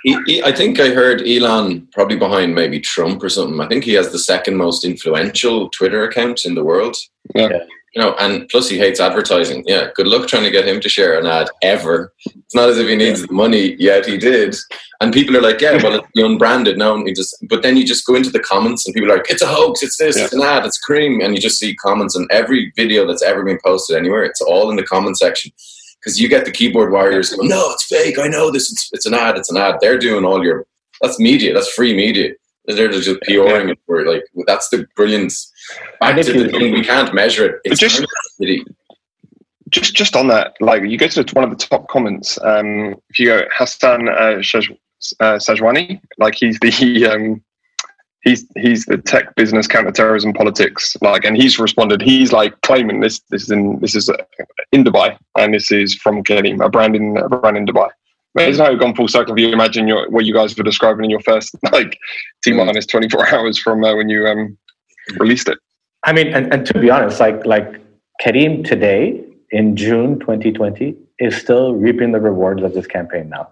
He- 0.03 0.17
he- 0.25 0.43
I 0.43 0.51
think 0.51 0.79
I 0.79 0.89
heard 0.89 1.27
Elon 1.27 1.87
probably 1.93 2.15
behind 2.17 2.55
maybe 2.55 2.79
Trump 2.79 3.21
or 3.23 3.29
something. 3.29 3.59
I 3.59 3.67
think 3.67 3.83
he 3.83 3.93
has 3.93 4.11
the 4.11 4.19
second 4.19 4.55
most 4.57 4.85
influential 4.85 5.69
Twitter 5.69 6.03
account 6.03 6.45
in 6.45 6.55
the 6.55 6.63
world. 6.63 6.95
Yeah. 7.35 7.49
Yeah. 7.51 7.63
You 7.95 8.03
know, 8.03 8.13
and 8.19 8.47
plus 8.49 8.69
he 8.69 8.77
hates 8.77 8.99
advertising. 8.99 9.63
Yeah, 9.65 9.87
good 9.95 10.05
luck 10.05 10.27
trying 10.27 10.43
to 10.43 10.51
get 10.51 10.67
him 10.67 10.79
to 10.79 10.87
share 10.87 11.17
an 11.19 11.25
ad 11.25 11.49
ever. 11.63 12.13
It's 12.23 12.53
not 12.53 12.69
as 12.69 12.77
if 12.77 12.87
he 12.87 12.95
needs 12.95 13.25
the 13.25 13.33
money, 13.33 13.75
yet 13.79 14.05
he 14.05 14.15
did. 14.15 14.55
And 15.01 15.11
people 15.11 15.35
are 15.35 15.41
like, 15.41 15.59
yeah, 15.59 15.81
well, 15.81 15.95
it's 15.95 16.07
the 16.13 16.23
unbranded. 16.23 16.77
No, 16.77 17.03
he 17.03 17.13
just. 17.13 17.35
But 17.49 17.63
then 17.63 17.77
you 17.77 17.83
just 17.83 18.05
go 18.05 18.13
into 18.13 18.29
the 18.29 18.39
comments, 18.41 18.85
and 18.85 18.93
people 18.93 19.11
are 19.11 19.17
like, 19.17 19.31
it's 19.31 19.41
a 19.41 19.47
hoax. 19.47 19.81
It's 19.81 19.97
this. 19.97 20.15
Yeah. 20.17 20.25
It's 20.25 20.33
an 20.33 20.43
ad. 20.43 20.65
It's 20.67 20.79
Careem. 20.87 21.25
And 21.25 21.33
you 21.33 21.41
just 21.41 21.57
see 21.57 21.73
comments 21.77 22.15
on 22.15 22.27
every 22.29 22.71
video 22.75 23.07
that's 23.07 23.23
ever 23.23 23.43
been 23.43 23.57
posted 23.65 23.97
anywhere. 23.97 24.23
It's 24.23 24.41
all 24.41 24.69
in 24.69 24.75
the 24.75 24.83
comment 24.83 25.17
section 25.17 25.51
because 25.99 26.19
you 26.19 26.27
get 26.29 26.45
the 26.45 26.51
keyboard 26.51 26.91
warriors 26.91 27.29
going, 27.33 27.49
no, 27.49 27.71
it's 27.71 27.85
fake. 27.85 28.17
I 28.19 28.27
know 28.27 28.51
this. 28.51 28.71
It's, 28.71 28.89
it's 28.93 29.05
an 29.05 29.13
ad. 29.13 29.37
It's 29.37 29.51
an 29.51 29.57
ad. 29.57 29.75
They're 29.81 29.97
doing 29.97 30.25
all 30.25 30.43
your. 30.43 30.65
That's 31.01 31.19
media. 31.19 31.53
That's 31.53 31.69
free 31.71 31.93
media. 31.95 32.31
They're 32.65 32.89
just 32.89 33.09
PRing 33.21 33.69
it. 33.69 33.79
For 33.85 34.05
like 34.05 34.23
that's 34.45 34.69
the 34.69 34.85
brilliance. 34.95 35.51
Back 35.99 36.15
to 36.21 36.33
the 36.33 36.49
thing, 36.49 36.73
we 36.73 36.83
can't 36.83 37.13
measure 37.13 37.45
it. 37.45 37.61
It's 37.63 37.79
just- 37.79 37.99
just 37.99 38.07
Just 39.69 39.93
just 39.95 40.15
on 40.15 40.27
that, 40.29 40.53
like 40.61 40.83
you 40.83 40.97
go 40.97 41.07
to 41.07 41.23
one 41.33 41.43
of 41.43 41.51
the 41.51 41.55
top 41.55 41.87
comments. 41.89 42.39
Um, 42.41 42.95
if 43.09 43.19
you 43.19 43.27
go 43.27 43.43
Hassan 43.53 44.09
uh, 44.09 44.41
uh, 44.41 45.37
Sajwani, 45.37 46.01
like 46.17 46.35
he's 46.35 46.59
the 46.59 47.05
um, 47.05 47.43
he's 48.21 48.45
he's 48.57 48.85
the 48.85 48.97
tech 48.97 49.35
business 49.35 49.67
counterterrorism 49.67 50.33
politics. 50.33 50.95
Like, 51.01 51.23
and 51.23 51.37
he's 51.37 51.59
responded. 51.59 52.01
He's 52.01 52.31
like 52.31 52.59
claiming 52.61 52.99
this 52.99 53.19
this 53.29 53.43
is 53.43 53.51
in 53.51 53.79
this 53.79 53.95
is 53.95 54.09
uh, 54.09 54.17
in 54.71 54.83
Dubai, 54.83 55.17
and 55.37 55.53
this 55.53 55.71
is 55.71 55.95
from 55.95 56.23
Careem, 56.23 56.63
a 56.63 56.69
brand 56.69 56.95
in 56.95 57.17
a 57.17 57.29
brand 57.29 57.57
in 57.57 57.65
Dubai. 57.65 57.89
But 58.35 58.47
isn't 58.49 58.63
how 58.63 58.71
it 58.71 58.79
gone 58.79 58.95
full 58.95 59.07
circle? 59.07 59.33
If 59.33 59.39
you 59.39 59.51
imagine 59.51 59.87
your, 59.87 60.07
what 60.11 60.23
you 60.23 60.33
guys 60.33 60.55
were 60.55 60.63
describing 60.63 61.05
in 61.05 61.09
your 61.09 61.21
first 61.21 61.55
like 61.71 61.97
T 62.43 62.53
minus 62.53 62.85
twenty 62.85 63.09
four 63.09 63.27
hours 63.27 63.57
from 63.57 63.83
uh, 63.83 63.95
when 63.95 64.09
you 64.09 64.27
um, 64.27 64.57
released 65.17 65.47
it. 65.49 65.57
I 66.05 66.13
mean, 66.13 66.27
and, 66.27 66.53
and 66.53 66.65
to 66.67 66.79
be 66.79 66.89
honest, 66.89 67.19
like 67.19 67.45
like 67.45 67.81
Careem 68.21 68.63
today 68.65 69.23
in 69.51 69.75
June 69.75 70.19
2020 70.19 70.95
is 71.19 71.35
still 71.35 71.73
reaping 71.73 72.11
the 72.11 72.19
rewards 72.19 72.61
of 72.61 72.73
this 72.73 72.85
campaign 72.85 73.29
now 73.29 73.49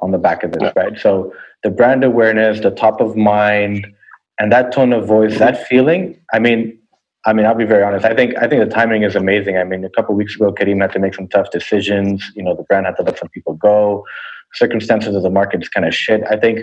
on 0.00 0.10
the 0.10 0.18
back 0.18 0.42
of 0.42 0.52
this, 0.52 0.62
Yeah. 0.62 0.72
right? 0.76 0.98
So 0.98 1.32
the 1.62 1.70
brand 1.70 2.04
awareness, 2.04 2.60
the 2.60 2.70
top 2.70 3.00
of 3.00 3.16
mind, 3.16 3.86
and 4.38 4.50
that 4.52 4.72
tone 4.72 4.92
of 4.92 5.06
voice, 5.06 5.38
that 5.38 5.66
feeling. 5.66 6.20
I 6.32 6.38
mean, 6.38 6.78
I 7.24 7.32
mean, 7.32 7.46
I'll 7.46 7.54
be 7.54 7.64
very 7.64 7.84
honest. 7.84 8.04
I 8.04 8.14
think 8.14 8.36
I 8.36 8.48
think 8.48 8.64
the 8.64 8.70
timing 8.70 9.02
is 9.02 9.14
amazing. 9.14 9.56
I 9.56 9.64
mean, 9.64 9.84
a 9.84 9.90
couple 9.90 10.14
weeks 10.14 10.34
ago, 10.34 10.52
Careem 10.52 10.80
had 10.80 10.92
to 10.92 10.98
make 10.98 11.14
some 11.14 11.28
tough 11.28 11.50
decisions. 11.50 12.32
You 12.34 12.42
know, 12.42 12.54
the 12.56 12.64
brand 12.64 12.86
had 12.86 12.96
to 12.96 13.02
let 13.02 13.18
some 13.18 13.28
people 13.28 13.54
go. 13.54 14.04
Circumstances 14.54 15.14
of 15.14 15.22
the 15.22 15.30
market 15.30 15.62
is 15.62 15.68
kind 15.68 15.86
of 15.86 15.94
shit. 15.94 16.22
I 16.28 16.36
think 16.36 16.60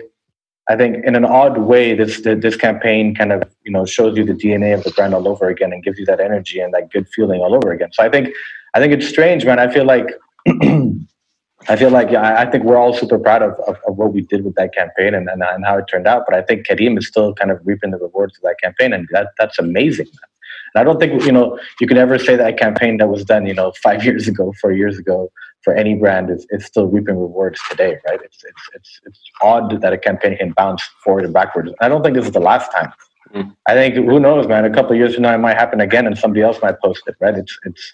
I 0.67 0.75
think 0.75 1.03
in 1.05 1.15
an 1.15 1.25
odd 1.25 1.57
way, 1.57 1.95
this 1.95 2.21
this 2.21 2.57
campaign 2.57 3.15
kind 3.15 3.31
of 3.31 3.43
you 3.63 3.71
know 3.71 3.85
shows 3.85 4.17
you 4.17 4.25
the 4.25 4.33
DNA 4.33 4.73
of 4.73 4.83
the 4.83 4.91
brand 4.91 5.13
all 5.13 5.27
over 5.27 5.47
again 5.47 5.71
and 5.71 5.83
gives 5.83 5.97
you 5.97 6.05
that 6.05 6.19
energy 6.19 6.59
and 6.59 6.73
that 6.73 6.91
good 6.91 7.07
feeling 7.09 7.39
all 7.39 7.55
over 7.55 7.71
again. 7.71 7.89
So 7.93 8.03
I 8.03 8.09
think 8.09 8.29
I 8.75 8.79
think 8.79 8.93
it's 8.93 9.07
strange, 9.07 9.45
man. 9.45 9.59
I 9.59 9.71
feel 9.71 9.85
like 9.85 10.07
I 11.67 11.75
feel 11.75 11.89
like 11.89 12.09
I 12.09 12.43
I 12.43 12.45
think 12.49 12.63
we're 12.63 12.77
all 12.77 12.93
super 12.93 13.19
proud 13.19 13.41
of, 13.41 13.53
of, 13.67 13.77
of 13.87 13.97
what 13.97 14.13
we 14.13 14.21
did 14.21 14.45
with 14.45 14.55
that 14.55 14.73
campaign 14.73 15.13
and, 15.13 15.27
and 15.29 15.43
and 15.43 15.65
how 15.65 15.77
it 15.77 15.85
turned 15.91 16.07
out. 16.07 16.23
But 16.27 16.37
I 16.37 16.41
think 16.41 16.67
Careem 16.67 16.97
is 16.97 17.07
still 17.07 17.33
kind 17.33 17.51
of 17.51 17.59
reaping 17.65 17.91
the 17.91 17.97
rewards 17.97 18.37
of 18.37 18.43
that 18.43 18.57
campaign, 18.63 18.93
and 18.93 19.07
that 19.11 19.31
that's 19.37 19.59
amazing. 19.59 20.07
And 20.73 20.81
I 20.81 20.83
don't 20.83 20.99
think 20.99 21.25
you 21.25 21.31
know 21.31 21.59
you 21.81 21.87
can 21.87 21.97
ever 21.97 22.17
say 22.17 22.35
that 22.35 22.57
campaign 22.57 22.97
that 22.97 23.09
was 23.09 23.25
done 23.25 23.45
you 23.45 23.53
know 23.53 23.73
five 23.83 24.03
years 24.05 24.27
ago, 24.27 24.53
four 24.61 24.71
years 24.71 24.97
ago 24.97 25.31
for 25.63 25.73
any 25.73 25.93
brand 25.95 26.29
is, 26.29 26.47
is 26.51 26.65
still 26.65 26.85
reaping 26.87 27.19
rewards 27.19 27.59
today, 27.69 27.97
right? 28.07 28.21
It's, 28.23 28.43
it's 28.43 28.69
it's 28.75 29.01
it's 29.05 29.19
odd 29.41 29.81
that 29.81 29.91
a 29.91 29.97
campaign 29.97 30.37
can 30.37 30.51
bounce 30.53 30.81
forward 31.03 31.25
and 31.25 31.33
backwards. 31.33 31.71
I 31.81 31.89
don't 31.89 32.03
think 32.03 32.15
this 32.15 32.25
is 32.25 32.31
the 32.31 32.39
last 32.39 32.71
time. 32.71 32.93
Mm. 33.33 33.55
I 33.67 33.73
think 33.73 33.95
who 33.95 34.19
knows, 34.19 34.47
man? 34.47 34.65
A 34.65 34.69
couple 34.69 34.93
of 34.93 34.97
years 34.97 35.13
from 35.13 35.23
now, 35.23 35.35
it 35.35 35.39
might 35.39 35.57
happen 35.57 35.81
again, 35.81 36.07
and 36.07 36.17
somebody 36.17 36.41
else 36.41 36.57
might 36.61 36.79
post 36.79 37.03
it, 37.07 37.15
right? 37.19 37.37
It's 37.37 37.59
it's 37.65 37.93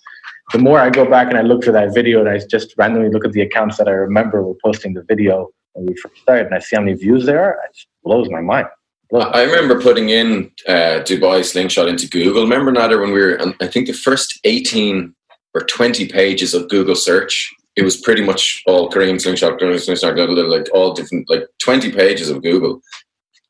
the 0.51 0.59
more 0.59 0.79
I 0.79 0.89
go 0.89 1.09
back 1.09 1.29
and 1.29 1.37
I 1.37 1.41
look 1.41 1.63
for 1.63 1.71
that 1.71 1.93
video, 1.93 2.19
and 2.19 2.29
I 2.29 2.39
just 2.39 2.75
randomly 2.77 3.09
look 3.09 3.25
at 3.25 3.31
the 3.31 3.41
accounts 3.41 3.77
that 3.77 3.87
I 3.87 3.91
remember 3.91 4.43
were 4.43 4.55
posting 4.63 4.93
the 4.93 5.03
video 5.03 5.49
when 5.73 5.87
we 5.87 5.95
first 5.95 6.21
started, 6.21 6.47
and 6.47 6.55
I 6.55 6.59
see 6.59 6.75
how 6.75 6.81
many 6.81 6.95
views 6.95 7.25
there 7.25 7.43
are, 7.43 7.51
it 7.53 7.75
just 7.75 7.87
blows 8.03 8.29
my 8.29 8.41
mind. 8.41 8.67
Blows 9.09 9.25
my 9.25 9.41
I 9.41 9.43
remember 9.43 9.81
putting 9.81 10.09
in 10.09 10.51
uh, 10.67 11.01
Dubai 11.03 11.43
slingshot 11.43 11.87
into 11.87 12.07
Google. 12.07 12.43
Remember, 12.43 12.71
Nader, 12.71 13.01
when 13.01 13.11
we 13.11 13.19
were, 13.19 13.33
and 13.35 13.55
I 13.59 13.67
think 13.67 13.87
the 13.87 13.93
first 13.93 14.39
18 14.43 15.13
or 15.53 15.61
20 15.61 16.07
pages 16.07 16.53
of 16.53 16.69
Google 16.69 16.95
search, 16.95 17.53
it 17.75 17.83
was 17.83 17.97
pretty 17.97 18.23
much 18.23 18.61
all 18.67 18.89
Careem 18.89 19.19
slingshot, 19.19 19.59
Careem 19.59 19.79
slingshot, 19.79 20.15
like 20.47 20.67
all 20.73 20.93
different, 20.93 21.29
like 21.29 21.43
20 21.59 21.91
pages 21.91 22.29
of 22.29 22.41
Google 22.41 22.81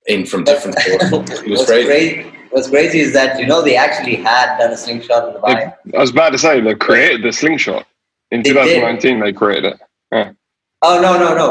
in 0.08 0.26
from 0.26 0.44
different 0.44 0.78
sources. 1.10 1.42
It 1.42 1.50
was 1.50 1.66
crazy. 1.66 1.86
great 1.86 2.35
what's 2.56 2.70
crazy 2.70 3.00
is 3.06 3.12
that 3.14 3.38
you 3.40 3.46
know 3.46 3.62
they 3.62 3.76
actually 3.76 4.16
had 4.16 4.48
done 4.58 4.72
a 4.72 4.78
slingshot 4.84 5.22
in 5.28 5.32
Dubai. 5.36 5.74
I 5.94 6.00
was 6.06 6.12
about 6.16 6.32
to 6.36 6.40
say 6.46 6.62
they 6.62 6.74
created 6.88 7.22
the 7.28 7.34
slingshot 7.42 7.86
in 8.32 8.40
They 8.44 8.54
did. 8.54 8.80
2019. 8.80 9.20
They 9.20 9.34
created 9.34 9.74
it. 9.74 10.36
Oh 10.88 10.96
no 11.06 11.12
no 11.24 11.30
no! 11.42 11.48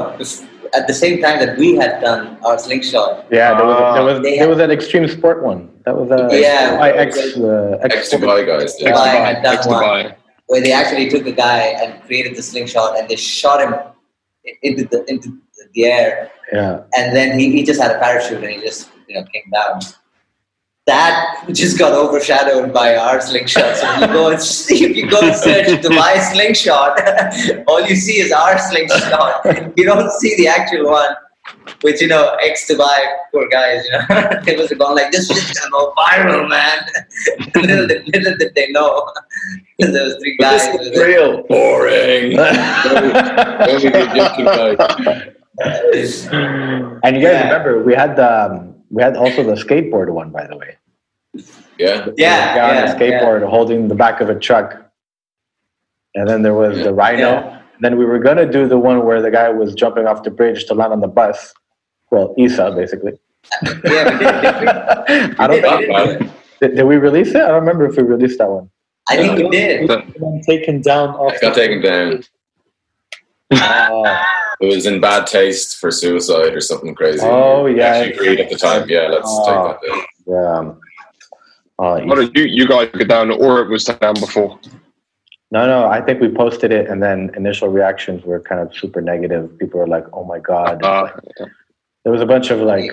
At 0.78 0.86
the 0.90 0.96
same 1.04 1.16
time 1.24 1.38
that 1.44 1.52
we 1.62 1.68
had 1.82 2.00
done 2.00 2.22
our 2.46 2.58
slingshot, 2.58 3.26
Yeah, 3.30 3.54
there 3.58 3.66
was 3.70 3.78
there 3.96 4.04
was 4.10 4.16
They 4.26 4.34
there 4.40 4.48
was 4.54 4.58
that 4.64 4.70
extreme 4.78 5.06
sport 5.16 5.38
one. 5.52 5.60
That 5.84 5.94
was 6.00 6.08
a 6.18 6.20
Yeah. 6.46 6.78
I 6.86 6.90
X 7.08 7.12
uh, 7.36 7.78
Ex 7.86 7.94
X 7.96 8.14
Dubai 8.14 8.40
guys. 8.50 8.62
Ex 8.62 8.80
Yeah. 8.80 8.92
Dubai 8.92 9.14
Dubai. 9.14 9.24
had 9.28 9.36
done 9.46 9.54
Ex 9.56 9.66
one. 9.66 10.14
Where 10.50 10.62
they 10.66 10.72
actually 10.80 11.06
took 11.14 11.24
a 11.34 11.36
guy 11.46 11.60
and 11.82 11.88
created 12.06 12.32
the 12.38 12.44
slingshot 12.50 12.90
and 12.98 13.04
they 13.10 13.16
shot 13.16 13.58
him 13.64 13.72
into 14.68 14.82
the 14.92 14.98
into 15.12 15.28
the 15.74 15.84
air, 15.96 16.30
Yeah, 16.52 16.82
and 16.98 17.06
then 17.16 17.28
he, 17.38 17.44
he 17.56 17.60
just 17.70 17.80
had 17.84 17.90
a 17.96 17.98
parachute 17.98 18.42
and 18.44 18.52
he 18.56 18.60
just 18.68 18.80
you 19.08 19.14
know 19.16 19.24
came 19.34 19.48
down. 19.58 19.74
That 20.86 21.44
just 21.52 21.78
got 21.78 21.92
overshadowed 21.94 22.74
by 22.74 22.94
our 22.94 23.18
slingshot. 23.20 23.76
So 23.76 23.86
if 23.88 24.00
you 24.00 24.06
go 24.08 24.30
and 24.30 24.40
see, 24.42 24.84
if 24.84 24.96
you 24.96 25.08
go 25.08 25.20
and 25.22 25.34
search 25.34 25.66
Dubai 25.80 26.20
slingshot, 26.32 27.00
all 27.68 27.80
you 27.86 27.96
see 27.96 28.18
is 28.20 28.30
our 28.32 28.58
slingshot. 28.58 29.46
You 29.78 29.84
don't 29.86 30.10
see 30.20 30.36
the 30.36 30.46
actual 30.48 30.90
one, 30.90 31.14
which 31.80 32.02
you 32.02 32.08
know, 32.08 32.36
ex 32.42 32.68
Dubai 32.70 32.98
poor 33.32 33.48
guys. 33.48 33.82
You 33.86 33.92
know, 33.92 34.04
it 34.46 34.58
was 34.58 34.68
going 34.76 34.94
like 34.94 35.10
this 35.10 35.30
is 35.30 35.58
gonna 35.58 35.70
go 35.70 35.94
viral, 35.96 36.48
man. 36.50 36.78
little, 37.54 37.86
did, 37.86 38.06
little 38.14 38.36
did 38.36 38.54
they 38.54 38.68
know, 38.72 39.10
there 39.78 40.04
was 40.04 40.16
three 40.20 40.36
But 40.38 40.50
guys. 40.50 40.70
this 40.76 40.88
is 40.88 40.98
real 41.02 41.44
boring. 41.44 42.36
Don't 42.36 43.80
be 43.80 43.88
the 43.88 44.10
joking 44.14 44.44
guy. 44.44 45.32
and 47.04 47.16
you 47.16 47.22
guys 47.22 47.32
Yeah. 47.32 47.42
remember 47.48 47.82
we 47.84 47.94
had 47.94 48.16
the 48.16 48.28
um, 48.52 48.73
we 48.94 49.02
had 49.02 49.16
also 49.16 49.42
the 49.42 49.54
skateboard 49.64 50.08
one 50.10 50.30
by 50.30 50.46
the 50.46 50.56
way. 50.56 50.76
Yeah. 51.78 52.06
Yeah, 52.16 52.54
The 52.54 52.58
guy 52.60 52.68
on 52.70 52.74
yeah, 52.76 52.92
a 52.92 52.96
skateboard 52.98 53.48
holding 53.48 53.88
the 53.88 53.94
back 53.96 54.20
of 54.20 54.30
a 54.30 54.38
truck, 54.38 54.68
and 56.14 56.28
then 56.28 56.42
there 56.42 56.54
was 56.54 56.78
Yeah. 56.78 56.84
the 56.84 56.94
rhino. 56.94 57.30
Yeah. 57.32 57.60
Then 57.80 57.98
we 57.98 58.04
were 58.04 58.20
gonna 58.20 58.50
do 58.50 58.68
the 58.68 58.78
one 58.78 59.04
where 59.04 59.20
the 59.20 59.32
guy 59.32 59.48
was 59.50 59.74
jumping 59.74 60.06
off 60.06 60.22
the 60.22 60.30
bridge 60.30 60.66
to 60.66 60.74
land 60.74 60.92
on 60.92 61.00
the 61.00 61.08
bus. 61.08 61.52
Well, 62.12 62.34
Isa 62.38 62.72
basically. 62.76 63.14
Yeah, 63.62 64.04
we 64.12 64.24
did, 64.24 64.40
did 64.44 64.60
we? 64.60 64.66
I 65.38 65.46
don't 65.48 65.50
We 65.50 65.60
did, 65.60 65.64
think 65.64 65.88
we 65.88 65.96
did 65.96 66.18
do 66.18 66.24
it. 66.26 66.30
did, 66.60 66.76
did 66.76 66.84
we 66.86 66.96
release 66.96 67.30
it? 67.30 67.42
I 67.42 67.48
don't 67.48 67.60
remember 67.64 67.84
if 67.86 67.96
we 67.96 68.04
released 68.04 68.38
that 68.38 68.48
one. 68.48 68.70
I 69.10 69.16
think 69.16 69.36
we 69.36 69.48
did. 69.50 69.90
taken 70.46 70.80
down. 70.80 71.16
It 71.32 71.40
got 71.42 71.54
taken 71.54 71.82
down. 71.82 72.22
Oh, 73.52 74.24
It 74.60 74.66
was 74.74 74.86
in 74.86 75.00
bad 75.00 75.26
taste 75.26 75.76
for 75.78 75.90
suicide 75.90 76.54
or 76.54 76.60
something 76.60 76.94
crazy. 76.94 77.20
Oh, 77.24 77.64
We 77.64 77.76
yeah. 77.78 77.86
actually 77.88 78.12
agreed 78.14 78.40
at 78.40 78.50
the 78.50 78.56
time. 78.56 78.88
Yeah, 78.88 79.08
let's 79.08 79.26
Oh. 79.28 79.72
take 79.80 79.90
that 79.90 80.32
down. 80.32 80.66
yeah. 80.66 80.74
Oh, 81.80 82.04
What 82.06 82.14
did 82.16 82.36
you, 82.36 82.44
you 82.44 82.66
guys 82.68 82.88
get 82.94 83.08
down, 83.08 83.30
or 83.32 83.60
it 83.62 83.68
was 83.68 83.84
down 83.84 84.14
before? 84.14 84.58
No, 85.50 85.66
no. 85.66 85.86
I 85.86 86.00
think 86.00 86.20
we 86.20 86.28
posted 86.28 86.70
it, 86.72 86.88
and 86.88 87.02
then 87.02 87.30
initial 87.36 87.68
reactions 87.68 88.24
were 88.24 88.40
kind 88.40 88.60
of 88.60 88.74
super 88.74 89.00
negative. 89.00 89.58
People 89.58 89.80
were 89.80 89.88
like, 89.88 90.04
"Oh 90.12 90.24
my 90.24 90.38
god!" 90.38 90.82
Uh, 90.84 91.08
there 92.04 92.12
was 92.12 92.20
a 92.22 92.26
bunch 92.26 92.50
of 92.50 92.60
like 92.60 92.92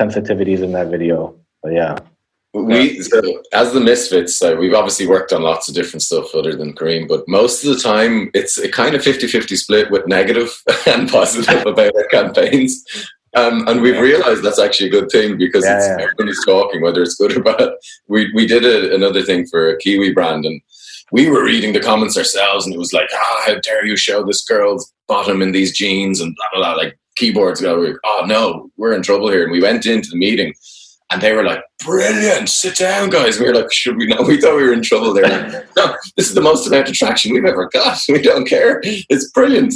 sensitivities 0.00 0.60
in 0.62 0.72
that 0.72 0.88
video. 0.88 1.34
But 1.62 1.72
yeah, 1.74 1.96
We 2.52 3.00
so 3.00 3.42
as 3.52 3.72
the 3.72 3.80
Misfits, 3.80 4.42
uh, 4.42 4.56
we've 4.58 4.74
obviously 4.74 5.06
worked 5.06 5.32
on 5.32 5.42
lots 5.42 5.68
of 5.68 5.74
different 5.74 6.02
stuff 6.02 6.34
other 6.34 6.56
than 6.56 6.74
Careem, 6.74 7.06
but 7.06 7.28
most 7.28 7.64
of 7.64 7.70
the 7.74 7.80
time 7.80 8.30
it's 8.34 8.58
a 8.58 8.68
kind 8.68 8.96
of 8.96 9.02
50-50 9.02 9.56
split 9.56 9.90
with 9.90 10.08
negative 10.08 10.50
and 10.86 11.08
positive 11.08 11.64
about 11.64 11.94
our 11.94 12.06
campaigns. 12.10 12.84
Um, 13.36 13.68
and 13.68 13.80
we've 13.80 14.00
realized 14.00 14.42
that's 14.42 14.58
actually 14.58 14.88
a 14.88 14.92
good 14.92 15.10
thing 15.10 15.38
because 15.38 15.64
Yeah, 15.64 15.76
it's, 15.76 15.86
yeah. 15.86 16.02
everybody's 16.02 16.44
talking, 16.44 16.82
whether 16.82 17.02
it's 17.02 17.14
good 17.14 17.36
or 17.36 17.42
bad. 17.42 17.70
We 18.08 18.32
we 18.34 18.46
did 18.46 18.64
a, 18.64 18.92
another 18.94 19.22
thing 19.22 19.46
for 19.46 19.70
a 19.70 19.78
Kiwi 19.78 20.12
brand, 20.12 20.44
and 20.44 20.60
we 21.12 21.28
were 21.28 21.44
reading 21.44 21.72
the 21.72 21.80
comments 21.80 22.16
ourselves, 22.16 22.66
and 22.66 22.74
it 22.74 22.78
was 22.78 22.92
like, 22.92 23.08
"Ah, 23.14 23.42
how 23.46 23.54
dare 23.60 23.86
you 23.86 23.96
show 23.96 24.24
this 24.24 24.44
girl's 24.44 24.92
bottom 25.06 25.42
in 25.42 25.52
these 25.52 25.76
jeans?" 25.76 26.20
and 26.20 26.34
blah 26.34 26.46
blah 26.52 26.74
blah, 26.74 26.82
like 26.82 26.98
keyboards 27.14 27.60
go, 27.60 27.94
"Oh 28.04 28.24
no, 28.26 28.68
we're 28.76 28.94
in 28.94 29.02
trouble 29.02 29.30
here." 29.30 29.44
And 29.44 29.52
we 29.52 29.62
went 29.62 29.86
into 29.86 30.10
the 30.10 30.16
meeting, 30.16 30.52
and 31.10 31.20
they 31.20 31.32
were 31.32 31.44
like, 31.44 31.62
"Brilliant, 31.84 32.48
sit 32.48 32.76
down, 32.76 33.10
guys." 33.10 33.38
We 33.38 33.46
were 33.46 33.54
like, 33.54 33.72
"Should 33.72 33.96
we 33.96 34.06
not?" 34.06 34.26
We 34.26 34.40
thought 34.40 34.56
we 34.56 34.62
were 34.64 34.72
in 34.72 34.82
trouble 34.82 35.12
there. 35.12 35.68
no, 35.76 35.94
this 36.16 36.28
is 36.28 36.34
the 36.34 36.40
most 36.40 36.66
amount 36.66 36.88
of 36.88 36.94
traction 36.94 37.32
we've 37.32 37.44
ever 37.44 37.68
got. 37.72 37.98
We 38.08 38.22
don't 38.22 38.46
care. 38.46 38.80
It's 38.84 39.30
brilliant. 39.30 39.74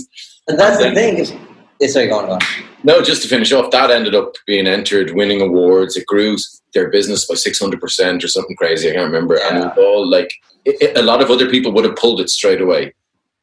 And 0.49 0.59
that's 0.59 0.79
the 0.79 0.93
thing. 0.95 1.19
Is, 1.19 1.33
yeah, 1.81 1.89
sorry, 1.89 2.09
go 2.09 2.19
on. 2.21 2.39
No, 2.85 3.03
just 3.03 3.23
to 3.23 3.29
finish 3.29 3.51
off, 3.53 3.71
that 3.71 3.91
ended 3.91 4.15
up 4.15 4.35
being 4.47 4.67
entered, 4.67 5.13
winning 5.15 5.41
awards. 5.41 5.97
It 5.97 6.07
grew 6.07 6.37
their 6.75 6.91
business 6.91 7.27
by 7.27 7.35
six 7.35 7.59
hundred 7.59 7.81
percent 7.81 8.23
or 8.23 8.29
something 8.29 8.57
crazy. 8.57 8.91
I 8.91 8.95
can't 8.95 9.07
remember. 9.13 9.39
And 9.43 9.65
it 9.65 9.79
all 9.79 10.09
like 10.09 10.31
it, 10.65 10.77
it- 10.81 10.99
a 10.99 11.03
lot 11.03 11.23
of 11.23 11.31
other 11.31 11.49
people 11.51 11.73
would 11.73 11.85
have 11.85 11.97
pulled 11.97 12.21
it 12.21 12.31
straight 12.31 12.61
away. 12.61 12.93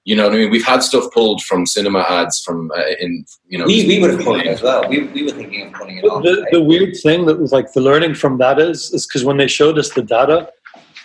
You 0.03 0.15
know 0.15 0.23
what 0.23 0.33
I 0.33 0.37
mean? 0.37 0.49
We've 0.49 0.65
had 0.65 0.81
stuff 0.81 1.11
pulled 1.13 1.43
from 1.43 1.65
cinema 1.67 1.99
ads 1.99 2.41
from 2.41 2.71
uh, 2.75 2.81
in 2.99 3.23
you 3.47 3.59
know. 3.59 3.65
We, 3.65 3.85
we 3.85 3.99
would 3.99 4.11
have 4.11 4.21
pulled 4.21 4.39
it 4.39 4.47
as 4.47 4.61
well. 4.61 4.87
We, 4.89 5.03
we 5.03 5.23
were 5.23 5.31
thinking 5.31 5.67
of 5.67 5.73
pulling 5.73 5.97
it 5.97 6.05
off. 6.05 6.23
The, 6.23 6.41
right? 6.41 6.51
the 6.51 6.63
weird 6.63 6.97
thing 6.97 7.25
that 7.27 7.39
was 7.39 7.51
like 7.51 7.73
the 7.73 7.81
learning 7.81 8.15
from 8.15 8.39
that 8.39 8.59
is 8.59 8.91
is 8.91 9.05
because 9.05 9.23
when 9.23 9.37
they 9.37 9.47
showed 9.47 9.77
us 9.77 9.91
the 9.91 10.01
data, 10.01 10.49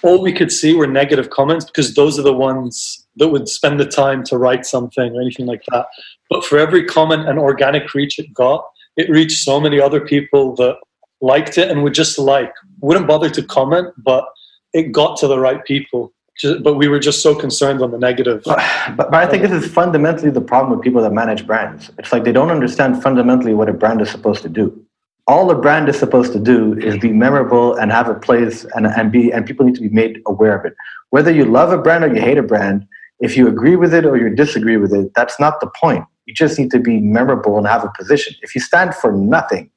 all 0.02 0.22
we 0.22 0.32
could 0.32 0.50
see 0.50 0.74
were 0.74 0.86
negative 0.86 1.28
comments 1.28 1.66
because 1.66 1.94
those 1.94 2.18
are 2.18 2.22
the 2.22 2.32
ones 2.32 3.06
that 3.16 3.28
would 3.28 3.48
spend 3.48 3.78
the 3.78 3.86
time 3.86 4.22
to 4.24 4.38
write 4.38 4.64
something 4.64 5.14
or 5.14 5.20
anything 5.20 5.46
like 5.46 5.62
that. 5.72 5.86
But 6.30 6.44
for 6.44 6.58
every 6.58 6.84
comment 6.84 7.28
and 7.28 7.38
organic 7.38 7.92
reach 7.94 8.18
it 8.18 8.32
got, 8.32 8.64
it 8.96 9.10
reached 9.10 9.44
so 9.44 9.60
many 9.60 9.78
other 9.78 10.00
people 10.00 10.54
that 10.56 10.76
liked 11.20 11.58
it 11.58 11.70
and 11.70 11.82
would 11.82 11.94
just 11.94 12.18
like 12.18 12.52
wouldn't 12.80 13.06
bother 13.06 13.30
to 13.30 13.42
comment, 13.42 13.88
but 13.98 14.24
it 14.72 14.92
got 14.92 15.18
to 15.18 15.26
the 15.26 15.38
right 15.38 15.64
people. 15.64 16.12
But 16.42 16.74
we 16.74 16.88
were 16.88 16.98
just 16.98 17.22
so 17.22 17.34
concerned 17.34 17.82
on 17.82 17.90
the 17.90 17.98
negative. 17.98 18.42
but, 18.44 18.96
but 18.96 19.14
I 19.14 19.26
think 19.26 19.42
this 19.42 19.52
is 19.52 19.70
fundamentally 19.70 20.30
the 20.30 20.40
problem 20.40 20.76
with 20.76 20.82
people 20.82 21.02
that 21.02 21.12
manage 21.12 21.46
brands. 21.46 21.90
It's 21.98 22.12
like 22.12 22.24
they 22.24 22.32
don't 22.32 22.50
understand 22.50 23.02
fundamentally 23.02 23.54
what 23.54 23.68
a 23.68 23.72
brand 23.72 24.00
is 24.00 24.10
supposed 24.10 24.42
to 24.42 24.48
do. 24.48 24.82
All 25.26 25.50
a 25.50 25.54
brand 25.54 25.88
is 25.88 25.98
supposed 25.98 26.32
to 26.34 26.38
do 26.38 26.78
is 26.78 26.96
be 26.98 27.12
memorable 27.12 27.74
and 27.74 27.90
have 27.90 28.08
a 28.08 28.14
place 28.14 28.64
and, 28.74 28.86
and 28.86 29.10
be 29.10 29.32
and 29.32 29.44
people 29.44 29.66
need 29.66 29.74
to 29.74 29.80
be 29.80 29.88
made 29.88 30.22
aware 30.26 30.56
of 30.56 30.64
it. 30.64 30.74
Whether 31.10 31.32
you 31.32 31.44
love 31.44 31.72
a 31.72 31.78
brand 31.78 32.04
or 32.04 32.14
you 32.14 32.20
hate 32.20 32.38
a 32.38 32.44
brand, 32.44 32.86
if 33.20 33.36
you 33.36 33.48
agree 33.48 33.74
with 33.74 33.92
it 33.92 34.04
or 34.04 34.16
you 34.16 34.28
disagree 34.34 34.76
with 34.76 34.92
it, 34.92 35.10
that's 35.16 35.40
not 35.40 35.60
the 35.60 35.70
point. 35.80 36.04
You 36.26 36.34
just 36.34 36.58
need 36.58 36.70
to 36.72 36.78
be 36.78 37.00
memorable 37.00 37.56
and 37.56 37.66
have 37.66 37.82
a 37.82 37.92
position. 37.96 38.34
If 38.42 38.54
you 38.54 38.60
stand 38.60 38.94
for 38.94 39.10
nothing, 39.10 39.70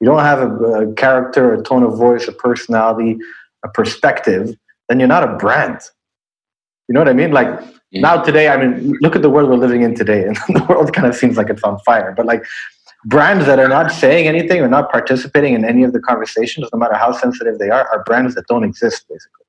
you 0.00 0.06
don't 0.06 0.20
have 0.20 0.40
a, 0.40 0.48
a 0.48 0.92
character, 0.94 1.52
a 1.54 1.62
tone 1.62 1.82
of 1.82 1.98
voice, 1.98 2.28
a 2.28 2.32
personality, 2.32 3.18
a 3.64 3.68
perspective, 3.68 4.54
then 4.88 4.98
you're 4.98 5.08
not 5.08 5.24
a 5.24 5.36
brand. 5.36 5.80
You 6.88 6.94
know 6.94 7.00
what 7.00 7.08
I 7.08 7.14
mean? 7.14 7.32
Like 7.32 7.48
now 7.92 8.22
today, 8.22 8.48
I 8.48 8.56
mean, 8.56 8.96
look 9.00 9.16
at 9.16 9.22
the 9.22 9.30
world 9.30 9.48
we're 9.48 9.56
living 9.56 9.82
in 9.82 9.94
today, 9.94 10.24
and 10.24 10.36
the 10.48 10.64
world 10.68 10.92
kind 10.92 11.06
of 11.06 11.14
seems 11.14 11.36
like 11.36 11.50
it's 11.50 11.62
on 11.62 11.78
fire. 11.80 12.12
But 12.16 12.26
like 12.26 12.44
brands 13.04 13.46
that 13.46 13.58
are 13.58 13.68
not 13.68 13.90
saying 13.90 14.26
anything 14.26 14.60
or 14.60 14.68
not 14.68 14.90
participating 14.90 15.54
in 15.54 15.64
any 15.64 15.84
of 15.84 15.92
the 15.92 16.00
conversations, 16.00 16.68
no 16.72 16.78
matter 16.78 16.94
how 16.94 17.12
sensitive 17.12 17.58
they 17.58 17.70
are, 17.70 17.88
are 17.88 18.02
brands 18.04 18.34
that 18.34 18.46
don't 18.48 18.64
exist, 18.64 19.06
basically. 19.08 19.40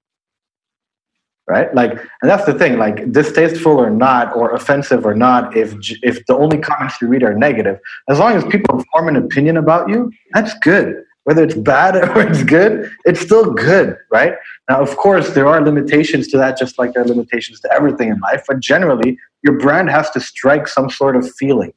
Right? 1.48 1.74
Like, 1.76 1.92
and 1.92 2.30
that's 2.30 2.46
the 2.46 2.56
thing. 2.56 2.80
Like, 2.80 3.12
distasteful 3.12 3.78
or 3.78 3.92
not, 3.92 4.36
or 4.36 4.52
offensive 4.54 5.06
or 5.06 5.14
not, 5.14 5.56
if 5.56 5.76
if 6.02 6.26
the 6.26 6.36
only 6.36 6.58
comments 6.58 7.00
you 7.02 7.08
read 7.08 7.22
are 7.22 7.36
negative, 7.36 7.80
as 8.10 8.18
long 8.18 8.34
as 8.34 8.44
people 8.46 8.84
form 8.92 9.08
an 9.10 9.16
opinion 9.16 9.58
about 9.58 9.88
you, 9.90 10.12
that's 10.34 10.58
good. 10.60 11.05
Whether 11.26 11.44
it's 11.44 11.56
bad 11.56 11.96
or 12.16 12.22
it's 12.22 12.44
good, 12.44 12.90
it's 13.04 13.20
still 13.20 13.52
good, 13.52 13.98
right? 14.12 14.34
Now, 14.70 14.82
of 14.82 14.96
course, 14.96 15.34
there 15.34 15.48
are 15.48 15.62
limitations 15.62 16.28
to 16.30 16.38
that, 16.38 16.58
just 16.58 16.80
like 16.80 16.94
there 16.94 17.04
are 17.04 17.08
limitations 17.08 17.60
to 17.62 17.74
everything 17.74 18.10
in 18.10 18.20
life. 18.20 18.44
But 18.48 18.60
generally, 18.62 19.18
your 19.44 19.58
brand 19.60 19.90
has 19.90 20.10
to 20.12 20.20
strike 20.20 20.68
some 20.68 20.90
sort 20.90 21.16
of 21.16 21.30
feeling. 21.36 21.74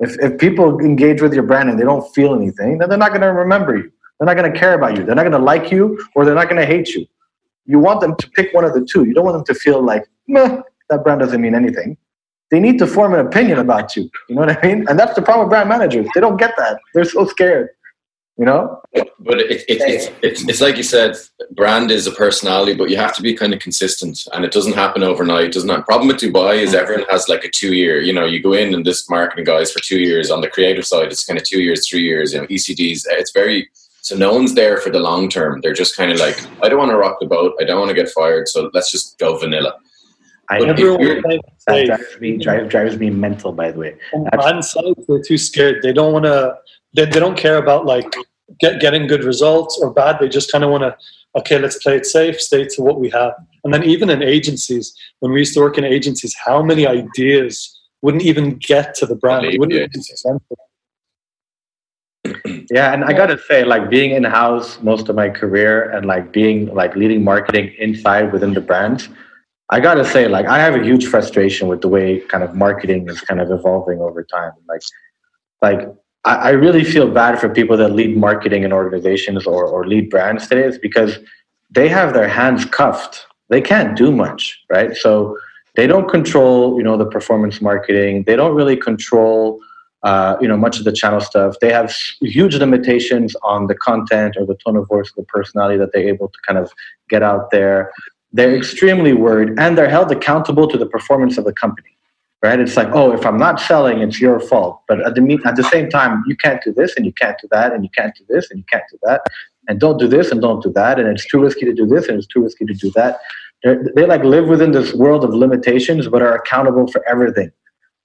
If, 0.00 0.18
if 0.20 0.38
people 0.38 0.80
engage 0.80 1.20
with 1.22 1.34
your 1.34 1.42
brand 1.42 1.68
and 1.68 1.78
they 1.78 1.84
don't 1.84 2.06
feel 2.14 2.34
anything, 2.34 2.78
then 2.78 2.88
they're 2.88 2.98
not 2.98 3.10
going 3.10 3.20
to 3.20 3.32
remember 3.32 3.76
you. 3.76 3.90
They're 4.18 4.26
not 4.26 4.36
going 4.36 4.52
to 4.52 4.58
care 4.58 4.74
about 4.74 4.96
you. 4.96 5.04
They're 5.04 5.14
not 5.14 5.22
going 5.22 5.32
to 5.32 5.38
like 5.38 5.70
you 5.70 5.98
or 6.14 6.24
they're 6.24 6.34
not 6.34 6.48
going 6.48 6.60
to 6.60 6.66
hate 6.66 6.88
you. 6.90 7.06
You 7.66 7.78
want 7.78 8.00
them 8.00 8.16
to 8.16 8.30
pick 8.30 8.52
one 8.52 8.64
of 8.64 8.74
the 8.74 8.84
two. 8.84 9.04
You 9.04 9.14
don't 9.14 9.24
want 9.24 9.36
them 9.36 9.54
to 9.54 9.58
feel 9.58 9.82
like, 9.82 10.04
meh, 10.26 10.60
that 10.88 11.04
brand 11.04 11.20
doesn't 11.20 11.40
mean 11.40 11.54
anything. 11.54 11.96
They 12.50 12.58
need 12.58 12.78
to 12.80 12.86
form 12.86 13.14
an 13.14 13.24
opinion 13.24 13.58
about 13.58 13.94
you. 13.94 14.10
You 14.28 14.34
know 14.34 14.40
what 14.40 14.58
I 14.58 14.66
mean? 14.66 14.86
And 14.88 14.98
that's 14.98 15.14
the 15.14 15.22
problem 15.22 15.46
with 15.46 15.50
brand 15.50 15.68
managers. 15.68 16.06
They 16.14 16.20
don't 16.20 16.36
get 16.36 16.54
that. 16.58 16.80
They're 16.94 17.04
so 17.04 17.26
scared. 17.26 17.68
You 18.40 18.46
know? 18.46 18.80
But 19.18 19.38
it, 19.40 19.50
it, 19.50 19.64
it's, 19.68 20.10
it's, 20.22 20.48
it's 20.48 20.60
like 20.62 20.76
you 20.76 20.82
said, 20.82 21.14
brand 21.52 21.90
is 21.90 22.06
a 22.06 22.10
personality, 22.10 22.74
but 22.74 22.88
you 22.88 22.96
have 22.96 23.14
to 23.16 23.22
be 23.22 23.34
kind 23.34 23.52
of 23.52 23.60
consistent, 23.60 24.26
and 24.32 24.44
it 24.46 24.50
doesn't 24.50 24.72
happen 24.72 25.02
overnight. 25.02 25.44
It 25.44 25.52
doesn't 25.52 25.68
happen. 25.68 25.84
Problem 25.84 26.08
with 26.08 26.16
Dubai 26.16 26.56
is 26.56 26.72
mm. 26.72 26.80
everyone 26.80 27.04
has 27.10 27.28
like 27.28 27.44
a 27.44 27.50
two 27.50 27.74
year. 27.74 28.00
You 28.00 28.14
know, 28.14 28.24
you 28.24 28.42
go 28.42 28.54
in 28.54 28.72
and 28.74 28.84
this 28.84 29.08
marketing 29.10 29.44
guys 29.44 29.70
for 29.70 29.80
two 29.80 30.00
years. 30.00 30.30
On 30.30 30.40
the 30.40 30.48
creative 30.48 30.86
side, 30.86 31.12
it's 31.12 31.24
kind 31.24 31.38
of 31.38 31.44
two 31.44 31.60
years, 31.60 31.86
three 31.86 32.02
years. 32.02 32.32
You 32.32 32.40
know, 32.40 32.46
ECDs. 32.46 33.02
It's 33.10 33.32
very 33.32 33.68
so 34.02 34.16
no 34.16 34.32
one's 34.32 34.54
there 34.54 34.78
for 34.78 34.90
the 34.90 34.98
long 34.98 35.28
term. 35.28 35.60
They're 35.60 35.74
just 35.74 35.96
kind 35.96 36.10
of 36.10 36.18
like, 36.18 36.38
I 36.62 36.68
don't 36.68 36.78
want 36.78 36.90
to 36.90 36.96
rock 36.96 37.18
the 37.20 37.26
boat. 37.26 37.54
I 37.60 37.64
don't 37.64 37.78
want 37.78 37.90
to 37.90 37.94
get 37.94 38.08
fired. 38.08 38.48
So 38.48 38.70
let's 38.72 38.90
just 38.90 39.18
go 39.18 39.36
vanilla. 39.36 39.74
I 40.48 40.58
But 40.58 40.64
know. 40.64 40.72
Everyone 40.72 41.00
you're- 41.00 41.20
was 41.20 41.40
That 41.66 41.86
drives 41.86 42.20
me, 42.20 42.36
drives, 42.38 42.68
drives 42.70 42.98
me 42.98 43.10
mental, 43.10 43.52
by 43.52 43.70
the 43.70 43.78
way. 43.78 43.96
on 44.14 44.24
brand 44.32 44.64
side, 44.64 44.94
they're 45.06 45.22
too 45.22 45.38
scared. 45.38 45.82
They 45.82 45.92
don't 45.92 46.12
want 46.12 46.24
to. 46.24 46.56
They, 46.92 47.04
they 47.04 47.20
don't 47.20 47.36
care 47.36 47.58
about 47.58 47.86
like 47.86 48.12
get, 48.58 48.80
getting 48.80 49.06
good 49.06 49.24
results 49.24 49.78
or 49.80 49.92
bad. 49.92 50.18
They 50.18 50.28
just 50.28 50.50
kind 50.50 50.64
of 50.64 50.70
want 50.70 50.82
to. 50.82 50.96
Okay, 51.36 51.58
let's 51.58 51.80
play 51.80 51.96
it 51.96 52.06
safe. 52.06 52.40
Stay 52.40 52.64
to 52.64 52.82
what 52.82 52.98
we 52.98 53.08
have. 53.10 53.32
And 53.62 53.72
then 53.72 53.84
even 53.84 54.10
in 54.10 54.22
agencies, 54.22 54.92
when 55.20 55.32
we 55.32 55.38
used 55.38 55.54
to 55.54 55.60
work 55.60 55.78
in 55.78 55.84
agencies, 55.84 56.34
how 56.44 56.60
many 56.62 56.86
ideas 56.86 57.78
wouldn't 58.02 58.24
even 58.24 58.56
get 58.56 58.94
to 58.96 59.06
the 59.06 59.14
brand? 59.14 59.46
It 59.46 59.60
wouldn't 59.60 59.76
even 59.76 59.90
be 59.90 60.00
presented. 60.08 60.56
Yeah, 62.70 62.92
and 62.92 63.04
I 63.04 63.12
gotta 63.12 63.38
say, 63.48 63.64
like 63.64 63.88
being 63.90 64.10
in 64.10 64.24
house 64.24 64.80
most 64.82 65.08
of 65.08 65.16
my 65.16 65.28
career 65.30 65.90
and 65.90 66.06
like 66.06 66.32
being 66.32 66.74
like 66.74 66.94
leading 66.96 67.24
marketing 67.24 67.74
inside 67.78 68.32
within 68.32 68.54
the 68.54 68.60
brand 68.60 69.08
I 69.72 69.78
gotta 69.78 70.04
say, 70.04 70.26
like 70.26 70.46
I 70.46 70.58
have 70.58 70.74
a 70.74 70.82
huge 70.82 71.06
frustration 71.06 71.68
with 71.68 71.80
the 71.80 71.88
way 71.88 72.20
kind 72.20 72.42
of 72.42 72.56
marketing 72.56 73.08
is 73.08 73.20
kind 73.20 73.40
of 73.40 73.52
evolving 73.52 74.00
over 74.00 74.24
time. 74.24 74.52
Like, 74.68 74.82
like 75.62 75.88
I, 76.24 76.34
I 76.34 76.50
really 76.50 76.84
feel 76.84 77.10
bad 77.10 77.38
for 77.40 77.48
people 77.48 77.76
that 77.76 77.92
lead 77.92 78.16
marketing 78.16 78.62
in 78.64 78.72
organizations 78.72 79.46
or, 79.46 79.66
or 79.66 79.86
lead 79.86 80.10
brands 80.10 80.48
today. 80.48 80.64
It's 80.64 80.78
because 80.78 81.18
they 81.70 81.88
have 81.88 82.14
their 82.14 82.28
hands 82.28 82.64
cuffed. 82.64 83.26
They 83.48 83.60
can't 83.60 83.96
do 83.96 84.12
much, 84.12 84.60
right? 84.70 84.96
So 84.96 85.36
they 85.76 85.86
don't 85.86 86.08
control, 86.08 86.76
you 86.76 86.82
know, 86.82 86.96
the 86.96 87.06
performance 87.06 87.60
marketing. 87.60 88.24
They 88.24 88.36
don't 88.36 88.54
really 88.54 88.76
control 88.76 89.60
uh, 90.02 90.36
you 90.40 90.48
know 90.48 90.56
much 90.56 90.78
of 90.78 90.84
the 90.84 90.92
channel 90.92 91.20
stuff 91.20 91.56
they 91.60 91.70
have 91.70 91.94
huge 92.22 92.56
limitations 92.56 93.36
on 93.42 93.66
the 93.66 93.74
content 93.74 94.34
or 94.38 94.46
the 94.46 94.54
tone 94.54 94.76
of 94.76 94.88
voice 94.88 95.10
or 95.14 95.22
the 95.22 95.26
personality 95.26 95.76
that 95.76 95.92
they're 95.92 96.08
able 96.08 96.28
to 96.28 96.38
kind 96.46 96.58
of 96.58 96.72
get 97.10 97.22
out 97.22 97.50
there 97.50 97.92
they're 98.32 98.56
extremely 98.56 99.12
worried 99.12 99.50
and 99.58 99.76
they're 99.76 99.90
held 99.90 100.10
accountable 100.10 100.66
to 100.66 100.78
the 100.78 100.86
performance 100.86 101.36
of 101.36 101.44
the 101.44 101.52
company 101.52 101.90
right? 102.42 102.58
It's 102.58 102.76
like 102.76 102.88
oh 102.92 103.12
if 103.12 103.24
i'm 103.26 103.38
not 103.38 103.60
selling 103.60 104.00
it's 104.00 104.20
your 104.20 104.40
fault. 104.40 104.82
But 104.88 105.00
at 105.06 105.14
the 105.14 105.40
at 105.44 105.56
the 105.56 105.64
same 105.64 105.88
time 105.88 106.22
you 106.26 106.36
can't 106.36 106.62
do 106.62 106.72
this 106.72 106.94
and 106.96 107.04
you 107.06 107.12
can't 107.12 107.38
do 107.40 107.48
that 107.50 107.72
and 107.72 107.84
you 107.84 107.90
can't 107.96 108.14
do 108.16 108.24
this 108.28 108.50
and 108.50 108.58
you 108.58 108.64
can't 108.70 108.84
do 108.90 108.98
that. 109.02 109.22
And 109.68 109.78
don't 109.78 109.98
do 109.98 110.08
this 110.08 110.30
and 110.30 110.40
don't 110.40 110.62
do 110.62 110.72
that 110.72 110.98
and 110.98 111.08
it's 111.08 111.26
too 111.26 111.40
risky 111.40 111.64
to 111.64 111.72
do 111.72 111.86
this 111.86 112.08
and 112.08 112.18
it's 112.18 112.26
too 112.26 112.42
risky 112.42 112.64
to 112.64 112.74
do 112.74 112.90
that. 112.92 113.20
They're, 113.62 113.84
they 113.94 114.06
like 114.06 114.24
live 114.24 114.48
within 114.48 114.72
this 114.72 114.94
world 114.94 115.22
of 115.24 115.34
limitations 115.34 116.08
but 116.08 116.22
are 116.22 116.34
accountable 116.34 116.86
for 116.86 117.06
everything. 117.06 117.50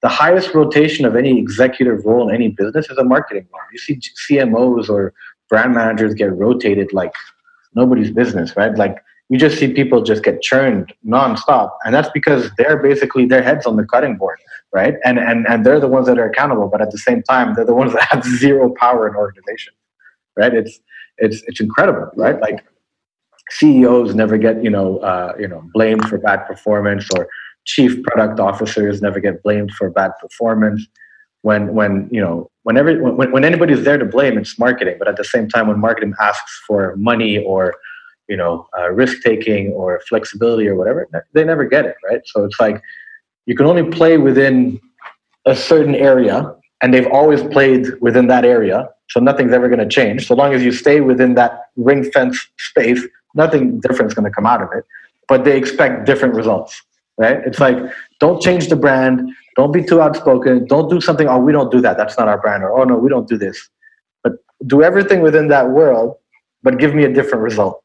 The 0.01 0.09
highest 0.09 0.53
rotation 0.53 1.05
of 1.05 1.15
any 1.15 1.39
executive 1.39 2.05
role 2.05 2.29
in 2.29 2.35
any 2.35 2.49
business 2.49 2.89
is 2.89 2.97
a 2.97 3.03
marketing 3.03 3.47
role. 3.51 3.61
You 3.71 3.79
see 3.79 3.99
CMOs 4.29 4.89
or 4.89 5.13
brand 5.49 5.73
managers 5.73 6.13
get 6.13 6.35
rotated 6.35 6.91
like 6.93 7.13
nobody's 7.73 8.11
business, 8.11 8.55
right? 8.55 8.75
Like 8.77 8.97
you 9.29 9.39
just 9.39 9.57
see 9.57 9.73
people 9.73 10.03
just 10.03 10.23
get 10.23 10.41
churned 10.41 10.93
nonstop, 11.05 11.71
and 11.83 11.93
that's 11.93 12.09
because 12.13 12.51
they're 12.57 12.77
basically 12.77 13.25
their 13.25 13.41
heads 13.41 13.65
on 13.65 13.75
the 13.75 13.85
cutting 13.85 14.17
board, 14.17 14.37
right? 14.71 14.95
And 15.03 15.17
and 15.17 15.47
and 15.47 15.65
they're 15.65 15.79
the 15.79 15.87
ones 15.87 16.07
that 16.07 16.19
are 16.19 16.29
accountable, 16.29 16.67
but 16.67 16.81
at 16.81 16.91
the 16.91 16.97
same 16.97 17.23
time, 17.23 17.55
they're 17.55 17.65
the 17.65 17.73
ones 17.73 17.93
that 17.93 18.07
have 18.11 18.23
zero 18.39 18.73
power 18.79 19.07
in 19.07 19.15
organization, 19.15 19.73
right? 20.37 20.53
It's 20.53 20.79
it's 21.17 21.41
it's 21.47 21.59
incredible, 21.59 22.11
right? 22.15 22.39
Like 22.39 22.63
CEOs 23.49 24.13
never 24.13 24.37
get 24.37 24.63
you 24.63 24.69
know 24.69 24.99
uh, 24.99 25.33
you 25.39 25.47
know 25.47 25.63
blamed 25.73 26.07
for 26.07 26.19
bad 26.19 26.45
performance, 26.45 27.09
or 27.15 27.27
chief 27.65 28.03
product 28.03 28.39
officers 28.39 29.01
never 29.01 29.19
get 29.19 29.41
blamed 29.41 29.71
for 29.71 29.89
bad 29.89 30.11
performance. 30.21 30.85
When 31.41 31.73
when 31.73 32.09
you 32.11 32.21
know 32.21 32.51
whenever 32.61 32.95
when, 33.01 33.31
when 33.31 33.43
anybody's 33.43 33.83
there 33.83 33.97
to 33.97 34.05
blame, 34.05 34.37
it's 34.37 34.59
marketing. 34.59 34.97
But 34.99 35.07
at 35.07 35.17
the 35.17 35.23
same 35.23 35.49
time, 35.49 35.67
when 35.67 35.79
marketing 35.79 36.13
asks 36.21 36.61
for 36.67 36.95
money 36.97 37.43
or 37.43 37.75
you 38.27 38.37
know 38.37 38.67
uh, 38.77 38.89
risk 38.91 39.21
taking 39.21 39.71
or 39.73 40.01
flexibility 40.07 40.67
or 40.67 40.75
whatever, 40.75 41.07
they 41.33 41.43
never 41.43 41.65
get 41.65 41.85
it, 41.85 41.95
right? 42.09 42.21
So 42.25 42.43
it's 42.43 42.59
like 42.59 42.81
you 43.45 43.55
can 43.55 43.65
only 43.65 43.83
play 43.83 44.17
within 44.17 44.79
a 45.45 45.55
certain 45.55 45.95
area, 45.95 46.53
and 46.81 46.93
they've 46.93 47.07
always 47.07 47.43
played 47.43 47.99
within 48.01 48.27
that 48.27 48.45
area. 48.45 48.89
So 49.09 49.19
nothing's 49.19 49.53
ever 49.53 49.69
going 49.69 49.87
to 49.87 49.87
change. 49.87 50.27
So 50.27 50.33
long 50.35 50.53
as 50.53 50.63
you 50.63 50.71
stay 50.71 51.01
within 51.01 51.35
that 51.35 51.65
ring 51.75 52.03
fence 52.11 52.47
space, 52.57 53.01
nothing 53.35 53.79
different 53.79 54.11
is 54.11 54.15
going 54.15 54.25
to 54.25 54.31
come 54.31 54.47
out 54.47 54.61
of 54.61 54.69
it. 54.73 54.83
But 55.27 55.43
they 55.43 55.57
expect 55.57 56.05
different 56.05 56.33
results, 56.33 56.81
right? 57.17 57.37
It's 57.45 57.59
like 57.59 57.77
don't 58.19 58.41
change 58.41 58.69
the 58.69 58.75
brand, 58.75 59.29
don't 59.55 59.71
be 59.71 59.83
too 59.83 60.01
outspoken, 60.01 60.65
don't 60.65 60.89
do 60.89 60.99
something. 60.99 61.27
Oh, 61.27 61.39
we 61.39 61.51
don't 61.51 61.71
do 61.71 61.81
that. 61.81 61.97
That's 61.97 62.17
not 62.17 62.27
our 62.27 62.39
brand. 62.39 62.63
Or 62.63 62.79
oh 62.79 62.83
no, 62.83 62.97
we 62.97 63.09
don't 63.09 63.27
do 63.27 63.37
this. 63.37 63.69
But 64.23 64.33
do 64.65 64.81
everything 64.81 65.21
within 65.21 65.47
that 65.49 65.69
world, 65.69 66.15
but 66.63 66.79
give 66.79 66.95
me 66.95 67.03
a 67.03 67.13
different 67.13 67.43
result. 67.43 67.83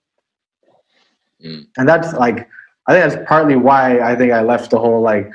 Mm. 1.45 1.67
And 1.77 1.89
that's 1.89 2.13
like 2.15 2.49
I 2.87 2.93
think 2.93 3.13
that's 3.13 3.29
partly 3.29 3.57
why 3.57 4.01
I 4.01 4.17
think 4.17 4.33
I 4.33 4.43
left 4.43 4.71
the 4.71 4.79
whole 4.79 5.01
like 5.01 5.31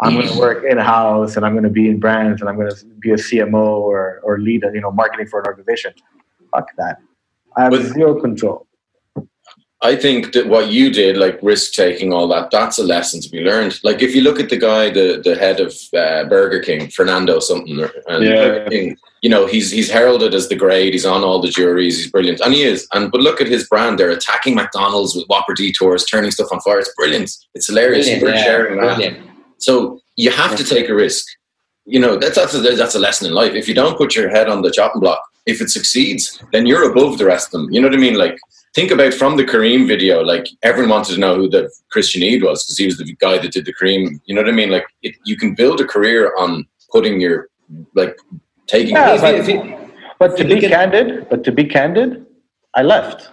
I'm 0.00 0.14
going 0.14 0.28
to 0.28 0.38
work 0.38 0.64
in 0.64 0.76
house 0.78 1.36
and 1.36 1.46
I'm 1.46 1.52
going 1.52 1.64
to 1.64 1.70
be 1.70 1.88
in 1.88 2.00
brands 2.00 2.40
and 2.40 2.48
I'm 2.48 2.56
going 2.56 2.70
to 2.70 2.84
be 2.98 3.10
a 3.10 3.16
CMO 3.16 3.54
or 3.54 4.20
or 4.22 4.38
lead 4.38 4.64
a, 4.64 4.72
you 4.72 4.80
know 4.80 4.90
marketing 4.90 5.26
for 5.26 5.40
an 5.40 5.46
organization. 5.46 5.94
Fuck 6.50 6.68
that. 6.76 6.98
I 7.56 7.64
have 7.64 7.70
but, 7.70 7.82
zero 7.82 8.20
control. 8.20 8.66
I 9.84 9.96
think 9.96 10.32
that 10.32 10.46
what 10.46 10.72
you 10.72 10.90
did, 10.90 11.18
like 11.18 11.38
risk 11.42 11.74
taking, 11.74 12.10
all 12.10 12.26
that, 12.28 12.50
that's 12.50 12.78
a 12.78 12.82
lesson 12.82 13.20
to 13.20 13.28
be 13.28 13.42
learned. 13.42 13.78
Like 13.84 14.00
if 14.00 14.14
you 14.14 14.22
look 14.22 14.40
at 14.40 14.48
the 14.48 14.56
guy, 14.56 14.88
the 14.88 15.20
the 15.22 15.36
head 15.36 15.60
of 15.60 15.74
uh, 15.94 16.24
Burger 16.24 16.60
King, 16.60 16.88
Fernando 16.88 17.38
something, 17.38 17.78
and 18.06 18.24
yeah. 18.24 18.66
King, 18.70 18.96
you 19.20 19.28
know, 19.28 19.44
he's 19.46 19.70
he's 19.70 19.90
heralded 19.90 20.32
as 20.32 20.48
the 20.48 20.56
great. 20.56 20.94
He's 20.94 21.04
on 21.04 21.22
all 21.22 21.38
the 21.38 21.50
juries. 21.50 21.98
He's 21.98 22.10
brilliant, 22.10 22.40
and 22.40 22.54
he 22.54 22.62
is. 22.62 22.88
And 22.94 23.12
but 23.12 23.20
look 23.20 23.42
at 23.42 23.46
his 23.46 23.68
brand. 23.68 23.98
They're 23.98 24.08
attacking 24.08 24.54
McDonald's 24.54 25.14
with 25.14 25.26
Whopper 25.26 25.52
detours, 25.52 26.06
turning 26.06 26.30
stuff 26.30 26.48
on 26.50 26.60
fire. 26.60 26.78
It's 26.78 26.94
brilliant. 26.96 27.30
It's 27.54 27.66
hilarious. 27.66 28.06
Brilliant, 28.06 28.22
We're 28.24 28.34
yeah, 28.34 28.44
sharing 28.44 28.80
that. 28.80 29.18
So 29.58 30.00
you 30.16 30.30
have 30.30 30.56
to 30.56 30.64
take 30.64 30.88
a 30.88 30.94
risk. 30.94 31.26
You 31.84 32.00
know, 32.00 32.16
that's 32.16 32.36
that's 32.36 32.54
a, 32.54 32.60
that's 32.60 32.94
a 32.94 32.98
lesson 32.98 33.26
in 33.26 33.34
life. 33.34 33.52
If 33.52 33.68
you 33.68 33.74
don't 33.74 33.98
put 33.98 34.16
your 34.16 34.30
head 34.30 34.48
on 34.48 34.62
the 34.62 34.70
chopping 34.70 35.02
block, 35.02 35.20
if 35.44 35.60
it 35.60 35.68
succeeds, 35.68 36.42
then 36.52 36.64
you're 36.64 36.90
above 36.90 37.18
the 37.18 37.26
rest 37.26 37.48
of 37.48 37.52
them. 37.52 37.70
You 37.70 37.82
know 37.82 37.88
what 37.88 37.98
I 37.98 38.00
mean? 38.00 38.14
Like 38.14 38.38
think 38.74 38.90
about 38.90 39.14
from 39.14 39.36
the 39.36 39.44
Careem 39.44 39.86
video, 39.86 40.22
like 40.22 40.46
everyone 40.62 40.90
wanted 40.90 41.14
to 41.14 41.20
know 41.20 41.36
who 41.36 41.48
the 41.48 41.70
Christian 41.90 42.22
Eid 42.22 42.42
was 42.42 42.64
because 42.64 42.78
he 42.78 42.86
was 42.86 42.98
the 42.98 43.16
guy 43.20 43.38
that 43.38 43.52
did 43.52 43.64
the 43.64 43.74
Careem. 43.74 44.20
You 44.26 44.34
know 44.34 44.42
what 44.42 44.48
I 44.48 44.52
mean? 44.52 44.70
Like 44.70 44.86
it, 45.02 45.14
you 45.24 45.36
can 45.36 45.54
build 45.54 45.80
a 45.80 45.84
career 45.84 46.34
on 46.36 46.66
putting 46.90 47.20
your 47.20 47.48
like 47.94 48.16
taking. 48.66 48.94
Yeah, 48.94 49.16
but, 49.20 49.78
but 50.18 50.36
to 50.36 50.44
be 50.44 50.60
candid, 50.60 51.28
but 51.30 51.44
to 51.44 51.52
be 51.52 51.64
candid, 51.64 52.26
I 52.74 52.82
left. 52.82 53.30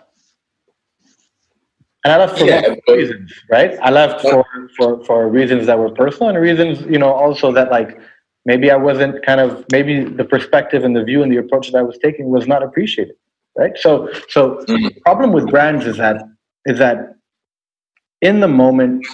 And 2.03 2.11
I 2.13 2.17
left 2.17 2.39
for 2.39 2.45
yeah, 2.45 2.75
but, 2.87 2.95
reasons, 2.95 3.31
right? 3.51 3.77
I 3.79 3.91
left 3.91 4.21
for, 4.21 4.43
for, 4.75 5.05
for 5.05 5.29
reasons 5.29 5.67
that 5.67 5.77
were 5.77 5.91
personal 5.91 6.29
and 6.29 6.39
reasons, 6.39 6.81
you 6.81 6.97
know, 6.97 7.13
also 7.13 7.51
that 7.51 7.69
like 7.69 7.99
maybe 8.43 8.71
I 8.71 8.75
wasn't 8.75 9.23
kind 9.23 9.39
of 9.39 9.63
maybe 9.71 10.03
the 10.03 10.25
perspective 10.25 10.83
and 10.83 10.95
the 10.95 11.03
view 11.03 11.21
and 11.21 11.31
the 11.31 11.37
approach 11.37 11.71
that 11.71 11.77
I 11.77 11.83
was 11.83 11.99
taking 11.99 12.29
was 12.29 12.47
not 12.47 12.63
appreciated 12.63 13.15
right? 13.57 13.77
So, 13.77 14.09
so 14.29 14.55
mm-hmm. 14.67 14.85
the 14.85 15.01
problem 15.01 15.31
with 15.31 15.49
brands 15.49 15.85
is 15.85 15.97
that 15.97 16.23
is 16.65 16.77
that 16.79 17.15
in 18.21 18.39
the 18.39 18.47
moment, 18.47 19.05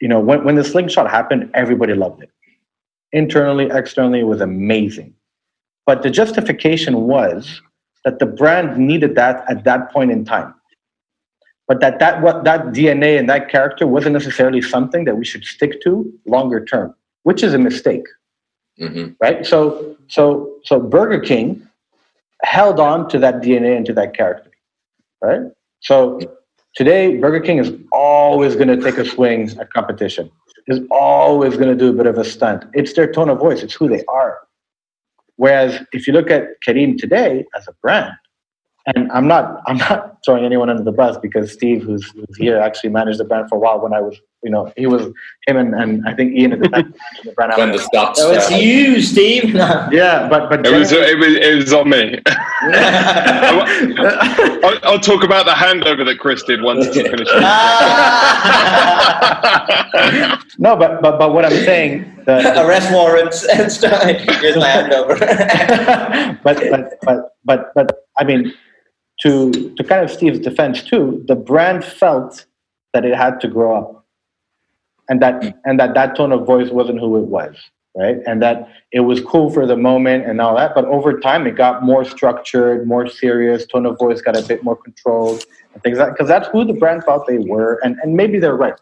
you 0.00 0.08
know, 0.08 0.20
when, 0.20 0.44
when 0.44 0.54
the 0.54 0.64
slingshot 0.64 1.10
happened, 1.10 1.50
everybody 1.54 1.94
loved 1.94 2.22
it. 2.22 2.30
Internally, 3.12 3.68
externally, 3.70 4.20
it 4.20 4.26
was 4.26 4.40
amazing. 4.40 5.14
But 5.86 6.02
the 6.02 6.10
justification 6.10 7.02
was 7.02 7.60
that 8.04 8.18
the 8.18 8.26
brand 8.26 8.78
needed 8.78 9.14
that 9.16 9.44
at 9.48 9.64
that 9.64 9.92
point 9.92 10.10
in 10.10 10.24
time. 10.24 10.54
But 11.66 11.80
that 11.80 11.98
that 11.98 12.20
what 12.20 12.44
that 12.44 12.66
DNA 12.66 13.18
and 13.18 13.28
that 13.30 13.48
character 13.48 13.86
wasn't 13.86 14.12
necessarily 14.12 14.60
something 14.60 15.04
that 15.04 15.16
we 15.16 15.24
should 15.24 15.44
stick 15.44 15.80
to 15.82 16.12
longer 16.26 16.62
term, 16.64 16.94
which 17.22 17.42
is 17.42 17.54
a 17.54 17.58
mistake. 17.58 18.04
Mm-hmm. 18.78 19.12
Right? 19.20 19.46
So 19.46 19.96
so 20.08 20.56
so 20.64 20.80
Burger 20.80 21.20
King 21.20 21.66
held 22.44 22.78
on 22.80 23.08
to 23.08 23.18
that 23.18 23.36
DNA 23.36 23.76
and 23.76 23.86
to 23.86 23.92
that 23.94 24.14
character, 24.14 24.50
right? 25.22 25.42
So 25.80 26.20
today, 26.74 27.16
Burger 27.16 27.40
King 27.40 27.58
is 27.58 27.72
always 27.92 28.54
going 28.56 28.68
to 28.68 28.76
take 28.76 28.98
a 28.98 29.04
swing 29.04 29.50
at 29.58 29.72
competition. 29.72 30.30
Is 30.66 30.80
always 30.90 31.56
going 31.58 31.68
to 31.68 31.74
do 31.74 31.90
a 31.90 31.92
bit 31.92 32.06
of 32.06 32.16
a 32.16 32.24
stunt. 32.24 32.64
It's 32.72 32.94
their 32.94 33.12
tone 33.12 33.28
of 33.28 33.38
voice. 33.38 33.62
It's 33.62 33.74
who 33.74 33.86
they 33.86 34.02
are. 34.08 34.38
Whereas 35.36 35.84
if 35.92 36.06
you 36.06 36.14
look 36.14 36.30
at 36.30 36.44
Careem 36.66 36.96
today 36.96 37.44
as 37.54 37.68
a 37.68 37.72
brand, 37.82 38.14
and 38.86 39.10
I'm 39.12 39.26
not 39.26 39.60
I'm 39.66 39.76
not 39.76 40.18
throwing 40.24 40.44
anyone 40.44 40.70
under 40.70 40.82
the 40.82 40.92
bus 40.92 41.18
because 41.18 41.52
Steve, 41.52 41.82
who's, 41.82 42.10
who's 42.12 42.36
here, 42.38 42.58
actually 42.58 42.90
managed 42.90 43.18
the 43.18 43.24
brand 43.24 43.48
for 43.50 43.56
a 43.56 43.58
while 43.58 43.80
when 43.80 43.92
I 43.92 44.00
was 44.00 44.18
you 44.44 44.50
know, 44.50 44.70
he 44.76 44.86
was 44.86 45.10
him 45.46 45.56
and, 45.56 45.74
and 45.74 46.06
I 46.06 46.12
think 46.14 46.36
Ian 46.36 46.52
at 46.52 46.60
the 46.60 46.68
time. 46.68 46.94
when 47.56 47.72
the 47.72 47.78
stops. 47.78 48.20
So 48.20 48.30
it's 48.32 48.50
you, 48.50 49.00
Steve. 49.00 49.54
yeah, 49.54 50.28
but 50.28 50.50
but 50.50 50.66
it 50.66 50.78
was, 50.78 50.92
it 50.92 51.18
was 51.18 51.34
it 51.34 51.56
was 51.56 51.72
on 51.72 51.88
me. 51.88 52.20
I'll, 54.62 54.78
I'll, 54.84 55.00
talk 55.00 55.24
about 55.24 55.46
the 55.46 55.52
handover 55.52 56.04
that 56.04 56.18
Chris 56.20 56.42
did 56.42 56.62
once 56.62 56.86
it's 56.86 56.96
finished. 56.96 57.30
Ah! 57.36 57.64
no, 60.58 60.76
but 60.76 61.00
but 61.00 61.18
but 61.18 61.32
what 61.32 61.46
I'm 61.46 61.52
saying. 61.64 62.10
The, 62.26 62.64
Arrest 62.64 62.90
warrants 62.90 63.46
and 63.48 63.70
stuff. 63.70 64.02
Here's 64.02 64.56
my 64.56 64.68
handover. 64.68 65.18
but 66.42 66.58
but 66.70 66.94
but 67.02 67.36
but 67.44 67.72
but 67.74 68.06
I 68.18 68.24
mean, 68.24 68.54
to 69.20 69.52
to 69.74 69.84
kind 69.84 70.02
of 70.02 70.10
Steve's 70.10 70.38
defense 70.38 70.82
too, 70.82 71.22
the 71.26 71.34
brand 71.34 71.84
felt 71.84 72.46
that 72.94 73.04
it 73.04 73.14
had 73.14 73.40
to 73.40 73.48
grow 73.48 73.76
up 73.76 74.03
and 75.08 75.20
that 75.22 75.56
and 75.64 75.78
that 75.78 75.94
that 75.94 76.16
tone 76.16 76.32
of 76.32 76.46
voice 76.46 76.70
wasn't 76.70 76.98
who 76.98 77.16
it 77.16 77.26
was 77.26 77.56
right? 77.96 78.16
And 78.26 78.42
that 78.42 78.68
it 78.90 79.00
was 79.00 79.20
cool 79.20 79.50
for 79.50 79.66
the 79.66 79.76
moment 79.76 80.26
and 80.26 80.40
all 80.40 80.56
that 80.56 80.74
but 80.74 80.84
over 80.86 81.18
time 81.20 81.46
it 81.46 81.56
got 81.56 81.82
more 81.82 82.04
structured 82.04 82.86
more 82.86 83.08
serious 83.08 83.66
tone 83.66 83.86
of 83.86 83.98
voice 83.98 84.20
got 84.20 84.36
a 84.36 84.42
bit 84.42 84.64
more 84.64 84.76
controlled 84.76 85.44
and 85.72 85.82
things 85.82 85.98
like 85.98 86.12
because 86.12 86.28
that's 86.28 86.48
who 86.48 86.64
the 86.64 86.72
brand 86.72 87.02
thought 87.04 87.26
they 87.26 87.38
were 87.38 87.80
and 87.84 87.96
and 88.02 88.16
maybe 88.16 88.38
they're 88.38 88.56
right. 88.56 88.74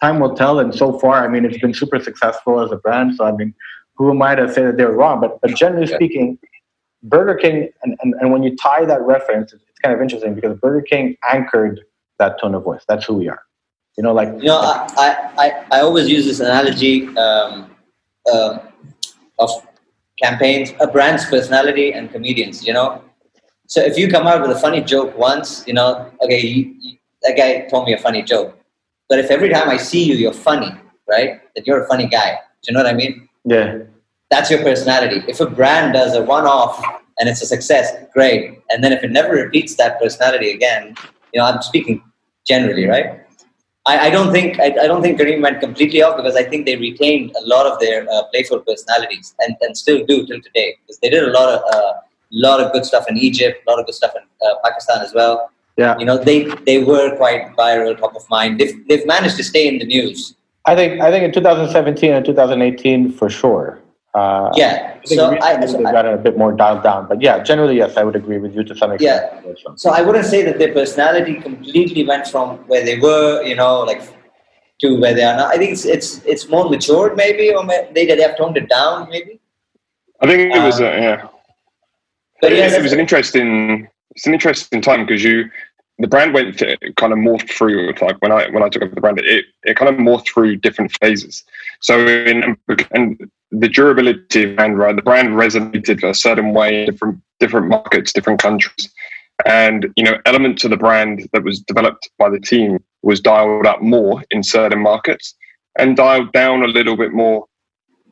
Time 0.00 0.18
will 0.18 0.34
tell 0.34 0.58
and 0.58 0.74
so 0.74 0.98
far 0.98 1.24
i 1.24 1.28
mean 1.28 1.44
it's 1.44 1.58
been 1.58 1.74
super 1.74 2.00
successful 2.00 2.60
as 2.60 2.72
a 2.72 2.76
brand 2.76 3.14
so 3.14 3.24
i 3.24 3.32
mean 3.32 3.54
who 3.94 4.10
am 4.10 4.20
i 4.22 4.34
to 4.34 4.52
say 4.52 4.64
that 4.64 4.76
they're 4.76 4.92
wrong? 4.92 5.20
But 5.20 5.40
but 5.40 5.54
generally 5.54 5.86
speaking 5.86 6.38
burger 7.04 7.34
king 7.34 7.68
and, 7.82 7.96
and, 8.02 8.14
and 8.20 8.32
when 8.32 8.42
you 8.42 8.56
tie 8.56 8.84
that 8.84 9.02
reference 9.02 9.52
it's 9.52 9.62
kind 9.82 9.94
of 9.94 10.00
interesting 10.00 10.34
because 10.34 10.58
burger 10.58 10.82
king 10.82 11.16
anchored 11.28 11.80
that 12.18 12.40
tone 12.40 12.54
of 12.54 12.62
voice. 12.62 12.84
That's 12.86 13.04
who 13.04 13.14
we 13.14 13.28
are 13.28 13.42
you 13.96 14.02
know, 14.02 14.12
like 14.12 14.28
you 14.38 14.48
know, 14.48 14.58
I 14.58 15.32
I, 15.38 15.64
I 15.70 15.80
always 15.80 16.08
use 16.08 16.24
this 16.24 16.40
analogy 16.40 17.08
um, 17.16 17.70
uh, 18.32 18.58
of 19.38 19.50
campaigns, 20.22 20.72
a 20.80 20.86
brand's 20.86 21.24
personality 21.26 21.92
and 21.92 22.10
comedians. 22.10 22.66
You 22.66 22.72
know, 22.72 23.02
so 23.66 23.80
if 23.80 23.96
you 23.96 24.08
come 24.08 24.26
out 24.26 24.42
with 24.42 24.50
a 24.50 24.60
funny 24.60 24.82
joke 24.82 25.16
once, 25.16 25.66
you 25.66 25.74
know, 25.74 26.10
okay, 26.20 26.40
you, 26.40 26.74
you, 26.78 26.98
that 27.22 27.36
guy 27.36 27.66
told 27.70 27.86
me 27.86 27.94
a 27.94 27.98
funny 27.98 28.22
joke, 28.22 28.58
but 29.08 29.18
if 29.18 29.30
every 29.30 29.48
time 29.48 29.68
I 29.68 29.76
see 29.76 30.02
you, 30.04 30.14
you're 30.14 30.32
funny, 30.32 30.70
right? 31.08 31.40
That 31.54 31.66
you're 31.66 31.84
a 31.84 31.88
funny 31.88 32.06
guy. 32.06 32.38
Do 32.62 32.68
you 32.68 32.74
know 32.74 32.82
what 32.82 32.92
I 32.92 32.94
mean? 32.94 33.28
Yeah. 33.44 33.78
That's 34.30 34.50
your 34.50 34.62
personality. 34.62 35.22
If 35.26 35.40
a 35.40 35.46
brand 35.46 35.94
does 35.94 36.14
a 36.14 36.22
one-off 36.22 36.82
and 37.18 37.28
it's 37.28 37.42
a 37.42 37.46
success, 37.46 37.92
great. 38.12 38.58
And 38.70 38.82
then 38.82 38.92
if 38.92 39.02
it 39.04 39.10
never 39.10 39.34
repeats 39.34 39.74
that 39.76 39.98
personality 39.98 40.50
again, 40.50 40.94
you 41.32 41.40
know, 41.40 41.46
I'm 41.46 41.60
speaking 41.62 42.02
generally, 42.46 42.86
right? 42.86 43.21
I, 43.84 44.06
I, 44.06 44.10
don't 44.10 44.32
think 44.32 44.60
I, 44.60 44.66
I, 44.66 44.86
don't 44.86 45.02
think 45.02 45.18
Careem 45.20 45.42
went 45.42 45.60
completely 45.60 46.02
off 46.02 46.16
because 46.16 46.36
I 46.36 46.44
think 46.44 46.66
they 46.66 46.76
retained 46.76 47.34
a 47.36 47.46
lot 47.46 47.66
of 47.66 47.80
their 47.80 48.08
uh, 48.08 48.22
playful 48.32 48.60
personalities 48.60 49.34
and, 49.40 49.56
and 49.60 49.76
still 49.76 50.06
do 50.06 50.24
till 50.24 50.40
today 50.40 50.76
because 50.80 50.98
they 50.98 51.10
did 51.10 51.24
a 51.24 51.32
lot 51.32 51.48
of 51.48 51.62
uh, 51.74 51.94
lot 52.30 52.60
of 52.60 52.72
good 52.72 52.84
stuff 52.84 53.06
in 53.08 53.18
Egypt, 53.18 53.62
a 53.66 53.70
lot 53.70 53.80
of 53.80 53.86
good 53.86 53.94
stuff 53.94 54.12
in 54.14 54.22
uh, 54.46 54.54
Pakistan 54.64 55.02
as 55.02 55.12
well. 55.12 55.50
Yeah, 55.76 55.98
you 55.98 56.04
know 56.04 56.16
they 56.16 56.44
they 56.66 56.84
were 56.84 57.16
quite 57.16 57.56
viral, 57.56 57.98
top 57.98 58.14
of 58.14 58.28
mind. 58.30 58.60
They've 58.60 58.86
they've 58.86 59.06
managed 59.06 59.36
to 59.38 59.44
stay 59.44 59.66
in 59.66 59.78
the 59.78 59.86
news. 59.86 60.36
I 60.64 60.76
think 60.76 61.00
I 61.00 61.10
think 61.10 61.24
in 61.24 61.32
2017 61.32 62.12
and 62.12 62.24
2018 62.24 63.10
for 63.10 63.28
sure. 63.28 63.81
Uh, 64.14 64.50
yeah. 64.54 64.98
I 65.00 65.04
So 65.06 65.36
I, 65.40 65.66
so 65.66 65.78
they've 65.78 65.86
I- 65.86 65.92
got 65.92 66.04
it 66.04 66.14
a 66.14 66.18
bit 66.18 66.36
more 66.36 66.52
dialed 66.52 66.82
down. 66.82 67.08
But 67.08 67.22
yeah, 67.22 67.42
generally, 67.42 67.76
yes, 67.76 67.96
I 67.96 68.04
would 68.04 68.16
agree 68.16 68.38
with 68.38 68.54
you 68.54 68.62
to 68.64 68.76
some 68.76 68.92
extent. 68.92 69.44
Yeah. 69.44 69.74
so 69.76 69.90
I 69.90 70.02
wouldn't 70.02 70.26
say 70.26 70.42
that 70.42 70.58
their 70.58 70.72
personality 70.72 71.34
completely 71.40 72.04
went 72.04 72.26
from 72.26 72.58
where 72.68 72.84
they 72.84 72.98
were, 72.98 73.42
you 73.42 73.54
know, 73.56 73.80
like 73.80 74.02
to 74.80 75.00
where 75.00 75.14
they 75.14 75.22
are 75.22 75.36
now. 75.36 75.46
I 75.46 75.56
think 75.56 75.72
it's 75.72 75.84
it's 75.86 76.22
it's 76.24 76.48
more 76.48 76.68
matured, 76.68 77.16
maybe, 77.16 77.54
or 77.54 77.64
may- 77.64 77.88
they 77.94 78.04
they 78.06 78.20
have 78.22 78.36
toned 78.36 78.56
it 78.56 78.68
down, 78.68 79.08
maybe. 79.08 79.40
I 80.20 80.26
think 80.26 80.54
it 80.54 80.62
was 80.62 80.80
Um, 80.80 80.86
uh, 80.86 80.90
yeah. 80.90 81.28
But 82.42 82.52
it, 82.52 82.58
yeah, 82.58 82.76
it 82.76 82.82
was 82.82 82.92
an 82.92 83.00
interesting 83.00 83.88
it's 84.14 84.26
an 84.26 84.34
interesting 84.34 84.82
time 84.82 85.06
because 85.06 85.24
you 85.24 85.48
the 85.98 86.08
brand 86.08 86.34
went 86.34 86.58
to, 86.58 86.76
kind 86.96 87.12
of 87.12 87.18
morphed 87.18 87.50
through 87.50 87.92
like 88.02 88.20
when 88.20 88.32
I 88.32 88.50
when 88.50 88.62
I 88.62 88.68
took 88.68 88.82
over 88.82 88.94
the 88.94 89.00
brand 89.00 89.20
it 89.20 89.46
it 89.64 89.76
kind 89.76 89.88
of 89.88 89.96
morphed 89.96 90.26
through 90.26 90.56
different 90.56 90.92
phases 91.00 91.44
so 91.80 91.98
in 92.06 92.56
and 92.90 93.30
the 93.52 93.68
durability 93.68 94.44
of 94.44 94.56
brand 94.56 94.78
right? 94.78 94.96
The 94.96 95.02
brand 95.02 95.30
resonated 95.30 96.02
a 96.08 96.14
certain 96.14 96.52
way 96.54 96.80
in 96.80 96.90
different 96.90 97.20
different 97.38 97.68
markets 97.68 98.12
different 98.12 98.40
countries. 98.40 98.92
And 99.46 99.88
you 99.96 100.04
know 100.04 100.18
elements 100.26 100.64
of 100.64 100.70
the 100.70 100.76
brand 100.76 101.28
that 101.32 101.44
was 101.44 101.60
developed 101.60 102.08
by 102.18 102.30
the 102.30 102.40
team 102.40 102.82
was 103.02 103.20
dialed 103.20 103.66
up 103.66 103.82
more 103.82 104.22
in 104.30 104.42
certain 104.42 104.80
markets 104.80 105.34
and 105.78 105.96
dialed 105.96 106.32
down 106.32 106.62
a 106.62 106.66
little 106.66 106.96
bit 106.96 107.12
more 107.12 107.46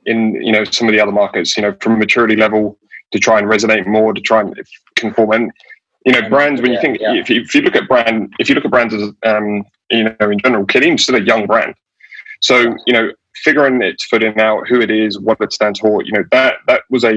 in 0.07 0.35
you 0.43 0.53
know 0.53 0.65
some 0.65 0.89
of 0.89 0.93
the 0.93 1.01
other 1.01 1.13
markets 1.13 1.57
you 1.57 1.63
know 1.63 1.75
from 1.81 1.99
maturity 1.99 2.37
level 2.37 2.79
to 3.13 3.19
try 3.19 3.39
and 3.39 3.49
resonate 3.49 3.87
more 3.87 4.13
to 4.13 4.21
try 4.21 4.41
and 4.41 4.55
conform. 4.97 5.33
And 5.33 5.53
you 6.05 6.13
know 6.13 6.29
brands 6.29 6.61
when 6.61 6.73
you 6.73 6.77
Yeah, 6.77 6.83
think 6.83 6.99
yeah. 7.01 7.15
if, 7.15 7.31
you, 7.31 7.41
if 7.43 7.55
you 7.55 7.63
look 7.63 7.77
at 7.77 7.89
brand 7.89 8.33
if 8.39 8.49
you 8.49 8.55
look 8.55 8.65
at 8.65 8.71
brands 8.71 8.93
as 8.95 9.11
um 9.25 9.65
you 9.91 10.05
know 10.05 10.31
in 10.31 10.39
general 10.39 10.67
Careem's 10.67 11.03
still 11.05 11.17
a 11.17 11.21
young 11.21 11.47
brand 11.47 11.75
so 12.41 12.77
you 12.87 12.93
know 12.93 13.11
figuring 13.45 13.81
its 13.83 14.05
figuring 14.07 14.39
out 14.41 14.67
who 14.69 14.81
it 14.81 14.91
is 14.91 15.19
what 15.19 15.39
it 15.41 15.53
stands 15.53 15.79
for 15.81 16.03
you 16.05 16.13
know 16.13 16.25
that 16.33 16.57
that 16.67 16.83
was 16.91 17.05
a 17.05 17.15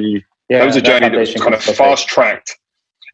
Yeah, 0.49 0.59
that 0.59 0.65
was 0.65 0.75
a 0.75 0.81
journey 0.81 1.09
that 1.09 1.17
was 1.17 1.33
kind 1.33 1.53
of 1.53 1.63
fast 1.63 2.07
tracked 2.07 2.57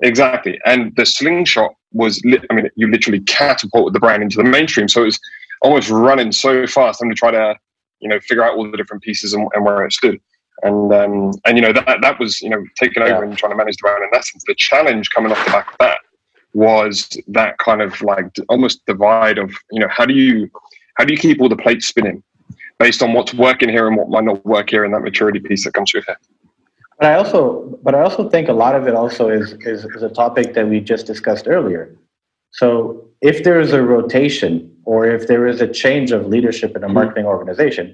exactly. 0.02 0.60
And 0.66 0.96
the 0.96 1.06
slingshot 1.06 1.74
was 1.92 2.22
lit, 2.24 2.46
i 2.50 2.54
mean 2.54 2.70
you 2.76 2.88
literally 2.90 3.20
catapulted 3.22 3.94
the 3.94 4.00
brand 4.00 4.24
into 4.24 4.38
the 4.38 4.44
mainstream. 4.44 4.88
So 4.88 5.02
it 5.02 5.06
was 5.06 5.20
almost 5.62 5.90
running 5.90 6.32
so 6.32 6.66
fast 6.68 7.02
i'm 7.02 7.08
going 7.08 7.16
to 7.16 7.20
try 7.20 7.32
to 7.32 7.56
you 8.00 8.10
know 8.10 8.20
figure 8.22 8.44
out 8.44 8.56
all 8.56 8.70
the 8.70 8.78
different 8.78 9.04
pieces 9.04 9.34
and, 9.34 9.48
and 9.54 9.66
where 9.66 9.86
it 9.86 9.94
stood. 9.94 10.20
And 10.62 10.92
um 10.94 11.32
and 11.46 11.58
you 11.58 11.62
know 11.62 11.74
that 11.74 12.00
that 12.02 12.20
was 12.20 12.42
you 12.42 12.50
know 12.50 12.64
taking 12.78 13.02
over 13.04 13.12
Yeah. 13.12 13.24
and 13.24 13.38
trying 13.38 13.52
to 13.52 13.58
manage 13.58 13.78
the 13.78 13.82
brand 13.84 14.04
in 14.04 14.10
essence 14.18 14.44
the 14.46 14.56
challenge 14.56 15.10
coming 15.12 15.32
off 15.32 15.44
the 15.46 15.52
back 15.52 15.70
of 15.72 15.78
that 15.80 16.00
was 16.54 17.10
that 17.28 17.58
kind 17.60 17.82
of 17.82 18.02
like 18.02 18.26
almost 18.50 18.86
divide 18.86 19.38
of 19.38 19.52
you 19.72 19.80
know 19.80 19.88
how 19.90 20.06
do 20.06 20.14
you 20.14 20.50
how 21.00 21.06
do 21.06 21.14
you 21.14 21.18
keep 21.20 21.42
all 21.42 21.48
the 21.50 21.56
plates 21.56 21.88
spinning 21.88 22.22
based 22.78 23.02
on 23.02 23.14
what's 23.14 23.34
working 23.34 23.70
here 23.70 23.88
and 23.88 23.96
what 23.96 24.10
might 24.10 24.26
not 24.26 24.46
work 24.46 24.70
here 24.70 24.84
and 24.84 24.94
that 24.94 25.00
maturity 25.00 25.40
piece 25.40 25.64
that 25.64 25.74
comes 25.74 25.94
with 25.94 26.08
it 26.10 26.18
But 27.00 27.08
I 27.12 27.14
also, 27.16 27.80
but 27.86 27.96
I 27.96 28.02
also 28.02 28.30
think 28.30 28.50
a 28.50 28.58
lot 28.66 28.76
of 28.80 28.84
it 28.90 28.94
also 29.02 29.24
is, 29.40 29.54
is 29.72 29.80
is 29.96 30.04
a 30.04 30.14
topic 30.24 30.48
that 30.56 30.66
we 30.72 30.78
just 30.94 31.06
discussed 31.14 31.46
earlier. 31.56 31.84
So 32.60 32.70
if 33.32 33.38
there 33.46 33.60
is 33.66 33.72
a 33.80 33.82
rotation 33.96 34.52
or 34.92 35.00
if 35.18 35.22
there 35.32 35.46
is 35.52 35.58
a 35.68 35.70
change 35.84 36.10
of 36.18 36.22
leadership 36.34 36.72
in 36.78 36.84
a 36.90 36.92
marketing 37.00 37.26
organization, 37.36 37.86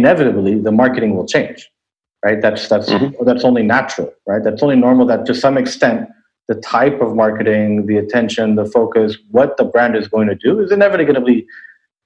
inevitably 0.00 0.54
the 0.68 0.74
marketing 0.82 1.10
will 1.16 1.28
change, 1.36 1.58
right? 2.26 2.38
That's 2.44 2.62
that's 2.72 2.88
Mhm. 2.94 3.08
that's 3.28 3.44
only 3.50 3.64
natural, 3.76 4.08
right? 4.30 4.42
That's 4.46 4.62
only 4.66 4.78
normal. 4.86 5.04
That 5.12 5.20
to 5.30 5.34
some 5.44 5.56
extent, 5.64 6.00
the 6.50 6.58
type 6.78 6.98
of 7.06 7.10
marketing, 7.24 7.86
the 7.90 7.96
attention, 8.04 8.46
the 8.62 8.68
focus, 8.78 9.10
what 9.36 9.50
the 9.60 9.66
brand 9.74 9.94
is 10.00 10.06
going 10.14 10.28
to 10.34 10.38
do 10.48 10.52
is 10.64 10.68
inevitably 10.78 11.38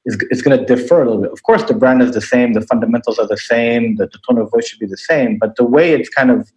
is, 0.07 0.17
is 0.31 0.41
going 0.41 0.59
to 0.59 0.65
differ 0.65 1.03
a 1.03 1.05
little 1.05 1.23
bit. 1.23 1.33
Of 1.33 1.43
course, 1.43 1.65
the 1.65 1.75
brand 1.75 2.01
is 2.01 2.13
the 2.13 2.21
same, 2.21 2.55
the 2.55 2.63
fundamentals 2.63 3.19
are 3.19 3.27
the 3.27 3.37
same, 3.37 3.97
the, 3.97 4.07
the 4.07 4.19
tone 4.27 4.39
of 4.39 4.51
voice 4.51 4.69
should 4.69 4.79
be 4.79 4.87
the 4.87 4.97
same, 4.97 5.39
but 5.39 5.57
the 5.57 5.65
way 5.65 5.93
it's 5.93 6.09
kind 6.09 6.31
of 6.31 6.51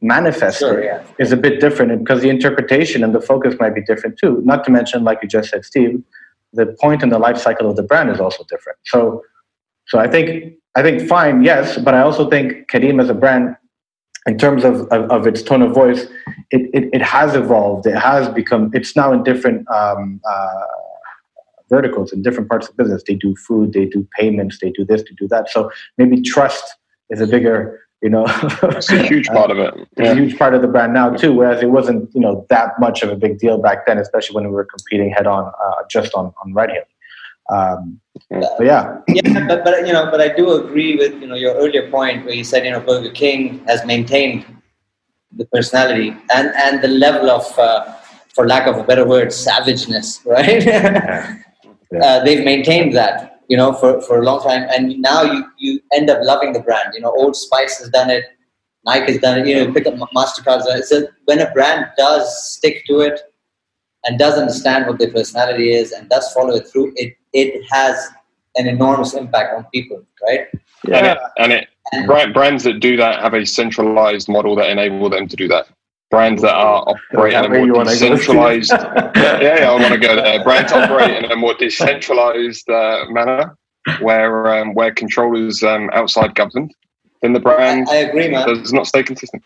manifested 0.00 0.68
Sure, 0.68 0.84
yeah. 0.84 1.02
is 1.18 1.32
a 1.32 1.36
bit 1.36 1.60
different 1.60 1.98
because 1.98 2.20
the 2.22 2.28
interpretation 2.28 3.04
and 3.04 3.14
the 3.14 3.20
focus 3.20 3.54
might 3.60 3.74
be 3.74 3.82
different 3.82 4.18
too. 4.18 4.42
Not 4.44 4.64
to 4.64 4.70
mention, 4.70 5.04
like 5.04 5.18
you 5.22 5.28
just 5.28 5.50
said, 5.50 5.64
Steve, 5.64 6.02
the 6.52 6.66
point 6.80 7.02
in 7.02 7.08
the 7.08 7.18
life 7.18 7.38
cycle 7.38 7.68
of 7.70 7.76
the 7.76 7.82
brand 7.82 8.10
is 8.10 8.20
also 8.20 8.44
different. 8.48 8.78
So, 8.84 9.22
so 9.86 9.98
I 9.98 10.08
think 10.08 10.54
I 10.76 10.82
think 10.82 11.08
fine, 11.08 11.42
yes, 11.42 11.78
but 11.78 11.94
I 11.94 12.00
also 12.00 12.28
think 12.28 12.68
Careem 12.70 13.00
as 13.00 13.08
a 13.08 13.14
brand, 13.14 13.56
in 14.26 14.38
terms 14.38 14.64
of, 14.64 14.82
of, 14.88 15.10
of 15.10 15.26
its 15.26 15.42
tone 15.42 15.62
of 15.62 15.72
voice, 15.72 16.06
it, 16.50 16.62
it, 16.72 16.90
it 16.92 17.02
has 17.02 17.34
evolved. 17.34 17.86
It 17.86 17.96
has 17.96 18.28
become. 18.28 18.70
It's 18.74 18.96
now 18.96 19.12
in 19.12 19.22
different 19.22 19.68
um, 19.70 20.20
uh, 20.28 20.66
verticals 21.68 22.12
in 22.12 22.22
different 22.22 22.48
parts 22.48 22.68
of 22.68 22.76
the 22.76 22.82
business. 22.82 23.02
They 23.06 23.14
do 23.14 23.34
food, 23.36 23.72
they 23.72 23.86
do 23.86 24.06
payments, 24.18 24.58
they 24.60 24.70
do 24.70 24.84
this, 24.84 25.02
they 25.02 25.14
do 25.18 25.28
that. 25.28 25.50
So 25.50 25.70
maybe 25.98 26.20
trust 26.20 26.64
is 27.10 27.20
a 27.20 27.26
bigger, 27.26 27.80
you 28.02 28.10
know, 28.10 28.24
it's 28.28 28.90
a 28.90 29.02
huge 29.02 29.26
part 29.38 29.50
of 29.50 29.58
it 29.58 29.74
it's 29.96 30.06
yeah. 30.06 30.12
a 30.12 30.14
huge 30.14 30.36
part 30.38 30.54
of 30.54 30.62
the 30.62 30.68
brand 30.68 30.92
now 30.92 31.10
too. 31.10 31.32
Whereas 31.32 31.62
it 31.62 31.70
wasn't, 31.70 32.10
you 32.14 32.20
know, 32.20 32.46
that 32.50 32.78
much 32.80 33.02
of 33.02 33.10
a 33.10 33.16
big 33.16 33.38
deal 33.38 33.58
back 33.58 33.86
then, 33.86 33.98
especially 33.98 34.34
when 34.34 34.44
we 34.44 34.50
were 34.50 34.64
competing 34.64 35.10
head 35.10 35.26
on 35.26 35.46
uh, 35.46 35.74
just 35.88 36.14
on 36.14 36.32
on 36.42 36.52
ride 36.52 36.70
hailing. 36.70 36.84
Um, 37.50 38.00
but 38.30 38.64
yeah, 38.64 38.98
yeah, 39.08 39.46
but, 39.46 39.64
but 39.64 39.86
you 39.86 39.92
know, 39.92 40.10
but 40.10 40.20
I 40.20 40.28
do 40.28 40.52
agree 40.52 40.96
with 40.96 41.12
you 41.20 41.26
know 41.26 41.34
your 41.34 41.54
earlier 41.54 41.90
point 41.90 42.24
where 42.24 42.34
you 42.34 42.42
said 42.42 42.64
you 42.64 42.70
know 42.70 42.80
Burger 42.80 43.10
King 43.10 43.62
has 43.66 43.84
maintained 43.84 44.46
the 45.36 45.44
personality 45.46 46.16
and 46.34 46.48
and 46.56 46.82
the 46.82 46.88
level 46.88 47.30
of, 47.30 47.58
uh, 47.58 47.92
for 48.34 48.46
lack 48.46 48.66
of 48.66 48.76
a 48.76 48.82
better 48.82 49.06
word, 49.06 49.32
savageness, 49.32 50.20
right? 50.26 50.64
Yeah. 51.92 52.04
Uh, 52.04 52.24
they've 52.24 52.44
maintained 52.44 52.94
that 52.96 53.42
you 53.48 53.56
know 53.56 53.72
for, 53.72 54.00
for 54.02 54.20
a 54.20 54.24
long 54.24 54.42
time, 54.42 54.66
and 54.70 54.98
now 55.00 55.22
you 55.22 55.44
you 55.58 55.80
end 55.92 56.10
up 56.10 56.18
loving 56.22 56.52
the 56.52 56.60
brand. 56.60 56.92
You 56.94 57.00
know, 57.00 57.12
Old 57.16 57.36
Spice 57.36 57.78
has 57.78 57.88
done 57.90 58.10
it, 58.10 58.24
Nike 58.84 59.12
has 59.12 59.20
done 59.20 59.38
it. 59.38 59.46
You 59.46 59.56
know, 59.56 59.72
pick 59.72 59.86
up 59.86 59.94
Mastercard's 60.14 60.66
done 60.66 60.78
it. 60.78 60.84
So 60.84 61.06
when 61.24 61.40
a 61.40 61.50
brand 61.52 61.86
does 61.96 62.52
stick 62.52 62.84
to 62.86 63.00
it 63.00 63.20
and 64.04 64.18
does 64.18 64.38
understand 64.38 64.86
what 64.86 64.98
their 64.98 65.10
personality 65.10 65.72
is 65.72 65.92
and 65.92 66.08
does 66.08 66.32
follow 66.32 66.54
it 66.56 66.68
through, 66.68 66.92
it 66.96 67.16
it 67.32 67.64
has 67.70 68.08
an 68.56 68.68
enormous 68.68 69.14
impact 69.14 69.54
on 69.56 69.64
people, 69.72 70.04
right? 70.26 70.46
and 70.98 71.06
it, 71.06 71.18
and 71.38 71.52
it 71.52 72.06
brand, 72.06 72.34
brands 72.34 72.64
that 72.64 72.80
do 72.80 72.96
that 72.96 73.20
have 73.20 73.34
a 73.34 73.44
centralized 73.44 74.28
model 74.28 74.54
that 74.56 74.70
enable 74.70 75.08
them 75.08 75.28
to 75.28 75.36
do 75.36 75.48
that. 75.48 75.68
Brands 76.14 76.42
that 76.42 76.54
are 76.54 76.84
operating 76.86 77.38
in 77.44 77.44
a 77.44 77.66
more 77.66 77.76
wanna 77.78 77.90
decentralized, 77.90 78.66
Steve. 78.70 78.80
yeah, 79.16 79.40
yeah, 79.42 79.70
I 79.70 79.74
want 79.74 79.92
to 79.92 79.98
go 79.98 80.14
there. 80.16 80.42
Brands 80.44 80.72
operate 80.72 81.10
in 81.24 81.30
a 81.30 81.36
more 81.36 81.54
decentralized 81.54 82.68
uh, 82.70 83.04
manner, 83.10 83.56
where 84.00 84.54
um, 84.60 84.74
where 84.74 84.92
control 84.92 85.36
is 85.36 85.62
um, 85.62 85.90
outside 85.92 86.34
government. 86.34 86.72
Then 87.22 87.32
the 87.32 87.40
brand 87.40 87.88
I 87.90 87.96
agree, 87.96 88.28
man. 88.28 88.46
does 88.46 88.72
not 88.72 88.86
stay 88.86 89.02
consistent. 89.02 89.42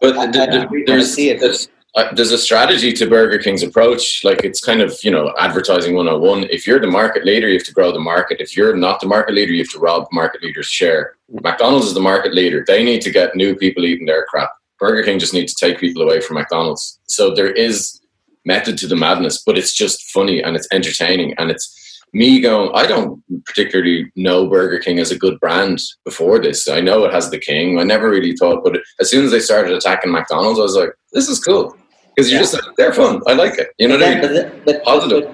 But 0.00 0.16
I- 0.16 0.30
th- 0.30 0.48
I 0.48 0.50
th- 0.50 0.64
I 0.64 0.82
there's, 0.86 1.12
see 1.14 1.30
it. 1.30 1.40
there's, 1.40 1.68
uh, 1.96 2.12
there's 2.14 2.30
a 2.32 2.38
strategy 2.38 2.92
to 2.92 3.06
Burger 3.08 3.38
King's 3.38 3.62
approach. 3.62 4.22
Like 4.24 4.44
it's 4.44 4.60
kind 4.60 4.80
of, 4.82 4.96
you 5.02 5.10
know, 5.10 5.34
advertising 5.38 5.94
101. 5.96 6.44
If 6.50 6.66
you're 6.66 6.78
the 6.80 6.86
market 6.86 7.24
leader, 7.24 7.48
you 7.48 7.54
have 7.54 7.64
to 7.66 7.72
grow 7.72 7.92
the 7.92 7.98
market. 7.98 8.40
If 8.40 8.56
you're 8.56 8.76
not 8.76 9.00
the 9.00 9.06
market 9.08 9.34
leader, 9.34 9.52
you 9.52 9.62
have 9.64 9.72
to 9.72 9.78
rob 9.78 10.06
market 10.12 10.42
leaders' 10.42 10.66
share. 10.68 11.16
McDonald's 11.30 11.86
is 11.86 11.94
the 11.94 12.00
market 12.00 12.32
leader. 12.34 12.64
They 12.66 12.84
need 12.84 13.00
to 13.02 13.10
get 13.10 13.34
new 13.34 13.54
people 13.56 13.84
eating 13.84 14.06
their 14.06 14.24
crap. 14.26 14.50
Burger 14.78 15.02
King 15.02 15.18
just 15.18 15.34
needs 15.34 15.54
to 15.54 15.66
take 15.66 15.78
people 15.78 16.02
away 16.02 16.20
from 16.20 16.34
McDonald's. 16.34 16.98
So 17.06 17.34
there 17.34 17.50
is 17.50 18.00
method 18.44 18.78
to 18.78 18.86
the 18.86 18.96
madness, 18.96 19.42
but 19.44 19.58
it's 19.58 19.74
just 19.74 20.10
funny 20.10 20.42
and 20.42 20.56
it's 20.56 20.68
entertaining 20.72 21.34
and 21.38 21.50
it's 21.50 21.72
me 22.12 22.40
going, 22.40 22.70
I 22.74 22.86
don't 22.86 23.22
particularly 23.44 24.10
know 24.16 24.48
Burger 24.48 24.78
King 24.78 24.98
as 24.98 25.10
a 25.10 25.18
good 25.18 25.38
brand 25.40 25.80
before 26.04 26.38
this. 26.38 26.68
I 26.68 26.80
know 26.80 27.04
it 27.04 27.12
has 27.12 27.30
the 27.30 27.38
king. 27.38 27.78
I 27.78 27.84
never 27.84 28.08
really 28.08 28.34
thought, 28.36 28.64
but 28.64 28.80
as 29.00 29.10
soon 29.10 29.24
as 29.24 29.30
they 29.30 29.40
started 29.40 29.72
attacking 29.72 30.12
McDonald's, 30.12 30.58
I 30.58 30.62
was 30.62 30.76
like, 30.76 30.90
this 31.12 31.28
is 31.28 31.40
cool. 31.40 31.76
Because 32.14 32.30
you're 32.30 32.40
just, 32.40 32.58
they're 32.78 32.94
fun. 32.94 33.20
I 33.26 33.34
like 33.34 33.58
it. 33.58 33.68
You 33.78 33.88
know 33.88 33.98
what 33.98 34.08
I 34.08 34.14
mean? 34.14 34.20
but, 34.22 34.64
but, 34.64 34.84
Positive. 34.84 35.24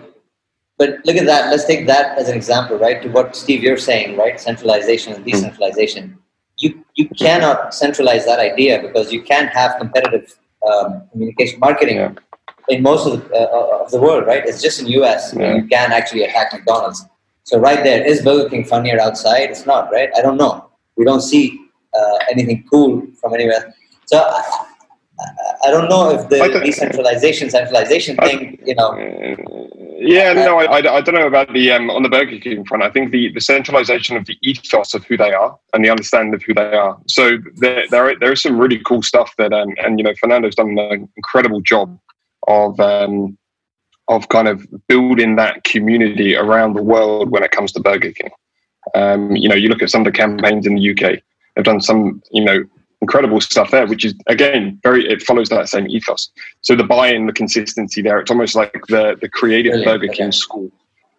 but, 0.77 0.97
but 0.97 1.07
look 1.07 1.17
at 1.17 1.27
that. 1.27 1.51
Let's 1.51 1.65
take 1.65 1.87
that 1.87 2.19
as 2.19 2.29
an 2.29 2.37
example, 2.37 2.77
right? 2.79 3.01
To 3.03 3.09
what 3.11 3.37
Steve 3.37 3.63
you're 3.63 3.77
saying, 3.77 4.17
right? 4.17 4.41
Centralization 4.41 5.13
and 5.13 5.23
hmm. 5.23 5.31
decentralization. 5.31 6.19
You 6.65 6.69
you 6.99 7.07
cannot 7.25 7.59
centralize 7.83 8.25
that 8.31 8.41
idea 8.51 8.75
because 8.87 9.07
you 9.15 9.21
can't 9.31 9.51
have 9.61 9.71
competitive 9.83 10.27
um, 10.69 10.89
communication 11.11 11.59
marketing 11.67 11.97
Yeah. 11.97 12.13
in 12.75 12.83
most 12.91 13.03
of 13.07 13.13
the, 13.15 13.41
uh, 13.41 13.83
of 13.85 13.91
the 13.95 14.01
world, 14.07 14.23
right? 14.31 14.43
It's 14.51 14.63
just 14.67 14.77
in 14.81 14.87
US 15.01 15.23
Yeah. 15.35 15.57
you 15.57 15.65
can 15.75 15.89
actually 15.99 16.23
attack 16.29 16.49
McDonald's. 16.55 17.01
So 17.49 17.55
right 17.69 17.81
there, 17.87 18.01
is 18.11 18.23
Burger 18.27 18.49
King 18.53 18.65
funnier 18.73 18.99
outside? 19.07 19.47
It's 19.55 19.67
not, 19.73 19.83
right? 19.97 20.11
I 20.19 20.21
don't 20.27 20.39
know. 20.43 20.55
We 20.97 21.05
don't 21.11 21.25
see 21.33 21.45
uh, 21.99 22.17
anything 22.33 22.59
cool 22.71 22.93
from 23.21 23.35
anywhere. 23.39 23.63
So 24.11 24.17
I, 24.19 24.43
I, 25.67 25.69
don't 25.75 25.89
know 25.89 26.05
if 26.11 26.29
the 26.29 26.39
decentralization, 26.65 27.51
centralization 27.51 28.15
thing, 28.25 28.41
you 28.71 28.77
know, 28.81 28.91
Uh, 28.93 29.92
yeah, 30.05 30.33
no, 30.33 30.59
I, 30.59 30.65
I, 30.65 30.97
I 30.97 31.01
don't 31.01 31.15
know 31.15 31.27
about 31.27 31.53
the 31.53 31.71
um, 31.71 31.91
on 31.91 32.03
the 32.03 32.09
Burger 32.09 32.39
King 32.39 32.65
front. 32.65 32.83
I 32.83 32.91
think 32.91 33.11
the, 33.11 33.33
the 33.33 33.41
centralization 33.41 34.17
of 34.17 34.27
the 34.27 34.37
ethos 34.43 34.95
of 34.95 35.05
who 35.05 35.17
they 35.17 35.33
are 35.33 35.59
and 35.73 35.85
the 35.85 35.91
understanding 35.91 36.35
of 36.35 36.43
who 36.43 36.55
they 36.55 36.75
are. 36.75 36.99
So 37.07 37.39
there 37.57 37.85
there, 37.91 38.19
there 38.19 38.33
is 38.33 38.43
some 38.43 38.59
really 38.59 38.81
cool 38.85 39.03
stuff 39.03 39.35
that 39.39 39.53
um, 39.53 39.75
and 39.79 39.99
you 39.99 40.05
know 40.05 40.15
Fernando's 40.21 40.57
done 40.57 40.77
an 40.79 41.09
incredible 41.17 41.61
job 41.61 41.99
of 42.49 42.79
um, 42.81 43.39
of 44.09 44.29
kind 44.29 44.49
of 44.49 44.67
building 44.89 45.37
that 45.37 45.65
community 45.65 46.35
around 46.35 46.75
the 46.75 46.83
world 46.83 47.31
when 47.31 47.43
it 47.43 47.51
comes 47.51 47.73
to 47.73 47.81
Burger 47.81 48.13
King. 48.13 48.31
Um, 48.95 49.37
you 49.37 49.49
know, 49.49 49.55
you 49.55 49.69
look 49.69 49.83
at 49.83 49.91
some 49.91 50.03
of 50.03 50.13
the 50.13 50.19
campaigns 50.19 50.67
in 50.67 50.75
the 50.75 50.91
UK. 50.91 51.21
They've 51.55 51.65
done 51.65 51.81
some, 51.81 52.23
you 52.33 52.45
know, 52.45 52.65
incredible 53.03 53.41
stuff 53.41 53.71
there, 53.73 53.87
which 53.87 54.05
is 54.05 54.15
again 54.29 54.81
very 54.83 55.07
it 55.07 55.21
follows 55.23 55.49
that 55.51 55.69
same 55.69 55.87
ethos. 55.89 56.31
So 56.63 56.75
the 56.75 56.85
buy-in, 56.85 57.27
the 57.27 57.33
consistency 57.33 58.01
there, 58.01 58.19
it's 58.21 58.31
almost 58.31 58.55
like 58.55 58.73
the 58.89 59.19
the 59.21 59.29
creative 59.29 59.73
Brilliant. 59.73 60.01
Burger 60.01 60.13
King 60.15 60.33
school. 60.33 60.71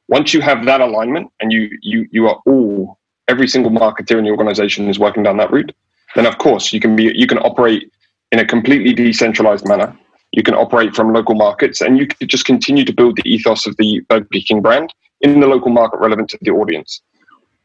Once 0.07 0.33
you 0.33 0.41
have 0.41 0.65
that 0.65 0.81
alignment 0.81 1.29
and 1.39 1.51
you 1.51 1.69
you 1.81 2.07
you 2.11 2.27
are 2.27 2.39
all 2.47 2.97
every 3.27 3.47
single 3.47 3.71
marketer 3.71 4.17
in 4.17 4.23
the 4.23 4.31
organization 4.31 4.89
is 4.89 4.97
working 4.97 5.23
down 5.23 5.37
that 5.37 5.51
route, 5.51 5.73
then 6.15 6.25
of 6.25 6.37
course 6.39 6.73
you 6.73 6.79
can 6.79 6.95
be 6.95 7.11
you 7.13 7.27
can 7.27 7.37
operate 7.39 7.91
in 8.31 8.39
a 8.39 8.45
completely 8.45 8.93
decentralized 8.93 9.67
manner. 9.67 9.95
You 10.31 10.41
can 10.41 10.55
operate 10.55 10.95
from 10.95 11.13
local 11.13 11.35
markets 11.35 11.81
and 11.81 11.99
you 11.99 12.07
can 12.07 12.27
just 12.27 12.45
continue 12.45 12.83
to 12.85 12.93
build 12.93 13.17
the 13.17 13.29
ethos 13.29 13.67
of 13.67 13.77
the 13.77 13.99
Burger 14.09 14.27
King 14.47 14.61
brand 14.61 14.91
in 15.21 15.39
the 15.39 15.47
local 15.47 15.69
market 15.69 15.99
relevant 15.99 16.29
to 16.29 16.39
the 16.41 16.51
audience. 16.51 17.01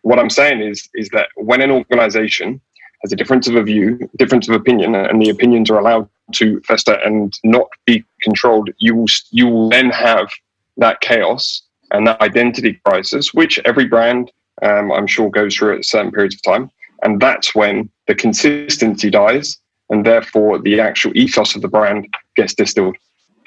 What 0.02 0.18
I'm 0.18 0.30
saying 0.30 0.60
is 0.60 0.88
is 0.94 1.08
that 1.10 1.28
when 1.36 1.60
an 1.62 1.70
organization 1.70 2.60
has 3.02 3.12
a 3.12 3.16
difference 3.16 3.48
of 3.48 3.54
a 3.54 3.62
view, 3.62 3.98
difference 4.16 4.48
of 4.48 4.54
opinion, 4.54 4.94
and 4.94 5.22
the 5.22 5.30
opinions 5.30 5.70
are 5.70 5.78
allowed 5.78 6.08
to 6.32 6.60
fester 6.60 6.94
and 6.94 7.38
not 7.44 7.68
be 7.86 8.04
controlled, 8.22 8.70
you 8.78 8.94
will 8.94 9.06
you 9.30 9.46
will 9.46 9.68
then 9.68 9.90
have 9.90 10.28
that 10.76 11.00
chaos 11.00 11.62
and 11.90 12.06
that 12.06 12.20
identity 12.20 12.80
crisis, 12.84 13.32
which 13.32 13.58
every 13.64 13.86
brand 13.86 14.30
um, 14.62 14.92
I'm 14.92 15.06
sure 15.06 15.30
goes 15.30 15.54
through 15.54 15.78
at 15.78 15.84
certain 15.84 16.10
periods 16.10 16.34
of 16.34 16.42
time, 16.42 16.70
and 17.02 17.20
that's 17.20 17.54
when 17.54 17.88
the 18.06 18.14
consistency 18.14 19.10
dies, 19.10 19.58
and 19.90 20.04
therefore 20.04 20.58
the 20.58 20.80
actual 20.80 21.16
ethos 21.16 21.54
of 21.54 21.62
the 21.62 21.68
brand 21.68 22.08
gets 22.36 22.54
distilled, 22.54 22.96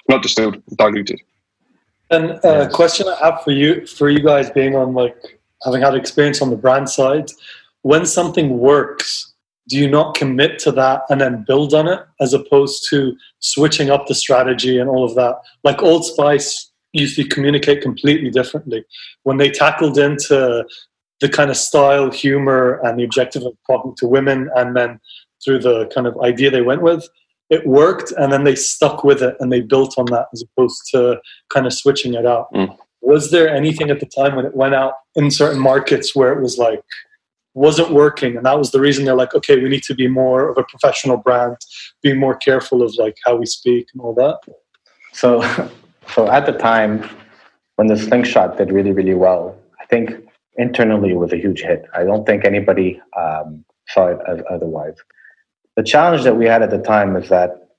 not 0.07 0.23
distilled, 0.23 0.61
diluted. 0.75 1.19
And 2.09 2.31
a 2.31 2.47
uh, 2.47 2.69
question 2.69 3.07
I 3.07 3.17
have 3.25 3.43
for 3.43 3.51
you, 3.51 3.85
for 3.85 4.09
you 4.09 4.19
guys 4.19 4.49
being 4.49 4.75
on 4.75 4.93
like 4.93 5.39
having 5.63 5.81
had 5.81 5.95
experience 5.95 6.41
on 6.41 6.49
the 6.49 6.55
brand 6.55 6.89
side, 6.89 7.31
when 7.83 8.05
something 8.05 8.57
works 8.57 9.30
do 9.67 9.77
you 9.77 9.89
not 9.89 10.15
commit 10.15 10.59
to 10.59 10.71
that 10.73 11.03
and 11.09 11.21
then 11.21 11.45
build 11.47 11.73
on 11.73 11.87
it 11.87 11.99
as 12.19 12.33
opposed 12.33 12.87
to 12.89 13.15
switching 13.39 13.89
up 13.89 14.07
the 14.07 14.15
strategy 14.15 14.77
and 14.77 14.89
all 14.89 15.05
of 15.05 15.15
that? 15.15 15.35
Like 15.63 15.81
old 15.81 16.05
spice 16.05 16.71
used 16.93 17.15
to 17.15 17.23
communicate 17.23 17.81
completely 17.81 18.29
differently. 18.29 18.83
When 19.23 19.37
they 19.37 19.49
tackled 19.49 19.97
into 19.97 20.65
the 21.21 21.29
kind 21.29 21.49
of 21.51 21.57
style 21.57 22.11
humor 22.11 22.81
and 22.83 22.99
the 22.99 23.03
objective 23.03 23.43
of 23.43 23.53
talking 23.67 23.95
to 23.97 24.07
women 24.07 24.49
and 24.55 24.73
men 24.73 24.99
through 25.43 25.59
the 25.59 25.87
kind 25.87 26.07
of 26.07 26.19
idea 26.21 26.51
they 26.51 26.61
went 26.61 26.81
with 26.81 27.07
it 27.51 27.67
worked 27.67 28.11
and 28.13 28.31
then 28.31 28.45
they 28.45 28.55
stuck 28.55 29.03
with 29.03 29.21
it 29.21 29.35
and 29.39 29.51
they 29.51 29.59
built 29.59 29.93
on 29.97 30.05
that 30.05 30.27
as 30.33 30.41
opposed 30.41 30.81
to 30.89 31.19
kind 31.49 31.67
of 31.67 31.73
switching 31.73 32.13
it 32.15 32.25
out. 32.25 32.51
Mm. 32.53 32.75
was 33.01 33.29
there 33.29 33.53
anything 33.53 33.89
at 33.91 33.99
the 33.99 34.05
time 34.05 34.35
when 34.35 34.45
it 34.45 34.55
went 34.55 34.73
out 34.73 34.93
in 35.15 35.29
certain 35.29 35.59
markets 35.59 36.15
where 36.15 36.31
it 36.31 36.41
was 36.41 36.57
like 36.57 36.81
wasn't 37.53 37.91
working. 37.91 38.37
And 38.37 38.45
that 38.45 38.57
was 38.57 38.71
the 38.71 38.79
reason 38.79 39.05
they're 39.05 39.15
like 39.15 39.35
okay 39.35 39.61
we 39.61 39.69
need 39.69 39.83
to 39.83 39.95
be 39.95 40.07
more 40.07 40.49
of 40.49 40.57
a 40.57 40.63
professional 40.63 41.17
brand 41.17 41.57
be 42.01 42.13
more 42.13 42.35
careful 42.35 42.81
of 42.81 42.93
like 42.95 43.17
how 43.25 43.35
we 43.35 43.45
speak 43.45 43.87
and 43.93 44.01
all 44.01 44.13
that. 44.15 44.39
So 45.13 45.41
so 46.13 46.29
at 46.31 46.45
the 46.45 46.53
time 46.53 47.07
when 47.75 47.87
the 47.87 47.97
slingshot 47.97 48.57
did 48.57 48.71
really 48.71 48.91
really 48.91 49.13
well 49.13 49.55
i 49.79 49.85
think 49.85 50.11
internally 50.57 51.11
it 51.11 51.17
was 51.17 51.31
a 51.31 51.37
huge 51.37 51.61
hit. 51.61 51.85
I 51.93 52.03
don't 52.03 52.25
think 52.25 52.45
anybody 52.45 53.01
um, 53.17 53.63
saw 53.87 54.07
it 54.07 54.19
as 54.27 54.39
otherwise. 54.49 54.95
The 55.75 55.83
challenge 55.83 56.23
that 56.23 56.35
we 56.35 56.45
had 56.45 56.61
at 56.61 56.69
the 56.69 56.81
time 56.81 57.15
is 57.15 57.29
that 57.29 57.69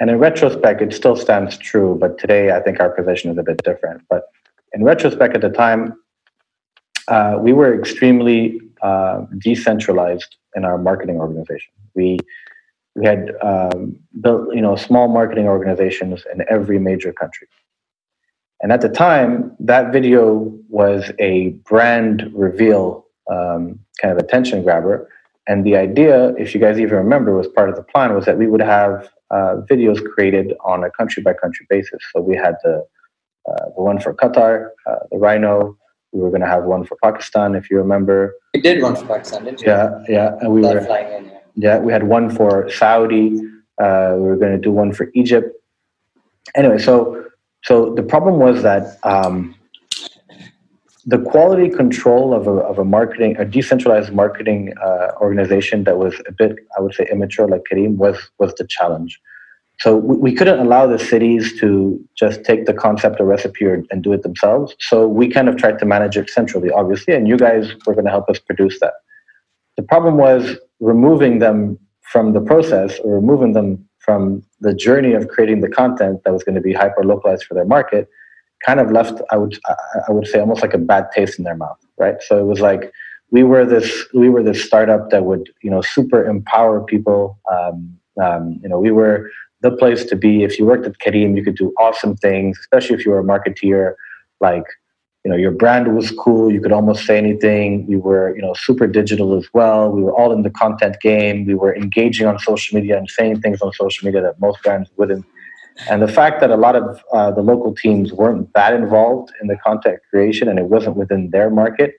and 0.00 0.10
in 0.10 0.18
retrospect 0.18 0.82
it 0.82 0.92
still 0.92 1.16
stands 1.16 1.56
true 1.56 1.96
but 1.98 2.18
today 2.18 2.50
i 2.50 2.60
think 2.60 2.80
our 2.80 2.90
position 2.90 3.30
is 3.30 3.38
a 3.38 3.42
bit 3.42 3.62
different. 3.64 4.02
But 4.10 4.24
in 4.72 4.84
retrospect 4.84 5.34
at 5.34 5.40
the 5.40 5.50
time 5.50 5.94
uh, 7.08 7.38
we 7.40 7.52
were 7.52 7.78
extremely 7.78 8.60
uh, 8.86 9.16
decentralized 9.38 10.32
in 10.56 10.64
our 10.64 10.78
marketing 10.88 11.16
organization. 11.24 11.72
We 11.94 12.18
we 12.94 13.04
had 13.12 13.22
um, 13.42 13.80
built 14.24 14.54
you 14.56 14.62
know 14.66 14.76
small 14.88 15.08
marketing 15.18 15.46
organizations 15.56 16.24
in 16.32 16.38
every 16.56 16.78
major 16.90 17.12
country, 17.12 17.48
and 18.60 18.68
at 18.76 18.80
the 18.86 18.92
time 19.06 19.30
that 19.70 19.84
video 19.98 20.24
was 20.68 21.00
a 21.18 21.50
brand 21.70 22.30
reveal 22.46 22.84
um, 23.34 23.62
kind 24.00 24.12
of 24.14 24.18
attention 24.18 24.62
grabber. 24.62 24.96
And 25.48 25.64
the 25.64 25.76
idea, 25.76 26.34
if 26.34 26.54
you 26.54 26.60
guys 26.60 26.76
even 26.80 26.96
remember, 26.96 27.30
was 27.36 27.48
part 27.58 27.68
of 27.70 27.76
the 27.76 27.86
plan 27.92 28.14
was 28.14 28.24
that 28.24 28.36
we 28.36 28.48
would 28.52 28.66
have 28.78 29.08
uh, 29.30 29.52
videos 29.70 29.98
created 30.12 30.54
on 30.64 30.82
a 30.82 30.90
country 30.90 31.22
by 31.22 31.34
country 31.44 31.64
basis. 31.70 32.00
So 32.12 32.20
we 32.20 32.34
had 32.36 32.54
the 32.64 32.76
uh, 33.48 33.64
the 33.74 33.82
one 33.90 33.98
for 34.04 34.12
Qatar, 34.22 34.70
uh, 34.88 35.02
the 35.10 35.18
Rhino, 35.18 35.76
we 36.16 36.22
were 36.22 36.30
going 36.30 36.40
to 36.40 36.48
have 36.48 36.64
one 36.64 36.84
for 36.84 36.96
Pakistan, 37.02 37.54
if 37.54 37.70
you 37.70 37.76
remember. 37.76 38.34
We 38.54 38.60
did 38.60 38.82
one 38.82 38.96
for 38.96 39.06
Pakistan, 39.06 39.44
didn't 39.44 39.60
you? 39.60 39.68
Yeah, 39.68 40.02
yeah. 40.08 40.38
And 40.40 40.52
we 40.52 40.62
were 40.62 40.80
flying 40.80 41.12
in. 41.12 41.24
Yeah. 41.26 41.38
yeah, 41.56 41.78
we 41.78 41.92
had 41.92 42.04
one 42.04 42.30
for 42.30 42.70
Saudi. 42.70 43.38
Uh, 43.80 44.14
we 44.16 44.22
were 44.30 44.36
going 44.36 44.52
to 44.52 44.58
do 44.58 44.72
one 44.72 44.92
for 44.92 45.10
Egypt. 45.14 45.48
Anyway, 46.54 46.78
so 46.78 47.24
so 47.64 47.94
the 47.94 48.02
problem 48.02 48.38
was 48.38 48.62
that 48.62 48.98
um, 49.02 49.54
the 51.04 51.18
quality 51.18 51.68
control 51.68 52.32
of 52.32 52.46
a, 52.46 52.56
of 52.70 52.78
a 52.78 52.84
marketing, 52.84 53.36
a 53.38 53.44
decentralized 53.44 54.12
marketing 54.12 54.72
uh, 54.82 55.08
organization 55.20 55.84
that 55.84 55.98
was 55.98 56.14
a 56.26 56.32
bit, 56.32 56.56
I 56.76 56.80
would 56.80 56.94
say, 56.94 57.06
immature, 57.12 57.46
like 57.46 57.62
Careem, 57.70 57.96
was 57.96 58.16
was 58.38 58.54
the 58.54 58.66
challenge. 58.66 59.20
So 59.80 59.96
we, 59.96 60.16
we 60.16 60.34
couldn't 60.34 60.58
allow 60.58 60.86
the 60.86 60.98
cities 60.98 61.58
to 61.60 62.00
just 62.16 62.44
take 62.44 62.66
the 62.66 62.72
concept 62.72 63.20
or 63.20 63.26
recipe 63.26 63.64
or, 63.66 63.84
and 63.90 64.02
do 64.02 64.12
it 64.12 64.22
themselves. 64.22 64.74
So 64.80 65.06
we 65.06 65.28
kind 65.28 65.48
of 65.48 65.56
tried 65.56 65.78
to 65.80 65.86
manage 65.86 66.16
it 66.16 66.30
centrally, 66.30 66.70
obviously, 66.70 67.14
and 67.14 67.28
you 67.28 67.36
guys 67.36 67.72
were 67.86 67.94
going 67.94 68.06
to 68.06 68.10
help 68.10 68.28
us 68.30 68.38
produce 68.38 68.80
that. 68.80 68.94
The 69.76 69.82
problem 69.82 70.16
was 70.16 70.56
removing 70.80 71.38
them 71.38 71.78
from 72.02 72.32
the 72.32 72.40
process 72.40 72.98
or 73.00 73.14
removing 73.14 73.52
them 73.52 73.86
from 73.98 74.42
the 74.60 74.72
journey 74.72 75.12
of 75.12 75.28
creating 75.28 75.60
the 75.60 75.68
content 75.68 76.22
that 76.24 76.32
was 76.32 76.44
going 76.44 76.54
to 76.54 76.60
be 76.60 76.72
hyper 76.72 77.02
localized 77.04 77.44
for 77.44 77.54
their 77.54 77.64
market 77.64 78.08
kind 78.64 78.80
of 78.80 78.90
left 78.90 79.20
i 79.30 79.36
would 79.36 79.58
i 80.08 80.12
would 80.12 80.26
say 80.26 80.38
almost 80.40 80.62
like 80.62 80.72
a 80.72 80.78
bad 80.78 81.06
taste 81.14 81.38
in 81.38 81.44
their 81.44 81.56
mouth 81.56 81.78
right 81.98 82.22
so 82.22 82.38
it 82.38 82.44
was 82.44 82.60
like 82.60 82.92
we 83.30 83.42
were 83.42 83.66
this 83.66 84.06
we 84.14 84.28
were 84.28 84.42
this 84.42 84.64
startup 84.64 85.10
that 85.10 85.24
would 85.24 85.50
you 85.62 85.70
know 85.70 85.82
super 85.82 86.24
empower 86.24 86.82
people 86.82 87.38
um, 87.52 87.98
um, 88.22 88.58
you 88.62 88.68
know 88.68 88.78
we 88.78 88.90
were 88.90 89.30
the 89.68 89.76
place 89.76 90.04
to 90.10 90.16
be. 90.16 90.32
If 90.48 90.58
you 90.58 90.64
worked 90.66 90.86
at 90.86 90.98
Careem, 91.04 91.36
you 91.36 91.44
could 91.46 91.58
do 91.64 91.68
awesome 91.84 92.14
things, 92.16 92.58
especially 92.64 92.94
if 92.96 93.04
you 93.04 93.10
were 93.12 93.22
a 93.26 93.28
marketeer. 93.34 93.94
Like, 94.40 94.66
you 95.24 95.30
know, 95.30 95.36
your 95.44 95.54
brand 95.62 95.86
was 95.98 96.08
cool. 96.24 96.52
You 96.54 96.60
could 96.60 96.76
almost 96.78 97.00
say 97.08 97.16
anything. 97.18 97.66
We 97.86 97.96
were, 97.96 98.26
you 98.36 98.42
know, 98.42 98.54
super 98.54 98.86
digital 98.86 99.36
as 99.40 99.46
well. 99.52 99.90
We 99.90 100.02
were 100.06 100.14
all 100.18 100.30
in 100.36 100.42
the 100.42 100.50
content 100.50 100.96
game. 101.00 101.36
We 101.46 101.56
were 101.62 101.74
engaging 101.74 102.26
on 102.30 102.38
social 102.38 102.72
media 102.78 102.96
and 102.96 103.08
saying 103.10 103.40
things 103.40 103.60
on 103.60 103.72
social 103.72 104.06
media 104.06 104.22
that 104.22 104.40
most 104.46 104.62
brands 104.62 104.88
wouldn't. 104.96 105.24
And 105.90 106.00
the 106.00 106.12
fact 106.20 106.40
that 106.40 106.50
a 106.50 106.56
lot 106.66 106.74
of 106.76 106.84
uh, 107.12 107.30
the 107.32 107.42
local 107.42 107.74
teams 107.74 108.12
weren't 108.12 108.52
that 108.54 108.72
involved 108.72 109.28
in 109.40 109.48
the 109.48 109.56
content 109.56 109.98
creation 110.10 110.48
and 110.48 110.58
it 110.58 110.66
wasn't 110.74 110.96
within 110.96 111.30
their 111.30 111.50
market, 111.50 111.90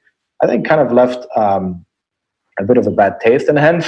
I 0.42 0.48
think 0.48 0.68
kind 0.68 0.82
of 0.82 0.92
left 0.92 1.22
um, 1.36 1.86
a 2.62 2.64
bit 2.64 2.78
of 2.78 2.88
a 2.88 2.92
bad 2.92 3.20
taste. 3.20 3.48
And 3.50 3.60
hence, 3.60 3.86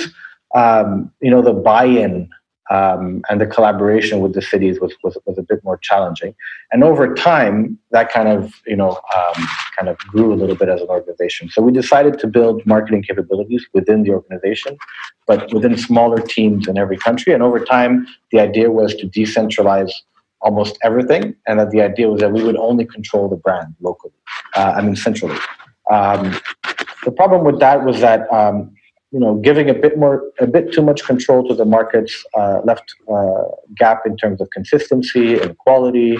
um, 0.54 1.12
you 1.22 1.32
know, 1.32 1.42
the 1.42 1.54
buy-in 1.54 2.30
um, 2.70 3.22
and 3.30 3.42
the 3.42 3.48
collaboration 3.48 4.20
with 4.20 4.34
the 4.34 4.42
cities 4.42 4.80
was, 4.80 4.94
was, 5.04 5.18
was 5.26 5.38
a 5.38 5.42
bit 5.42 5.64
more 5.64 5.78
challenging. 5.78 6.36
And 6.72 6.84
over 6.84 7.14
time, 7.16 7.80
that 7.92 8.12
kind 8.12 8.28
of 8.28 8.54
you 8.68 8.76
know 8.76 8.92
um, 9.16 9.48
kind 9.76 9.90
of 9.90 9.98
grew 10.00 10.34
a 10.34 10.36
little 10.36 10.56
bit 10.56 10.70
as 10.70 10.82
an 10.82 10.88
organization. 10.88 11.50
So 11.50 11.62
we 11.62 11.72
decided 11.72 12.20
to 12.20 12.28
build 12.28 12.66
marketing 12.66 13.04
capabilities 13.04 13.66
within 13.74 14.04
the 14.04 14.12
organization, 14.12 14.78
but 15.26 15.52
within 15.54 15.78
smaller 15.78 16.22
teams 16.22 16.68
in 16.68 16.78
every 16.78 16.98
country. 16.98 17.34
And 17.34 17.42
over 17.42 17.60
time, 17.60 18.08
the 18.32 18.40
idea 18.40 18.70
was 18.72 18.94
to 18.96 19.08
decentralize 19.08 19.92
almost 20.42 20.78
everything, 20.84 21.36
and 21.48 21.60
that 21.60 21.72
the 21.72 21.82
idea 21.82 22.10
was 22.10 22.22
that 22.22 22.32
we 22.32 22.44
would 22.44 22.56
only 22.58 22.86
control 22.86 23.28
the 23.28 23.36
brand 23.36 23.76
locally. 23.82 24.14
Uh, 24.56 24.74
I 24.78 24.82
mean, 24.82 24.96
centrally. 24.96 25.38
Um, 25.92 26.40
the 27.04 27.12
problem 27.12 27.44
with 27.44 27.60
that 27.60 27.84
was 27.84 28.00
that 28.02 28.32
um, 28.32 28.72
you 29.12 29.20
know, 29.20 29.36
giving 29.36 29.70
a 29.70 29.74
bit 29.74 29.98
more, 29.98 30.24
a 30.40 30.46
bit 30.46 30.72
too 30.72 30.82
much 30.82 31.04
control 31.04 31.48
to 31.48 31.56
the 31.56 31.66
markets 31.66 32.24
uh, 32.36 32.62
left 32.64 32.96
uh, 33.12 33.44
gap 33.76 34.06
in 34.06 34.16
terms 34.16 34.40
of 34.40 34.50
consistency 34.52 35.40
and 35.40 35.58
quality, 35.58 36.18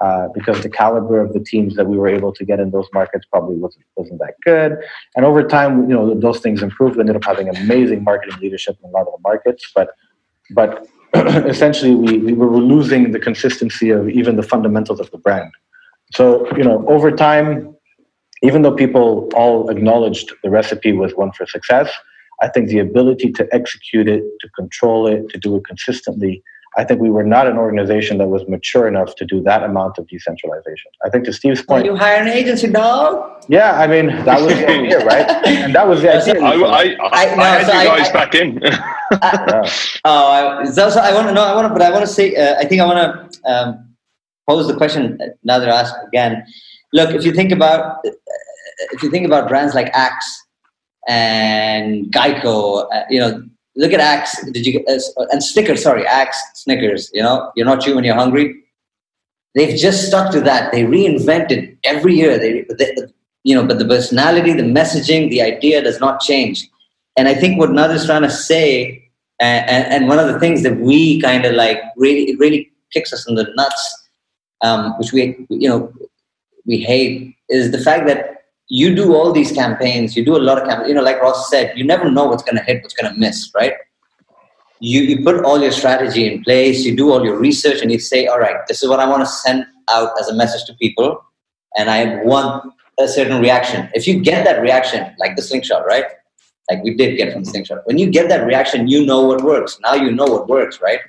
uh, 0.00 0.26
because 0.34 0.60
the 0.62 0.68
caliber 0.68 1.20
of 1.20 1.32
the 1.32 1.38
teams 1.38 1.76
that 1.76 1.86
we 1.86 1.96
were 1.96 2.08
able 2.08 2.32
to 2.32 2.44
get 2.44 2.58
in 2.58 2.72
those 2.72 2.88
markets 2.92 3.24
probably 3.30 3.54
wasn't 3.56 3.84
wasn't 3.94 4.18
that 4.18 4.34
good. 4.44 4.76
And 5.14 5.24
over 5.24 5.46
time, 5.46 5.88
you 5.88 5.94
know, 5.94 6.18
those 6.18 6.40
things 6.40 6.62
improved. 6.62 6.96
We 6.96 7.00
ended 7.00 7.14
up 7.14 7.24
having 7.24 7.48
amazing 7.48 8.02
marketing 8.02 8.40
leadership 8.40 8.76
in 8.82 8.90
a 8.90 8.92
lot 8.92 9.06
of 9.06 9.12
the 9.12 9.22
markets, 9.22 9.70
but 9.72 9.90
but 10.50 10.88
essentially 11.14 11.94
we, 11.94 12.18
we 12.18 12.32
were 12.32 12.48
losing 12.56 13.12
the 13.12 13.20
consistency 13.20 13.90
of 13.90 14.08
even 14.08 14.34
the 14.34 14.42
fundamentals 14.42 14.98
of 14.98 15.08
the 15.12 15.18
brand. 15.18 15.52
So 16.12 16.48
you 16.56 16.64
know, 16.64 16.84
over 16.88 17.12
time, 17.12 17.76
even 18.42 18.62
though 18.62 18.74
people 18.74 19.30
all 19.36 19.70
acknowledged 19.70 20.32
the 20.42 20.50
recipe 20.50 20.90
was 20.90 21.14
one 21.14 21.30
for 21.30 21.46
success 21.46 21.88
I 22.42 22.48
think 22.48 22.68
the 22.68 22.80
ability 22.80 23.30
to 23.32 23.48
execute 23.52 24.08
it, 24.08 24.22
to 24.40 24.48
control 24.50 25.06
it, 25.06 25.28
to 25.30 25.38
do 25.38 25.56
it 25.56 25.64
consistently, 25.64 26.42
I 26.76 26.84
think 26.84 27.00
we 27.00 27.10
were 27.10 27.22
not 27.22 27.46
an 27.46 27.58
organization 27.58 28.16
that 28.18 28.28
was 28.28 28.48
mature 28.48 28.88
enough 28.88 29.14
to 29.16 29.26
do 29.26 29.42
that 29.42 29.62
amount 29.62 29.98
of 29.98 30.08
decentralization. 30.08 30.90
I 31.04 31.10
think 31.10 31.24
to 31.26 31.32
Steve's 31.32 31.62
point, 31.62 31.84
you 31.84 31.94
hire 31.96 32.22
an 32.22 32.28
agency, 32.28 32.66
dog. 32.66 33.44
Yeah, 33.48 33.78
I 33.78 33.86
mean 33.86 34.06
that 34.24 34.40
was 34.40 34.54
the 34.54 34.68
idea, 34.68 35.04
right? 35.04 35.28
And 35.46 35.74
that 35.74 35.86
was 35.86 36.00
the 36.00 36.16
idea. 36.16 36.42
I, 36.42 36.52
I, 36.52 36.82
I, 36.82 37.32
I, 37.32 37.36
no, 37.36 37.42
I 37.42 37.48
had 37.48 37.66
so 37.66 37.80
you 37.80 37.88
guys 37.88 38.12
back 38.12 38.34
in. 38.34 38.58
yeah. 38.62 39.70
Oh, 40.04 40.64
so, 40.64 40.88
so 40.88 41.00
I 41.00 41.12
want 41.12 41.28
to 41.28 41.34
know. 41.34 41.44
I 41.44 41.54
want 41.54 41.68
to, 41.68 41.72
but 41.72 41.82
I 41.82 41.90
want 41.90 42.06
to 42.06 42.12
say. 42.12 42.34
Uh, 42.34 42.56
I 42.58 42.64
think 42.64 42.80
I 42.80 42.86
want 42.86 42.98
to 42.98 43.52
um, 43.52 43.94
pose 44.48 44.66
the 44.66 44.76
question 44.76 45.18
now 45.44 45.58
that 45.58 45.68
I 45.68 45.80
ask 45.80 45.94
again. 46.08 46.42
Look, 46.94 47.10
if 47.10 47.24
you 47.24 47.32
think 47.32 47.52
about 47.52 47.98
if 48.92 49.02
you 49.02 49.10
think 49.10 49.26
about 49.26 49.46
brands 49.46 49.74
like 49.74 49.88
Axe 49.92 50.41
and 51.08 52.06
Geico, 52.12 52.86
uh, 52.92 53.04
you 53.10 53.20
know, 53.20 53.42
look 53.76 53.92
at 53.92 54.00
Axe. 54.00 54.44
Did 54.52 54.66
you 54.66 54.84
uh, 54.88 55.26
and 55.30 55.42
Snickers? 55.42 55.82
Sorry, 55.82 56.06
Axe, 56.06 56.38
Snickers. 56.54 57.10
You 57.12 57.22
know, 57.22 57.50
you're 57.56 57.66
not 57.66 57.86
you 57.86 57.94
when 57.94 58.04
you're 58.04 58.14
hungry. 58.14 58.62
They've 59.54 59.76
just 59.76 60.06
stuck 60.06 60.32
to 60.32 60.40
that. 60.42 60.72
They 60.72 60.84
reinvented 60.84 61.76
every 61.84 62.14
year. 62.14 62.38
They, 62.38 62.64
they 62.78 62.96
you 63.44 63.54
know, 63.54 63.66
but 63.66 63.78
the 63.78 63.84
personality, 63.84 64.52
the 64.52 64.62
messaging, 64.62 65.28
the 65.28 65.42
idea 65.42 65.82
does 65.82 66.00
not 66.00 66.20
change. 66.20 66.68
And 67.16 67.28
I 67.28 67.34
think 67.34 67.58
what 67.58 67.72
Nad 67.72 67.90
is 67.90 68.06
trying 68.06 68.22
to 68.22 68.30
say, 68.30 69.10
and, 69.40 69.68
and, 69.68 69.92
and 69.92 70.08
one 70.08 70.18
of 70.18 70.32
the 70.32 70.38
things 70.38 70.62
that 70.62 70.78
we 70.78 71.20
kind 71.20 71.44
of 71.44 71.54
like 71.54 71.82
really, 71.96 72.30
it 72.30 72.38
really 72.38 72.70
kicks 72.92 73.12
us 73.12 73.28
in 73.28 73.34
the 73.34 73.50
nuts, 73.54 74.08
um, 74.62 74.92
which 74.98 75.12
we, 75.12 75.44
you 75.50 75.68
know, 75.68 75.92
we 76.64 76.78
hate, 76.78 77.34
is 77.48 77.72
the 77.72 77.78
fact 77.78 78.06
that 78.06 78.41
you 78.74 78.94
do 78.94 79.14
all 79.14 79.32
these 79.32 79.52
campaigns, 79.52 80.16
you 80.16 80.24
do 80.24 80.34
a 80.34 80.40
lot 80.48 80.56
of 80.56 80.66
campaigns, 80.66 80.88
you 80.88 80.94
know, 80.94 81.02
like 81.02 81.20
Ross 81.20 81.50
said, 81.50 81.76
you 81.76 81.84
never 81.84 82.10
know 82.10 82.24
what's 82.24 82.42
going 82.42 82.56
to 82.56 82.62
hit, 82.62 82.82
what's 82.82 82.94
going 82.94 83.12
to 83.12 83.20
miss, 83.20 83.50
right? 83.54 83.74
You, 84.80 85.02
you 85.02 85.22
put 85.22 85.44
all 85.44 85.60
your 85.60 85.72
strategy 85.72 86.26
in 86.26 86.42
place, 86.42 86.82
you 86.82 86.96
do 86.96 87.12
all 87.12 87.22
your 87.22 87.38
research, 87.38 87.82
and 87.82 87.92
you 87.92 87.98
say, 87.98 88.28
all 88.28 88.40
right, 88.40 88.56
this 88.68 88.82
is 88.82 88.88
what 88.88 88.98
I 88.98 89.06
want 89.06 89.20
to 89.24 89.26
send 89.26 89.66
out 89.90 90.18
as 90.18 90.28
a 90.28 90.34
message 90.34 90.64
to 90.68 90.74
people, 90.74 91.22
and 91.76 91.90
I 91.90 92.22
want 92.24 92.72
a 92.98 93.06
certain 93.08 93.42
reaction. 93.42 93.90
If 93.92 94.06
you 94.06 94.18
get 94.18 94.46
that 94.46 94.62
reaction, 94.62 95.14
like 95.18 95.36
the 95.36 95.42
slingshot, 95.42 95.84
right? 95.84 96.06
Like 96.70 96.82
we 96.82 96.94
did 96.94 97.18
get 97.18 97.30
from 97.30 97.44
the 97.44 97.50
slingshot, 97.50 97.80
when 97.84 97.98
you 97.98 98.10
get 98.10 98.30
that 98.30 98.46
reaction, 98.46 98.88
you 98.88 99.04
know 99.04 99.20
what 99.20 99.42
works. 99.42 99.78
Now 99.82 99.92
you 99.92 100.12
know 100.12 100.24
what 100.24 100.48
works, 100.48 100.80
right? 100.80 101.00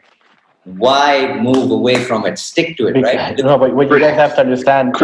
Why 0.65 1.39
move 1.41 1.71
away 1.71 2.03
from 2.03 2.25
it? 2.25 2.39
Stick 2.39 2.77
to 2.77 2.87
it, 2.87 3.01
right? 3.01 3.37
No, 3.37 3.57
but 3.57 3.75
what 3.75 3.89
you 3.89 3.99
guys 3.99 4.15
have 4.15 4.35
to 4.35 4.41
understand, 4.41 4.95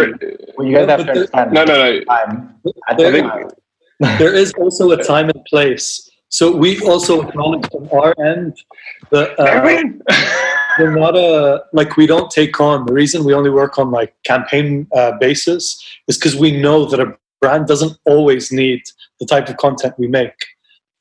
what 0.56 0.68
you 0.68 0.74
guys 0.74 0.90
have 0.90 1.06
to 1.06 1.12
understand. 1.12 1.52
No, 1.52 1.64
no, 1.66 1.76
no. 1.78 2.04
Time, 2.06 2.56
there, 2.98 3.52
there 4.18 4.34
is 4.34 4.54
also 4.54 4.92
a 4.92 5.04
time 5.04 5.30
and 5.30 5.44
place. 5.46 6.10
So 6.30 6.56
we 6.56 6.80
also 6.82 7.28
acknowledge 7.28 7.70
from 7.72 7.90
our 7.92 8.14
end 8.24 8.56
that 9.10 9.38
uh, 9.40 9.62
we're 10.80 10.96
not 10.96 11.16
a 11.18 11.64
like 11.74 11.98
we 11.98 12.06
don't 12.06 12.30
take 12.32 12.60
on 12.62 12.86
the 12.86 12.94
reason 12.94 13.26
we 13.26 13.34
only 13.34 13.50
work 13.50 13.80
on 13.80 13.92
like 13.92 14.14
campaign 14.24 14.88
uh, 14.96 15.14
basis 15.20 15.84
is 16.08 16.18
because 16.18 16.36
we 16.36 16.52
know 16.62 16.86
that 16.86 17.00
a 17.00 17.18
brand 17.42 17.68
doesn't 17.68 17.98
always 18.06 18.52
need 18.52 18.82
the 19.20 19.26
type 19.26 19.50
of 19.50 19.58
content 19.58 19.96
we 19.98 20.08
make, 20.08 20.36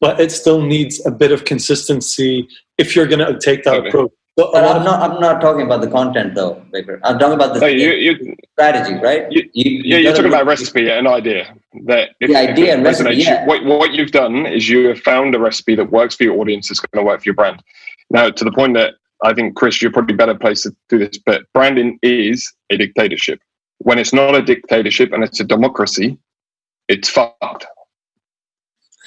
but 0.01 0.19
it 0.19 0.33
still 0.33 0.63
needs 0.63 1.05
a 1.05 1.11
bit 1.11 1.31
of 1.31 1.45
consistency 1.45 2.49
if 2.79 2.97
you're 2.97 3.07
going 3.07 3.25
to 3.25 3.39
take 3.39 3.65
that 3.65 3.75
okay. 3.75 3.89
approach. 3.89 4.13
So 4.39 4.53
but 4.53 4.62
uh, 4.62 4.74
I'm 4.74 4.84
not. 4.84 5.11
I'm 5.11 5.20
not 5.20 5.41
talking 5.41 5.62
about 5.62 5.80
the 5.80 5.91
content 5.91 6.36
though, 6.36 6.62
Baker. 6.72 7.01
I'm 7.03 7.18
talking 7.18 7.34
about 7.34 7.55
the 7.55 7.61
no, 7.61 7.66
you, 7.66 7.91
you, 7.91 8.36
strategy, 8.53 8.95
right? 9.03 9.26
You, 9.32 9.51
you, 9.53 9.82
yeah, 9.84 9.97
you're 9.97 10.12
talking 10.12 10.28
about 10.28 10.47
recipe, 10.47 10.89
an 10.89 11.09
idea 11.09 11.57
that 11.86 12.11
if, 12.20 12.30
the 12.30 12.36
idea 12.36 12.72
and 12.72 12.84
recipe. 12.84 13.16
Yeah. 13.16 13.45
What, 13.47 13.64
what 13.64 13.95
you've 13.95 14.12
done 14.12 14.47
is 14.47 14.68
you 14.68 14.86
have 14.91 15.01
found 15.01 15.34
a 15.34 15.41
recipe 15.41 15.74
that 15.74 15.91
works 15.91 16.14
for 16.14 16.22
your 16.22 16.39
audience. 16.39 16.68
That's 16.68 16.78
going 16.78 17.05
to 17.05 17.07
work 17.09 17.20
for 17.20 17.24
your 17.24 17.34
brand. 17.34 17.64
Now, 18.11 18.30
to 18.30 18.45
the 18.45 18.53
point 18.53 18.74
that 18.74 18.95
I 19.24 19.34
think 19.34 19.57
Chris, 19.57 19.82
you're 19.82 19.91
probably 19.91 20.14
better 20.14 20.36
placed 20.36 20.62
to 20.62 20.76
do 20.89 20.99
this, 20.99 21.18
but 21.18 21.43
branding 21.53 21.99
is 22.03 22.53
a 22.70 22.76
dictatorship. 22.76 23.41
When 23.78 23.99
it's 23.99 24.12
not 24.12 24.36
a 24.36 24.43
dictatorship 24.43 25.12
and 25.12 25.24
it's 25.24 25.41
a 25.41 25.45
democracy, 25.45 26.16
it's 26.86 27.09
fucked. 27.09 27.66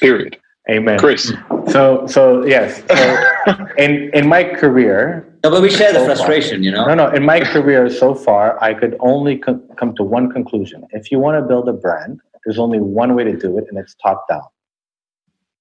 Period. 0.01 0.40
Amen. 0.69 0.99
Chris. 0.99 1.33
So, 1.69 2.05
so 2.07 2.45
yes. 2.45 2.83
So 2.87 3.65
in 3.77 4.11
in 4.13 4.27
my 4.27 4.43
career. 4.43 5.27
No, 5.43 5.49
but 5.49 5.61
we 5.61 5.71
share 5.71 5.91
the 5.91 6.05
frustration, 6.05 6.57
far, 6.57 6.63
you 6.63 6.71
know. 6.71 6.85
No, 6.85 6.93
no. 6.93 7.09
In 7.09 7.23
my 7.23 7.39
career 7.39 7.89
so 7.89 8.13
far, 8.13 8.61
I 8.61 8.75
could 8.75 8.95
only 8.99 9.37
co- 9.37 9.59
come 9.77 9.95
to 9.95 10.03
one 10.03 10.31
conclusion. 10.31 10.85
If 10.91 11.11
you 11.11 11.17
want 11.17 11.41
to 11.41 11.47
build 11.47 11.67
a 11.67 11.73
brand, 11.73 12.19
there's 12.45 12.59
only 12.59 12.79
one 12.79 13.15
way 13.15 13.23
to 13.23 13.35
do 13.35 13.57
it, 13.57 13.65
and 13.69 13.79
it's 13.79 13.95
top 13.95 14.27
down. 14.29 14.43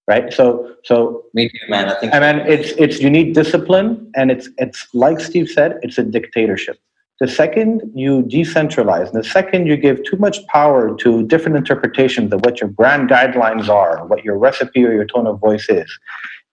Right. 0.07 0.33
So, 0.33 0.75
so. 0.85 1.25
Me 1.33 1.49
too, 1.49 1.71
man. 1.71 1.89
I 1.89 1.95
think. 1.99 2.13
I 2.13 2.21
mean, 2.21 2.47
it's 2.47 2.73
it's 2.73 3.01
you 3.01 3.09
need 3.09 3.35
discipline, 3.35 4.11
and 4.15 4.31
it's 4.31 4.51
it's 4.59 4.87
like 4.93 5.19
Steve 5.21 5.49
said, 5.49 5.79
it's 5.83 5.97
a 5.97 6.03
dictatorship. 6.03 6.79
The 7.21 7.29
second 7.29 7.83
you 7.95 8.23
decentralize, 8.23 9.13
and 9.13 9.23
the 9.23 9.29
second 9.29 9.67
you 9.67 9.77
give 9.77 10.03
too 10.05 10.17
much 10.17 10.45
power 10.47 10.97
to 10.97 11.23
different 11.27 11.59
interpretations 11.59 12.33
of 12.33 12.43
what 12.47 12.63
your 12.63 12.71
brand 12.71 13.11
guidelines 13.11 13.69
are, 13.69 14.07
what 14.07 14.25
your 14.25 14.39
recipe 14.39 14.83
or 14.87 14.93
your 14.95 15.05
tone 15.05 15.27
of 15.27 15.39
voice 15.39 15.69
is, 15.69 15.99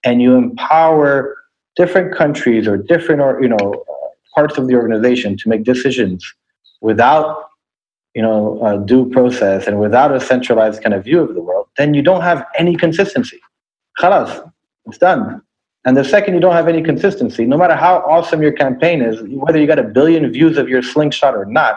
and 0.04 0.20
you 0.20 0.34
empower 0.34 1.34
different 1.74 2.14
countries 2.14 2.68
or 2.68 2.76
different 2.76 3.22
or 3.22 3.40
you 3.42 3.48
know 3.48 3.82
parts 4.34 4.58
of 4.58 4.68
the 4.68 4.74
organization 4.74 5.38
to 5.38 5.48
make 5.48 5.64
decisions 5.64 6.34
without 6.82 7.48
you 8.14 8.20
know 8.20 8.62
a 8.62 8.78
due 8.84 9.08
process 9.08 9.66
and 9.66 9.80
without 9.80 10.14
a 10.14 10.20
centralized 10.20 10.82
kind 10.82 10.92
of 10.92 11.02
view 11.02 11.20
of 11.20 11.34
the 11.34 11.40
world, 11.40 11.66
then 11.78 11.94
you 11.94 12.02
don't 12.02 12.22
have 12.22 12.44
any 12.58 12.76
consistency. 12.76 13.40
Khalas, 13.98 14.52
it's 14.84 14.98
done. 14.98 15.40
And 15.88 15.96
the 15.96 16.04
second 16.04 16.34
you 16.34 16.40
don't 16.40 16.52
have 16.52 16.68
any 16.68 16.82
consistency, 16.82 17.46
no 17.46 17.56
matter 17.56 17.74
how 17.74 18.00
awesome 18.06 18.42
your 18.42 18.52
campaign 18.52 19.00
is, 19.00 19.22
whether 19.22 19.58
you 19.58 19.66
got 19.66 19.78
a 19.78 19.88
billion 19.98 20.30
views 20.30 20.58
of 20.58 20.68
your 20.68 20.82
slingshot 20.82 21.34
or 21.34 21.46
not, 21.46 21.76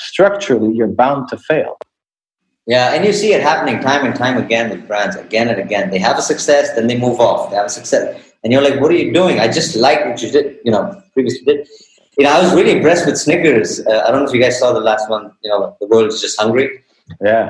structurally 0.00 0.74
you're 0.74 0.88
bound 0.88 1.28
to 1.28 1.36
fail. 1.38 1.78
Yeah, 2.66 2.92
and 2.92 3.04
you 3.04 3.12
see 3.12 3.34
it 3.34 3.40
happening 3.40 3.80
time 3.80 4.04
and 4.04 4.16
time 4.16 4.36
again 4.36 4.68
with 4.68 4.88
brands, 4.88 5.14
again 5.14 5.46
and 5.46 5.60
again. 5.60 5.90
They 5.90 6.00
have 6.00 6.18
a 6.18 6.22
success, 6.22 6.74
then 6.74 6.88
they 6.88 6.98
move 6.98 7.20
off. 7.20 7.50
They 7.50 7.56
have 7.56 7.66
a 7.66 7.76
success, 7.80 8.20
and 8.42 8.52
you're 8.52 8.62
like, 8.62 8.80
"What 8.80 8.90
are 8.90 8.96
you 8.96 9.12
doing?" 9.12 9.38
I 9.38 9.46
just 9.46 9.76
like 9.76 10.04
what 10.06 10.20
you 10.20 10.32
did, 10.32 10.58
you 10.64 10.72
know, 10.72 11.00
previously 11.12 11.44
did. 11.44 11.68
You 12.18 12.24
know, 12.24 12.32
I 12.32 12.42
was 12.42 12.52
really 12.54 12.72
impressed 12.72 13.06
with 13.06 13.16
Snickers. 13.16 13.78
Uh, 13.86 14.02
I 14.04 14.10
don't 14.10 14.22
know 14.22 14.28
if 14.28 14.34
you 14.34 14.42
guys 14.42 14.58
saw 14.58 14.72
the 14.72 14.86
last 14.90 15.08
one. 15.08 15.30
You 15.44 15.50
know, 15.50 15.76
the 15.80 15.86
world 15.86 16.08
is 16.08 16.20
just 16.20 16.36
hungry. 16.40 16.82
Yeah, 17.20 17.48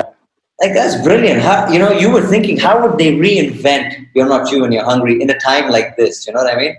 like 0.63 0.75
that's 0.75 1.03
brilliant. 1.03 1.43
How 1.43 1.69
you 1.71 1.79
know 1.79 1.91
you 1.91 2.11
were 2.11 2.23
thinking 2.23 2.59
how 2.59 2.81
would 2.81 2.97
they 2.99 3.13
reinvent 3.13 4.07
"You're 4.15 4.29
Not 4.29 4.51
You 4.51 4.65
and 4.65 4.73
You're 4.73 4.85
Hungry" 4.85 5.21
in 5.21 5.29
a 5.29 5.39
time 5.39 5.71
like 5.71 5.97
this? 5.97 6.27
You 6.27 6.33
know 6.33 6.43
what 6.43 6.55
I 6.55 6.57
mean? 6.57 6.77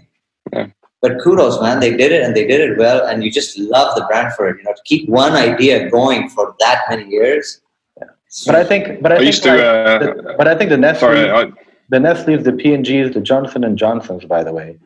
Yeah. 0.54 0.68
But 1.02 1.22
kudos, 1.22 1.62
man, 1.62 1.82
they 1.82 1.92
did 1.92 2.14
it 2.14 2.24
and 2.24 2.34
they 2.34 2.48
did 2.48 2.62
it 2.62 2.78
well, 2.78 3.06
and 3.06 3.26
you 3.26 3.30
just 3.30 3.58
love 3.58 3.94
the 3.96 4.06
brand 4.06 4.34
for 4.36 4.48
it. 4.48 4.58
You 4.58 4.64
know, 4.64 4.72
to 4.72 4.82
keep 4.86 5.10
one 5.10 5.34
idea 5.34 5.90
going 5.90 6.30
for 6.30 6.56
that 6.60 6.84
many 6.90 7.10
years. 7.10 7.60
Yeah. 8.00 8.08
But 8.46 8.56
I 8.56 8.64
think, 8.64 9.02
but 9.02 9.12
I, 9.12 9.16
I 9.16 9.18
think, 9.18 9.28
used 9.28 9.44
to, 9.44 9.52
uh, 9.52 10.00
the, 10.00 10.36
but 10.38 10.48
I 10.48 10.56
think 10.56 10.70
the 10.70 10.78
Nestle, 10.78 11.00
sorry, 11.02 11.30
I, 11.30 11.52
the 11.90 12.00
Nestle's, 12.00 12.44
the 12.44 12.54
P 12.54 12.74
and 12.74 12.86
G's, 12.86 13.14
the 13.14 13.20
Johnson 13.20 13.66
and 13.66 13.78
Johnsons, 13.78 14.24
by 14.24 14.46
the 14.46 14.54
way, 14.54 14.80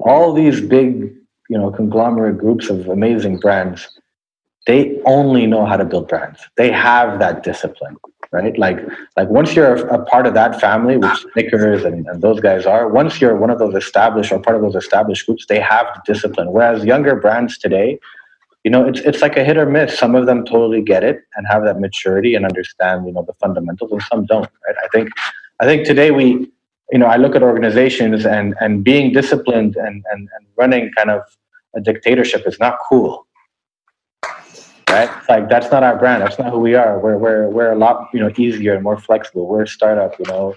all 0.00 0.32
these 0.32 0.60
big, 0.60 1.14
you 1.48 1.58
know, 1.58 1.70
conglomerate 1.70 2.38
groups 2.38 2.68
of 2.68 2.88
amazing 2.88 3.38
brands 3.38 3.88
they 4.66 5.00
only 5.04 5.46
know 5.46 5.66
how 5.66 5.76
to 5.76 5.84
build 5.84 6.08
brands. 6.08 6.40
They 6.56 6.70
have 6.70 7.18
that 7.18 7.42
discipline, 7.42 7.96
right? 8.32 8.58
Like, 8.58 8.78
like 9.16 9.28
once 9.28 9.54
you're 9.54 9.86
a, 9.88 10.02
part 10.04 10.26
of 10.26 10.34
that 10.34 10.60
family, 10.60 10.96
which 10.96 11.24
Snickers 11.32 11.84
and, 11.84 12.06
and, 12.06 12.22
those 12.22 12.40
guys 12.40 12.64
are, 12.64 12.88
once 12.88 13.20
you're 13.20 13.36
one 13.36 13.50
of 13.50 13.58
those 13.58 13.74
established 13.74 14.32
or 14.32 14.38
part 14.38 14.56
of 14.56 14.62
those 14.62 14.74
established 14.74 15.26
groups, 15.26 15.44
they 15.46 15.60
have 15.60 15.86
the 15.94 16.12
discipline. 16.12 16.50
Whereas 16.50 16.84
younger 16.84 17.14
brands 17.14 17.58
today, 17.58 17.98
you 18.64 18.70
know, 18.70 18.88
it's 18.88 19.00
it's 19.00 19.20
like 19.20 19.36
a 19.36 19.44
hit 19.44 19.58
or 19.58 19.66
miss. 19.66 19.98
Some 19.98 20.14
of 20.14 20.24
them 20.24 20.42
totally 20.46 20.80
get 20.80 21.04
it 21.04 21.20
and 21.36 21.46
have 21.46 21.64
that 21.64 21.80
maturity 21.80 22.34
and 22.34 22.46
understand, 22.46 23.06
you 23.06 23.12
know, 23.12 23.22
the 23.22 23.34
fundamentals, 23.34 23.92
and 23.92 24.02
some 24.04 24.24
don't. 24.24 24.48
Right? 24.66 24.76
I 24.82 24.88
think, 24.88 25.10
I 25.60 25.66
think 25.66 25.84
today 25.84 26.10
we, 26.12 26.50
you 26.90 26.98
know, 26.98 27.04
I 27.04 27.18
look 27.18 27.36
at 27.36 27.42
organizations 27.42 28.24
and 28.24 28.54
and 28.62 28.82
being 28.82 29.12
disciplined 29.12 29.76
and 29.76 30.02
and, 30.10 30.28
and 30.34 30.46
running 30.56 30.90
kind 30.96 31.10
of 31.10 31.20
a 31.74 31.80
dictatorship 31.82 32.46
is 32.46 32.58
not 32.58 32.78
cool 32.88 33.26
right? 34.94 35.10
It's 35.18 35.28
like 35.28 35.48
that's 35.48 35.70
not 35.70 35.82
our 35.82 35.96
brand. 35.98 36.22
That's 36.22 36.38
not 36.38 36.52
who 36.52 36.58
we 36.58 36.74
are. 36.74 36.98
We're 36.98 37.18
we're 37.18 37.48
we're 37.48 37.72
a 37.72 37.76
lot 37.76 38.08
you 38.14 38.20
know 38.20 38.30
easier 38.36 38.74
and 38.74 38.82
more 38.82 38.98
flexible. 38.98 39.46
We're 39.46 39.62
a 39.62 39.68
startup, 39.68 40.18
you 40.18 40.26
know. 40.26 40.54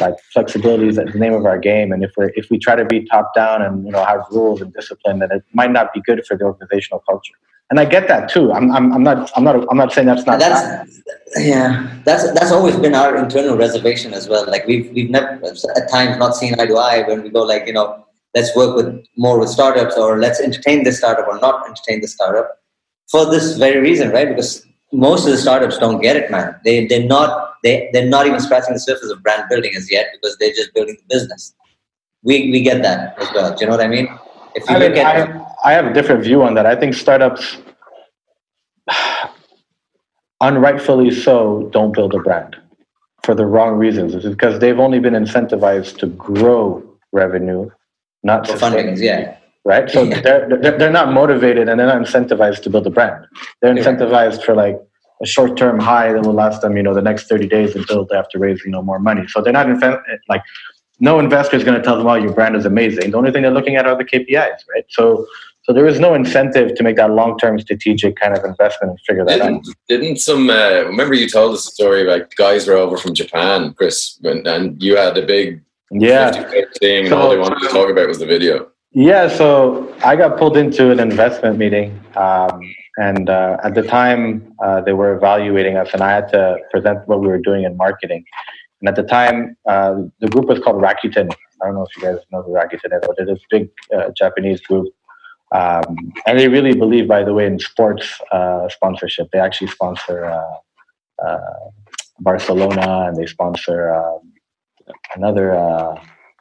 Like 0.00 0.14
flexibility 0.32 0.88
is 0.88 0.96
the 0.96 1.04
name 1.04 1.34
of 1.34 1.44
our 1.44 1.58
game, 1.58 1.92
and 1.92 2.02
if 2.02 2.12
we 2.16 2.30
if 2.34 2.50
we 2.50 2.58
try 2.58 2.76
to 2.76 2.84
be 2.84 3.04
top 3.04 3.34
down 3.34 3.62
and 3.62 3.84
you 3.84 3.92
know 3.92 4.04
have 4.04 4.22
rules 4.30 4.60
and 4.62 4.72
discipline, 4.72 5.18
then 5.18 5.30
it 5.32 5.42
might 5.52 5.72
not 5.72 5.92
be 5.92 6.00
good 6.00 6.24
for 6.26 6.36
the 6.36 6.44
organizational 6.44 7.00
culture. 7.00 7.34
And 7.70 7.80
I 7.80 7.84
get 7.84 8.06
that 8.08 8.28
too. 8.28 8.52
I'm, 8.52 8.70
I'm, 8.70 8.92
I'm 8.92 9.02
not 9.02 9.30
I'm 9.36 9.44
not 9.44 9.56
I'm 9.70 9.76
not 9.76 9.92
saying 9.92 10.06
that's 10.06 10.24
not. 10.24 10.38
That's 10.38 11.00
yeah. 11.36 12.00
That's 12.04 12.24
that's 12.32 12.52
always 12.52 12.76
been 12.76 12.94
our 12.94 13.16
internal 13.16 13.56
reservation 13.56 14.14
as 14.14 14.28
well. 14.28 14.46
Like 14.46 14.66
we've 14.66 14.90
we've 14.92 15.10
never 15.10 15.40
at 15.76 15.90
times 15.90 16.16
not 16.18 16.36
seen 16.36 16.58
eye 16.60 16.66
to 16.66 16.76
eye 16.76 17.02
when 17.08 17.22
we 17.22 17.28
go 17.30 17.42
like 17.42 17.66
you 17.66 17.72
know 17.72 18.06
let's 18.34 18.54
work 18.56 18.76
with 18.76 19.04
more 19.16 19.38
with 19.38 19.48
startups 19.48 19.96
or 19.96 20.18
let's 20.18 20.40
entertain 20.40 20.84
this 20.84 20.98
startup 20.98 21.26
or 21.26 21.38
not 21.40 21.66
entertain 21.66 22.00
the 22.00 22.08
startup 22.08 22.61
for 23.10 23.30
this 23.30 23.56
very 23.58 23.80
reason, 23.80 24.10
right? 24.10 24.28
Because 24.28 24.64
most 24.92 25.24
of 25.26 25.32
the 25.32 25.38
startups 25.38 25.78
don't 25.78 26.00
get 26.00 26.16
it, 26.16 26.30
man. 26.30 26.54
They 26.64 26.86
they're 26.86 27.06
not 27.06 27.54
they 27.62 27.90
they're 27.92 28.08
not 28.08 28.26
even 28.26 28.40
scratching 28.40 28.74
the 28.74 28.80
surface 28.80 29.10
of 29.10 29.22
brand 29.22 29.44
building 29.48 29.72
as 29.76 29.90
yet 29.90 30.06
because 30.12 30.36
they're 30.38 30.52
just 30.52 30.72
building 30.74 30.96
the 30.96 31.14
business. 31.14 31.54
We 32.22 32.50
we 32.50 32.62
get 32.62 32.82
that 32.82 33.18
as 33.20 33.28
well. 33.34 33.54
Do 33.54 33.64
you 33.64 33.70
know 33.70 33.76
what 33.76 33.84
I 33.84 33.88
mean? 33.88 34.08
If 34.54 34.68
you 34.68 34.76
I, 34.76 34.78
look 34.78 34.92
mean, 34.92 35.06
at 35.06 35.28
I, 35.28 35.46
I 35.64 35.72
have 35.72 35.86
a 35.86 35.92
different 35.92 36.22
view 36.22 36.42
on 36.42 36.54
that. 36.54 36.66
I 36.66 36.76
think 36.76 36.94
startups, 36.94 37.56
unrightfully 40.40 41.10
so, 41.10 41.68
don't 41.72 41.92
build 41.94 42.14
a 42.14 42.18
brand 42.18 42.56
for 43.24 43.34
the 43.34 43.46
wrong 43.46 43.76
reasons. 43.76 44.14
It's 44.14 44.26
because 44.26 44.58
they've 44.60 44.78
only 44.78 44.98
been 44.98 45.14
incentivized 45.14 45.98
to 45.98 46.06
grow 46.08 46.82
revenue, 47.12 47.70
not 48.22 48.46
for 48.46 48.54
fundings, 48.54 49.00
yeah. 49.00 49.36
Right? 49.64 49.90
So 49.90 50.02
Yeah. 50.02 50.20
they're, 50.20 50.48
they're 50.60 50.78
they're 50.78 50.90
not 50.90 51.12
motivated 51.12 51.68
and 51.68 51.78
they're 51.78 51.86
not 51.86 52.02
incentivized 52.02 52.62
to 52.64 52.70
build 52.70 52.86
a 52.86 52.90
brand. 52.90 53.24
They're 53.60 53.76
Yeah. 53.76 53.82
incentivized 53.84 54.42
for 54.42 54.54
like 54.54 54.78
a 55.22 55.26
short 55.26 55.56
term 55.56 55.78
high 55.78 56.12
that 56.12 56.22
will 56.26 56.32
last 56.34 56.62
them, 56.62 56.76
you 56.76 56.82
know, 56.82 56.94
the 56.94 57.02
next 57.02 57.28
thirty 57.28 57.46
days 57.46 57.76
until 57.76 58.04
they 58.04 58.16
have 58.16 58.28
to 58.30 58.38
raise, 58.38 58.60
you 58.64 58.70
know, 58.70 58.82
more 58.82 58.98
money. 58.98 59.24
So 59.28 59.40
they're 59.40 59.52
not 59.52 59.66
inve- 59.66 60.02
like 60.28 60.42
no 61.00 61.18
investor 61.18 61.56
is 61.56 61.64
going 61.64 61.76
to 61.76 61.82
tell 61.82 61.96
them, 61.98 62.06
"Oh, 62.06 62.14
your 62.14 62.32
brand 62.32 62.54
is 62.56 62.64
amazing." 62.64 63.10
The 63.12 63.16
only 63.18 63.30
thing 63.32 63.42
they're 63.42 63.50
looking 63.50 63.76
at 63.76 63.86
are 63.86 63.96
the 63.96 64.04
KPIs, 64.04 64.60
right? 64.74 64.84
So 64.88 65.26
so 65.64 65.72
there 65.72 65.86
is 65.86 66.00
no 66.00 66.12
incentive 66.14 66.74
to 66.74 66.82
make 66.82 66.96
that 66.96 67.10
long 67.12 67.38
term 67.38 67.58
strategic 67.60 68.16
kind 68.16 68.36
of 68.36 68.44
investment 68.44 68.90
and 68.90 68.98
figure 69.06 69.24
that 69.24 69.40
out. 69.40 69.62
Didn't, 69.62 69.76
didn't 69.88 70.16
some? 70.18 70.50
Uh, 70.50 70.82
remember 70.86 71.14
you 71.14 71.28
told 71.28 71.54
us 71.54 71.68
a 71.68 71.70
story 71.70 72.02
about 72.02 72.34
guys 72.36 72.66
were 72.66 72.74
over 72.74 72.96
from 72.96 73.14
Japan, 73.14 73.72
Chris, 73.74 74.18
when, 74.22 74.44
and 74.46 74.82
you 74.82 74.96
had 74.96 75.16
a 75.16 75.24
big 75.24 75.62
Yeah. 75.92 76.32
50 76.32 76.78
thing, 76.80 77.04
and 77.04 77.14
all 77.14 77.30
they 77.30 77.38
wanted 77.38 77.60
to 77.60 77.68
talk 77.68 77.88
about 77.90 78.08
was 78.08 78.18
the 78.18 78.26
video. 78.26 78.71
Yeah, 78.94 79.28
so 79.28 79.94
I 80.04 80.16
got 80.16 80.38
pulled 80.38 80.58
into 80.58 80.90
an 80.90 81.00
investment 81.00 81.56
meeting, 81.56 81.98
um, 82.14 82.60
and 82.98 83.30
uh, 83.30 83.56
at 83.64 83.74
the 83.74 83.80
time 83.80 84.54
uh, 84.62 84.82
they 84.82 84.92
were 84.92 85.16
evaluating 85.16 85.78
us, 85.78 85.94
and 85.94 86.02
I 86.02 86.10
had 86.10 86.28
to 86.30 86.58
present 86.70 87.08
what 87.08 87.20
we 87.20 87.28
were 87.28 87.38
doing 87.38 87.64
in 87.64 87.74
marketing. 87.78 88.22
And 88.80 88.88
at 88.90 88.96
the 88.96 89.02
time, 89.02 89.56
uh, 89.66 90.02
the 90.20 90.28
group 90.28 90.44
was 90.44 90.58
called 90.58 90.76
Rakuten. 90.82 91.32
I 91.62 91.66
don't 91.66 91.74
know 91.74 91.86
if 91.88 91.96
you 91.96 92.02
guys 92.02 92.18
know 92.30 92.42
who 92.42 92.52
Rakuten 92.52 92.94
is, 92.94 93.02
but 93.06 93.16
it 93.18 93.30
is 93.30 93.38
a 93.38 93.46
big 93.50 93.70
uh, 93.96 94.10
Japanese 94.14 94.60
group. 94.60 94.92
Um, 95.54 96.12
and 96.26 96.38
they 96.38 96.48
really 96.48 96.74
believe, 96.74 97.08
by 97.08 97.22
the 97.24 97.32
way, 97.32 97.46
in 97.46 97.58
sports 97.60 98.20
uh, 98.30 98.68
sponsorship. 98.68 99.30
They 99.32 99.38
actually 99.38 99.68
sponsor 99.68 100.26
uh, 101.24 101.46
Barcelona, 102.20 103.06
and 103.08 103.16
they 103.16 103.24
sponsor 103.24 103.94
um, 103.94 104.32
another 105.14 105.54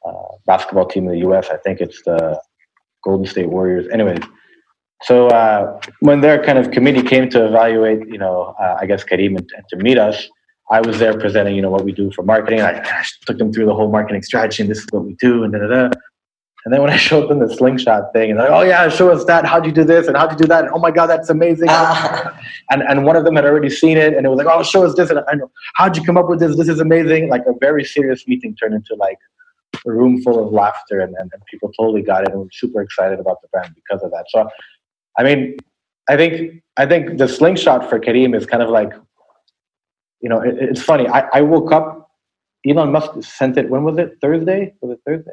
uh, 0.06 0.36
basketball 0.46 0.86
team 0.86 1.06
in 1.06 1.12
the 1.12 1.20
U.S. 1.20 1.50
I 1.50 1.58
think 1.58 1.80
it's 1.80 2.02
the 2.04 2.42
Golden 3.04 3.26
State 3.26 3.50
Warriors. 3.50 3.88
Anyways, 3.92 4.24
so 5.04 5.28
uh, 5.28 5.80
when 6.00 6.22
their 6.22 6.44
kind 6.44 6.58
of 6.58 6.72
committee 6.72 7.02
came 7.02 7.30
to 7.32 7.46
evaluate, 7.46 8.08
you 8.08 8.18
know, 8.18 8.56
uh, 8.60 8.78
I 8.80 8.86
guess 8.86 9.04
Careem 9.04 9.38
and, 9.38 9.50
and 9.56 9.66
to 9.70 9.78
meet 9.78 9.98
us, 9.98 10.28
I 10.70 10.80
was 10.82 11.00
there 11.00 11.18
presenting, 11.18 11.56
you 11.56 11.62
know, 11.62 11.70
what 11.70 11.84
we 11.84 11.92
do 11.92 12.12
for 12.12 12.24
marketing. 12.24 12.62
I, 12.62 12.80
I 12.80 13.04
took 13.26 13.38
them 13.38 13.52
through 13.52 13.66
the 13.66 13.74
whole 13.74 13.92
marketing 13.92 14.22
strategy, 14.22 14.64
and 14.64 14.72
this 14.72 14.80
is 14.80 14.88
what 14.92 15.04
we 15.04 15.16
do, 15.16 15.44
and 15.44 15.52
da 15.52 15.60
da 15.60 15.68
da. 15.68 15.90
And 16.64 16.72
then 16.72 16.82
when 16.82 16.92
I 16.92 16.98
showed 16.98 17.28
them 17.30 17.40
the 17.40 17.54
slingshot 17.54 18.14
thing, 18.14 18.30
and 18.30 18.40
they're 18.40 18.50
like, 18.50 18.60
"Oh 18.60 18.68
yeah, 18.68 18.88
show 18.88 19.12
us 19.12 19.26
that. 19.26 19.46
How'd 19.46 19.66
you 19.66 19.72
do 19.72 19.84
this? 19.84 20.08
And 20.08 20.16
how'd 20.16 20.32
you 20.32 20.38
do 20.38 20.48
that? 20.48 20.66
And, 20.66 20.74
oh 20.74 20.80
my 20.80 20.92
god, 20.92 21.08
that's 21.08 21.30
amazing!" 21.30 21.68
Ah, 21.70 22.40
and 22.70 22.84
and 22.84 23.04
one 23.04 23.16
of 23.16 23.26
them 23.26 23.36
had 23.36 23.46
already 23.46 23.70
seen 23.70 23.98
it, 23.98 24.14
and 24.14 24.26
it 24.26 24.30
was 24.30 24.38
like, 24.38 24.48
"Oh, 24.48 24.62
show 24.62 24.86
us 24.86 24.96
this." 24.96 25.10
And 25.10 25.20
I 25.28 25.34
know, 25.34 25.50
how'd 25.76 25.98
you 25.98 26.04
come 26.04 26.18
up 26.18 26.30
with 26.30 26.40
this? 26.40 26.56
This 26.56 26.70
is 26.70 26.80
amazing. 26.80 27.30
Like 27.30 27.42
a 27.48 27.54
very 27.60 27.84
serious 27.84 28.28
meeting 28.28 28.56
turned 28.56 28.76
into 28.76 28.96
like 28.96 29.18
a 29.86 29.92
room 29.92 30.22
full 30.22 30.46
of 30.46 30.54
laughter, 30.54 31.00
and, 31.00 31.16
and, 31.18 31.30
and 31.34 31.46
people 31.46 31.72
totally 31.80 32.02
got 32.02 32.24
it, 32.24 32.30
and 32.30 32.40
were 32.40 32.48
super 32.52 32.82
excited 32.82 33.20
about 33.20 33.42
the 33.42 33.48
brand 33.50 33.74
because 33.76 34.04
of 34.04 34.12
that. 34.12 34.26
So, 34.30 34.48
I 35.18 35.24
mean, 35.24 35.58
I 36.10 36.18
think 36.18 36.62
I 36.78 36.86
think 36.86 37.18
the 37.18 37.28
slingshot 37.28 37.90
for 37.90 38.00
Careem 38.00 38.36
is 38.36 38.46
kind 38.46 38.64
of 38.64 38.70
like, 38.70 38.92
you 40.22 40.30
know, 40.30 40.40
it, 40.42 40.56
it's 40.60 40.82
funny. 40.82 41.08
I, 41.08 41.22
I 41.34 41.42
woke 41.42 41.72
up. 41.72 42.10
Elon 42.68 42.92
Musk 42.92 43.24
sent 43.24 43.58
it. 43.58 43.70
When 43.70 43.84
was 43.84 43.98
it? 43.98 44.18
Thursday? 44.22 44.76
Was 44.82 44.92
it 44.92 45.00
Thursday? 45.06 45.32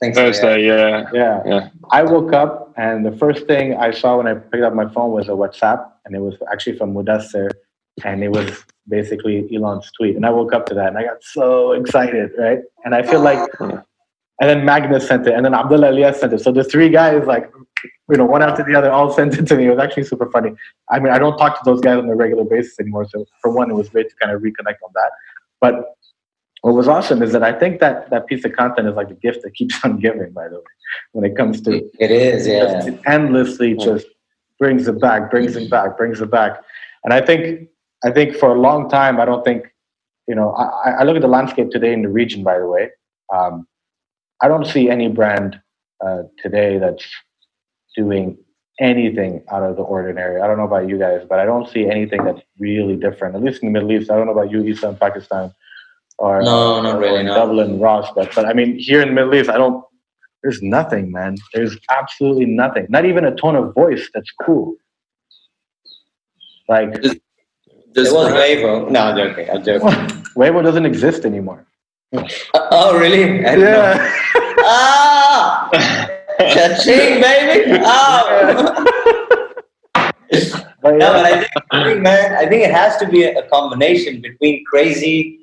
thanks. 0.00 0.16
Thursday, 0.16 0.66
yeah. 0.66 1.10
Yeah. 1.12 1.42
Yeah. 1.44 1.68
I 1.90 2.02
woke 2.04 2.32
up 2.32 2.72
and 2.76 3.04
the 3.04 3.12
first 3.12 3.46
thing 3.46 3.76
I 3.76 3.90
saw 3.90 4.16
when 4.16 4.26
I 4.26 4.34
picked 4.34 4.62
up 4.62 4.74
my 4.74 4.88
phone 4.88 5.10
was 5.10 5.28
a 5.28 5.32
WhatsApp, 5.32 5.90
and 6.04 6.14
it 6.14 6.20
was 6.20 6.36
actually 6.52 6.78
from 6.78 6.94
Mudassir, 6.94 7.50
and 8.04 8.22
it 8.22 8.30
was 8.30 8.64
basically 8.90 9.48
Elon's 9.54 9.90
tweet. 9.96 10.16
And 10.16 10.26
I 10.26 10.30
woke 10.30 10.52
up 10.52 10.66
to 10.66 10.74
that, 10.74 10.88
and 10.88 10.98
I 10.98 11.04
got 11.04 11.22
so 11.22 11.72
excited, 11.72 12.32
right? 12.38 12.58
And 12.84 12.94
I 12.94 13.02
feel 13.02 13.20
like, 13.20 13.48
and 13.60 14.48
then 14.48 14.64
Magnus 14.64 15.06
sent 15.06 15.26
it, 15.26 15.34
and 15.34 15.44
then 15.44 15.54
Abdulla 15.54 15.88
Elyas 15.88 16.16
sent 16.16 16.32
it. 16.32 16.40
So 16.40 16.52
the 16.52 16.64
three 16.64 16.88
guys, 16.88 17.26
like, 17.26 17.50
you 18.10 18.16
know, 18.16 18.24
one 18.24 18.42
after 18.42 18.64
the 18.64 18.74
other, 18.74 18.90
all 18.90 19.12
sent 19.18 19.38
it 19.38 19.46
to 19.46 19.56
me. 19.56 19.66
It 19.66 19.70
was 19.70 19.78
actually 19.78 20.04
super 20.04 20.30
funny. 20.30 20.52
I 20.90 20.98
mean, 20.98 21.12
I 21.12 21.18
don't 21.18 21.38
talk 21.38 21.54
to 21.58 21.62
those 21.64 21.80
guys 21.80 21.98
on 21.98 22.08
a 22.08 22.16
regular 22.16 22.44
basis 22.44 22.78
anymore. 22.80 23.06
So 23.08 23.24
for 23.40 23.50
one, 23.50 23.70
it 23.70 23.74
was 23.74 23.88
great 23.88 24.10
to 24.10 24.16
kind 24.16 24.32
of 24.34 24.42
reconnect 24.42 24.82
on 24.84 24.90
that. 24.94 25.10
But 25.60 25.94
what 26.62 26.74
was 26.74 26.88
awesome 26.88 27.22
is 27.22 27.32
that 27.32 27.42
I 27.42 27.52
think 27.52 27.80
that 27.80 28.10
that 28.10 28.26
piece 28.26 28.44
of 28.44 28.52
content 28.52 28.88
is 28.88 28.94
like 28.94 29.10
a 29.10 29.14
gift 29.14 29.42
that 29.44 29.54
keeps 29.54 29.74
on 29.84 29.98
giving. 29.98 30.32
By 30.32 30.48
the 30.48 30.56
way, 30.56 30.62
when 31.12 31.24
it 31.24 31.36
comes 31.36 31.60
to 31.62 31.88
It 31.98 32.10
is, 32.10 32.46
yeah. 32.46 32.86
it 32.86 33.00
endlessly 33.06 33.74
just 33.74 34.06
brings 34.58 34.86
it 34.88 35.00
back, 35.00 35.30
brings 35.30 35.56
it 35.56 35.70
back, 35.70 35.96
brings 35.96 36.20
it 36.20 36.30
back. 36.30 36.62
And 37.04 37.14
I 37.14 37.20
think 37.20 37.68
I 38.04 38.10
think 38.10 38.36
for 38.36 38.54
a 38.54 38.60
long 38.60 38.88
time, 38.88 39.20
I 39.20 39.24
don't 39.24 39.44
think 39.44 39.64
you 40.26 40.34
know. 40.34 40.52
I, 40.52 40.90
I 41.00 41.02
look 41.04 41.16
at 41.16 41.22
the 41.22 41.28
landscape 41.28 41.70
today 41.70 41.92
in 41.92 42.02
the 42.02 42.08
region. 42.08 42.42
By 42.44 42.58
the 42.58 42.66
way, 42.66 42.90
um, 43.34 43.66
I 44.42 44.48
don't 44.48 44.66
see 44.66 44.88
any 44.88 45.08
brand 45.08 45.60
uh, 46.04 46.22
today 46.42 46.78
that's 46.78 47.06
doing 47.96 48.38
anything 48.80 49.44
out 49.52 49.62
of 49.62 49.76
the 49.76 49.82
ordinary. 49.82 50.40
I 50.40 50.46
don't 50.46 50.56
know 50.56 50.64
about 50.64 50.88
you 50.88 50.98
guys, 50.98 51.22
but 51.28 51.38
I 51.38 51.44
don't 51.44 51.68
see 51.68 51.86
anything 51.86 52.24
that's 52.24 52.40
really 52.58 52.96
different. 52.96 53.36
At 53.36 53.42
least 53.42 53.62
in 53.62 53.68
the 53.68 53.72
Middle 53.72 53.92
East, 53.92 54.10
I 54.10 54.16
don't 54.16 54.26
know 54.26 54.32
about 54.32 54.50
you, 54.50 54.62
Isa, 54.64 54.88
in 54.88 54.96
Pakistan, 54.96 55.52
or 56.18 56.42
No, 56.42 56.80
not 56.80 56.96
or 56.96 57.00
really, 57.00 57.20
in 57.20 57.26
no. 57.26 57.34
Dublin, 57.34 57.78
Ross. 57.78 58.08
But 58.14 58.34
but 58.34 58.46
I 58.46 58.54
mean, 58.54 58.78
here 58.78 59.02
in 59.02 59.08
the 59.08 59.14
Middle 59.14 59.34
East, 59.34 59.50
I 59.50 59.58
don't. 59.58 59.84
There's 60.42 60.62
nothing, 60.62 61.12
man. 61.12 61.36
There's 61.52 61.76
absolutely 61.90 62.46
nothing. 62.46 62.86
Not 62.88 63.04
even 63.04 63.26
a 63.26 63.34
tone 63.34 63.56
of 63.56 63.74
voice 63.74 64.08
that's 64.14 64.30
cool. 64.42 64.76
Like 66.66 66.94
There's 67.92 68.08
It 68.08 68.14
was 68.14 68.32
Weibo. 68.32 68.90
No, 68.90 69.00
I'm 69.00 69.16
joking. 69.16 69.50
I'm 69.50 69.64
joking. 69.64 69.88
Weibo 70.36 70.62
doesn't 70.62 70.86
exist 70.86 71.24
anymore. 71.24 71.66
Uh, 72.12 72.26
oh, 72.54 72.98
really? 72.98 73.44
I 73.44 73.54
didn't 73.54 73.60
know. 73.60 73.70
Yeah. 73.70 74.12
Ah! 74.60 75.70
Cha-ching, 76.38 77.20
baby! 77.20 77.80
Oh! 77.84 78.84
But 80.82 80.94
No, 80.96 81.12
but 81.12 81.26
I 81.26 81.40
think, 81.40 81.50
I 81.72 81.84
think, 81.84 82.00
man, 82.00 82.32
I 82.36 82.48
think 82.48 82.62
it 82.64 82.70
has 82.70 82.96
to 82.98 83.06
be 83.06 83.24
a, 83.24 83.38
a 83.38 83.48
combination 83.48 84.22
between 84.22 84.64
crazy 84.64 85.40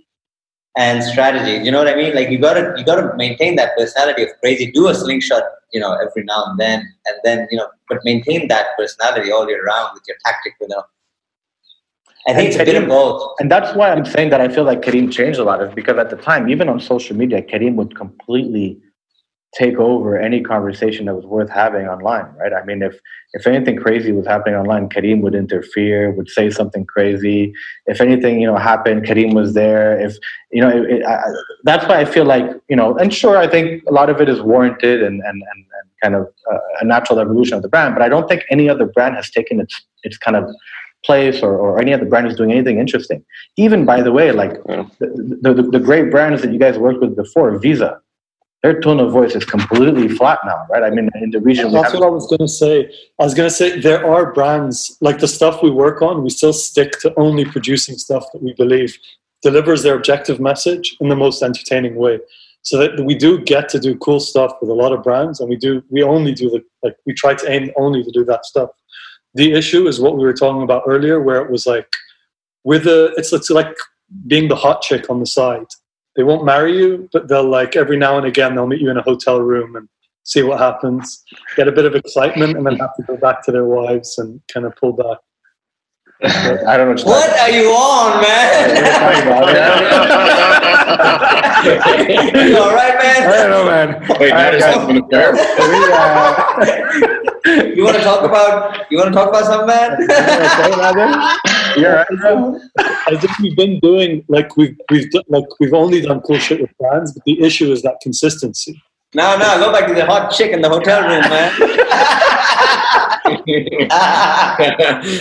and 0.78 1.04
strategy. 1.04 1.64
You 1.64 1.72
know 1.72 1.80
what 1.80 1.88
I 1.88 1.96
mean? 1.96 2.16
Like 2.16 2.30
you 2.30 2.40
gotta 2.40 2.74
you 2.78 2.84
gotta 2.84 3.16
maintain 3.18 3.56
that 3.58 3.78
personality 3.78 4.24
of 4.24 4.30
crazy. 4.42 4.72
Do 4.72 4.88
a 4.88 4.96
slingshot, 4.96 5.44
you 5.74 5.80
know, 5.80 5.94
every 5.94 6.24
now 6.24 6.46
and 6.46 6.60
then, 6.60 6.80
and 7.06 7.18
then 7.24 7.48
you 7.52 7.58
know, 7.58 7.68
but 7.90 8.00
maintain 8.04 8.48
that 8.48 8.76
personality 8.78 9.32
all 9.32 9.48
year 9.48 9.64
round 9.64 9.92
with 9.94 10.04
your 10.08 10.18
tactic. 10.26 10.54
You 10.60 10.70
know, 10.70 10.84
I 12.28 12.34
think 12.34 12.50
it's 12.50 12.58
a 12.60 12.66
bit 12.66 12.82
of 12.82 12.88
both. 12.90 13.36
and 13.40 13.50
that's 13.50 13.76
why 13.76 13.90
I'm 13.92 14.06
saying 14.06 14.30
that 14.32 14.42
I 14.42 14.50
feel 14.50 14.64
like 14.66 14.82
Careem 14.82 15.12
changed 15.12 15.40
a 15.40 15.44
lot. 15.44 15.62
Is 15.64 15.74
because 15.74 15.98
at 15.98 16.10
the 16.10 16.18
time, 16.18 16.50
even 16.50 16.68
on 16.70 16.80
social 16.80 17.16
media, 17.16 17.42
Careem 17.42 17.76
would 17.76 17.96
completely 17.96 18.80
take 19.58 19.78
over 19.78 20.20
any 20.20 20.42
conversation 20.42 21.06
that 21.06 21.16
was 21.16 21.26
worth 21.26 21.50
having 21.50 21.88
online, 21.88 22.26
right? 22.38 22.54
I 22.54 22.64
mean, 22.66 22.84
if 22.84 23.00
if 23.34 23.48
anything 23.48 23.78
crazy 23.78 24.12
was 24.12 24.28
happening 24.28 24.56
online, 24.56 24.90
Careem 24.90 25.22
would 25.22 25.36
interfere, 25.36 26.12
would 26.12 26.30
say 26.30 26.50
something 26.50 26.86
crazy. 26.86 27.54
If 27.86 28.02
anything, 28.02 28.42
you 28.42 28.48
know, 28.48 28.58
happened, 28.58 29.06
Careem 29.06 29.34
was 29.34 29.54
there. 29.54 29.98
If 30.00 30.18
you 30.52 30.62
know, 30.62 30.70
it, 30.70 30.90
it, 30.92 31.06
I- 31.06 31.24
that's 31.64 31.88
why 31.88 32.00
I 32.02 32.06
feel 32.06 32.26
like 32.26 32.46
you 32.70 32.76
know, 32.76 32.96
and 32.98 33.14
sure, 33.14 33.38
I 33.38 33.48
think 33.48 33.84
a 33.88 33.94
lot 33.94 34.10
of 34.10 34.20
it 34.22 34.28
is 34.30 34.42
warranted 34.42 35.02
and 35.02 35.22
and 35.22 35.42
and, 35.52 35.66
and 35.80 35.90
kind 36.04 36.16
of 36.16 36.28
uh, 36.52 36.58
a 36.82 36.86
natural 36.86 37.20
evolution 37.20 37.56
of 37.56 37.62
the 37.64 37.70
brand. 37.70 37.96
But 37.96 38.02
I 38.02 38.10
don't 38.10 38.28
think 38.28 38.44
any 38.52 38.70
other 38.70 38.86
brand 38.86 39.16
has 39.16 39.30
taken 39.30 39.60
its 39.62 39.82
its 40.04 40.18
kind 40.18 40.36
of 40.36 40.44
place 41.08 41.38
or, 41.48 41.54
or 41.66 41.72
any 41.84 41.92
other 41.96 42.08
brand 42.12 42.28
is 42.28 42.36
doing 42.42 42.52
anything 42.58 42.78
interesting. 42.86 43.20
Even 43.66 43.80
by 43.92 44.00
the 44.08 44.14
way, 44.18 44.28
like 44.44 44.54
Yeah. 44.74 44.86
the, 45.00 45.52
the, 45.58 45.64
the 45.76 45.84
great 45.90 46.08
brands 46.14 46.40
that 46.44 46.52
you 46.54 46.60
guys 46.66 46.76
worked 46.86 47.02
with 47.04 47.16
before, 47.24 47.50
Visa, 47.66 47.92
their 48.64 48.76
tone 48.86 49.00
of 49.06 49.10
voice 49.20 49.34
is 49.40 49.46
completely 49.56 50.08
flat 50.20 50.40
now, 50.52 50.60
right? 50.72 50.84
I 50.88 50.90
mean, 50.96 51.08
in 51.26 51.30
the 51.36 51.42
region, 51.50 51.72
That's 51.72 51.94
what 51.94 52.04
I 52.12 52.14
was 52.20 52.26
going 52.32 52.46
to 52.50 52.54
say. 52.64 52.74
I 53.22 53.24
was 53.28 53.36
going 53.40 53.50
to 53.52 53.58
say 53.62 53.68
there 53.90 54.04
are 54.14 54.24
brands 54.40 54.78
like 55.08 55.20
the 55.26 55.32
stuff 55.38 55.56
we 55.68 55.72
work 55.86 56.02
on. 56.08 56.14
We 56.28 56.32
still 56.42 56.54
stick 56.70 56.92
to 57.04 57.08
only 57.26 57.46
producing 57.56 57.96
stuff 58.06 58.24
that 58.34 58.42
we 58.48 58.54
believe 58.64 58.92
delivers 59.48 59.80
their 59.84 59.96
objective 60.02 60.38
message 60.40 60.86
in 61.02 61.08
the 61.14 61.16
most 61.26 61.38
entertaining 61.50 61.96
way. 62.06 62.16
So 62.64 62.74
that 62.82 62.92
we 63.10 63.16
do 63.26 63.32
get 63.54 63.70
to 63.74 63.80
do 63.80 63.92
cool 64.06 64.20
stuff 64.32 64.52
with 64.60 64.70
a 64.76 64.78
lot 64.84 64.92
of 64.96 65.00
brands, 65.08 65.40
and 65.40 65.48
we 65.48 65.56
do. 65.68 65.72
We 65.90 66.02
only 66.04 66.34
do 66.42 66.50
the 66.50 66.62
like 66.84 66.96
we 67.06 67.14
try 67.14 67.34
to 67.42 67.46
aim 67.56 67.64
only 67.84 68.04
to 68.04 68.12
do 68.12 68.24
that 68.32 68.42
stuff. 68.52 68.70
The 69.34 69.54
issue 69.54 69.88
is 69.88 70.00
what 70.00 70.18
we 70.18 70.24
were 70.24 70.34
talking 70.34 70.64
about 70.64 70.84
earlier, 70.88 71.22
where 71.22 71.44
it 71.44 71.52
was 71.52 71.66
like 71.66 71.88
with 72.64 72.88
a 72.88 73.14
it's 73.18 73.34
it's 73.34 73.50
like 73.50 73.76
being 74.28 74.48
the 74.48 74.56
hot 74.56 74.82
chick 74.82 75.10
on 75.10 75.20
the 75.20 75.26
side. 75.26 75.66
They 76.16 76.24
won't 76.24 76.46
marry 76.46 76.76
you, 76.78 77.10
but 77.14 77.28
they'll 77.28 77.48
like 77.48 77.76
every 77.76 77.98
now 77.98 78.18
and 78.18 78.26
again 78.26 78.56
they'll 78.56 78.68
meet 78.68 78.82
you 78.82 78.90
in 78.90 78.98
a 78.98 79.04
hotel 79.04 79.40
room 79.40 79.76
and 79.76 79.88
see 80.24 80.42
what 80.44 80.60
happens, 80.60 81.24
get 81.56 81.68
a 81.68 81.72
bit 81.72 81.86
of 81.86 81.96
excitement, 81.96 82.58
and 82.58 82.66
then 82.66 82.76
have 82.78 82.96
to 82.96 83.04
go 83.04 83.16
back 83.18 83.44
to 83.46 83.52
their 83.52 83.66
wives 83.66 84.18
and 84.18 84.42
kind 84.52 84.66
of 84.66 84.76
pull 84.76 84.94
back. 84.94 85.18
I 86.68 86.78
don't 86.78 86.96
know. 86.96 87.04
What 87.04 87.30
are 87.40 87.50
you 87.52 87.70
on, 87.70 88.22
man? 88.22 88.76
you 92.48 92.58
all 92.58 92.74
right, 92.74 92.96
I 93.00 93.38
don't 93.38 93.52
know, 93.52 93.66
man. 93.66 94.00
Wait, 94.20 94.32
All 94.32 94.38
right, 94.38 94.60
guys. 94.60 94.64
having 94.64 94.98
an. 94.98 95.04
We, 95.12 95.18
uh, 95.94 97.07
You 97.76 97.84
want 97.84 97.98
to 97.98 98.04
talk 98.04 98.24
about? 98.24 98.90
You 98.92 98.98
want 98.98 99.10
to 99.10 99.14
talk 99.14 99.30
about 99.30 99.46
something, 99.46 99.68
man? 99.68 99.94
okay, 99.94 101.80
You're 101.80 101.94
right, 101.94 102.08
bro. 102.20 102.60
I 102.80 103.16
think 103.18 103.38
we've 103.40 103.56
been 103.56 103.80
doing 103.80 104.24
like 104.28 104.58
we've 104.58 104.76
we've 104.92 105.10
done, 105.12 105.24
like 105.28 105.46
we've 105.60 105.74
only 105.74 106.02
done 106.02 106.22
cool 106.22 106.38
shit 106.40 106.62
with 106.62 106.72
brands, 106.80 107.14
but 107.14 107.24
the 107.26 107.40
issue 107.42 107.72
is 107.72 107.82
that 107.84 107.98
consistency. 108.02 108.82
no, 109.14 109.38
no, 109.38 109.60
go 109.60 109.72
back 109.72 109.88
to 109.88 109.94
the 109.94 110.06
hot 110.06 110.32
chick 110.32 110.52
in 110.52 110.62
the 110.62 110.70
hotel 110.70 111.02
room, 111.02 111.22
man. 111.30 111.52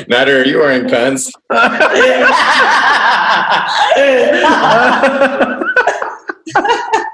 Nader, 0.09 0.43
are 0.43 0.47
you 0.47 0.59
wearing 0.59 0.89
pants? 0.89 1.33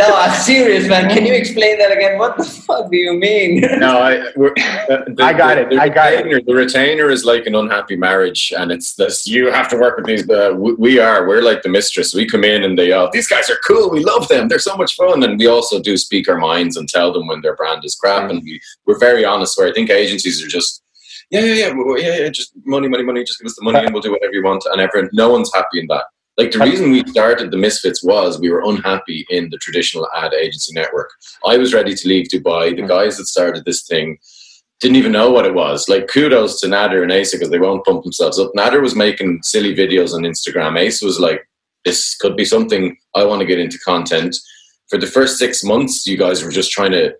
no, 0.00 0.14
I'm 0.16 0.34
serious, 0.40 0.88
man. 0.88 1.08
Can 1.10 1.26
you 1.26 1.34
explain 1.34 1.78
that 1.78 1.92
again? 1.92 2.18
What 2.18 2.36
the 2.36 2.44
fuck 2.44 2.90
do 2.90 2.96
you 2.96 3.12
mean? 3.14 3.60
No, 3.78 3.98
I. 4.00 4.30
We're, 4.36 4.48
uh, 4.90 5.04
the, 5.06 5.16
I 5.22 5.32
got 5.32 5.58
it, 5.58 5.70
The, 5.70 5.78
I 5.78 5.88
got 5.88 6.12
it. 6.12 6.24
retainer, 6.24 6.40
The 6.46 6.54
retainer 6.54 7.10
is 7.10 7.24
like 7.24 7.46
an 7.46 7.54
unhappy 7.54 7.96
marriage, 7.96 8.52
and 8.56 8.72
it's 8.72 8.94
this. 8.94 9.26
You 9.26 9.50
have 9.52 9.68
to 9.70 9.76
work 9.76 9.96
with 9.98 10.06
these. 10.06 10.28
Uh, 10.28 10.52
we, 10.56 10.72
we 10.74 10.98
are. 10.98 11.26
We're 11.28 11.42
like 11.42 11.62
the 11.62 11.68
mistress. 11.68 12.14
We 12.14 12.26
come 12.26 12.44
in 12.44 12.64
and 12.64 12.78
they. 12.78 12.92
Oh, 12.92 13.08
these 13.12 13.28
guys 13.28 13.50
are 13.50 13.58
cool. 13.66 13.90
We 13.90 14.02
love 14.02 14.28
them. 14.28 14.48
They're 14.48 14.58
so 14.58 14.76
much 14.76 14.94
fun, 14.96 15.22
and 15.22 15.38
we 15.38 15.46
also 15.46 15.80
do 15.80 15.96
speak 15.96 16.28
our 16.28 16.38
minds 16.38 16.76
and 16.76 16.88
tell 16.88 17.12
them 17.12 17.26
when 17.26 17.40
their 17.42 17.56
brand 17.56 17.84
is 17.84 17.94
crap, 17.94 18.24
Mm. 18.24 18.30
and 18.30 18.42
we 18.42 18.60
we're 18.86 18.98
very 18.98 19.24
honest. 19.24 19.56
Where 19.58 19.68
I 19.68 19.72
think 19.72 19.90
agencies 19.90 20.44
are 20.44 20.48
just. 20.48 20.82
Yeah, 21.30 21.42
yeah, 21.44 21.54
yeah, 21.68 21.94
yeah, 21.98 22.16
yeah. 22.22 22.28
Just 22.28 22.52
money, 22.64 22.88
money, 22.88 23.04
money. 23.04 23.22
Just 23.22 23.38
give 23.38 23.46
us 23.46 23.54
the 23.56 23.62
money, 23.62 23.78
and 23.84 23.92
we'll 23.94 24.02
do 24.02 24.10
whatever 24.10 24.32
you 24.32 24.42
want. 24.42 24.64
And 24.72 24.80
everyone, 24.80 25.10
no 25.12 25.30
one's 25.30 25.52
happy 25.54 25.78
in 25.78 25.86
that. 25.88 26.04
Like 26.40 26.52
the 26.52 26.60
reason 26.60 26.90
we 26.90 27.04
started 27.06 27.50
the 27.50 27.58
Misfits 27.58 28.02
was 28.02 28.40
we 28.40 28.48
were 28.48 28.62
unhappy 28.64 29.26
in 29.28 29.50
the 29.50 29.58
traditional 29.58 30.08
ad 30.16 30.32
agency 30.32 30.72
network. 30.72 31.10
I 31.44 31.58
was 31.58 31.74
ready 31.74 31.92
to 31.94 32.08
leave 32.08 32.28
Dubai. 32.28 32.74
The 32.74 32.80
hmm. 32.80 32.88
guys 32.88 33.18
that 33.18 33.26
started 33.26 33.66
this 33.66 33.82
thing 33.82 34.16
didn't 34.80 34.96
even 34.96 35.12
know 35.12 35.30
what 35.30 35.44
it 35.44 35.52
was. 35.52 35.86
Like 35.86 36.08
kudos 36.08 36.58
to 36.60 36.66
Nader 36.66 37.02
and 37.02 37.12
Isa 37.12 37.36
because 37.36 37.50
they 37.50 37.58
won't 37.58 37.84
pump 37.84 38.04
themselves 38.04 38.38
up. 38.38 38.52
Nader 38.56 38.80
was 38.80 38.96
making 38.96 39.42
silly 39.42 39.74
videos 39.74 40.14
on 40.14 40.22
Instagram. 40.22 40.82
Isa 40.82 41.04
was 41.04 41.20
like, 41.20 41.46
"This 41.84 42.16
could 42.16 42.36
be 42.36 42.46
something 42.46 42.96
I 43.14 43.24
want 43.24 43.40
to 43.40 43.46
get 43.46 43.60
into 43.60 43.78
content." 43.80 44.34
For 44.88 44.98
the 44.98 45.12
first 45.16 45.36
six 45.36 45.62
months, 45.62 46.06
you 46.06 46.16
guys 46.16 46.42
were 46.42 46.50
just 46.50 46.72
trying 46.72 46.92
to 46.92 47.14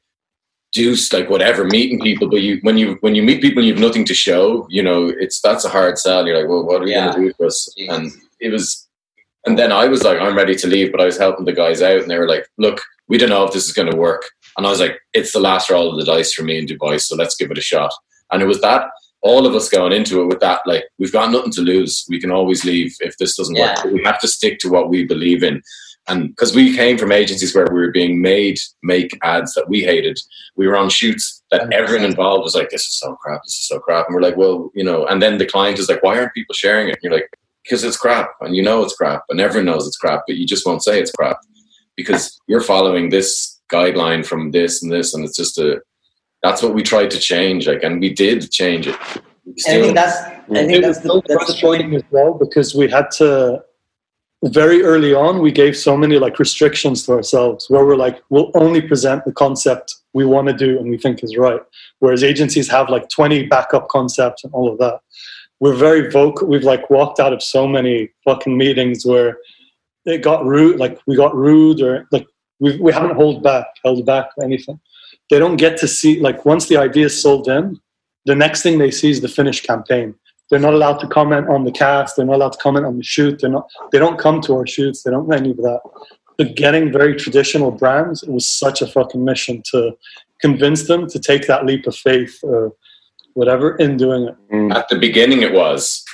do 0.72 0.96
like 1.12 1.28
whatever, 1.28 1.64
meeting 1.64 2.00
people. 2.00 2.30
But 2.30 2.40
you, 2.40 2.58
when 2.62 2.78
you 2.78 2.96
when 3.02 3.14
you 3.14 3.22
meet 3.22 3.42
people, 3.42 3.58
and 3.58 3.68
you 3.68 3.74
have 3.74 3.82
nothing 3.82 4.06
to 4.06 4.14
show. 4.14 4.66
You 4.70 4.82
know, 4.82 5.12
it's 5.24 5.42
that's 5.42 5.66
a 5.66 5.68
hard 5.68 5.98
sell. 5.98 6.26
You're 6.26 6.38
like, 6.38 6.48
"Well, 6.48 6.64
what 6.64 6.80
are 6.80 6.84
we 6.84 6.92
Yeah. 6.92 7.12
going 7.12 7.16
to 7.16 7.28
do 7.28 7.34
for 7.36 7.46
us?" 7.48 7.58
And 7.76 8.10
it 8.40 8.50
was 8.50 8.88
and 9.46 9.58
then 9.58 9.72
I 9.72 9.86
was 9.86 10.02
like, 10.02 10.20
I'm 10.20 10.36
ready 10.36 10.54
to 10.54 10.66
leave, 10.66 10.92
but 10.92 11.00
I 11.00 11.06
was 11.06 11.18
helping 11.18 11.44
the 11.44 11.52
guys 11.52 11.82
out, 11.82 12.00
and 12.00 12.10
they 12.10 12.18
were 12.18 12.28
like, 12.28 12.46
Look, 12.58 12.80
we 13.08 13.18
don't 13.18 13.30
know 13.30 13.44
if 13.44 13.52
this 13.52 13.66
is 13.66 13.72
going 13.72 13.90
to 13.90 13.96
work. 13.96 14.22
And 14.56 14.66
I 14.66 14.70
was 14.70 14.80
like, 14.80 14.98
It's 15.12 15.32
the 15.32 15.40
last 15.40 15.70
roll 15.70 15.90
of 15.90 15.98
the 15.98 16.04
dice 16.04 16.32
for 16.32 16.42
me 16.42 16.58
in 16.58 16.66
Dubai, 16.66 17.00
so 17.00 17.16
let's 17.16 17.36
give 17.36 17.50
it 17.50 17.58
a 17.58 17.62
shot. 17.62 17.92
And 18.32 18.42
it 18.42 18.46
was 18.46 18.60
that 18.60 18.90
all 19.22 19.46
of 19.46 19.54
us 19.54 19.68
going 19.68 19.92
into 19.92 20.22
it 20.22 20.26
with 20.26 20.40
that, 20.40 20.60
like, 20.66 20.84
we've 20.98 21.12
got 21.12 21.30
nothing 21.30 21.52
to 21.52 21.60
lose. 21.60 22.06
We 22.08 22.20
can 22.20 22.30
always 22.30 22.64
leave 22.64 22.96
if 23.00 23.18
this 23.18 23.36
doesn't 23.36 23.58
work, 23.58 23.76
but 23.82 23.92
we 23.92 24.02
have 24.04 24.18
to 24.20 24.28
stick 24.28 24.58
to 24.60 24.70
what 24.70 24.88
we 24.88 25.04
believe 25.04 25.42
in. 25.42 25.62
And 26.08 26.28
because 26.30 26.54
we 26.54 26.74
came 26.74 26.96
from 26.96 27.12
agencies 27.12 27.54
where 27.54 27.66
we 27.70 27.80
were 27.80 27.92
being 27.92 28.22
made 28.22 28.58
make 28.82 29.16
ads 29.22 29.54
that 29.54 29.68
we 29.68 29.82
hated, 29.82 30.18
we 30.56 30.66
were 30.66 30.76
on 30.76 30.88
shoots 30.88 31.42
that 31.50 31.70
everyone 31.72 32.06
involved 32.06 32.42
was 32.42 32.54
like, 32.54 32.70
"This 32.70 32.86
is 32.86 32.98
so 32.98 33.14
crap. 33.16 33.42
This 33.44 33.54
is 33.54 33.68
so 33.68 33.78
crap." 33.78 34.06
And 34.06 34.14
we're 34.14 34.22
like, 34.22 34.36
"Well, 34.36 34.70
you 34.74 34.82
know." 34.82 35.06
And 35.06 35.20
then 35.22 35.36
the 35.38 35.46
client 35.46 35.78
is 35.78 35.88
like, 35.88 36.02
"Why 36.02 36.18
aren't 36.18 36.32
people 36.32 36.54
sharing 36.54 36.88
it?" 36.88 36.94
And 36.94 37.02
you're 37.02 37.12
like, 37.12 37.28
because 37.64 37.84
it's 37.84 37.96
crap 37.96 38.30
and 38.40 38.54
you 38.56 38.62
know 38.62 38.82
it's 38.82 38.94
crap 38.94 39.22
and 39.28 39.40
everyone 39.40 39.66
knows 39.66 39.86
it's 39.86 39.96
crap 39.96 40.22
but 40.26 40.36
you 40.36 40.46
just 40.46 40.66
won't 40.66 40.82
say 40.82 41.00
it's 41.00 41.12
crap 41.12 41.38
because 41.96 42.40
you're 42.46 42.60
following 42.60 43.10
this 43.10 43.60
guideline 43.72 44.24
from 44.24 44.50
this 44.50 44.82
and 44.82 44.90
this 44.92 45.14
and 45.14 45.24
it's 45.24 45.36
just 45.36 45.58
a 45.58 45.80
that's 46.42 46.62
what 46.62 46.74
we 46.74 46.82
tried 46.82 47.10
to 47.10 47.18
change 47.18 47.68
like 47.68 47.82
and 47.82 48.00
we 48.00 48.12
did 48.12 48.50
change 48.50 48.86
it 48.86 48.96
We 49.44 49.54
And 49.66 49.76
I 49.76 49.80
think 49.82 49.94
that's. 49.94 50.16
I 50.52 50.66
think 50.66 50.72
It 50.72 50.82
that's 50.82 51.02
was 51.02 51.02
the, 51.02 51.22
that's 51.28 51.28
the 51.28 51.34
point. 51.34 51.46
frustrating 51.46 51.94
as 51.94 52.02
well 52.10 52.34
because 52.34 52.74
we 52.74 52.88
had 52.88 53.10
to 53.12 53.62
very 54.44 54.82
early 54.82 55.12
on 55.14 55.40
we 55.40 55.52
gave 55.52 55.76
so 55.76 55.96
many 55.96 56.18
like 56.18 56.38
restrictions 56.38 57.04
to 57.04 57.12
ourselves 57.12 57.68
where 57.68 57.84
we're 57.84 57.96
like 57.96 58.22
we'll 58.30 58.50
only 58.54 58.80
present 58.80 59.24
the 59.26 59.32
concept 59.32 59.96
we 60.14 60.24
want 60.24 60.48
to 60.48 60.54
do 60.54 60.78
and 60.78 60.88
we 60.90 60.96
think 60.96 61.22
is 61.22 61.36
right 61.36 61.60
whereas 61.98 62.24
agencies 62.24 62.68
have 62.68 62.88
like 62.88 63.06
20 63.10 63.46
backup 63.46 63.88
concepts 63.88 64.42
and 64.44 64.52
all 64.54 64.70
of 64.72 64.78
that 64.78 65.00
we're 65.60 65.74
very 65.74 66.10
vocal. 66.10 66.48
We've 66.48 66.64
like 66.64 66.88
walked 66.90 67.20
out 67.20 67.32
of 67.32 67.42
so 67.42 67.68
many 67.68 68.10
fucking 68.24 68.56
meetings 68.56 69.04
where 69.04 69.38
it 70.06 70.22
got 70.22 70.44
rude 70.44 70.78
like 70.78 70.98
we 71.06 71.14
got 71.14 71.36
rude 71.36 71.82
or 71.82 72.08
like 72.10 72.26
we, 72.58 72.78
we 72.78 72.92
haven't 72.92 73.16
held 73.16 73.42
back 73.42 73.66
held 73.84 74.04
back 74.06 74.30
anything. 74.42 74.80
They 75.28 75.38
don't 75.38 75.56
get 75.56 75.76
to 75.78 75.88
see 75.88 76.18
like 76.18 76.44
once 76.44 76.66
the 76.66 76.78
idea 76.78 77.06
is 77.06 77.22
sold 77.22 77.46
in 77.48 77.78
the 78.24 78.34
next 78.34 78.62
thing 78.62 78.78
they 78.78 78.90
see 78.90 79.10
is 79.10 79.20
the 79.20 79.28
finished 79.28 79.66
campaign. 79.66 80.14
They're 80.48 80.58
not 80.58 80.74
allowed 80.74 80.98
to 80.98 81.06
comment 81.06 81.48
on 81.48 81.64
the 81.64 81.70
cast. 81.70 82.16
They're 82.16 82.26
not 82.26 82.36
allowed 82.36 82.52
to 82.52 82.58
comment 82.58 82.84
on 82.86 82.96
the 82.96 83.04
shoot. 83.04 83.40
They're 83.40 83.50
not 83.50 83.68
they 83.92 83.98
don't 83.98 84.18
come 84.18 84.40
to 84.42 84.54
our 84.54 84.66
shoots. 84.66 85.02
They 85.02 85.10
don't 85.10 85.28
do 85.28 85.36
any 85.36 85.50
of 85.50 85.58
that. 85.58 85.80
But 86.38 86.56
getting 86.56 86.90
very 86.90 87.14
traditional 87.16 87.70
brands 87.70 88.22
it 88.22 88.30
was 88.30 88.48
such 88.48 88.80
a 88.80 88.86
fucking 88.86 89.22
mission 89.22 89.62
to 89.72 89.92
convince 90.40 90.88
them 90.88 91.06
to 91.06 91.18
take 91.18 91.46
that 91.46 91.66
leap 91.66 91.86
of 91.86 91.94
faith 91.94 92.40
or 92.42 92.72
whatever 93.34 93.76
in 93.76 93.96
doing 93.96 94.28
it 94.28 94.36
mm. 94.52 94.74
at 94.74 94.88
the 94.88 94.98
beginning 94.98 95.42
it 95.42 95.52
was 95.52 96.04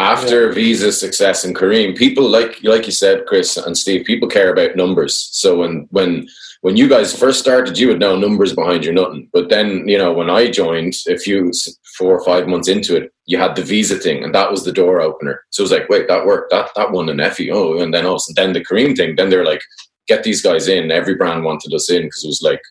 after 0.00 0.50
Visa's 0.50 0.98
success 0.98 1.44
in 1.44 1.52
Careem, 1.52 1.94
people 1.96 2.26
like 2.26 2.58
like 2.64 2.86
you 2.86 2.92
said, 2.92 3.26
Chris 3.26 3.58
and 3.58 3.76
Steve, 3.76 4.06
people 4.06 4.28
care 4.28 4.50
about 4.50 4.74
numbers. 4.74 5.28
So 5.32 5.58
when 5.58 5.86
when 5.90 6.26
when 6.62 6.76
you 6.76 6.88
guys 6.88 7.16
first 7.16 7.38
started, 7.38 7.78
you 7.78 7.90
had 7.90 8.00
no 8.00 8.16
numbers 8.16 8.54
behind 8.54 8.84
you, 8.84 8.92
nothing. 8.92 9.28
But 9.32 9.50
then 9.50 9.86
you 9.86 9.98
know 9.98 10.12
when 10.12 10.30
I 10.30 10.50
joined, 10.50 10.94
a 11.06 11.18
few 11.18 11.52
four 11.98 12.18
or 12.18 12.24
five 12.24 12.48
months 12.48 12.68
into 12.68 12.96
it, 12.96 13.12
you 13.26 13.36
had 13.38 13.54
the 13.56 13.62
Visa 13.62 13.96
thing, 13.96 14.24
and 14.24 14.34
that 14.34 14.50
was 14.50 14.64
the 14.64 14.72
door 14.72 15.02
opener. 15.02 15.44
So 15.50 15.60
it 15.60 15.64
was 15.64 15.72
like, 15.72 15.88
wait, 15.90 16.08
that 16.08 16.24
worked. 16.24 16.50
That 16.50 16.70
that 16.76 16.92
won 16.92 17.10
an 17.10 17.20
Effie. 17.20 17.50
Oh, 17.50 17.78
and 17.78 17.92
then 17.92 18.06
us, 18.06 18.26
and 18.26 18.36
then 18.36 18.54
the 18.54 18.64
Careem 18.64 18.96
thing. 18.96 19.16
Then 19.16 19.28
they're 19.28 19.44
like, 19.44 19.62
get 20.08 20.24
these 20.24 20.40
guys 20.40 20.66
in. 20.66 20.90
Every 20.90 21.14
brand 21.14 21.44
wanted 21.44 21.74
us 21.74 21.90
in 21.90 22.04
because 22.04 22.24
it 22.24 22.28
was 22.28 22.42
like 22.42 22.62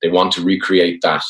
they 0.00 0.08
want 0.08 0.32
to 0.32 0.42
recreate 0.42 1.02
that 1.02 1.22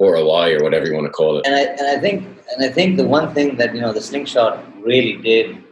ROI 0.00 0.56
or 0.56 0.62
whatever 0.62 0.86
you 0.86 0.94
want 0.94 1.06
to 1.06 1.12
call 1.12 1.38
it. 1.38 1.46
and 1.46 1.54
I 1.54 1.60
and 1.60 1.86
I 1.86 2.00
think 2.00 2.26
and 2.52 2.64
I 2.64 2.68
think 2.68 2.96
the 2.96 3.06
one 3.06 3.34
thing 3.34 3.56
that 3.56 3.74
you 3.74 3.80
know 3.80 3.92
the 3.92 4.00
slingshot 4.00 4.64
really 4.82 5.16
did 5.16 5.62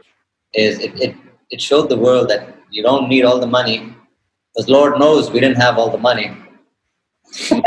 is 0.53 0.79
it 0.81 1.01
it, 1.01 1.17
it 1.51 1.61
showed 1.61 1.89
the 1.89 1.97
world 1.97 2.29
that 2.29 2.55
you 2.71 2.83
don't 2.83 3.09
need 3.09 3.25
all 3.25 3.39
the 3.39 3.47
money 3.47 3.95
because 4.55 4.69
Lord 4.69 4.99
knows 4.99 5.31
we 5.31 5.41
didn't 5.41 5.57
have 5.57 5.79
all 5.79 5.91
the 5.91 5.99
money. 5.99 6.37
I'm 7.51 7.65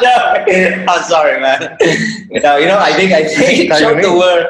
joking. 0.00 0.88
I'm 0.88 1.02
sorry, 1.02 1.40
man. 1.40 1.76
You 2.30 2.40
know, 2.40 2.56
you 2.58 2.66
know, 2.66 2.78
I 2.78 2.92
think 2.92 3.12
I 3.12 3.24
think 3.24 3.70
it 3.70 3.76
showed 3.76 4.02
the 4.02 4.12
world. 4.12 4.46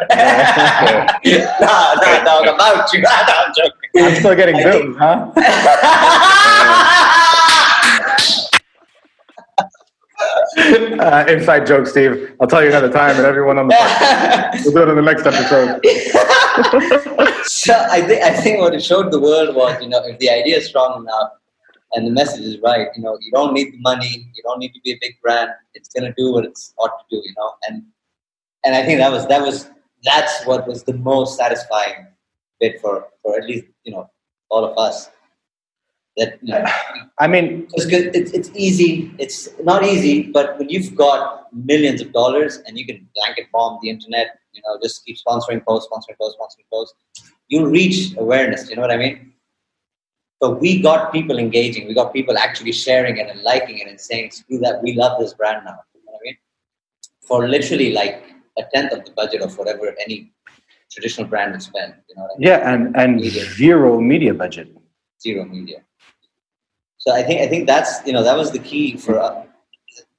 no, 1.61 1.95
no, 2.25 2.43
no, 2.45 2.55
about 2.55 2.93
you. 2.93 3.01
No, 3.01 3.09
I'm 3.11 3.53
joking. 3.57 3.91
I'm 3.97 4.15
still 4.17 4.35
getting 4.35 4.57
I 4.57 4.65
bills, 4.65 4.97
huh? 4.99 6.83
Uh, 10.57 11.25
inside 11.29 11.67
joke, 11.67 11.87
Steve. 11.87 12.35
I'll 12.41 12.47
tell 12.47 12.63
you 12.63 12.71
another 12.71 12.91
time, 12.91 13.17
and 13.17 13.27
everyone 13.27 13.59
on 13.59 13.69
the 13.69 13.75
we'll 14.65 14.73
do 14.73 14.83
it 14.83 14.89
in 14.89 14.97
the 14.97 15.03
next 15.03 15.27
episode. 15.27 15.81
so 17.47 17.75
I 17.91 18.01
think 18.01 18.23
I 18.23 18.31
think 18.31 18.61
what 18.61 18.75
it 18.75 18.83
showed 18.83 19.13
the 19.13 19.21
world 19.21 19.55
was, 19.55 19.81
you 19.83 19.89
know, 19.89 20.03
if 20.05 20.19
the 20.19 20.31
idea 20.31 20.57
is 20.57 20.67
strong 20.67 21.03
enough 21.03 21.33
and 21.93 22.07
the 22.07 22.11
message 22.11 22.45
is 22.45 22.59
right, 22.61 22.89
you 22.97 23.03
know, 23.03 23.19
you 23.21 23.31
don't 23.33 23.53
need 23.53 23.75
the 23.75 23.79
money, 23.79 24.31
you 24.35 24.43
don't 24.43 24.59
need 24.59 24.73
to 24.73 24.81
be 24.83 24.93
a 24.93 24.99
big 25.01 25.21
brand. 25.23 25.51
It's 25.75 25.91
gonna 25.91 26.15
do 26.17 26.33
what 26.33 26.47
it's 26.47 26.73
ought 26.79 26.87
to 26.99 27.05
do, 27.11 27.17
you 27.17 27.35
know. 27.37 27.53
And 27.69 27.83
and 28.65 28.75
I 28.75 28.83
think 28.83 28.99
that 28.99 29.13
was 29.13 29.27
that 29.29 29.43
was 29.43 29.71
that's 30.05 30.45
what 30.47 30.67
was 30.67 30.85
the 30.85 30.95
most 30.95 31.37
satisfying 31.37 32.07
bit 32.61 32.81
for 32.81 33.09
for 33.23 33.37
at 33.37 33.45
least 33.45 33.67
you 33.85 33.93
know 33.93 34.11
all 34.49 34.65
of 34.65 34.77
us. 34.79 35.11
That 36.17 36.39
you 36.43 36.53
know, 36.55 36.65
I 37.19 37.27
mean, 37.27 37.69
it's. 37.75 37.87
It's, 37.87 38.31
it's 38.33 38.51
easy. 38.55 39.11
It's 39.19 39.49
not 39.63 39.85
easy, 39.85 40.31
but 40.31 40.59
when 40.59 40.69
you've 40.69 40.95
got 40.95 41.49
millions 41.53 42.01
of 42.01 42.13
dollars 42.13 42.59
and 42.67 42.79
you 42.79 42.87
can 42.87 43.07
blanket 43.15 43.47
bomb 43.53 43.79
the 43.83 43.91
internet, 43.91 44.39
you 44.53 44.63
know, 44.67 44.79
just 44.83 45.05
keep 45.05 45.17
sponsoring 45.17 45.65
posts, 45.65 45.89
sponsoring 45.91 46.17
posts, 46.19 46.39
sponsoring 46.41 46.69
posts, 46.73 46.95
you'll 47.49 47.67
reach 47.67 48.17
awareness. 48.17 48.69
You 48.69 48.77
know 48.77 48.83
what 48.83 48.91
I 48.91 48.97
mean? 48.97 49.33
So 50.43 50.51
we 50.51 50.83
got 50.83 51.13
people 51.13 51.39
engaging. 51.39 51.89
We 51.89 51.95
got 51.95 52.13
people 52.13 52.37
actually 52.37 52.73
sharing 52.73 53.17
it 53.17 53.29
and 53.31 53.43
liking 53.43 53.79
it 53.79 53.89
and 53.89 53.99
saying, 54.01 54.31
"Screw 54.33 54.59
that, 54.59 54.83
we 54.83 54.93
love 54.95 55.19
this 55.19 55.33
brand 55.33 55.65
now." 55.65 55.79
You 55.95 56.01
know 56.05 56.13
what 56.13 56.21
I 56.21 56.25
mean? 56.25 56.37
For 57.27 57.49
literally 57.49 57.93
like 57.93 58.23
a 58.59 58.65
tenth 58.75 58.93
of 58.93 59.05
the 59.05 59.13
budget 59.13 59.41
of 59.41 59.57
whatever 59.57 59.95
any 60.05 60.33
traditional 60.93 61.27
brand 61.27 61.53
would 61.53 61.63
spend. 61.63 61.95
You 62.09 62.17
know 62.17 62.23
what 62.23 62.31
I 62.33 62.39
mean? 62.39 62.49
yeah, 62.49 62.73
and 62.73 62.97
and 62.97 63.17
Media. 63.17 63.45
zero 63.55 64.01
media 64.01 64.35
budget. 64.35 64.69
zero 65.23 65.45
media. 65.47 65.86
So 67.07 67.15
I 67.15 67.23
think 67.23 67.41
I 67.41 67.47
think 67.47 67.67
that's 67.67 68.05
you 68.05 68.13
know 68.13 68.25
that 68.25 68.37
was 68.37 68.51
the 68.51 68.59
key 68.59 68.97
for 68.97 69.21
uh, 69.21 69.45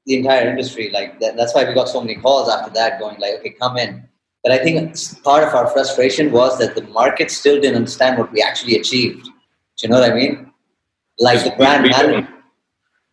the 0.06 0.16
entire 0.16 0.50
industry. 0.50 0.90
Like 0.90 1.20
that, 1.20 1.36
that's 1.36 1.54
why 1.54 1.66
we 1.68 1.74
got 1.74 1.90
so 1.90 2.00
many 2.00 2.16
calls 2.16 2.50
after 2.50 2.72
that, 2.76 3.00
going 3.00 3.20
like, 3.20 3.36
"Okay, 3.40 3.50
come 3.50 3.78
in." 3.78 4.08
But 4.44 4.54
I 4.54 4.60
think 4.60 4.96
part 5.24 5.46
of 5.46 5.54
our 5.54 5.68
frustration 5.68 6.32
was 6.32 6.58
that 6.60 6.76
the 6.76 6.84
market 6.84 7.30
still 7.30 7.60
didn't 7.60 7.76
understand 7.76 8.18
what 8.18 8.32
we 8.32 8.42
actually 8.42 8.76
achieved. 8.76 9.26
Do 9.26 9.32
you 9.82 9.90
know 9.90 10.00
what 10.00 10.10
I 10.10 10.16
mean? 10.16 10.52
Like 11.20 11.44
the 11.44 11.52
brand 11.58 11.84
we, 11.84 11.90
manager. 11.90 12.28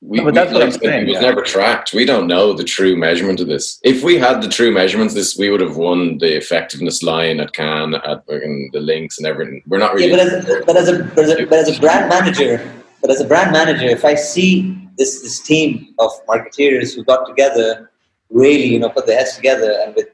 We, 0.01 0.19
No, 0.19 0.25
but 0.27 0.35
that's 0.35 0.51
we, 0.51 0.55
what 0.55 0.63
I'm 0.63 0.71
saying, 0.71 1.03
It 1.03 1.09
was 1.09 1.15
yeah. 1.15 1.21
never 1.23 1.43
tracked. 1.43 1.95
We 1.95 2.05
don't 2.05 2.27
know 2.29 2.53
the 2.53 2.63
true 2.63 2.95
measurement 2.95 3.41
of 3.41 3.49
this. 3.49 3.81
If 3.83 4.05
we 4.05 4.19
had 4.19 4.43
the 4.43 4.49
true 4.49 4.71
measurements, 4.71 5.15
this 5.15 5.37
we 5.37 5.51
would 5.51 5.63
have 5.63 5.77
won 5.77 6.19
the 6.19 6.37
effectiveness 6.37 7.03
line 7.03 7.41
at 7.41 7.55
Cannes, 7.55 7.95
at 7.95 8.25
fucking 8.27 8.71
the 8.73 8.81
Lynx 8.81 9.19
and 9.19 9.27
everything. 9.27 9.63
We're 9.67 9.79
not 9.79 9.95
really. 9.95 10.11
Yeah, 10.11 10.17
but 10.17 10.27
as, 10.27 10.65
but 10.67 10.77
as 10.77 10.89
a 10.89 11.05
but 11.17 11.25
as 11.25 11.31
a 11.31 11.47
but 11.47 11.59
as 11.59 11.77
a 11.77 11.81
brand 11.81 12.09
manager, 12.11 12.84
but 13.05 13.11
as 13.11 13.21
a 13.21 13.27
brand 13.27 13.53
manager, 13.53 13.85
if 13.85 14.03
I 14.03 14.15
see 14.15 14.89
this 14.97 15.21
this 15.21 15.39
team 15.39 15.95
of 15.99 16.11
marketeers 16.27 16.95
who 16.95 17.05
got 17.05 17.27
together, 17.27 17.91
really, 18.31 18.65
you 18.65 18.79
know, 18.79 18.89
put 18.89 19.07
their 19.07 19.19
heads 19.19 19.37
together 19.37 19.79
and 19.83 19.95
with 19.95 20.09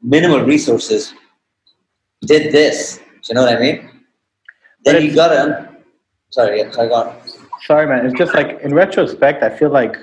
minimal 0.00 0.40
resources, 0.40 1.12
did 2.22 2.50
this. 2.50 2.96
Do 2.96 3.02
you 3.28 3.34
know 3.34 3.42
what 3.42 3.54
I 3.54 3.60
mean? 3.60 3.90
Then 4.86 5.02
you 5.04 5.14
gotta. 5.14 5.68
Sorry, 6.30 6.60
yeah, 6.60 6.70
sorry, 6.70 6.88
go. 6.88 7.14
Sorry, 7.66 7.86
man. 7.86 8.06
It's 8.06 8.16
just 8.16 8.32
like 8.32 8.58
in 8.62 8.72
retrospect, 8.72 9.42
I 9.42 9.50
feel 9.50 9.68
like 9.68 9.94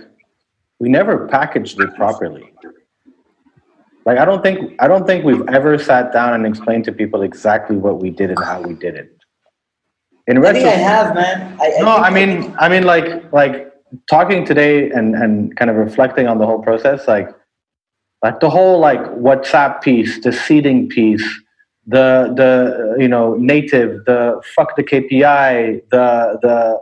we 0.77 0.89
never 0.89 1.27
packaged 1.27 1.81
it 1.81 1.95
properly. 1.95 2.53
Like 4.05 4.19
I 4.19 4.25
don't 4.25 4.43
think 4.43 4.75
I 4.79 4.87
don't 4.87 5.07
think 5.07 5.25
we've 5.25 5.47
ever 5.49 5.79
sat 5.79 6.13
down 6.13 6.35
and 6.35 6.45
explained 6.45 6.85
to 6.85 6.91
people 6.91 7.23
exactly 7.23 7.77
what 7.77 7.99
we 7.99 8.11
did 8.11 8.29
and 8.29 8.43
how 8.43 8.61
we 8.61 8.75
did 8.75 8.93
it. 8.93 9.20
In 10.27 10.45
I 10.45 10.53
think 10.53 10.65
I 10.65 10.71
have, 10.71 11.15
man. 11.15 11.57
I, 11.59 11.69
no, 11.79 11.95
think 11.95 12.05
I 12.05 12.09
mean, 12.09 12.55
I 12.59 12.69
mean, 12.69 12.83
like, 12.83 13.31
like 13.33 13.73
talking 14.09 14.45
today 14.45 14.89
and 14.91 15.15
and 15.15 15.55
kind 15.57 15.69
of 15.69 15.77
reflecting 15.77 16.27
on 16.27 16.37
the 16.37 16.45
whole 16.45 16.61
process, 16.61 17.07
like, 17.07 17.29
like 18.23 18.39
the 18.39 18.49
whole 18.49 18.79
like 18.79 19.01
WhatsApp 19.15 19.81
piece, 19.81 20.23
the 20.23 20.31
seeding 20.31 20.87
piece, 20.87 21.27
the 21.87 22.33
the 22.35 22.95
you 22.99 23.07
know 23.07 23.35
native, 23.35 24.05
the 24.05 24.41
fuck 24.55 24.75
the 24.75 24.83
KPI, 24.83 25.81
the 25.89 26.39
the 26.41 26.79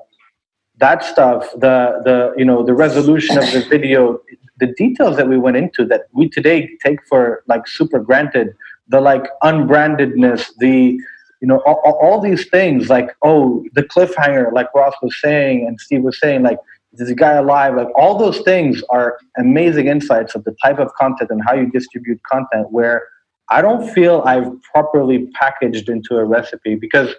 that 0.80 1.03
stuff, 1.03 1.49
the 1.53 2.02
the 2.03 2.34
you 2.38 2.45
know 2.45 2.64
the 2.64 2.74
resolution 2.74 3.38
of 3.38 3.45
the 3.52 3.66
video, 3.70 4.20
the 4.60 4.68
details 4.68 5.16
that 5.18 5.28
we 5.28 5.38
went 5.38 5.57
into 5.57 5.86
that 5.86 6.03
we 6.11 6.30
today 6.30 6.70
take 6.84 6.99
for 7.07 7.44
like 7.48 7.68
super 7.68 7.99
granted, 7.99 8.53
the 8.88 8.99
like 8.99 9.26
unbrandedness, 9.44 10.49
the 10.57 10.99
you 11.41 11.48
know 11.48 11.60
all, 11.66 11.98
all- 12.02 12.20
these 12.22 12.48
things 12.49 12.90
like 12.90 13.16
oh 13.24 13.64
the 13.74 13.84
cliffhanger 13.84 14.52
like 14.52 14.68
ross 14.76 14.94
was 15.02 15.16
saying 15.22 15.66
and 15.68 15.80
steve 15.80 16.02
was 16.03 16.20
saying 16.20 16.44
like 16.44 16.57
is 16.94 17.07
the 17.07 17.16
guy 17.16 17.34
alive 17.34 17.76
like 17.76 17.88
all 17.95 18.18
those 18.18 18.40
things 18.41 18.84
are 18.90 19.18
amazing 19.38 19.88
insights 19.88 20.36
of 20.36 20.44
the 20.44 20.53
type 20.64 20.80
of 20.80 20.94
content 20.95 21.30
and 21.30 21.41
how 21.45 21.53
you 21.53 21.68
distribute 21.72 22.20
content 22.30 22.70
where 22.72 23.07
i 23.49 23.61
don't 23.61 23.90
feel 23.91 24.22
i've 24.26 24.52
properly 24.64 25.28
packaged 25.34 25.88
into 25.88 26.18
a 26.18 26.26
recipe 26.26 26.76
because 26.76 27.10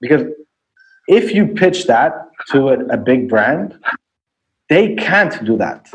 because 0.00 0.22
if 1.08 1.34
you 1.34 1.46
pitch 1.46 1.86
that 1.86 2.12
to 2.48 2.68
a, 2.68 2.78
a 2.86 2.96
big 2.96 3.28
brand 3.28 3.76
they 4.68 4.94
can't 4.94 5.44
do 5.44 5.56
that 5.56 5.88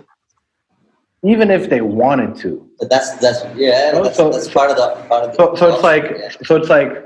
even 1.23 1.49
if 1.49 1.69
they 1.69 1.81
wanted 1.81 2.35
to 2.35 2.69
But 2.79 2.89
that's 2.89 3.13
that's 3.17 3.39
yeah. 3.55 3.91
Oh, 3.93 4.03
That's, 4.03 4.17
so- 4.17 4.29
that's 4.29 4.49
part 4.49 4.69
of 4.71 4.75
the 4.77 4.87
part 5.07 5.23
of 5.23 5.31
the. 5.31 5.37
so, 5.37 5.55
so 5.55 5.73
it's 5.73 5.83
like 5.83 6.03
Yeah. 6.19 6.29
so 6.43 6.55
it's 6.57 6.69
like 6.69 7.04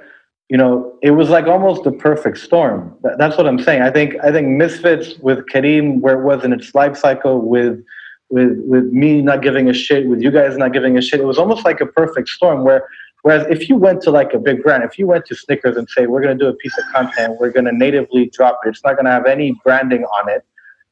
you 0.49 0.57
know 0.57 0.97
it 1.01 1.11
was 1.11 1.29
like 1.29 1.45
almost 1.45 1.83
the 1.83 1.91
perfect 1.91 2.37
storm. 2.39 2.95
That's 3.17 3.37
what 3.37 3.47
i'm 3.47 3.59
saying. 3.59 3.81
I 3.81 3.91
think 3.91 4.15
i 4.23 4.31
think 4.31 4.47
misfits 4.49 5.17
with 5.19 5.39
Careem 5.51 6.01
where 6.01 6.19
it 6.19 6.23
was 6.23 6.43
in 6.43 6.51
its 6.53 6.73
life 6.75 6.97
cycle 6.97 7.39
with 7.41 7.83
with 8.29 8.59
with 8.65 8.85
me 8.85 9.21
not 9.21 9.41
giving 9.41 9.69
a 9.69 9.73
shit 9.73 10.07
with 10.07 10.21
you 10.21 10.31
guys 10.31 10.57
not 10.57 10.73
giving 10.73 10.97
a 10.97 11.01
shit 11.01 11.19
it 11.19 11.25
was 11.25 11.37
almost 11.37 11.65
like 11.65 11.81
a 11.81 11.85
perfect 11.85 12.29
storm 12.29 12.63
where 12.63 12.87
whereas 13.23 13.45
if 13.49 13.69
you 13.69 13.75
went 13.75 14.01
to 14.01 14.11
like 14.11 14.33
a 14.33 14.39
big 14.39 14.61
brand 14.63 14.83
if 14.83 14.97
you 14.99 15.07
went 15.07 15.25
to 15.25 15.35
snickers 15.35 15.75
and 15.77 15.89
say 15.89 16.07
we're 16.07 16.21
going 16.21 16.37
to 16.37 16.43
do 16.43 16.49
a 16.49 16.53
piece 16.55 16.77
of 16.77 16.83
content 16.93 17.37
we're 17.39 17.51
going 17.51 17.65
to 17.65 17.71
natively 17.71 18.29
drop 18.31 18.59
it 18.65 18.69
it's 18.69 18.83
not 18.83 18.93
going 18.93 19.05
to 19.05 19.11
have 19.11 19.25
any 19.25 19.59
branding 19.63 20.03
on 20.03 20.29
it 20.29 20.45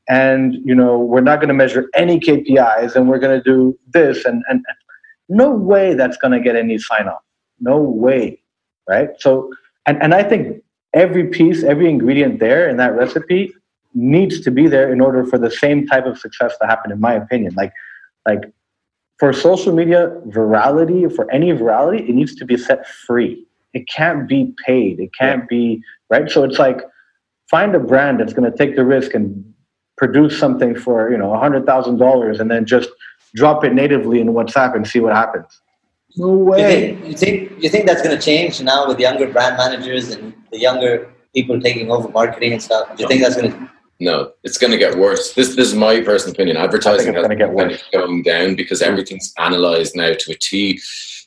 and 0.10 0.56
you 0.66 0.74
know 0.74 0.98
we're 0.98 1.22
not 1.22 1.38
going 1.38 1.48
to 1.48 1.54
measure 1.54 1.90
any 1.94 2.20
kpis 2.20 2.96
and 2.96 3.08
we're 3.08 3.20
going 3.20 3.38
to 3.38 3.44
do 3.44 3.78
this 3.88 4.26
and 4.26 4.44
and 4.50 4.64
no 5.30 5.52
way 5.52 5.94
that's 5.94 6.18
going 6.18 6.32
to 6.32 6.40
get 6.40 6.56
any 6.56 6.78
sign 6.78 7.08
off 7.08 7.22
no 7.60 7.78
way 7.78 8.42
right? 8.88 9.10
So 9.20 9.52
and, 9.86 10.02
and 10.02 10.14
i 10.14 10.24
think 10.24 10.62
every 10.94 11.28
piece 11.28 11.64
every 11.64 11.90
ingredient 11.90 12.40
there 12.40 12.70
in 12.70 12.78
that 12.78 12.96
recipe 12.96 13.54
needs 13.94 14.40
to 14.42 14.52
be 14.52 14.68
there 14.68 14.92
in 14.92 15.02
order 15.02 15.26
for 15.26 15.38
the 15.38 15.50
same 15.50 15.88
type 15.88 16.06
of 16.06 16.18
success 16.18 16.58
to 16.60 16.68
happen 16.68 16.92
in 16.92 17.00
my 17.00 17.14
opinion. 17.14 17.54
Like 17.56 17.74
like 18.26 18.44
for 19.18 19.34
social 19.34 19.74
media 19.74 20.12
virality 20.28 21.14
for 21.14 21.30
any 21.32 21.52
virality 21.52 22.08
it 22.08 22.14
needs 22.14 22.36
to 22.36 22.46
be 22.46 22.58
set 22.58 22.88
free. 22.88 23.46
It 23.74 23.88
can't 23.88 24.28
be 24.28 24.54
paid. 24.66 25.00
It 25.00 25.12
can't 25.14 25.48
be 25.50 25.82
right? 26.10 26.30
So 26.30 26.44
it's 26.44 26.60
like 26.60 26.82
find 27.50 27.76
a 27.76 27.80
brand 27.80 28.20
that's 28.20 28.34
going 28.34 28.50
to 28.50 28.58
take 28.58 28.76
the 28.76 28.86
risk 28.86 29.14
and 29.14 29.54
produce 29.98 30.38
something 30.38 30.76
for 30.76 31.10
you 31.10 31.18
know 31.18 31.34
a 31.34 31.40
hundred 31.40 31.66
thousand 31.66 31.98
dollars 31.98 32.40
and 32.40 32.52
then 32.52 32.66
just 32.66 32.90
drop 33.36 33.64
it 33.64 33.74
natively 33.74 34.20
in 34.20 34.28
whatsapp 34.28 34.76
and 34.76 34.88
see 34.88 35.00
what 35.00 35.14
happens 35.14 35.62
no 36.16 36.30
You 36.30 36.38
way 36.38 36.96
think, 36.96 37.06
you 37.06 37.18
think 37.18 37.64
you 37.64 37.70
think 37.70 37.86
that's 37.86 38.02
going 38.02 38.16
to 38.16 38.22
change 38.22 38.62
now 38.62 38.88
with 38.88 39.00
younger 39.00 39.28
brand 39.28 39.58
managers 39.58 40.10
and 40.10 40.34
the 40.52 40.60
younger 40.60 41.14
people 41.34 41.60
taking 41.60 41.92
over 41.92 42.10
marketing 42.10 42.54
and 42.54 42.62
stuff? 42.62 42.96
Do 42.96 43.04
you 43.04 43.10
think 43.10 43.22
that's 43.22 43.36
going 43.36 43.52
to? 43.52 43.70
No, 44.00 44.32
it's 44.44 44.58
going 44.58 44.72
to 44.72 44.78
get 44.78 44.96
worse. 44.96 45.34
This, 45.34 45.56
this 45.56 45.68
is 45.70 45.76
my 45.76 46.02
personal 46.02 46.34
opinion. 46.34 46.56
Advertising 46.58 47.16
is 47.16 47.22
gonna 47.22 47.36
get 47.36 47.52
worse. 47.52 47.84
going 47.92 48.22
down 48.22 48.56
because 48.56 48.84
everything's 48.84 49.34
analyzed 49.40 49.96
now 49.96 50.14
to 50.14 50.32
a 50.32 50.36
T. 50.36 50.80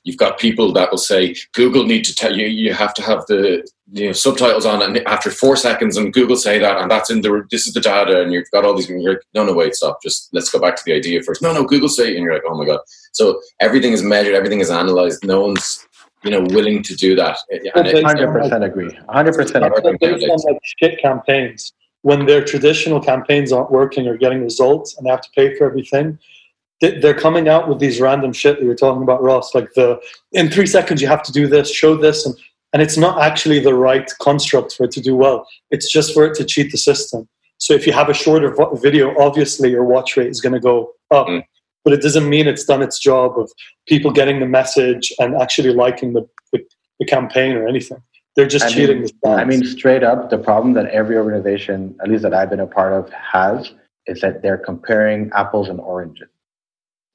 You've 0.04 0.16
got 0.16 0.38
people 0.38 0.72
that 0.72 0.90
will 0.90 0.98
say 0.98 1.34
Google 1.52 1.84
need 1.84 2.04
to 2.04 2.14
tell 2.14 2.34
you 2.34 2.46
you 2.46 2.72
have 2.72 2.94
to 2.94 3.02
have 3.02 3.26
the 3.26 3.68
you 3.92 4.06
know, 4.06 4.12
subtitles 4.12 4.64
on, 4.64 4.82
and 4.82 4.98
after 5.06 5.30
four 5.30 5.56
seconds, 5.56 5.96
and 5.96 6.12
Google 6.12 6.36
say 6.36 6.58
that, 6.58 6.78
and 6.78 6.90
that's 6.90 7.10
in 7.10 7.20
the 7.20 7.46
this 7.50 7.66
is 7.66 7.74
the 7.74 7.80
data, 7.80 8.22
and 8.22 8.32
you've 8.32 8.50
got 8.50 8.64
all 8.64 8.74
these. 8.74 8.88
And 8.88 9.02
you're 9.02 9.14
like, 9.14 9.22
no, 9.34 9.44
no, 9.44 9.52
wait, 9.52 9.74
stop. 9.74 10.02
Just 10.02 10.30
let's 10.32 10.50
go 10.50 10.58
back 10.58 10.76
to 10.76 10.82
the 10.86 10.94
idea 10.94 11.22
first. 11.22 11.42
No, 11.42 11.52
no, 11.52 11.64
Google 11.64 11.88
say, 11.88 12.14
and 12.14 12.24
you're 12.24 12.32
like, 12.32 12.44
oh 12.48 12.56
my 12.56 12.64
god. 12.64 12.80
So 13.12 13.40
everything 13.60 13.92
is 13.92 14.02
measured, 14.02 14.34
everything 14.34 14.60
is 14.60 14.70
analyzed. 14.70 15.24
No 15.24 15.42
one's 15.42 15.86
you 16.22 16.30
know 16.30 16.40
willing 16.50 16.82
to 16.84 16.94
do 16.94 17.14
that. 17.16 17.36
And 17.50 17.68
Hundred 18.06 18.32
percent 18.32 18.64
agree. 18.64 18.98
Hundred 19.08 19.34
percent. 19.34 19.64
Based 20.00 20.30
on 20.30 20.52
like 20.52 20.60
shit 20.78 21.00
campaigns, 21.02 21.72
when 22.02 22.26
their 22.26 22.44
traditional 22.44 23.00
campaigns 23.00 23.52
aren't 23.52 23.70
working 23.70 24.06
or 24.06 24.16
getting 24.16 24.42
results 24.42 24.96
and 24.96 25.06
they 25.06 25.10
have 25.10 25.20
to 25.22 25.30
pay 25.36 25.56
for 25.56 25.66
everything, 25.66 26.12
they- 26.12 26.39
they're 26.80 27.14
coming 27.14 27.48
out 27.48 27.68
with 27.68 27.78
these 27.78 28.00
random 28.00 28.32
shit 28.32 28.58
that 28.58 28.64
you're 28.64 28.74
talking 28.74 29.02
about, 29.02 29.22
Ross. 29.22 29.54
Like 29.54 29.72
the 29.74 30.00
in 30.32 30.50
three 30.50 30.66
seconds 30.66 31.02
you 31.02 31.08
have 31.08 31.22
to 31.24 31.32
do 31.32 31.46
this, 31.46 31.70
show 31.70 31.94
this, 31.96 32.24
and 32.24 32.34
and 32.72 32.82
it's 32.82 32.96
not 32.96 33.20
actually 33.20 33.60
the 33.60 33.74
right 33.74 34.10
construct 34.20 34.74
for 34.74 34.84
it 34.84 34.92
to 34.92 35.00
do 35.00 35.16
well. 35.16 35.46
It's 35.70 35.90
just 35.90 36.14
for 36.14 36.24
it 36.24 36.34
to 36.36 36.44
cheat 36.44 36.70
the 36.70 36.78
system. 36.78 37.28
So 37.58 37.74
if 37.74 37.86
you 37.86 37.92
have 37.92 38.08
a 38.08 38.14
shorter 38.14 38.54
vo- 38.54 38.74
video, 38.76 39.14
obviously 39.20 39.70
your 39.70 39.84
watch 39.84 40.16
rate 40.16 40.28
is 40.28 40.40
going 40.40 40.54
to 40.54 40.60
go 40.60 40.92
up. 41.10 41.26
Mm. 41.26 41.44
But 41.84 41.94
it 41.94 42.02
doesn't 42.02 42.28
mean 42.28 42.46
it's 42.46 42.64
done 42.64 42.82
its 42.82 42.98
job 42.98 43.38
of 43.38 43.50
people 43.86 44.10
getting 44.12 44.38
the 44.38 44.46
message 44.46 45.12
and 45.18 45.34
actually 45.34 45.72
liking 45.72 46.12
the, 46.12 46.28
the, 46.52 46.60
the 46.98 47.06
campaign 47.06 47.56
or 47.56 47.66
anything. 47.66 48.02
They're 48.36 48.46
just 48.46 48.66
I 48.66 48.68
mean- 48.68 48.76
cheating 48.76 49.02
the 49.02 49.30
I 49.30 49.44
mean, 49.44 49.64
straight 49.64 50.02
up, 50.02 50.30
the 50.30 50.38
problem 50.38 50.74
that 50.74 50.86
every 50.86 51.16
organization, 51.16 51.96
at 52.02 52.08
least 52.08 52.22
that 52.22 52.34
I've 52.34 52.50
been 52.50 52.60
a 52.60 52.66
part 52.66 52.92
of, 52.92 53.10
has 53.12 53.72
is 54.06 54.20
that 54.20 54.42
they're 54.42 54.58
comparing 54.58 55.30
apples 55.34 55.68
and 55.68 55.80
oranges, 55.80 56.28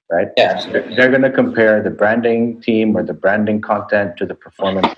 right? 0.10 0.27
Yeah, 0.38 0.48
They're, 0.48 0.56
absolutely. 0.56 0.95
they're 0.95 1.10
going 1.10 1.22
to 1.23 1.32
compare 1.32 1.82
the 1.82 1.90
branding 1.90 2.61
team 2.61 2.95
or 2.95 3.03
the 3.03 3.14
branding 3.14 3.61
content 3.61 4.18
to 4.18 4.26
the 4.26 4.36
performance 4.36 4.94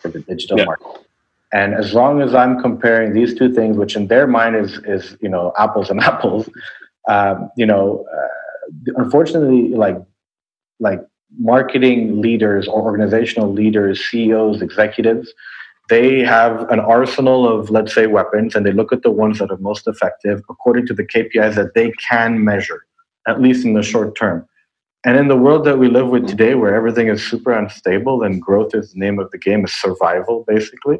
for 0.00 0.08
the 0.08 0.20
digital 0.20 0.58
Yeah. 0.58 0.64
market. 0.66 0.86
And 1.52 1.74
as 1.74 1.94
long 1.94 2.20
as 2.20 2.34
I'm 2.34 2.60
comparing 2.60 3.14
these 3.14 3.34
two 3.34 3.52
things, 3.54 3.76
which 3.78 3.96
in 3.96 4.08
their 4.08 4.26
mind 4.26 4.54
is 4.54 4.78
is 4.84 5.16
you 5.22 5.30
know 5.30 5.52
apples 5.56 5.88
and 5.88 6.00
apples, 6.12 6.48
um, 7.08 7.50
you 7.56 7.64
know, 7.64 8.04
uh, 8.14 8.92
unfortunately, 8.96 9.70
like 9.70 9.96
like 10.78 11.00
marketing 11.38 12.20
leaders 12.20 12.68
or 12.68 12.82
organizational 12.82 13.50
leaders, 13.50 14.04
CEOs, 14.10 14.60
executives, 14.60 15.32
they 15.88 16.20
have 16.20 16.68
an 16.70 16.80
arsenal 16.80 17.48
of 17.48 17.70
let's 17.70 17.94
say 17.94 18.06
weapons, 18.06 18.54
and 18.54 18.66
they 18.66 18.72
look 18.72 18.92
at 18.92 19.02
the 19.02 19.10
ones 19.10 19.38
that 19.38 19.50
are 19.50 19.56
most 19.56 19.88
effective 19.88 20.42
according 20.50 20.86
to 20.86 20.92
the 20.92 21.04
KPIs 21.04 21.54
that 21.54 21.72
they 21.74 21.92
can 21.92 22.44
measure, 22.44 22.84
at 23.28 23.40
least 23.40 23.64
in 23.64 23.74
the 23.74 23.82
short 23.82 24.16
term. 24.16 24.46
And 25.04 25.16
in 25.16 25.28
the 25.28 25.36
world 25.36 25.64
that 25.66 25.78
we 25.78 25.88
live 25.88 26.08
with 26.08 26.26
today, 26.26 26.54
where 26.54 26.74
everything 26.74 27.08
is 27.08 27.24
super 27.24 27.52
unstable 27.52 28.24
and 28.24 28.42
growth 28.42 28.74
is 28.74 28.92
the 28.92 28.98
name 28.98 29.18
of 29.20 29.30
the 29.30 29.38
game, 29.38 29.64
is 29.64 29.72
survival 29.72 30.44
basically. 30.48 30.98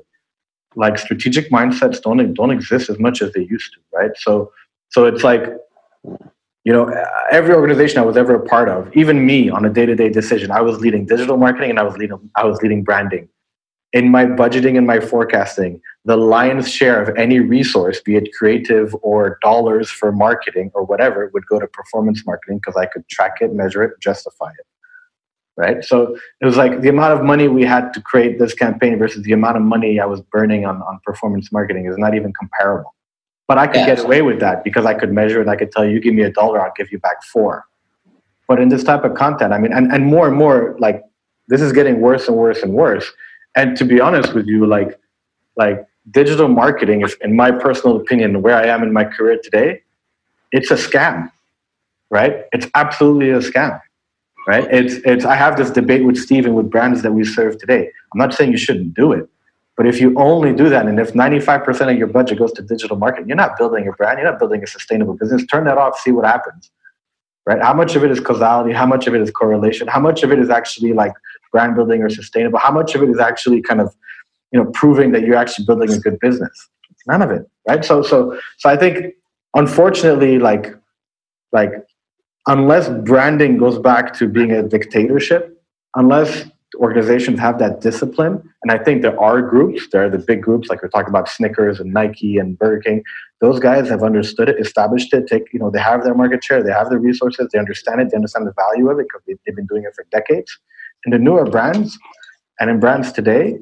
Like 0.76 0.98
strategic 0.98 1.50
mindsets 1.50 2.00
don't 2.00 2.34
don't 2.34 2.50
exist 2.50 2.90
as 2.90 2.98
much 2.98 3.22
as 3.22 3.32
they 3.32 3.44
used 3.56 3.72
to, 3.74 3.80
right? 3.98 4.12
So 4.16 4.52
so 4.90 5.06
it's 5.06 5.24
like 5.24 5.42
you 6.64 6.72
know 6.72 6.84
every 7.30 7.54
organization 7.54 7.98
I 7.98 8.04
was 8.04 8.16
ever 8.16 8.34
a 8.34 8.44
part 8.46 8.68
of, 8.68 8.94
even 8.94 9.26
me 9.26 9.50
on 9.50 9.64
a 9.64 9.70
day 9.70 9.86
to 9.86 9.96
day 9.96 10.10
decision, 10.10 10.50
I 10.50 10.60
was 10.60 10.78
leading 10.78 11.06
digital 11.06 11.36
marketing 11.36 11.70
and 11.70 11.78
I 11.80 11.82
was 11.82 11.96
leading 11.96 12.30
I 12.36 12.44
was 12.44 12.62
leading 12.62 12.84
branding. 12.84 13.28
In 13.92 14.10
my 14.10 14.26
budgeting 14.26 14.76
and 14.76 14.86
my 14.86 15.00
forecasting, 15.00 15.80
the 16.04 16.16
lion's 16.16 16.70
share 16.70 17.02
of 17.02 17.16
any 17.16 17.40
resource, 17.40 18.00
be 18.00 18.16
it 18.16 18.28
creative 18.38 18.94
or 19.02 19.38
dollars 19.42 19.90
for 19.90 20.12
marketing 20.12 20.70
or 20.74 20.84
whatever, 20.84 21.30
would 21.32 21.46
go 21.46 21.58
to 21.58 21.66
performance 21.66 22.24
marketing 22.26 22.58
because 22.58 22.76
I 22.76 22.86
could 22.86 23.08
track 23.08 23.36
it, 23.40 23.52
measure 23.54 23.82
it, 23.82 23.92
justify 24.00 24.50
it. 24.50 24.66
Right. 25.56 25.82
So 25.84 26.16
it 26.40 26.46
was 26.46 26.56
like 26.56 26.82
the 26.82 26.88
amount 26.88 27.18
of 27.18 27.24
money 27.24 27.48
we 27.48 27.64
had 27.64 27.92
to 27.94 28.00
create 28.00 28.38
this 28.38 28.54
campaign 28.54 28.96
versus 28.96 29.24
the 29.24 29.32
amount 29.32 29.56
of 29.56 29.62
money 29.64 29.98
I 29.98 30.04
was 30.04 30.20
burning 30.20 30.64
on, 30.64 30.76
on 30.82 31.00
performance 31.04 31.50
marketing 31.50 31.86
is 31.86 31.98
not 31.98 32.14
even 32.14 32.32
comparable. 32.32 32.94
But 33.48 33.58
I 33.58 33.66
could 33.66 33.80
yeah, 33.80 33.86
get 33.86 34.04
away 34.04 34.22
with 34.22 34.38
that 34.38 34.62
because 34.62 34.86
I 34.86 34.94
could 34.94 35.12
measure 35.12 35.40
it. 35.40 35.48
I 35.48 35.56
could 35.56 35.72
tell 35.72 35.84
you, 35.84 35.98
give 35.98 36.14
me 36.14 36.22
a 36.22 36.30
dollar, 36.30 36.60
I'll 36.60 36.72
give 36.76 36.92
you 36.92 37.00
back 37.00 37.24
four. 37.24 37.64
But 38.46 38.60
in 38.60 38.68
this 38.68 38.84
type 38.84 39.04
of 39.04 39.14
content, 39.14 39.52
I 39.52 39.58
mean, 39.58 39.72
and, 39.72 39.90
and 39.90 40.06
more 40.06 40.28
and 40.28 40.36
more, 40.36 40.76
like 40.78 41.02
this 41.48 41.60
is 41.60 41.72
getting 41.72 42.00
worse 42.00 42.28
and 42.28 42.36
worse 42.36 42.62
and 42.62 42.74
worse. 42.74 43.10
And 43.58 43.76
to 43.78 43.84
be 43.84 44.00
honest 44.00 44.34
with 44.34 44.46
you, 44.46 44.66
like 44.66 45.00
like 45.56 45.84
digital 46.12 46.46
marketing, 46.46 47.00
if 47.00 47.20
in 47.20 47.34
my 47.34 47.50
personal 47.50 47.96
opinion, 47.96 48.40
where 48.40 48.54
I 48.54 48.66
am 48.66 48.84
in 48.84 48.92
my 48.92 49.04
career 49.04 49.36
today, 49.42 49.82
it's 50.52 50.70
a 50.70 50.76
scam, 50.76 51.32
right? 52.08 52.44
It's 52.52 52.68
absolutely 52.76 53.30
a 53.30 53.40
scam, 53.40 53.80
right? 54.46 54.64
It's 54.70 54.94
it's. 55.04 55.24
I 55.24 55.34
have 55.34 55.56
this 55.56 55.70
debate 55.72 56.04
with 56.04 56.16
Steven 56.16 56.54
with 56.54 56.70
brands 56.70 57.02
that 57.02 57.12
we 57.12 57.24
serve 57.24 57.58
today. 57.58 57.90
I'm 58.12 58.18
not 58.24 58.32
saying 58.32 58.52
you 58.52 58.58
shouldn't 58.58 58.94
do 58.94 59.10
it, 59.10 59.28
but 59.76 59.88
if 59.88 60.00
you 60.00 60.14
only 60.16 60.52
do 60.52 60.68
that, 60.68 60.86
and 60.86 61.00
if 61.00 61.12
95% 61.14 61.90
of 61.90 61.98
your 61.98 62.06
budget 62.06 62.38
goes 62.38 62.52
to 62.52 62.62
digital 62.62 62.96
marketing, 62.96 63.26
you're 63.26 63.42
not 63.44 63.58
building 63.58 63.88
a 63.88 63.92
brand. 63.92 64.20
You're 64.20 64.30
not 64.30 64.38
building 64.38 64.62
a 64.62 64.68
sustainable 64.68 65.14
business. 65.14 65.44
Turn 65.46 65.64
that 65.64 65.78
off. 65.78 65.98
See 65.98 66.12
what 66.12 66.24
happens 66.24 66.70
right? 67.48 67.62
How 67.62 67.72
much 67.72 67.96
of 67.96 68.04
it 68.04 68.10
is 68.10 68.20
causality? 68.20 68.74
How 68.74 68.84
much 68.84 69.06
of 69.06 69.14
it 69.14 69.22
is 69.22 69.30
correlation? 69.30 69.88
How 69.88 70.00
much 70.00 70.22
of 70.22 70.30
it 70.30 70.38
is 70.38 70.50
actually 70.50 70.92
like 70.92 71.14
brand 71.52 71.76
building 71.76 72.02
or 72.02 72.10
sustainable? 72.10 72.58
How 72.58 72.72
much 72.72 72.94
of 72.94 73.02
it 73.02 73.10
is 73.10 73.18
actually 73.18 73.62
kind 73.62 73.80
of, 73.80 73.94
you 74.52 74.62
know, 74.62 74.70
proving 74.72 75.12
that 75.12 75.22
you're 75.22 75.36
actually 75.36 75.66
building 75.66 75.92
a 75.92 75.98
good 75.98 76.18
business? 76.20 76.68
None 77.06 77.22
of 77.22 77.30
it, 77.30 77.48
right? 77.66 77.84
So, 77.84 78.02
so, 78.02 78.38
so 78.58 78.68
I 78.68 78.76
think, 78.76 79.14
unfortunately, 79.54 80.38
like, 80.38 80.74
like, 81.52 81.72
unless 82.46 82.88
branding 82.88 83.56
goes 83.56 83.78
back 83.78 84.12
to 84.14 84.28
being 84.28 84.52
a 84.52 84.62
dictatorship, 84.62 85.62
unless 85.94 86.44
organizations 86.76 87.38
have 87.40 87.58
that 87.60 87.80
discipline, 87.80 88.42
and 88.62 88.72
I 88.72 88.82
think 88.82 89.02
there 89.02 89.18
are 89.20 89.40
groups, 89.40 89.88
there 89.90 90.04
are 90.04 90.10
the 90.10 90.18
big 90.18 90.42
groups, 90.42 90.68
like 90.68 90.82
we're 90.82 90.88
talking 90.88 91.08
about 91.08 91.28
Snickers 91.28 91.80
and 91.80 91.92
Nike 91.92 92.36
and 92.36 92.58
Burger 92.58 92.82
King. 92.82 93.02
Those 93.40 93.58
guys 93.58 93.88
have 93.88 94.02
understood 94.02 94.48
it, 94.48 94.58
established 94.58 95.14
it. 95.14 95.26
Take 95.26 95.52
you 95.52 95.60
know, 95.60 95.70
they 95.70 95.80
have 95.80 96.04
their 96.04 96.14
market 96.14 96.44
share, 96.44 96.62
they 96.62 96.72
have 96.72 96.90
the 96.90 96.98
resources, 96.98 97.48
they 97.52 97.58
understand 97.58 98.00
it, 98.00 98.10
they 98.10 98.16
understand 98.16 98.46
the 98.46 98.52
value 98.52 98.90
of 98.90 98.98
it 98.98 99.06
because 99.08 99.22
they've 99.26 99.56
been 99.56 99.66
doing 99.66 99.84
it 99.84 99.94
for 99.94 100.04
decades. 100.10 100.58
And 101.08 101.14
the 101.14 101.18
newer 101.18 101.46
brands, 101.46 101.98
and 102.60 102.68
in 102.68 102.80
brands 102.80 103.12
today, 103.12 103.58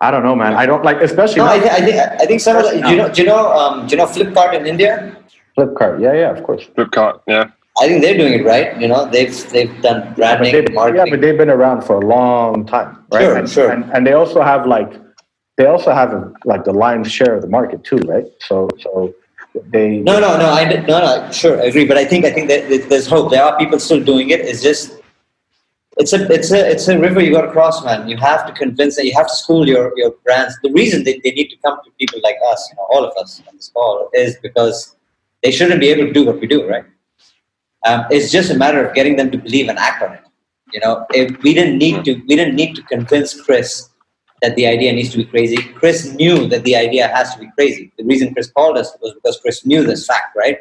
I 0.00 0.10
don't 0.10 0.24
know, 0.24 0.34
man. 0.34 0.54
I 0.54 0.66
don't 0.66 0.84
like, 0.84 1.00
especially. 1.00 1.36
No, 1.36 1.46
I, 1.46 1.60
th- 1.60 1.70
I, 1.70 1.80
think 1.86 1.96
I 1.96 2.26
think 2.26 2.40
some 2.40 2.56
of 2.56 2.64
the, 2.64 2.82
do 2.82 2.90
you 2.90 2.96
know 2.96 3.08
do 3.08 3.22
you 3.22 3.28
know 3.28 3.52
um, 3.52 3.86
do 3.86 3.92
you 3.92 3.98
know 3.98 4.06
Flipkart 4.06 4.52
in 4.58 4.66
India? 4.66 5.16
Flipkart, 5.56 6.00
yeah, 6.00 6.12
yeah, 6.12 6.30
of 6.32 6.42
course. 6.42 6.64
Flipkart, 6.76 7.20
yeah. 7.28 7.52
I 7.80 7.86
think 7.86 8.02
they're 8.02 8.18
doing 8.18 8.32
it 8.32 8.44
right. 8.44 8.76
You 8.80 8.88
know, 8.88 9.08
they've 9.08 9.32
they've 9.52 9.70
done 9.80 10.12
branding, 10.14 10.52
yeah, 10.52 10.74
marketing. 10.74 11.06
Yeah, 11.06 11.10
but 11.12 11.20
they've 11.20 11.38
been 11.38 11.50
around 11.50 11.82
for 11.82 12.02
a 12.02 12.04
long 12.04 12.66
time, 12.66 12.98
right? 13.12 13.22
Sure, 13.22 13.36
and, 13.36 13.48
sure. 13.48 13.70
And, 13.70 13.84
and, 13.92 14.04
they 14.04 14.14
also 14.14 14.42
have 14.42 14.66
like 14.66 14.92
they 15.56 15.66
also 15.66 15.92
have 15.92 16.34
like 16.44 16.64
the 16.64 16.72
lion's 16.72 17.12
share 17.12 17.36
of 17.36 17.42
the 17.42 17.48
market 17.48 17.84
too, 17.84 17.98
right? 18.08 18.26
So 18.40 18.68
so 18.80 19.14
they. 19.72 19.98
No, 19.98 20.18
no, 20.18 20.36
no. 20.36 20.50
I 20.50 20.64
no, 20.64 20.98
no. 20.98 21.30
Sure, 21.30 21.62
I 21.62 21.66
agree. 21.66 21.86
But 21.86 21.96
I 21.96 22.04
think 22.04 22.24
I 22.24 22.32
think 22.32 22.48
that 22.48 22.88
there's 22.88 23.06
hope. 23.06 23.30
There 23.30 23.44
are 23.44 23.56
people 23.56 23.78
still 23.78 24.02
doing 24.02 24.30
it. 24.30 24.40
It's 24.40 24.64
just 24.64 24.99
it's 26.00 26.14
a 26.14 26.20
it's 26.32 26.50
a 26.50 26.70
it's 26.70 26.88
a 26.88 26.98
river 26.98 27.20
you 27.20 27.32
got 27.32 27.42
to 27.42 27.52
cross, 27.52 27.84
man. 27.84 28.08
You 28.08 28.16
have 28.16 28.46
to 28.46 28.52
convince 28.52 28.96
them. 28.96 29.04
You 29.04 29.14
have 29.14 29.28
to 29.28 29.34
school 29.34 29.68
your 29.68 29.92
your 29.96 30.12
brands. 30.24 30.58
The 30.62 30.72
reason 30.72 31.04
they, 31.04 31.20
they 31.22 31.32
need 31.32 31.48
to 31.48 31.56
come 31.64 31.78
to 31.84 31.90
people 32.00 32.20
like 32.22 32.36
us, 32.50 32.68
you 32.70 32.76
know, 32.76 32.86
all 32.90 33.04
of 33.04 33.14
us 33.22 33.42
on 33.46 33.54
this 33.54 33.68
call, 33.68 34.08
is 34.14 34.36
because 34.42 34.96
they 35.42 35.50
shouldn't 35.50 35.80
be 35.80 35.88
able 35.88 36.06
to 36.06 36.12
do 36.12 36.24
what 36.24 36.40
we 36.40 36.46
do, 36.46 36.66
right? 36.68 36.84
Um, 37.86 38.06
it's 38.10 38.32
just 38.32 38.50
a 38.50 38.56
matter 38.56 38.84
of 38.86 38.94
getting 38.94 39.16
them 39.16 39.30
to 39.30 39.38
believe 39.38 39.68
and 39.68 39.78
act 39.78 40.02
on 40.02 40.14
it. 40.14 40.22
You 40.72 40.80
know, 40.80 41.04
if 41.10 41.42
we 41.42 41.52
didn't 41.54 41.78
need 41.78 42.04
to, 42.06 42.14
we 42.28 42.36
didn't 42.36 42.56
need 42.56 42.74
to 42.76 42.82
convince 42.82 43.38
Chris 43.40 43.88
that 44.40 44.56
the 44.56 44.66
idea 44.66 44.92
needs 44.94 45.10
to 45.10 45.18
be 45.18 45.24
crazy. 45.24 45.58
Chris 45.80 46.14
knew 46.14 46.46
that 46.46 46.64
the 46.64 46.76
idea 46.76 47.08
has 47.08 47.34
to 47.34 47.40
be 47.40 47.50
crazy. 47.58 47.92
The 47.98 48.04
reason 48.04 48.32
Chris 48.32 48.50
called 48.50 48.78
us 48.78 48.96
was 49.02 49.12
because 49.14 49.38
Chris 49.40 49.66
knew 49.66 49.84
this 49.84 50.06
fact, 50.06 50.34
right? 50.34 50.58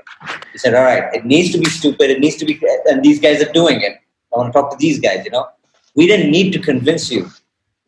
He 0.52 0.58
said, 0.58 0.74
"All 0.74 0.84
right, 0.84 1.14
it 1.14 1.26
needs 1.26 1.52
to 1.54 1.58
be 1.58 1.70
stupid. 1.70 2.10
It 2.10 2.20
needs 2.20 2.36
to 2.38 2.46
be, 2.46 2.60
and 2.90 3.04
these 3.04 3.22
guys 3.22 3.42
are 3.42 3.52
doing 3.54 3.80
it. 3.82 4.00
I 4.34 4.38
want 4.38 4.54
to 4.54 4.60
talk 4.60 4.72
to 4.72 4.78
these 4.78 5.00
guys." 5.00 5.26
You 5.26 5.32
know, 5.32 5.48
we 5.96 6.08
didn't 6.08 6.32
need 6.32 6.52
to 6.54 6.60
convince 6.60 7.12
you. 7.12 7.30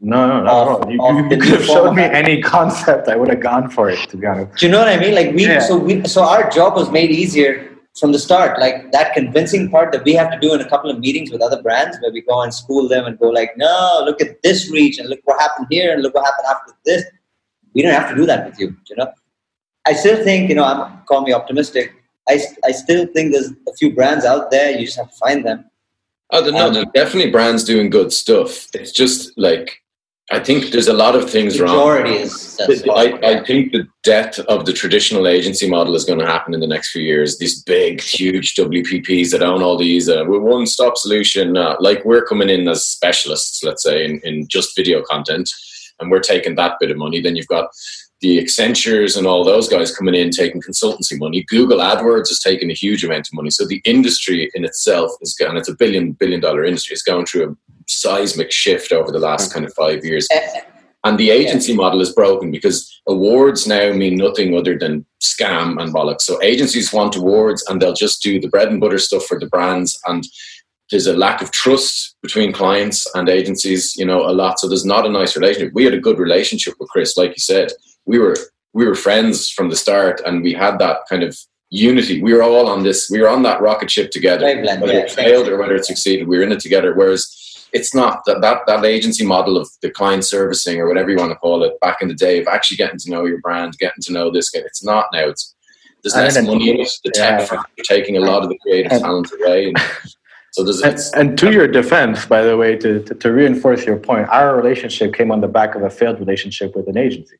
No, 0.04 0.28
no, 0.28 0.44
no. 0.44 0.78
Of, 0.78 0.90
you, 0.90 0.98
you 0.98 1.30
could 1.30 1.44
have 1.44 1.64
showed 1.64 1.94
me 1.94 2.04
any 2.04 2.42
concept. 2.42 3.08
I 3.08 3.16
would 3.16 3.30
have 3.30 3.40
gone 3.40 3.70
for 3.70 3.90
it. 3.90 4.00
To 4.10 4.18
be 4.18 4.26
honest. 4.26 4.58
Do 4.58 4.66
you 4.66 4.72
know 4.72 4.80
what 4.80 4.90
I 4.90 4.98
mean? 4.98 5.14
Like 5.14 5.36
we, 5.36 5.46
yeah. 5.46 5.60
so 5.60 5.78
we, 5.78 6.04
so 6.08 6.24
our 6.24 6.50
job 6.50 6.76
was 6.76 6.90
made 6.90 7.12
easier 7.12 7.72
from 8.00 8.12
the 8.12 8.20
start 8.20 8.58
like 8.60 8.92
that 8.92 9.14
convincing 9.14 9.70
part 9.70 9.92
that 9.92 10.04
we 10.06 10.14
have 10.14 10.32
to 10.32 10.40
do 10.40 10.54
in 10.54 10.62
a 10.62 10.70
couple 10.70 10.90
of 10.90 11.00
meetings 11.00 11.30
with 11.30 11.42
other 11.42 11.62
brands 11.62 11.98
where 12.02 12.12
we 12.12 12.22
go 12.22 12.42
and 12.42 12.54
school 12.54 12.88
them 12.88 13.06
and 13.06 13.20
go 13.20 13.28
like 13.30 13.52
no 13.58 14.02
look 14.06 14.22
at 14.22 14.42
this 14.44 14.72
reach 14.72 14.98
and 14.98 15.10
look 15.10 15.20
what 15.26 15.40
happened 15.42 15.68
here 15.70 15.94
and 15.94 16.02
look 16.02 16.14
what 16.14 16.26
happened 16.26 16.48
after 16.50 16.74
this 16.86 17.04
we 17.74 17.82
don't 17.82 17.94
have 17.94 18.10
to 18.10 18.16
do 18.16 18.26
that 18.26 18.46
with 18.46 18.58
you 18.58 18.74
you 18.90 18.96
know 18.96 19.12
i 19.86 19.94
still 19.94 20.24
think 20.24 20.48
you 20.48 20.56
know 20.56 20.64
i'm 20.64 21.04
call 21.04 21.22
me 21.22 21.34
optimistic 21.34 21.94
i, 22.30 22.40
I 22.64 22.72
still 22.72 23.06
think 23.08 23.34
there's 23.34 23.52
a 23.68 23.74
few 23.78 23.94
brands 23.94 24.24
out 24.24 24.52
there 24.52 24.72
you 24.72 24.86
just 24.86 24.98
have 24.98 25.12
to 25.12 25.18
find 25.18 25.46
them 25.46 25.66
oh 26.32 26.50
no 26.50 26.82
um, 26.82 26.92
definitely 26.94 27.32
brands 27.32 27.64
doing 27.64 27.90
good 27.90 28.12
stuff 28.12 28.68
it's 28.74 28.92
just 28.92 29.32
like 29.38 29.82
I 30.32 30.40
think 30.40 30.72
there's 30.72 30.88
a 30.88 30.94
lot 30.94 31.16
of 31.16 31.30
things 31.30 31.60
wrong. 31.60 32.08
Is, 32.08 32.58
I, 32.90 33.20
I, 33.22 33.44
think 33.44 33.74
the 33.74 33.86
death 34.02 34.40
of 34.40 34.66
the 34.66 34.72
traditional 34.72 35.28
agency 35.28 35.70
model 35.70 35.94
is 35.94 36.06
going 36.06 36.20
to 36.20 36.26
happen 36.26 36.54
in 36.54 36.62
the 36.62 36.68
next 36.68 36.92
few 36.92 37.02
years. 37.02 37.38
These 37.38 37.62
big, 37.64 38.00
huge 38.00 38.56
WPPs 38.56 39.32
that 39.32 39.44
own 39.44 39.62
all 39.62 39.78
these, 39.78 40.08
uh, 40.08 40.24
with 40.26 40.42
one 40.42 40.68
stop 40.68 40.96
solution, 40.96 41.58
uh, 41.58 41.76
like 41.82 42.06
we're 42.06 42.24
coming 42.24 42.50
in 42.50 42.68
as 42.70 42.86
specialists, 42.86 43.62
let's 43.62 43.84
say, 43.84 44.06
in, 44.06 44.22
in 44.24 44.48
just 44.48 44.74
video 44.74 45.02
content, 45.02 45.50
and 46.00 46.10
we're 46.10 46.20
taking 46.20 46.56
that 46.56 46.78
bit 46.80 46.92
of 46.92 46.98
money. 46.98 47.20
Then 47.20 47.36
you've 47.36 47.48
got 47.48 47.70
the 48.22 48.38
Accentures 48.38 49.18
and 49.18 49.26
all 49.26 49.44
those 49.44 49.68
guys 49.68 49.96
coming 49.96 50.14
in 50.14 50.30
taking 50.30 50.62
consultancy 50.62 51.18
money. 51.18 51.44
Google 51.44 51.80
AdWords 51.80 52.30
is 52.30 52.40
taking 52.40 52.70
a 52.70 52.76
huge 52.76 53.04
amount 53.04 53.28
of 53.28 53.34
money. 53.34 53.50
So 53.50 53.66
the 53.66 53.82
industry 53.84 54.50
in 54.54 54.64
itself 54.64 55.12
is 55.22 55.36
and 55.40 55.58
it's 55.58 55.70
a 55.70 55.76
billion 55.76 56.14
billion 56.14 56.40
dollar 56.40 56.64
industry. 56.64 56.94
It's 56.94 57.02
going 57.02 57.26
through 57.26 57.52
a 57.52 57.56
seismic 57.88 58.52
shift 58.52 58.92
over 58.92 59.12
the 59.12 59.20
last 59.20 59.52
kind 59.52 59.66
of 59.66 59.74
five 59.74 60.06
years. 60.06 60.28
And 61.04 61.18
the 61.18 61.32
agency 61.32 61.76
model 61.76 62.00
is 62.00 62.14
broken 62.14 62.52
because 62.52 63.02
awards 63.08 63.66
now 63.66 63.92
mean 63.92 64.18
nothing 64.18 64.56
other 64.56 64.78
than 64.78 65.04
scam 65.20 65.82
and 65.82 65.92
bollocks. 65.92 66.22
So 66.22 66.40
agencies 66.44 66.94
want 66.94 67.16
awards 67.16 67.66
and 67.68 67.82
they'll 67.82 67.94
just 67.94 68.22
do 68.22 68.40
the 68.40 68.50
bread 68.50 68.68
and 68.68 68.80
butter 68.80 69.00
stuff 69.00 69.26
for 69.26 69.40
the 69.40 69.48
brands 69.48 70.00
and 70.06 70.24
there's 70.92 71.08
a 71.08 71.16
lack 71.16 71.42
of 71.42 71.52
trust 71.52 72.18
between 72.22 72.52
clients 72.52 73.08
and 73.16 73.30
agencies, 73.30 73.96
you 73.96 74.06
know, 74.06 74.30
a 74.30 74.34
lot. 74.34 74.60
So 74.60 74.68
there's 74.68 74.86
not 74.86 75.08
a 75.08 75.10
nice 75.10 75.38
relationship. 75.38 75.74
We 75.74 75.86
had 75.86 75.94
a 75.94 76.00
good 76.00 76.20
relationship 76.20 76.76
with 76.80 76.90
Chris, 76.90 77.18
like 77.18 77.30
you 77.30 77.40
said 77.40 77.72
we 78.06 78.20
were 78.20 78.36
we 78.74 78.86
were 78.86 78.96
friends 78.96 79.50
from 79.50 79.70
the 79.70 79.76
start, 79.76 80.22
and 80.26 80.44
we 80.44 80.54
had 80.54 80.80
that 80.80 81.02
kind 81.10 81.24
of 81.24 81.38
unity. 81.70 82.22
We 82.22 82.34
were 82.34 82.44
all 82.44 82.68
on 82.68 82.84
this. 82.84 83.10
We 83.10 83.22
were 83.22 83.30
on 83.30 83.44
that 83.44 83.62
rocket 83.62 83.92
ship 83.92 84.12
together. 84.12 84.46
whether 84.82 85.00
it 85.00 85.12
failed 85.12 85.48
or 85.48 85.58
whether 85.58 85.76
it 85.76 85.86
succeeded, 85.86 86.28
we 86.28 86.38
were 86.38 86.44
in 86.44 86.52
it 86.52 86.60
together. 86.60 86.94
Whereas 86.94 87.70
it's 87.74 87.96
not 87.96 88.24
that, 88.26 88.42
that 88.42 88.60
that 88.68 88.84
agency 88.84 89.26
model 89.26 89.58
of 89.58 89.70
the 89.82 89.90
client 89.90 90.26
servicing 90.26 90.80
or 90.80 90.88
whatever 90.88 91.10
you 91.10 91.18
want 91.18 91.32
to 91.32 91.38
call 91.38 91.64
it 91.64 91.80
back 91.80 92.02
in 92.02 92.08
the 92.08 92.14
day 92.14 92.40
of 92.42 92.48
actually 92.48 92.78
getting 92.78 93.00
to 93.00 93.10
know 93.10 93.26
your 93.26 93.40
brand, 93.40 93.78
getting 93.78 94.02
to 94.04 94.14
know 94.14 94.30
this 94.30 94.50
guy. 94.50 94.60
It's 94.60 94.84
not 94.84 95.08
now. 95.14 95.30
It's 95.30 95.56
there's 96.04 96.16
less 96.16 96.42
money 96.44 96.70
in 96.72 96.80
it. 96.80 96.92
The 97.04 97.12
tech 97.12 97.50
yeah. 97.52 97.62
taking 97.84 98.18
a 98.18 98.22
lot 98.22 98.44
of 98.44 98.50
the 98.50 98.58
creative 98.60 98.92
talent 98.92 99.32
away. 99.40 99.68
And, 99.68 99.78
so 100.52 100.64
there's, 100.64 100.82
and, 100.82 101.30
and, 101.30 101.40
to 101.40 101.52
your 101.52 101.68
defense, 101.68 102.26
by 102.26 102.42
the 102.42 102.58
way, 102.58 102.76
to, 102.76 103.02
to, 103.04 103.16
to 103.16 103.32
reinforce 103.32 103.86
your 103.86 103.98
point, 103.98 104.28
our 104.30 104.58
relationship 104.58 105.14
came 105.14 105.32
on 105.32 105.40
the 105.40 105.48
back 105.48 105.76
of 105.76 105.84
a 105.84 105.90
failed 105.90 106.20
relationship 106.20 106.76
with 106.76 106.90
an 106.90 106.98
agency. 106.98 107.38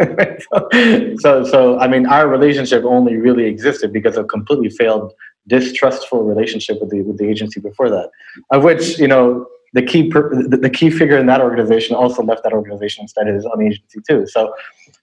so, 1.20 1.44
so 1.44 1.78
I 1.78 1.86
mean, 1.86 2.06
our 2.06 2.28
relationship 2.28 2.84
only 2.84 3.16
really 3.16 3.44
existed 3.44 3.92
because 3.92 4.16
of 4.16 4.28
completely 4.28 4.70
failed, 4.70 5.12
distrustful 5.46 6.24
relationship 6.24 6.80
with 6.80 6.90
the 6.90 7.02
with 7.02 7.18
the 7.18 7.28
agency 7.28 7.60
before 7.60 7.90
that, 7.90 8.10
of 8.50 8.64
which 8.64 8.98
you 8.98 9.06
know 9.06 9.46
the 9.72 9.82
key 9.82 10.08
per, 10.08 10.30
the, 10.48 10.56
the, 10.56 10.70
key 10.70 10.88
figure 10.88 11.18
in 11.18 11.26
that 11.26 11.40
organization 11.40 11.96
also 11.96 12.22
left 12.22 12.44
that 12.44 12.52
organization 12.52 13.02
and 13.02 13.10
started 13.10 13.34
his 13.34 13.44
own 13.44 13.60
agency 13.60 14.00
too. 14.08 14.24
So, 14.26 14.54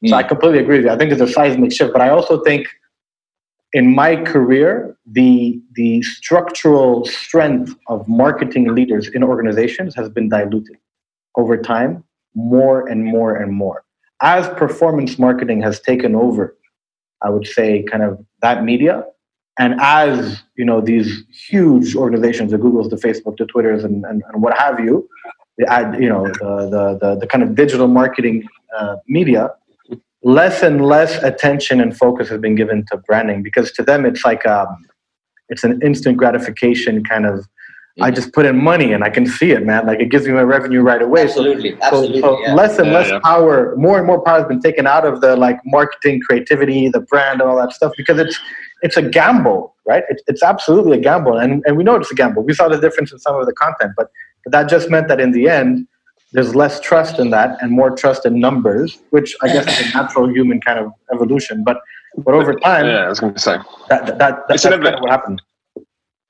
mm. 0.03 0.09
so 0.09 0.15
I 0.15 0.23
completely 0.23 0.59
agree 0.59 0.77
with 0.77 0.85
you. 0.85 0.91
I 0.91 0.97
think 0.97 1.11
it's 1.11 1.21
a 1.21 1.27
seismic 1.27 1.73
shift, 1.73 1.91
but 1.91 2.01
I 2.01 2.09
also 2.09 2.41
think 2.43 2.67
in 3.73 3.93
my 3.95 4.17
career, 4.17 4.97
the 5.05 5.61
the 5.75 6.01
structural 6.01 7.05
strength 7.05 7.75
of 7.87 8.05
marketing 8.07 8.73
leaders 8.75 9.07
in 9.07 9.23
organizations 9.23 9.95
has 9.95 10.09
been 10.09 10.27
diluted 10.27 10.77
over 11.37 11.57
time, 11.57 12.03
more 12.35 12.87
and 12.87 13.05
more 13.05 13.35
and 13.35 13.53
more 13.53 13.85
as 14.21 14.47
performance 14.49 15.17
marketing 15.17 15.61
has 15.61 15.79
taken 15.79 16.15
over, 16.15 16.55
I 17.21 17.29
would 17.29 17.47
say, 17.47 17.83
kind 17.83 18.03
of 18.03 18.23
that 18.41 18.63
media, 18.63 19.05
and 19.59 19.75
as 19.79 20.41
you 20.55 20.65
know, 20.65 20.81
these 20.81 21.23
huge 21.49 21.95
organizations, 21.95 22.51
the 22.51 22.57
Googles, 22.57 22.89
the 22.89 22.95
Facebook, 22.95 23.37
the 23.37 23.45
Twitters, 23.45 23.83
and, 23.83 24.05
and, 24.05 24.23
and 24.31 24.41
what 24.41 24.57
have 24.57 24.79
you, 24.79 25.07
the 25.57 25.71
ad, 25.71 26.01
you 26.01 26.09
know, 26.09 26.25
the 26.25 26.69
the 26.69 26.97
the, 27.01 27.15
the 27.21 27.27
kind 27.27 27.43
of 27.43 27.55
digital 27.55 27.87
marketing 27.87 28.47
uh, 28.77 28.95
media, 29.07 29.51
less 30.23 30.63
and 30.63 30.85
less 30.85 31.21
attention 31.23 31.81
and 31.81 31.97
focus 31.97 32.29
has 32.29 32.39
been 32.39 32.55
given 32.55 32.85
to 32.91 32.97
branding 32.97 33.43
because 33.43 33.71
to 33.73 33.83
them 33.83 34.05
it's 34.05 34.23
like 34.23 34.45
um, 34.45 34.85
it's 35.49 35.63
an 35.63 35.81
instant 35.81 36.17
gratification 36.17 37.03
kind 37.03 37.25
of 37.25 37.47
I 37.99 38.09
just 38.09 38.31
put 38.31 38.45
in 38.45 38.57
money 38.63 38.93
and 38.93 39.03
I 39.03 39.09
can 39.09 39.25
see 39.25 39.51
it, 39.51 39.65
man. 39.65 39.85
Like 39.85 39.99
it 39.99 40.09
gives 40.09 40.25
me 40.25 40.33
my 40.33 40.43
revenue 40.43 40.81
right 40.81 41.01
away. 41.01 41.23
Absolutely, 41.23 41.77
absolutely. 41.81 42.21
So, 42.21 42.35
so 42.37 42.41
yeah. 42.41 42.53
less 42.53 42.77
and 42.79 42.87
Yeah, 42.87 42.93
less 42.93 43.09
yeah. 43.09 43.19
power, 43.19 43.75
more 43.75 43.97
and 43.97 44.07
more 44.07 44.21
power 44.21 44.39
has 44.39 44.47
been 44.47 44.61
taken 44.61 44.87
out 44.87 45.05
of 45.05 45.19
the 45.21 45.35
like 45.35 45.59
marketing, 45.65 46.21
creativity, 46.21 46.87
the 46.89 47.01
brand, 47.01 47.41
and 47.41 47.49
all 47.49 47.57
that 47.57 47.73
stuff 47.73 47.91
because 47.97 48.17
it's 48.19 48.39
it's 48.81 48.95
a 48.97 49.01
gamble, 49.01 49.75
right? 49.85 50.03
It's 50.09 50.23
it's 50.27 50.41
absolutely 50.41 50.97
a 50.99 51.01
gamble, 51.01 51.37
and 51.37 51.63
and 51.65 51.75
we 51.75 51.83
know 51.83 51.95
it's 51.95 52.11
a 52.11 52.15
gamble. 52.15 52.43
We 52.43 52.53
saw 52.53 52.69
the 52.69 52.79
difference 52.79 53.11
in 53.11 53.19
some 53.19 53.35
of 53.35 53.45
the 53.45 53.53
content, 53.53 53.91
but 53.97 54.07
but 54.45 54.51
that 54.53 54.69
just 54.69 54.89
meant 54.89 55.07
that 55.09 55.19
in 55.19 55.31
the 55.33 55.49
end, 55.49 55.85
there's 56.31 56.55
less 56.55 56.79
trust 56.79 57.19
in 57.19 57.29
that 57.31 57.57
and 57.61 57.71
more 57.71 57.91
trust 57.95 58.25
in 58.25 58.39
numbers, 58.39 58.97
which 59.09 59.35
I 59.43 59.47
guess 59.47 59.67
is 59.79 59.93
a 59.93 59.97
natural 59.97 60.29
human 60.29 60.61
kind 60.61 60.79
of 60.79 60.93
evolution. 61.13 61.63
But 61.65 61.77
but 62.17 62.33
over 62.33 62.53
time, 62.55 62.85
Yeah, 62.87 63.05
I 63.05 63.09
was 63.09 63.19
going 63.19 63.33
to 63.33 63.39
say. 63.39 63.57
that, 63.89 64.05
that, 64.05 64.17
that, 64.17 64.39
that's 64.49 64.65
an 64.65 64.71
kind 64.71 64.87
ev- 64.87 64.93
of 64.95 64.99
what 65.01 65.11
happened. 65.11 65.41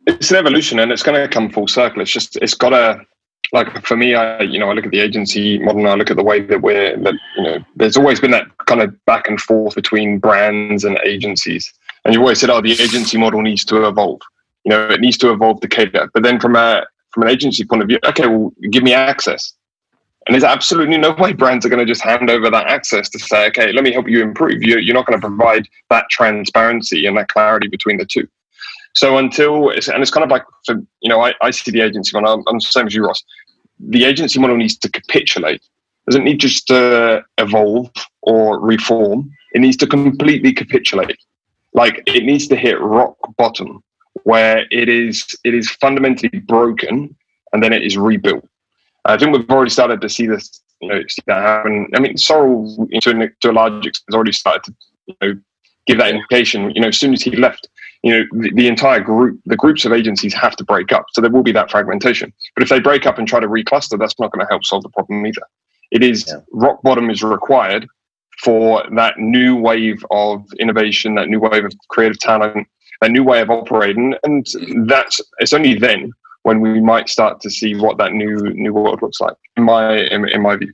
It's 0.07 0.31
an 0.31 0.37
evolution 0.37 0.79
and 0.79 0.91
it's 0.91 1.03
going 1.03 1.19
to 1.19 1.27
come 1.27 1.49
full 1.49 1.67
circle. 1.67 2.01
It's 2.01 2.11
just 2.11 2.37
it's 2.37 2.53
got 2.53 2.69
to 2.69 3.05
like 3.53 3.85
for 3.85 3.97
me 3.97 4.15
i 4.15 4.41
you 4.41 4.57
know 4.57 4.69
i 4.69 4.73
look 4.73 4.85
at 4.85 4.91
the 4.91 4.99
agency 4.99 5.59
model 5.59 5.81
and 5.81 5.89
i 5.89 5.95
look 5.95 6.09
at 6.09 6.17
the 6.17 6.23
way 6.23 6.39
that 6.39 6.61
we're 6.61 6.95
that 6.97 7.13
you 7.35 7.43
know 7.43 7.57
there's 7.75 7.97
always 7.97 8.19
been 8.19 8.31
that 8.31 8.45
kind 8.65 8.81
of 8.81 9.05
back 9.05 9.27
and 9.27 9.41
forth 9.41 9.75
between 9.75 10.19
brands 10.19 10.85
and 10.85 10.97
agencies. 11.03 11.73
And 12.03 12.13
you've 12.13 12.21
always 12.21 12.39
said 12.39 12.49
oh 12.49 12.61
the 12.61 12.71
agency 12.81 13.17
model 13.17 13.41
needs 13.41 13.65
to 13.65 13.85
evolve. 13.85 14.21
You 14.63 14.71
know 14.71 14.87
it 14.87 15.01
needs 15.01 15.17
to 15.19 15.31
evolve 15.31 15.61
to 15.61 15.67
cater. 15.67 16.09
But 16.13 16.23
then 16.23 16.39
from 16.39 16.55
a 16.55 16.85
from 17.11 17.23
an 17.23 17.29
agency 17.29 17.65
point 17.65 17.81
of 17.81 17.87
view 17.87 17.99
okay 18.05 18.27
well 18.27 18.51
give 18.71 18.83
me 18.83 18.93
access. 18.93 19.53
And 20.27 20.35
there's 20.35 20.43
absolutely 20.43 20.99
no 20.99 21.13
way 21.13 21.33
brands 21.33 21.65
are 21.65 21.69
going 21.69 21.85
to 21.85 21.91
just 21.91 22.03
hand 22.03 22.29
over 22.29 22.49
that 22.51 22.67
access 22.67 23.09
to 23.09 23.19
say 23.19 23.47
okay 23.47 23.73
let 23.73 23.83
me 23.83 23.91
help 23.91 24.07
you 24.07 24.21
improve. 24.21 24.63
You're, 24.63 24.79
you're 24.79 24.95
not 24.95 25.05
going 25.05 25.19
to 25.19 25.27
provide 25.27 25.67
that 25.89 26.05
transparency 26.09 27.05
and 27.05 27.17
that 27.17 27.27
clarity 27.27 27.67
between 27.67 27.97
the 27.97 28.05
two 28.05 28.27
so 28.93 29.18
until 29.18 29.69
and 29.69 29.77
it's 30.03 30.11
kind 30.11 30.23
of 30.23 30.30
like 30.30 30.43
you 30.65 31.09
know 31.09 31.22
I, 31.22 31.34
I 31.41 31.51
see 31.51 31.72
the 31.72 31.81
agency 31.81 32.11
model. 32.13 32.34
I'm, 32.34 32.43
I'm 32.47 32.57
the 32.57 32.61
same 32.61 32.88
as 32.88 32.95
you, 32.95 33.05
Ross. 33.05 33.23
The 33.80 34.05
agency 34.05 34.39
model 34.39 34.57
needs 34.57 34.77
to 34.77 34.89
capitulate. 34.89 35.61
Doesn't 36.07 36.23
need 36.23 36.39
just 36.39 36.68
to 36.68 37.23
evolve 37.38 37.91
or 38.22 38.59
reform. 38.59 39.30
It 39.53 39.61
needs 39.61 39.77
to 39.77 39.88
completely 39.88 40.53
capitulate. 40.53 41.18
Like 41.73 42.03
it 42.05 42.23
needs 42.23 42.47
to 42.49 42.55
hit 42.55 42.80
rock 42.81 43.15
bottom 43.38 43.84
where 44.23 44.65
it 44.72 44.89
is 44.89 45.26
it 45.43 45.53
is 45.53 45.69
fundamentally 45.72 46.39
broken 46.39 47.15
and 47.53 47.63
then 47.63 47.73
it 47.73 47.81
is 47.84 47.97
rebuilt. 47.97 48.47
I 49.05 49.18
think 49.18 49.35
we've 49.35 49.49
already 49.49 49.72
started 49.72 50.01
to 50.01 50.09
see 50.09 50.27
this. 50.27 50.61
You 50.81 50.89
know, 50.89 51.01
see 51.07 51.22
that 51.27 51.41
happen. 51.41 51.88
I 51.95 51.99
mean, 51.99 52.15
Sorrell 52.15 52.89
to, 53.01 53.09
a- 53.22 53.30
to 53.41 53.51
a 53.51 53.53
large 53.53 53.85
extent 53.85 54.05
has 54.09 54.15
already 54.15 54.31
started 54.31 54.63
to 54.65 54.73
you 55.05 55.15
know 55.22 55.41
give 55.88 55.97
that 55.99 56.09
indication. 56.09 56.72
You 56.72 56.81
know, 56.81 56.88
as 56.89 56.97
soon 56.97 57.13
as 57.13 57.22
he 57.22 57.31
left, 57.35 57.68
you 58.03 58.11
know 58.11 58.25
the, 58.41 58.51
the 58.53 58.67
entire 58.67 58.99
group 58.99 59.39
the 59.45 59.55
groups 59.55 59.85
of 59.85 59.91
agencies 59.93 60.33
have 60.33 60.55
to 60.55 60.63
break 60.63 60.91
up. 60.91 61.05
So 61.13 61.21
there 61.21 61.31
will 61.31 61.43
be 61.43 61.51
that 61.51 61.69
fragmentation. 61.71 62.33
But 62.55 62.63
if 62.63 62.69
they 62.69 62.79
break 62.79 63.05
up 63.05 63.17
and 63.17 63.27
try 63.27 63.39
to 63.39 63.47
recluster 63.47 63.97
that's 63.97 64.19
not 64.19 64.31
going 64.31 64.45
to 64.45 64.49
help 64.49 64.65
solve 64.65 64.83
the 64.83 64.89
problem 64.89 65.25
either. 65.25 65.43
It 65.91 66.03
is 66.03 66.25
Yeah. 66.27 66.41
rock 66.51 66.81
bottom 66.83 67.09
is 67.09 67.21
required 67.21 67.87
for 68.43 68.83
that 68.95 69.19
new 69.19 69.55
wave 69.55 70.03
of 70.09 70.45
innovation 70.59 71.15
that 71.15 71.27
new 71.27 71.39
wave 71.39 71.65
of 71.65 71.73
creative 71.89 72.19
talent 72.19 72.67
that 73.01 73.11
new 73.11 73.23
way 73.23 73.41
of 73.41 73.49
operating. 73.49 74.13
And 74.23 74.45
that's 74.87 75.19
it's 75.39 75.53
only 75.53 75.73
then 75.73 76.11
when 76.43 76.61
we 76.61 76.79
might 76.79 77.09
start 77.09 77.41
to 77.41 77.49
see 77.49 77.75
what 77.75 77.97
that 77.97 78.13
new 78.13 78.37
new 78.53 78.73
world 78.73 79.01
looks 79.01 79.19
like 79.19 79.35
in 79.57 79.63
my 79.63 79.97
in, 79.97 80.27
in 80.29 80.41
my 80.41 80.55
view. 80.55 80.71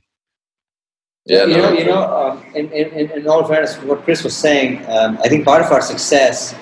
Yeah, 1.26 1.44
you 1.44 1.58
know, 1.58 1.72
you 1.72 1.84
know, 1.84 2.02
um, 2.04 2.42
in, 2.54 2.72
in, 2.72 3.10
in 3.10 3.28
all 3.28 3.44
fairness, 3.44 3.76
what 3.82 4.02
Chris 4.04 4.24
was 4.24 4.34
saying, 4.34 4.82
um, 4.88 5.18
I 5.22 5.28
think 5.28 5.44
part 5.44 5.60
of 5.60 5.70
our 5.70 5.82
success 5.82 6.54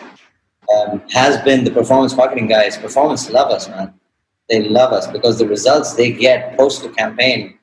um, 0.75 1.03
has 1.11 1.41
been 1.43 1.65
the 1.65 1.71
performance 1.71 2.17
marketing 2.17 2.49
guys. 2.49 2.77
Performance 2.77 3.31
love 3.31 3.51
us, 3.51 3.69
man. 3.69 3.93
They 4.49 4.69
love 4.69 4.93
us 4.93 5.07
because 5.07 5.39
the 5.39 5.47
results 5.47 5.95
they 5.95 6.13
get 6.13 6.57
post 6.57 6.83
the 6.83 6.91
campaign 6.91 7.59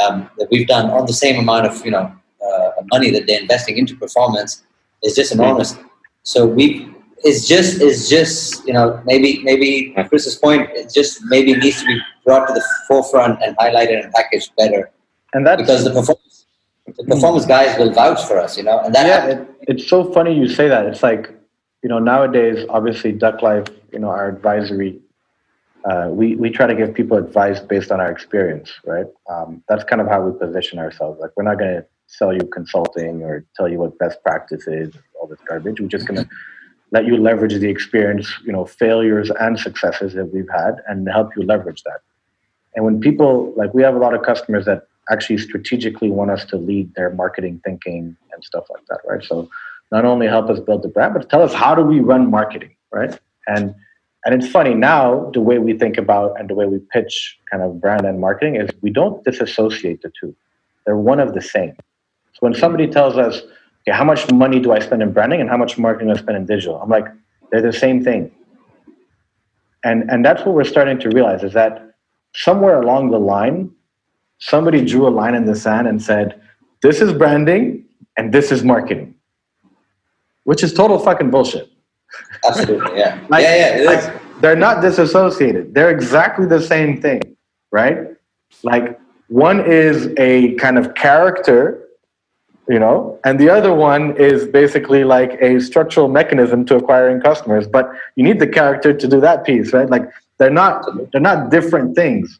um, 0.00 0.30
that 0.38 0.48
we've 0.50 0.66
done 0.66 0.90
on 0.90 1.06
the 1.06 1.12
same 1.12 1.38
amount 1.38 1.66
of 1.66 1.84
you 1.84 1.90
know 1.90 2.12
uh, 2.44 2.70
money 2.92 3.10
that 3.10 3.26
they're 3.26 3.40
investing 3.40 3.76
into 3.76 3.96
performance 3.96 4.62
is 5.02 5.14
just 5.14 5.32
enormous. 5.32 5.76
So 6.22 6.46
we, 6.46 6.88
it's 7.18 7.46
just, 7.46 7.80
it's 7.82 8.08
just 8.08 8.66
you 8.66 8.72
know 8.72 9.00
maybe 9.04 9.42
maybe 9.42 9.94
Chris's 10.08 10.36
point, 10.36 10.70
it 10.70 10.92
just 10.92 11.22
maybe 11.24 11.54
needs 11.54 11.80
to 11.80 11.86
be 11.86 12.00
brought 12.24 12.46
to 12.48 12.54
the 12.54 12.64
forefront 12.88 13.42
and 13.42 13.56
highlighted 13.58 14.02
and 14.02 14.12
packaged 14.12 14.52
better 14.56 14.90
And 15.34 15.46
that 15.46 15.58
because 15.58 15.84
the 15.84 15.90
performance 15.90 16.24
the 16.86 17.04
performance 17.04 17.46
guys 17.46 17.78
will 17.78 17.90
vouch 17.90 18.22
for 18.26 18.38
us, 18.38 18.56
you 18.56 18.62
know, 18.62 18.78
and 18.80 18.94
that 18.94 19.06
yeah, 19.06 19.26
it, 19.26 19.48
it's 19.62 19.88
so 19.88 20.12
funny 20.12 20.36
you 20.36 20.48
say 20.48 20.68
that. 20.68 20.86
It's 20.86 21.02
like, 21.02 21.32
you 21.84 21.90
know, 21.90 21.98
nowadays, 21.98 22.64
obviously, 22.70 23.12
Duck 23.12 23.42
Life, 23.42 23.66
you 23.92 23.98
know, 23.98 24.08
our 24.08 24.26
advisory, 24.26 25.00
uh, 25.84 26.08
we, 26.10 26.34
we 26.34 26.48
try 26.48 26.66
to 26.66 26.74
give 26.74 26.94
people 26.94 27.18
advice 27.18 27.60
based 27.60 27.92
on 27.92 28.00
our 28.00 28.10
experience, 28.10 28.72
right? 28.86 29.04
Um, 29.28 29.62
that's 29.68 29.84
kind 29.84 30.00
of 30.00 30.08
how 30.08 30.22
we 30.22 30.36
position 30.38 30.78
ourselves. 30.78 31.20
Like, 31.20 31.32
we're 31.36 31.44
not 31.44 31.58
going 31.58 31.74
to 31.74 31.86
sell 32.06 32.32
you 32.32 32.40
consulting 32.50 33.22
or 33.22 33.44
tell 33.54 33.68
you 33.68 33.80
what 33.80 33.98
best 33.98 34.22
practice 34.22 34.66
is, 34.66 34.94
all 35.20 35.26
this 35.26 35.38
garbage. 35.46 35.78
We're 35.78 35.88
just 35.88 36.08
going 36.08 36.24
to 36.24 36.28
let 36.90 37.04
you 37.04 37.18
leverage 37.18 37.52
the 37.52 37.68
experience, 37.68 38.32
you 38.46 38.52
know, 38.52 38.64
failures 38.64 39.30
and 39.38 39.58
successes 39.58 40.14
that 40.14 40.32
we've 40.32 40.48
had 40.50 40.76
and 40.88 41.06
help 41.06 41.36
you 41.36 41.42
leverage 41.42 41.82
that. 41.82 42.00
And 42.74 42.86
when 42.86 42.98
people, 42.98 43.52
like, 43.58 43.74
we 43.74 43.82
have 43.82 43.94
a 43.94 43.98
lot 43.98 44.14
of 44.14 44.22
customers 44.22 44.64
that 44.64 44.86
actually 45.10 45.36
strategically 45.36 46.10
want 46.10 46.30
us 46.30 46.46
to 46.46 46.56
lead 46.56 46.94
their 46.94 47.10
marketing 47.10 47.60
thinking 47.62 48.16
and 48.32 48.42
stuff 48.42 48.64
like 48.70 48.86
that, 48.88 49.00
right? 49.06 49.22
So 49.22 49.50
not 49.92 50.04
only 50.04 50.26
help 50.26 50.48
us 50.50 50.60
build 50.60 50.82
the 50.82 50.88
brand, 50.88 51.14
but 51.14 51.28
tell 51.28 51.42
us 51.42 51.52
how 51.52 51.74
do 51.74 51.82
we 51.82 52.00
run 52.00 52.30
marketing, 52.30 52.74
right? 52.92 53.18
And 53.46 53.74
and 54.26 54.34
it's 54.34 54.50
funny 54.50 54.74
now 54.74 55.30
the 55.34 55.40
way 55.40 55.58
we 55.58 55.74
think 55.74 55.98
about 55.98 56.38
and 56.38 56.48
the 56.48 56.54
way 56.54 56.66
we 56.66 56.78
pitch 56.92 57.38
kind 57.50 57.62
of 57.62 57.80
brand 57.80 58.06
and 58.06 58.20
marketing 58.20 58.56
is 58.56 58.70
we 58.80 58.90
don't 58.90 59.22
disassociate 59.22 60.00
the 60.02 60.10
two. 60.18 60.34
They're 60.86 60.96
one 60.96 61.20
of 61.20 61.34
the 61.34 61.42
same. 61.42 61.76
So 62.32 62.38
when 62.40 62.54
somebody 62.54 62.86
tells 62.86 63.18
us, 63.18 63.42
okay, 63.82 63.96
how 63.96 64.04
much 64.04 64.30
money 64.32 64.60
do 64.60 64.72
I 64.72 64.78
spend 64.78 65.02
in 65.02 65.12
branding 65.12 65.40
and 65.42 65.50
how 65.50 65.58
much 65.58 65.76
marketing 65.76 66.08
do 66.08 66.14
I 66.14 66.16
spend 66.16 66.38
in 66.38 66.46
digital? 66.46 66.80
I'm 66.80 66.88
like, 66.88 67.06
they're 67.50 67.62
the 67.62 67.72
same 67.72 68.02
thing. 68.02 68.30
And 69.84 70.10
and 70.10 70.24
that's 70.24 70.44
what 70.44 70.54
we're 70.54 70.64
starting 70.64 70.98
to 71.00 71.10
realize 71.10 71.42
is 71.44 71.52
that 71.52 71.94
somewhere 72.34 72.80
along 72.80 73.10
the 73.10 73.18
line, 73.18 73.70
somebody 74.38 74.84
drew 74.84 75.06
a 75.06 75.10
line 75.10 75.34
in 75.34 75.44
the 75.44 75.54
sand 75.54 75.86
and 75.86 76.02
said, 76.02 76.40
this 76.82 77.00
is 77.00 77.12
branding 77.12 77.84
and 78.16 78.32
this 78.32 78.50
is 78.50 78.64
marketing, 78.64 79.14
which 80.44 80.62
is 80.62 80.72
total 80.72 80.98
fucking 80.98 81.30
bullshit. 81.30 81.68
absolutely, 82.46 82.98
yeah, 82.98 83.20
Like- 83.28 83.42
yeah, 83.42 83.56
yeah, 83.56 83.74
it 83.76 83.80
is. 83.80 83.86
like, 83.86 84.40
they're 84.40 84.56
not 84.56 84.82
disassociated. 84.82 85.74
They're 85.74 85.90
exactly 85.90 86.44
the 86.46 86.60
same 86.60 87.00
thing, 87.00 87.20
right? 87.72 87.98
Like 88.62 88.98
one 89.28 89.64
is 89.64 90.08
a 90.18 90.54
kind 90.56 90.76
of 90.76 90.94
character, 90.94 91.88
you 92.68 92.78
know, 92.78 93.18
and 93.24 93.38
the 93.38 93.48
other 93.48 93.72
one 93.72 94.16
is 94.16 94.46
basically 94.46 95.04
like 95.04 95.32
a 95.40 95.60
structural 95.60 96.08
mechanism 96.08 96.64
to 96.66 96.76
acquiring 96.76 97.20
customers. 97.22 97.66
But 97.66 97.88
you 98.16 98.24
need 98.24 98.38
the 98.38 98.46
character 98.46 98.92
to 98.92 99.08
do 99.08 99.20
that 99.20 99.44
piece, 99.44 99.72
right? 99.72 99.88
Like 99.88 100.02
they're 100.38 100.50
not 100.50 100.84
they're 101.12 101.20
not 101.20 101.50
different 101.50 101.94
things. 101.94 102.38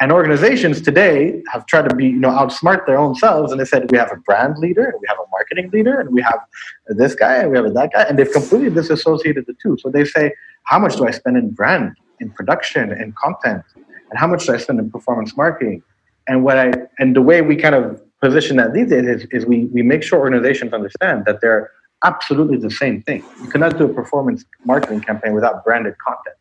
And 0.00 0.10
organizations 0.10 0.80
today 0.80 1.42
have 1.52 1.66
tried 1.66 1.88
to 1.88 1.94
be, 1.94 2.06
you 2.06 2.18
know, 2.18 2.30
outsmart 2.30 2.84
their 2.86 2.98
own 2.98 3.14
selves, 3.14 3.52
and 3.52 3.60
they 3.60 3.64
said 3.64 3.90
we 3.92 3.98
have 3.98 4.10
a 4.10 4.16
brand 4.16 4.58
leader, 4.58 4.84
and 4.84 4.94
we 5.00 5.06
have 5.06 5.18
a 5.18 5.28
marketing 5.30 5.70
leader, 5.72 6.00
and 6.00 6.10
we 6.10 6.20
have 6.20 6.40
this 6.88 7.14
guy, 7.14 7.36
and 7.36 7.50
we 7.50 7.56
have 7.56 7.72
that 7.72 7.92
guy, 7.92 8.02
and 8.02 8.18
they've 8.18 8.30
completely 8.30 8.70
disassociated 8.70 9.46
the 9.46 9.54
two. 9.62 9.78
So 9.80 9.90
they 9.90 10.04
say, 10.04 10.32
how 10.64 10.80
much 10.80 10.96
do 10.96 11.06
I 11.06 11.12
spend 11.12 11.36
in 11.36 11.50
brand, 11.50 11.96
in 12.20 12.30
production, 12.30 12.90
in 12.90 13.12
content, 13.12 13.62
and 14.10 14.18
how 14.18 14.26
much 14.26 14.46
do 14.46 14.54
I 14.54 14.56
spend 14.56 14.80
in 14.80 14.90
performance 14.90 15.36
marketing? 15.36 15.82
And 16.26 16.42
what 16.42 16.58
I 16.58 16.72
and 16.98 17.14
the 17.14 17.22
way 17.22 17.42
we 17.42 17.54
kind 17.54 17.74
of 17.74 18.02
position 18.20 18.56
that 18.56 18.72
these 18.72 18.88
days 18.88 19.06
is, 19.06 19.26
is 19.30 19.46
we 19.46 19.66
we 19.66 19.82
make 19.82 20.02
sure 20.02 20.18
organizations 20.18 20.72
understand 20.72 21.24
that 21.26 21.40
they're 21.40 21.70
absolutely 22.04 22.56
the 22.56 22.70
same 22.70 23.02
thing. 23.02 23.22
You 23.42 23.48
cannot 23.48 23.78
do 23.78 23.84
a 23.84 23.88
performance 23.88 24.44
marketing 24.64 25.02
campaign 25.02 25.34
without 25.34 25.64
branded 25.64 25.94
content. 25.98 26.36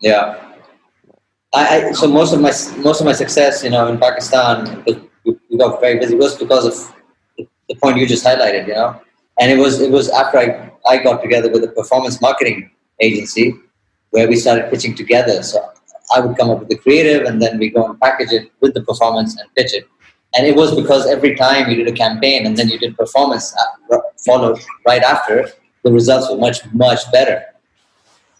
Yeah. 0.00 0.55
I, 1.56 1.88
I 1.88 1.92
so 1.92 2.06
most 2.06 2.34
of 2.34 2.40
my 2.40 2.52
most 2.86 3.00
of 3.00 3.06
my 3.06 3.12
success, 3.12 3.64
you 3.64 3.70
know, 3.70 3.86
in 3.88 3.98
Pakistan, 3.98 4.84
we 4.86 4.92
we 5.24 5.56
got 5.56 5.80
very 5.80 5.98
busy 5.98 6.14
was 6.14 6.36
because 6.36 6.66
of 6.70 6.94
the, 7.38 7.48
the 7.68 7.76
point 7.76 7.96
you 7.96 8.06
just 8.06 8.24
highlighted, 8.24 8.68
you 8.68 8.74
know, 8.74 9.00
and 9.40 9.50
it 9.50 9.56
was 9.56 9.80
it 9.80 9.90
was 9.90 10.10
after 10.10 10.38
I 10.38 10.70
I 10.86 10.98
got 10.98 11.22
together 11.22 11.50
with 11.50 11.64
a 11.64 11.68
performance 11.68 12.20
marketing 12.20 12.70
agency 13.00 13.54
where 14.10 14.28
we 14.28 14.36
started 14.36 14.70
pitching 14.70 14.94
together. 14.94 15.42
So 15.42 15.64
I 16.14 16.20
would 16.20 16.36
come 16.36 16.50
up 16.50 16.60
with 16.60 16.68
the 16.68 16.76
creative, 16.76 17.26
and 17.26 17.40
then 17.40 17.58
we 17.58 17.70
go 17.70 17.86
and 17.88 17.98
package 18.00 18.32
it 18.32 18.52
with 18.60 18.74
the 18.74 18.82
performance 18.82 19.40
and 19.40 19.48
pitch 19.54 19.72
it. 19.72 19.88
And 20.36 20.46
it 20.46 20.54
was 20.54 20.74
because 20.74 21.06
every 21.06 21.34
time 21.36 21.70
you 21.70 21.76
did 21.76 21.88
a 21.88 21.96
campaign 22.04 22.44
and 22.44 22.54
then 22.58 22.68
you 22.68 22.78
did 22.78 22.96
performance 22.98 23.54
uh, 23.56 23.98
followed 24.26 24.60
right 24.86 25.02
after, 25.02 25.48
the 25.84 25.92
results 25.92 26.30
were 26.30 26.36
much 26.36 26.58
much 26.74 27.10
better. 27.12 27.38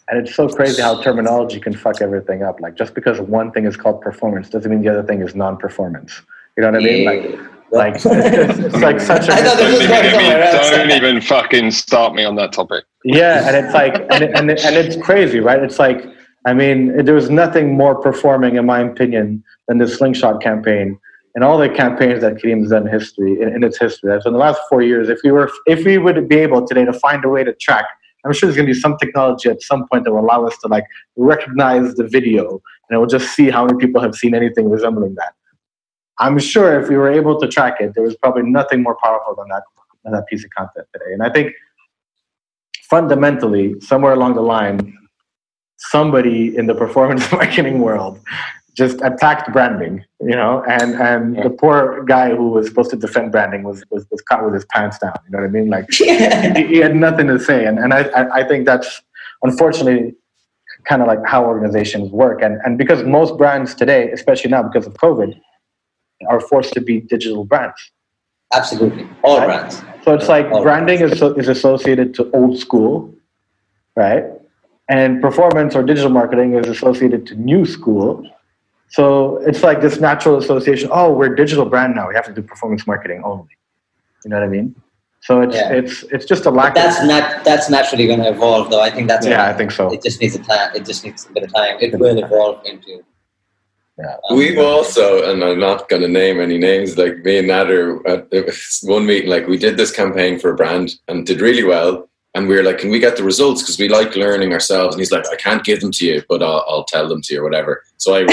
And 0.09 0.21
it's 0.21 0.35
so 0.35 0.49
crazy 0.49 0.83
how 0.83 1.03
terminology 1.03 1.59
can 1.59 1.75
fuck 1.75 2.01
everything 2.01 2.43
up. 2.43 2.61
Like 2.61 2.77
just 2.77 2.95
because 2.95 3.21
one 3.21 3.51
thing 3.51 3.67
is 3.67 3.77
called 3.77 4.01
performance 4.01 4.49
doesn't 4.49 4.71
mean 4.71 4.83
the 4.83 4.89
other 4.89 5.03
thing 5.03 5.21
is 5.21 5.35
non-performance. 5.35 6.23
You 6.57 6.63
know 6.63 6.71
what 6.71 6.81
I 6.81 6.85
mean? 6.85 7.05
Like, 7.05 7.41
like 7.73 7.95
it's, 7.97 8.07
it's 8.65 8.77
like 8.77 9.01
such 9.01 9.29
a. 9.29 9.33
I 9.33 9.43
thought 9.43 9.57
this 9.59 9.79
was 9.79 9.87
going 9.87 10.11
somewhere. 10.11 10.87
Don't 10.87 10.91
even 10.91 11.21
fucking 11.21 11.71
start 11.73 12.15
me 12.15 12.25
on 12.25 12.37
that 12.37 12.53
topic. 12.53 12.85
Yeah, 13.05 13.47
and 13.49 13.57
it's 13.57 13.75
like, 13.75 13.95
and 14.11 14.23
it, 14.23 14.31
and, 14.35 14.51
it, 14.51 14.65
and 14.65 14.77
it's 14.77 14.97
crazy, 15.05 15.41
right? 15.41 15.63
It's 15.63 15.79
like, 15.79 16.07
I 16.47 16.55
mean, 16.55 17.05
there 17.05 17.15
was 17.15 17.29
nothing 17.29 17.77
more 17.77 17.95
performing, 18.01 18.57
in 18.57 18.65
my 18.65 18.81
opinion, 18.81 19.43
than 19.67 19.79
the 19.79 19.89
slingshot 19.89 20.41
campaign 20.41 20.99
and 21.37 21.45
all 21.45 21.59
the 21.59 21.69
campaigns 21.69 22.23
that 22.23 22.41
Careem's 22.41 22.71
done 22.71 22.87
in 22.87 22.93
history 22.93 23.41
in, 23.41 23.49
in 23.55 23.63
its 23.63 23.79
history. 23.79 24.19
So 24.23 24.29
in 24.29 24.33
the 24.33 24.39
last 24.39 24.61
four 24.69 24.83
years, 24.83 25.09
if 25.09 25.19
we 25.23 25.31
were, 25.31 25.51
if 25.67 25.85
we 25.85 25.99
would 25.99 26.29
be 26.29 26.37
able 26.37 26.67
today 26.67 26.85
to 26.85 26.95
find 26.95 27.25
a 27.25 27.29
way 27.29 27.45
to 27.45 27.53
track 27.53 27.85
I'm 28.27 28.33
sure 28.33 28.49
there's 28.49 28.57
going 28.57 28.67
to 28.67 28.75
be 28.75 28.79
some 28.79 28.97
technology 28.99 29.49
at 29.49 29.63
some 29.63 29.87
point 29.89 30.05
that 30.05 30.13
will 30.13 30.21
allow 30.21 30.47
us 30.47 30.59
to 30.59 30.69
like 30.69 30.85
recognize 31.17 31.95
the 31.95 32.05
video 32.05 32.61
and 32.89 32.97
it 32.97 32.99
will 32.99 33.07
just 33.07 33.35
see 33.35 33.51
how 33.51 33.65
many 33.65 33.79
people 33.79 34.01
have 34.01 34.15
seen 34.15 34.35
anything 34.35 34.69
resembling 34.69 35.15
that. 35.15 35.35
I'm 36.19 36.39
sure 36.39 36.81
if 36.81 36.89
we 36.89 36.97
were 36.97 37.11
able 37.11 37.39
to 37.41 37.47
track 37.47 37.81
it, 37.81 37.93
there 37.95 38.03
was 38.03 38.17
probably 38.17 38.43
nothing 38.43 38.83
more 38.83 38.97
powerful 39.03 39.35
than 39.37 39.49
that, 39.49 39.63
than 40.03 40.13
that 40.15 40.27
piece 40.27 40.45
of 40.45 40.51
content 40.51 40.87
today. 40.93 41.13
And 41.13 41.23
I 41.23 41.31
think 41.31 41.53
fundamentally, 42.89 43.79
somewhere 43.81 44.13
along 44.13 44.35
the 44.35 44.43
line, 44.43 44.97
somebody 45.77 46.57
in 46.57 46.67
the 46.67 46.75
performance 46.75 47.31
marketing 47.33 47.81
world 47.81 48.21
just 48.77 49.01
attacked 49.03 49.51
branding, 49.53 50.05
you 50.21 50.37
know, 50.37 50.63
and 50.69 50.95
and 50.97 51.37
yeah. 51.37 51.45
the 51.45 51.51
poor 51.51 52.05
guy 52.05 52.35
who 52.35 52.51
was 52.51 52.69
supposed 52.69 52.91
to 52.91 52.97
defend 52.97 53.33
branding 53.33 53.63
was 53.63 53.83
was, 53.91 54.07
was 54.11 54.21
caught 54.23 54.45
with 54.45 54.53
his 54.53 54.67
pants 54.67 54.99
down. 54.99 55.15
You 55.25 55.31
know 55.33 55.39
what 55.39 55.47
I 55.47 55.51
mean? 55.51 55.71
Like 55.71 55.87
yeah. 55.99 56.57
he, 56.57 56.67
he, 56.67 56.77
had 56.77 56.95
nothing 56.95 57.27
to 57.29 57.41
say, 57.41 57.65
and 57.65 57.79
and 57.79 57.95
I 57.95 58.29
I 58.41 58.45
think 58.47 58.67
that's 58.67 59.03
unfortunately 59.43 60.15
kind 60.85 61.01
of 61.01 61.09
like 61.09 61.21
how 61.27 61.45
organizations 61.45 62.13
work, 62.13 62.43
and 62.43 62.61
and 62.65 62.77
because 62.77 63.03
most 63.03 63.39
brands 63.39 63.75
today, 63.75 64.11
especially 64.11 64.51
now 64.51 64.63
because 64.63 64.87
of 64.87 64.93
COVID, 64.95 65.41
are 66.29 66.41
forced 66.41 66.75
to 66.75 66.81
be 66.83 67.01
digital 67.01 67.45
brands. 67.47 67.91
Absolutely, 68.53 69.09
all 69.23 69.39
right? 69.39 69.47
brands. 69.47 69.83
So 70.05 70.15
it's 70.15 70.29
like 70.29 70.47
all 70.53 70.63
branding 70.63 70.99
brands. 70.99 71.23
is 71.23 71.39
is 71.39 71.49
associated 71.49 72.15
to 72.17 72.31
old 72.33 72.59
school, 72.59 73.15
right? 73.97 74.25
And 74.89 75.21
performance 75.21 75.75
or 75.75 75.83
digital 75.83 76.11
marketing 76.11 76.55
is 76.55 76.69
associated 76.69 77.27
to 77.29 77.35
new 77.35 77.65
school 77.65 78.25
so 78.89 79.39
it's 79.39 79.63
like 79.63 79.81
this 79.81 80.01
natural 80.01 80.39
association. 80.39 80.89
Oh, 80.93 81.13
we're 81.13 81.33
a 81.33 81.37
digital 81.37 81.65
brand 81.67 81.95
now. 81.95 82.09
We 82.09 82.15
have 82.15 82.27
to 82.27 82.33
do 82.33 82.43
performance 82.43 82.87
marketing 82.87 83.23
only. 83.25 83.49
You 84.25 84.31
know 84.31 84.37
what 84.37 84.45
I 84.45 84.49
mean? 84.49 84.75
So 85.21 85.41
it's 85.41 85.57
yeah. 85.57 85.73
it's 85.73 86.03
it's 86.05 86.25
just 86.25 86.47
a 86.47 86.51
lack. 86.51 86.75
But 86.75 86.83
that's 86.83 87.05
not 87.05 87.45
that's 87.45 87.69
naturally 87.69 88.07
going 88.07 88.21
to 88.21 88.29
evolve, 88.29 88.71
though. 88.71 88.81
I 88.81 88.91
think 88.91 89.09
that's 89.09 89.27
yeah. 89.27 89.47
I 89.47 89.53
think 89.53 89.73
so. 89.73 89.93
It 89.93 90.03
just 90.03 90.21
needs 90.21 90.37
a 90.37 90.43
time. 90.43 90.75
It 90.75 90.85
just 90.85 91.05
needs 91.05 91.27
a 91.27 91.33
bit 91.33 91.43
of 91.45 91.53
time. 91.53 91.77
It 91.81 91.99
will 91.99 92.23
evolve 92.23 92.65
into. 92.65 93.05
Yeah. 93.99 94.17
Um, 94.29 94.37
We've 94.37 94.59
also, 94.59 95.31
and 95.31 95.43
I'm 95.43 95.59
not 95.59 95.89
going 95.89 96.03
to 96.03 96.09
name 96.09 96.39
any 96.39 96.59
names. 96.59 96.99
Like 96.99 97.19
me 97.25 97.39
and 97.39 97.49
Nader, 97.49 98.07
at 98.07 98.31
one 98.83 99.07
meeting, 99.07 99.31
like 99.31 99.49
we 99.49 99.57
did 99.57 99.79
this 99.79 99.91
campaign 99.91 100.39
for 100.39 100.51
a 100.51 100.55
brand 100.55 100.97
and 101.09 101.27
did 101.27 101.41
really 101.41 101.65
well 101.65 102.07
and 102.37 102.47
we 102.47 102.55
were 102.55 102.63
like, 102.63 102.79
"Can 102.79 102.91
we 102.91 102.99
get 102.99 103.17
the 103.17 103.25
results? 103.25 103.63
Because 103.63 103.79
we 103.79 103.89
like 103.89 104.15
learning 104.15 104.53
ourselves." 104.53 104.95
And 104.95 105.01
he's 105.01 105.11
like, 105.11 105.27
"I 105.33 105.37
can't 105.37 105.65
give 105.65 105.81
them 105.81 105.91
to 105.93 106.05
you, 106.05 106.23
but 106.29 106.43
I'll, 106.43 106.65
I'll 106.69 106.85
tell 106.85 107.09
them 107.09 107.23
to 107.23 107.35
you 107.35 107.41
or 107.41 107.45
whatever." 107.45 107.83
So 107.99 108.15
I 108.15 108.25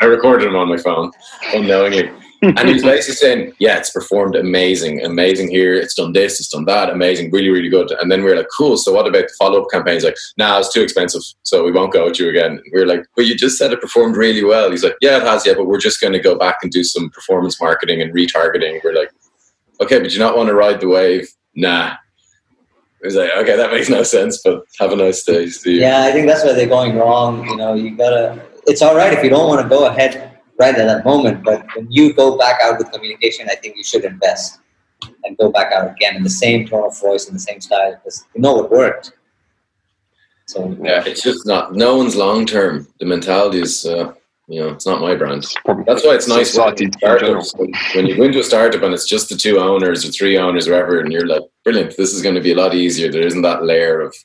I 0.00 0.04
recorded 0.04 0.46
them 0.46 0.56
on 0.56 0.68
my 0.68 0.76
phone 0.76 1.10
unknowingly, 1.54 2.10
and 2.42 2.68
he's 2.68 2.82
basically 2.82 3.14
saying, 3.14 3.52
"Yeah, 3.58 3.78
it's 3.78 3.90
performed 3.90 4.36
amazing, 4.36 5.04
amazing 5.04 5.50
here. 5.50 5.74
It's 5.74 5.94
done 5.94 6.12
this, 6.12 6.38
it's 6.38 6.48
done 6.48 6.64
that, 6.66 6.90
amazing, 6.90 7.30
really, 7.30 7.50
really 7.50 7.68
good." 7.68 7.90
And 8.00 8.10
then 8.10 8.22
we 8.22 8.30
are 8.30 8.36
like, 8.36 8.48
"Cool. 8.56 8.76
So 8.76 8.92
what 8.92 9.06
about 9.06 9.28
the 9.28 9.34
follow 9.38 9.62
up 9.62 9.70
campaigns?" 9.70 10.04
Like, 10.04 10.16
"Nah, 10.36 10.58
it's 10.58 10.72
too 10.72 10.82
expensive, 10.82 11.22
so 11.42 11.64
we 11.64 11.72
won't 11.72 11.92
go 11.92 12.06
with 12.06 12.18
you 12.18 12.28
again." 12.28 12.62
We 12.72 12.80
are 12.80 12.86
like, 12.86 13.04
"But 13.16 13.26
you 13.26 13.34
just 13.34 13.58
said 13.58 13.72
it 13.72 13.80
performed 13.80 14.16
really 14.16 14.44
well." 14.44 14.70
He's 14.70 14.84
like, 14.84 14.96
"Yeah, 15.00 15.18
it 15.18 15.24
has, 15.24 15.44
yeah, 15.46 15.54
but 15.54 15.66
we're 15.66 15.80
just 15.80 16.00
going 16.00 16.12
to 16.12 16.20
go 16.20 16.36
back 16.36 16.58
and 16.62 16.70
do 16.70 16.84
some 16.84 17.10
performance 17.10 17.60
marketing 17.60 18.00
and 18.02 18.14
retargeting." 18.14 18.80
We're 18.84 18.94
like, 18.94 19.10
"Okay, 19.80 19.98
but 19.98 20.12
you 20.12 20.20
not 20.20 20.36
want 20.36 20.48
to 20.48 20.54
ride 20.54 20.80
the 20.80 20.88
wave?" 20.88 21.28
Nah, 21.54 21.94
was 23.02 23.16
like, 23.16 23.30
okay, 23.38 23.56
that 23.56 23.70
makes 23.70 23.88
no 23.88 24.02
sense, 24.02 24.40
but 24.42 24.64
have 24.78 24.92
a 24.92 24.96
nice 24.96 25.22
day. 25.22 25.48
Yeah, 25.64 26.02
I 26.02 26.12
think 26.12 26.26
that's 26.26 26.44
where 26.44 26.54
they're 26.54 26.66
going 26.66 26.96
wrong. 26.96 27.46
You 27.48 27.56
know, 27.56 27.74
you 27.74 27.96
gotta. 27.96 28.42
It's 28.68 28.82
all 28.82 28.94
right 28.94 29.12
if 29.12 29.24
you 29.24 29.30
don't 29.30 29.48
want 29.48 29.62
to 29.62 29.68
go 29.68 29.86
ahead 29.86 30.38
right 30.58 30.74
at 30.74 30.86
that 30.86 31.04
moment, 31.04 31.42
but 31.42 31.66
when 31.74 31.90
you 31.90 32.12
go 32.12 32.36
back 32.36 32.60
out 32.60 32.78
with 32.78 32.92
communication, 32.92 33.48
I 33.50 33.54
think 33.54 33.76
you 33.76 33.84
should 33.84 34.04
invest 34.04 34.58
and 35.24 35.36
go 35.38 35.50
back 35.50 35.72
out 35.72 35.90
again 35.90 36.16
in 36.16 36.22
the 36.22 36.30
same 36.30 36.66
tone 36.66 36.84
of 36.84 37.00
voice 37.00 37.26
and 37.26 37.34
the 37.34 37.40
same 37.40 37.60
style 37.60 37.92
because 37.94 38.26
you 38.34 38.42
know 38.42 38.62
it 38.62 38.70
worked. 38.70 39.12
So 40.46 40.76
yeah, 40.82 41.02
it's 41.06 41.22
just 41.22 41.46
not. 41.46 41.74
No 41.74 41.96
one's 41.96 42.16
long 42.16 42.44
term. 42.46 42.86
The 43.00 43.06
mentality 43.06 43.60
is. 43.60 43.86
Uh, 43.86 44.12
you 44.50 44.62
know, 44.62 44.68
it's 44.70 44.86
not 44.86 45.02
my 45.02 45.14
brand. 45.14 45.44
That's 45.86 46.06
why 46.06 46.14
it's 46.14 46.26
nice 46.26 46.56
when, 46.56 46.90
startups, 46.94 47.54
when, 47.56 47.70
when 47.94 48.06
you 48.06 48.16
go 48.16 48.22
into 48.22 48.40
a 48.40 48.42
startup 48.42 48.82
and 48.82 48.94
it's 48.94 49.06
just 49.06 49.28
the 49.28 49.36
two 49.36 49.58
owners 49.58 50.06
or 50.06 50.10
three 50.10 50.38
owners 50.38 50.66
or 50.66 50.72
whatever, 50.72 51.00
and 51.00 51.12
you're 51.12 51.26
like, 51.26 51.42
brilliant, 51.64 51.94
this 51.98 52.14
is 52.14 52.22
going 52.22 52.34
to 52.34 52.40
be 52.40 52.52
a 52.52 52.56
lot 52.56 52.72
easier. 52.74 53.12
There 53.12 53.26
isn't 53.26 53.42
that 53.42 53.64
layer 53.64 54.00
of. 54.00 54.16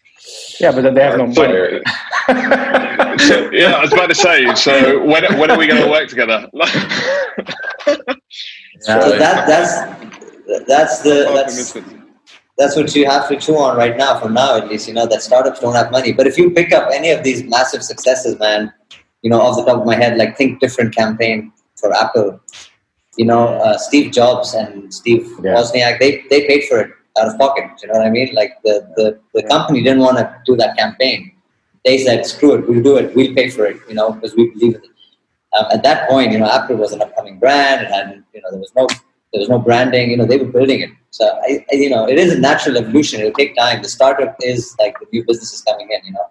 Yeah, 0.61 0.71
but 0.71 0.83
then 0.83 0.93
they 0.93 1.03
have 1.03 1.17
no 1.17 1.27
money. 1.27 1.81
so, 3.19 3.49
yeah, 3.53 3.73
I 3.73 3.81
was 3.81 3.93
about 3.93 4.07
to 4.07 4.15
say. 4.15 4.53
So 4.55 5.03
when 5.05 5.23
when 5.37 5.51
are 5.51 5.57
we 5.57 5.67
going 5.67 5.81
to 5.81 5.89
work 5.89 6.09
together? 6.09 6.47
yeah. 6.53 6.65
So 8.79 9.17
that 9.17 9.47
that's 9.47 9.73
that's 10.67 11.01
the 11.01 11.31
that's 11.33 11.77
that's 12.57 12.75
what 12.75 12.95
you 12.95 13.05
have 13.05 13.27
to 13.29 13.37
chew 13.37 13.57
on 13.57 13.77
right 13.77 13.97
now. 13.97 14.19
For 14.19 14.29
now, 14.29 14.57
at 14.57 14.67
least, 14.69 14.87
you 14.87 14.93
know 14.93 15.07
that 15.07 15.21
startups 15.21 15.59
don't 15.59 15.75
have 15.75 15.91
money. 15.91 16.13
But 16.13 16.27
if 16.27 16.37
you 16.37 16.51
pick 16.51 16.73
up 16.73 16.89
any 16.93 17.11
of 17.11 17.23
these 17.23 17.43
massive 17.43 17.83
successes, 17.83 18.37
man, 18.39 18.71
you 19.21 19.29
know, 19.29 19.41
off 19.41 19.55
the 19.55 19.63
top 19.63 19.81
of 19.81 19.85
my 19.85 19.95
head, 19.95 20.17
like 20.17 20.37
Think 20.37 20.59
Different 20.59 20.95
campaign 20.95 21.51
for 21.83 21.93
Apple. 21.95 22.39
You 23.17 23.25
know, 23.25 23.47
uh, 23.47 23.77
Steve 23.77 24.11
Jobs 24.11 24.53
and 24.53 24.93
Steve 24.93 25.27
yeah. 25.43 25.55
Wozniak, 25.55 25.99
they, 25.99 26.23
they 26.29 26.47
paid 26.47 26.63
for 26.65 26.79
it 26.79 26.91
out 27.19 27.27
of 27.27 27.37
pocket. 27.37 27.69
You 27.81 27.89
know 27.89 27.99
what 27.99 28.07
I 28.07 28.09
mean? 28.09 28.33
Like 28.33 28.53
the, 28.63 28.87
the, 28.95 29.19
the 29.33 29.47
company 29.47 29.83
didn't 29.83 29.99
want 29.99 30.17
to 30.17 30.41
do 30.45 30.55
that 30.57 30.75
campaign. 30.77 31.31
They 31.85 31.97
said, 31.97 32.25
screw 32.25 32.53
it, 32.55 32.67
we'll 32.67 32.81
do 32.81 32.97
it, 32.97 33.15
we'll 33.15 33.33
pay 33.33 33.49
for 33.49 33.65
it, 33.65 33.77
you 33.87 33.95
know, 33.95 34.13
because 34.13 34.35
we 34.35 34.51
believe 34.51 34.75
in 34.75 34.83
it. 34.83 34.89
Um, 35.57 35.65
at 35.71 35.83
that 35.83 36.09
point, 36.09 36.31
you 36.31 36.39
know, 36.39 36.49
Apple 36.49 36.77
was 36.77 36.93
an 36.93 37.01
upcoming 37.01 37.37
brand, 37.37 37.87
and 37.87 38.23
you 38.33 38.41
know, 38.41 38.49
there 38.51 38.59
was 38.59 38.71
no 38.75 38.87
there 38.87 39.39
was 39.39 39.49
no 39.49 39.59
branding. 39.59 40.11
You 40.11 40.17
know, 40.17 40.25
they 40.25 40.37
were 40.37 40.51
building 40.51 40.81
it. 40.81 40.89
So, 41.09 41.25
I, 41.25 41.65
I, 41.71 41.75
you 41.75 41.89
know, 41.89 42.07
it 42.07 42.17
is 42.17 42.33
a 42.33 42.39
natural 42.39 42.77
evolution. 42.77 43.19
It'll 43.19 43.33
take 43.33 43.55
time. 43.55 43.81
The 43.81 43.89
startup 43.89 44.35
is 44.41 44.75
like 44.79 44.99
the 44.99 45.07
new 45.11 45.23
businesses 45.25 45.61
coming 45.61 45.89
in. 45.91 46.05
You 46.05 46.13
know, 46.13 46.25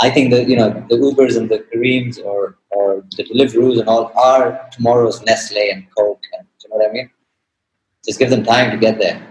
I 0.00 0.10
think 0.10 0.30
that 0.32 0.48
you 0.48 0.56
know 0.56 0.70
the 0.88 0.96
Ubers 0.96 1.36
and 1.36 1.48
the 1.48 1.60
Careems 1.72 2.18
or 2.18 2.58
or 2.70 3.04
the 3.16 3.24
Deliveroos 3.24 3.80
and 3.80 3.88
all 3.88 4.12
are 4.16 4.68
tomorrow's 4.70 5.20
Nestle 5.22 5.70
and 5.70 5.86
Coke. 5.96 6.20
And, 6.38 6.46
you 6.62 6.70
know 6.70 6.76
what 6.76 6.90
I 6.90 6.92
mean? 6.92 7.10
Just 8.04 8.18
give 8.18 8.30
them 8.30 8.44
time 8.44 8.70
to 8.70 8.76
get 8.76 8.98
there. 8.98 9.29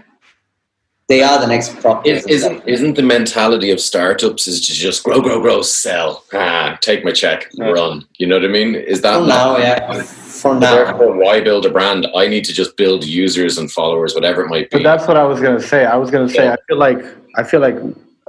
They 1.10 1.24
are 1.24 1.40
the 1.40 1.48
next 1.48 1.76
Procters. 1.80 2.24
Isn't, 2.26 2.62
isn't 2.68 2.94
the 2.94 3.02
mentality 3.02 3.72
of 3.72 3.80
startups 3.80 4.46
is 4.46 4.64
to 4.68 4.72
just 4.72 5.02
grow, 5.02 5.20
grow, 5.20 5.40
grow, 5.40 5.60
sell, 5.60 6.22
ah, 6.32 6.78
take 6.80 7.04
my 7.04 7.10
check, 7.10 7.50
run? 7.58 8.06
You 8.18 8.28
know 8.28 8.36
what 8.36 8.44
I 8.44 8.48
mean? 8.48 8.76
Is 8.76 9.00
that 9.02 9.18
for 9.18 9.26
now? 9.26 9.58
Yeah, 9.58 10.02
for 10.02 10.54
now. 10.54 10.84
Therefore, 10.84 11.16
why 11.16 11.40
build 11.40 11.66
a 11.66 11.70
brand? 11.70 12.06
I 12.14 12.28
need 12.28 12.44
to 12.44 12.52
just 12.52 12.76
build 12.76 13.04
users 13.04 13.58
and 13.58 13.68
followers, 13.72 14.14
whatever 14.14 14.44
it 14.44 14.50
might 14.50 14.70
be. 14.70 14.76
But 14.76 14.84
that's 14.84 15.08
what 15.08 15.16
I 15.16 15.24
was 15.24 15.40
going 15.40 15.60
to 15.60 15.66
say. 15.66 15.84
I 15.84 15.96
was 15.96 16.12
going 16.12 16.28
to 16.28 16.32
say. 16.32 16.44
Yeah. 16.44 16.52
I 16.52 16.58
feel 16.68 16.78
like 16.78 17.04
I 17.36 17.42
feel 17.42 17.60
like 17.60 17.74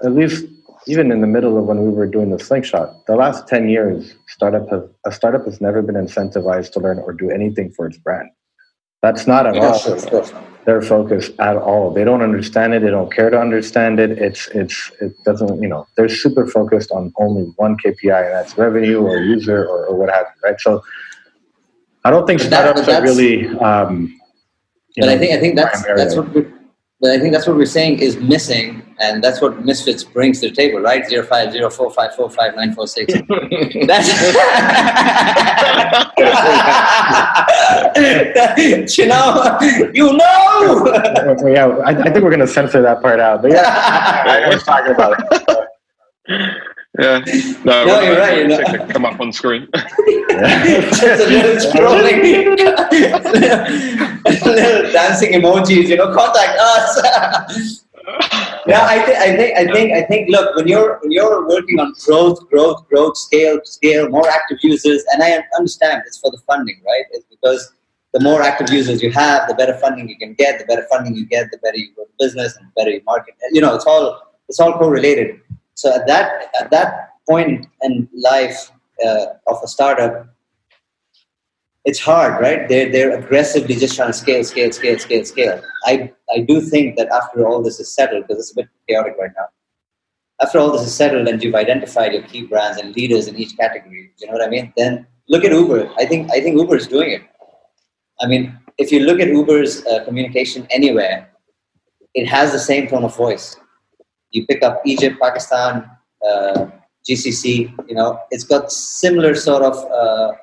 at 0.04 0.14
least 0.14 0.46
even 0.88 1.12
in 1.12 1.22
the 1.22 1.28
middle 1.28 1.60
of 1.60 1.66
when 1.66 1.84
we 1.84 1.90
were 1.90 2.08
doing 2.08 2.32
the 2.32 2.40
slingshot, 2.40 3.06
the 3.06 3.16
last 3.16 3.48
10 3.48 3.70
years, 3.70 4.16
startup 4.28 4.68
has, 4.70 4.82
a 5.06 5.12
startup 5.12 5.46
has 5.46 5.62
never 5.62 5.84
been 5.84 5.94
incentivized 5.94 6.72
to 6.72 6.80
learn 6.80 6.98
or 6.98 7.14
do 7.14 7.30
anything 7.30 7.72
for 7.72 7.86
its 7.86 8.00
brand. 8.00 8.28
That's 9.02 9.28
not 9.28 9.48
at 9.48 9.58
all 9.58 9.78
their 10.66 10.82
focus 10.82 11.32
at 11.40 11.58
all. 11.58 11.92
They 11.92 12.04
don't 12.04 12.22
understand 12.22 12.74
it. 12.74 12.84
They 12.84 12.92
don't 12.92 13.12
care 13.12 13.30
to 13.30 13.40
understand 13.40 14.00
it. 14.00 14.12
It's 14.12 14.48
it's 14.50 14.92
it 15.02 15.14
doesn't 15.24 15.62
you 15.62 15.68
know 15.68 15.88
they're 15.98 16.10
super 16.10 16.46
focused 16.46 16.92
on 16.92 17.12
only 17.18 17.44
one 17.56 17.78
KPI 17.78 18.26
and 18.26 18.34
that's 18.34 18.58
revenue 18.58 19.02
or 19.02 19.18
user 19.18 19.66
or, 19.66 19.88
or 19.88 19.96
what 19.96 20.10
have 20.10 20.28
you. 20.36 20.50
Right. 20.50 20.60
So 20.62 20.84
I 22.04 22.12
don't 22.12 22.28
think 22.28 22.42
startups 22.42 22.86
that, 22.86 23.02
are 23.02 23.04
really. 23.04 23.48
Um, 23.58 24.20
but 24.98 25.06
know, 25.06 25.14
I 25.14 25.18
think 25.18 25.34
I 25.34 25.40
think 25.40 25.56
that's 25.56 25.84
that's 25.84 26.16
what 26.16 26.61
I 27.04 27.18
think 27.18 27.34
that's 27.34 27.48
what 27.48 27.58
we're 27.58 27.66
saying 27.66 27.98
is 28.00 28.18
missing, 28.18 28.84
and 29.00 29.24
that's 29.24 29.42
what 29.42 29.66
Misfits 29.66 30.04
brings 30.04 30.40
to 30.42 30.50
the 30.50 30.56
table, 30.56 30.82
right? 30.82 31.04
Zero 31.08 31.26
five 31.26 31.52
zero 31.52 31.72
four 31.72 31.92
five 31.92 32.14
four 32.16 32.30
five 32.30 32.56
nine 32.56 32.76
four 32.76 32.86
six. 32.86 33.12
That's 33.88 34.08
you 38.98 39.08
know, 39.08 39.58
you 39.94 40.14
know. 40.14 41.36
yeah, 41.48 41.68
I, 41.84 41.90
I 41.90 42.04
think 42.12 42.24
we're 42.24 42.30
going 42.30 42.40
to 42.40 42.48
censor 42.48 42.82
that 42.84 43.02
part 43.02 43.20
out, 43.20 43.42
but 43.42 43.52
yeah, 43.52 43.64
I 44.46 44.50
was 44.54 44.64
talking 44.64 44.94
about 44.94 45.20
it. 46.28 46.62
Yeah. 47.00 47.20
No, 47.64 47.86
no 47.86 48.02
you're 48.02 48.18
right. 48.18 48.40
You 48.40 48.48
know. 48.50 48.62
come 48.88 49.06
up 49.06 49.18
on 49.20 49.32
screen. 49.32 49.68
Just 49.74 51.04
a 51.04 51.30
little 51.30 51.56
scrolling, 51.56 52.22
little 54.46 54.92
dancing 54.92 55.32
emojis. 55.32 55.88
You 55.88 55.96
know, 55.96 56.14
contact 56.14 56.60
us. 56.60 57.86
yeah, 58.68 58.86
I, 58.86 59.06
th- 59.06 59.18
I 59.18 59.38
think, 59.38 59.58
I 59.58 59.72
think, 59.72 59.94
I 59.94 60.02
think. 60.04 60.30
Look, 60.30 60.54
when 60.58 60.68
you're 60.68 61.00
when 61.00 61.12
you're 61.12 61.48
working 61.48 61.80
on 61.80 61.94
growth, 62.06 62.46
growth, 62.50 62.86
growth, 62.90 63.16
scale, 63.16 63.62
scale, 63.64 64.10
more 64.10 64.28
active 64.28 64.58
users, 64.62 65.02
and 65.14 65.24
I 65.24 65.42
understand 65.56 66.04
it's 66.06 66.18
for 66.18 66.30
the 66.30 66.40
funding, 66.46 66.82
right? 66.86 67.06
It's 67.12 67.26
because 67.30 67.72
the 68.14 68.20
more 68.20 68.42
active 68.42 68.70
users 68.70 69.02
you 69.02 69.12
have, 69.12 69.48
the 69.48 69.56
better 69.56 69.78
funding 69.78 70.10
you 70.10 70.18
can 70.18 70.34
get. 70.34 70.60
The 70.60 70.66
better 70.66 70.86
funding 70.92 71.16
you 71.16 71.26
get, 71.26 71.52
the 71.52 71.58
better 71.60 71.78
you 71.78 71.94
go 71.96 72.04
to 72.04 72.12
business 72.20 72.58
and 72.58 72.68
the 72.68 72.72
better 72.76 72.92
you 72.92 73.02
market. 73.06 73.36
You 73.54 73.62
know, 73.62 73.76
it's 73.76 73.86
all 73.86 74.20
it's 74.50 74.60
all 74.60 74.74
correlated. 74.74 75.40
So 75.76 75.94
at 75.94 76.08
that 76.08 76.52
at 76.60 76.72
that 76.72 77.10
point 77.30 77.68
in 77.82 78.10
life 78.14 78.72
uh, 79.06 79.26
of 79.48 79.58
a 79.64 79.68
startup, 79.68 80.28
it's 81.86 82.00
hard, 82.00 82.42
right? 82.42 82.68
They're 82.68 82.92
they're 82.92 83.18
aggressively 83.18 83.76
just 83.76 83.96
trying 83.96 84.10
to 84.10 84.14
scale, 84.14 84.44
scale, 84.44 84.72
scale, 84.72 85.00
scale, 85.00 85.26
scale. 85.26 85.62
I 85.86 86.12
I 86.36 86.40
do 86.42 86.62
think 86.62 86.98
that 86.98 87.10
after 87.10 87.48
all 87.48 87.62
this 87.62 87.80
is 87.80 87.94
settled, 87.94 88.28
because 88.28 88.40
it's 88.40 88.52
a 88.52 88.62
bit 88.62 88.70
chaotic 88.88 89.16
right 89.20 89.32
now. 89.36 89.48
After 90.42 90.60
all 90.60 90.72
this 90.72 90.82
is 90.82 90.94
settled 90.94 91.28
and 91.28 91.42
you've 91.44 91.56
identified 91.56 92.14
your 92.14 92.24
key 92.24 92.46
brands 92.48 92.80
and 92.80 92.96
leaders 92.96 93.28
in 93.28 93.38
each 93.38 93.56
category, 93.58 94.12
you 94.18 94.28
know 94.28 94.34
what 94.34 94.44
I 94.44 94.50
mean? 94.50 94.74
Then 94.76 95.06
look 95.30 95.44
at 95.44 95.52
Uber. 95.52 95.92
I 95.98 96.06
think 96.06 96.32
I 96.32 96.42
think 96.42 96.58
Uber 96.58 96.76
is 96.76 96.88
doing 96.88 97.12
it 97.12 97.24
I 98.22 98.28
mean, 98.28 98.58
if 98.78 98.92
you 98.92 99.02
look 99.02 99.20
at 99.20 99.28
Uber's 99.30 99.86
uh, 99.86 100.04
communication 100.06 100.68
anywhere, 100.70 101.30
it 102.14 102.28
has 102.28 102.52
the 102.52 102.60
same 102.60 102.88
tone 102.88 103.04
of 103.04 103.16
voice. 103.16 103.58
You 104.32 104.46
pick 104.46 104.64
up 104.64 104.82
Egypt, 104.86 105.20
Pakistan, 105.22 105.90
uh, 106.26 106.68
GCC, 107.08 107.74
you 107.88 107.96
know, 107.96 108.20
it's 108.30 108.44
got 108.44 108.72
similar 108.72 109.34
sort 109.36 109.64
of 109.64 109.76
uh, 109.92 110.34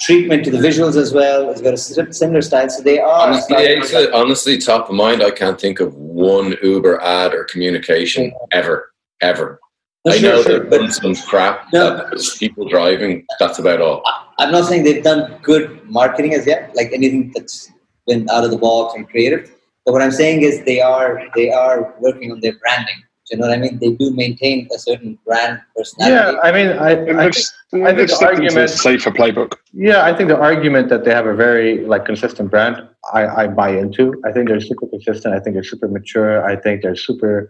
treatment 0.00 0.44
to 0.44 0.50
the 0.50 0.58
visuals 0.58 0.96
as 0.96 1.12
well. 1.12 1.50
It's 1.50 1.60
got 1.60 1.74
a 1.74 2.12
similar 2.12 2.42
style. 2.42 2.68
So 2.70 2.82
they 2.82 2.98
are. 2.98 3.28
Honestly, 3.28 4.10
honestly, 4.10 4.58
top 4.58 4.88
of 4.88 4.94
mind, 4.94 5.22
I 5.22 5.30
can't 5.30 5.60
think 5.60 5.80
of 5.80 5.94
one 5.94 6.56
Uber 6.62 7.00
ad 7.02 7.34
or 7.34 7.44
communication 7.44 8.32
ever, 8.52 8.92
ever. 9.20 9.60
I 10.06 10.16
sure, 10.16 10.30
know 10.30 10.42
sure, 10.42 10.60
they've 10.60 10.70
done 10.70 10.90
some 10.90 11.14
crap. 11.14 11.66
No, 11.72 12.08
people 12.38 12.68
driving. 12.68 13.26
That's 13.38 13.58
about 13.58 13.80
all. 13.80 14.02
I'm 14.38 14.52
not 14.52 14.66
saying 14.66 14.84
they've 14.84 15.02
done 15.02 15.38
good 15.42 15.84
marketing 15.90 16.34
as 16.34 16.46
yet, 16.46 16.74
like 16.74 16.92
anything 16.92 17.32
that's 17.34 17.70
been 18.06 18.28
out 18.30 18.44
of 18.44 18.50
the 18.50 18.56
box 18.56 18.94
and 18.94 19.08
creative. 19.08 19.52
But 19.88 19.94
what 19.94 20.02
I'm 20.02 20.12
saying 20.12 20.42
is 20.42 20.62
they 20.64 20.82
are 20.82 21.22
they 21.34 21.50
are 21.50 21.94
working 21.98 22.30
on 22.30 22.40
their 22.40 22.52
branding. 22.58 22.96
Do 23.24 23.28
you 23.30 23.36
know 23.38 23.48
what 23.48 23.56
I 23.56 23.58
mean? 23.58 23.78
They 23.78 23.92
do 23.92 24.12
maintain 24.12 24.68
a 24.70 24.78
certain 24.78 25.18
brand 25.24 25.62
personality. 25.74 26.14
Yeah, 26.14 26.40
I 26.42 26.52
mean, 26.52 26.68
I, 26.76 26.90
I, 26.90 27.24
looks, 27.24 27.54
think, 27.70 27.86
I 27.86 27.94
think 27.94 28.10
the 28.10 28.26
argument 28.26 28.68
safer 28.68 29.10
playbook. 29.10 29.54
Yeah, 29.72 30.04
I 30.04 30.12
think 30.14 30.28
the 30.28 30.36
argument 30.36 30.90
that 30.90 31.06
they 31.06 31.14
have 31.14 31.24
a 31.24 31.34
very 31.34 31.86
like 31.86 32.04
consistent 32.04 32.50
brand, 32.50 32.86
I, 33.14 33.28
I 33.28 33.46
buy 33.46 33.70
into. 33.70 34.12
I 34.26 34.32
think 34.32 34.48
they're 34.48 34.60
super 34.60 34.86
consistent. 34.88 35.34
I 35.34 35.40
think 35.40 35.54
they're 35.54 35.64
super 35.64 35.88
mature. 35.88 36.44
I 36.44 36.56
think 36.56 36.82
they're 36.82 36.94
super 36.94 37.48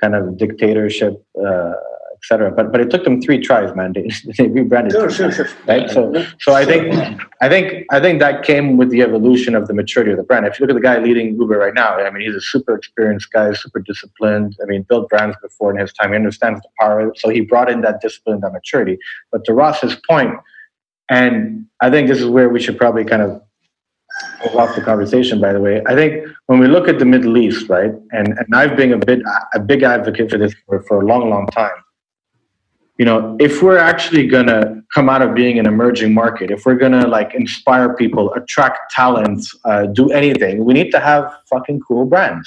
kind 0.00 0.14
of 0.14 0.38
dictatorship. 0.38 1.20
Uh, 1.44 1.72
etc. 2.22 2.50
But 2.50 2.70
but 2.70 2.80
it 2.80 2.90
took 2.90 3.04
them 3.04 3.20
three 3.20 3.40
tries, 3.40 3.74
man. 3.74 3.92
They, 3.92 4.08
they 4.36 4.48
rebranded. 4.48 4.92
Sure, 4.92 5.10
sure, 5.10 5.32
sure. 5.32 5.48
Right. 5.66 5.88
So 5.90 6.24
so 6.38 6.54
I 6.54 6.64
think 6.64 6.94
I 7.40 7.48
think 7.48 7.86
I 7.90 8.00
think 8.00 8.20
that 8.20 8.44
came 8.44 8.76
with 8.76 8.90
the 8.90 9.02
evolution 9.02 9.54
of 9.54 9.66
the 9.66 9.74
maturity 9.74 10.10
of 10.12 10.16
the 10.18 10.22
brand. 10.22 10.46
If 10.46 10.58
you 10.58 10.66
look 10.66 10.76
at 10.76 10.80
the 10.80 10.86
guy 10.86 10.98
leading 10.98 11.36
Uber 11.36 11.58
right 11.58 11.74
now, 11.74 11.96
I 11.96 12.10
mean, 12.10 12.22
he's 12.22 12.34
a 12.34 12.40
super 12.40 12.74
experienced 12.74 13.32
guy, 13.32 13.52
super 13.52 13.80
disciplined. 13.80 14.56
I 14.62 14.66
mean, 14.66 14.82
built 14.82 15.08
brands 15.08 15.36
before 15.42 15.72
in 15.72 15.78
his 15.78 15.92
time. 15.92 16.10
He 16.10 16.16
understands 16.16 16.60
the 16.60 16.68
power. 16.78 17.12
So 17.16 17.30
he 17.30 17.40
brought 17.40 17.70
in 17.70 17.80
that 17.82 18.00
discipline, 18.00 18.40
that 18.40 18.52
maturity. 18.52 18.98
But 19.32 19.44
to 19.46 19.54
Ross's 19.54 19.96
point, 20.08 20.34
and 21.08 21.66
I 21.80 21.90
think 21.90 22.08
this 22.08 22.20
is 22.20 22.26
where 22.26 22.48
we 22.48 22.60
should 22.60 22.76
probably 22.76 23.04
kind 23.04 23.22
of 23.22 23.42
off 24.54 24.74
the 24.74 24.82
conversation, 24.82 25.40
by 25.40 25.52
the 25.52 25.60
way. 25.60 25.82
I 25.86 25.94
think 25.94 26.26
when 26.46 26.58
we 26.58 26.66
look 26.66 26.88
at 26.88 26.98
the 26.98 27.04
Middle 27.04 27.38
East, 27.38 27.68
right, 27.68 27.92
and, 28.12 28.28
and 28.28 28.46
I've 28.54 28.76
been 28.76 28.92
a 28.92 28.98
bit 28.98 29.20
a 29.54 29.60
big 29.60 29.82
advocate 29.82 30.30
for 30.30 30.36
this 30.36 30.54
for, 30.66 30.82
for 30.82 31.00
a 31.00 31.06
long, 31.06 31.30
long 31.30 31.46
time 31.46 31.72
you 33.00 33.06
know 33.06 33.34
if 33.40 33.62
we're 33.62 33.78
actually 33.78 34.26
going 34.26 34.46
to 34.46 34.60
come 34.94 35.08
out 35.08 35.22
of 35.22 35.34
being 35.34 35.58
an 35.58 35.66
emerging 35.66 36.12
market 36.12 36.50
if 36.50 36.66
we're 36.66 36.80
going 36.84 36.92
to 36.92 37.08
like 37.08 37.34
inspire 37.34 37.94
people 37.96 38.30
attract 38.34 38.92
talent 38.92 39.42
uh, 39.64 39.86
do 39.86 40.10
anything 40.10 40.66
we 40.66 40.74
need 40.74 40.90
to 40.90 41.00
have 41.00 41.24
fucking 41.48 41.80
cool 41.80 42.04
brands 42.04 42.46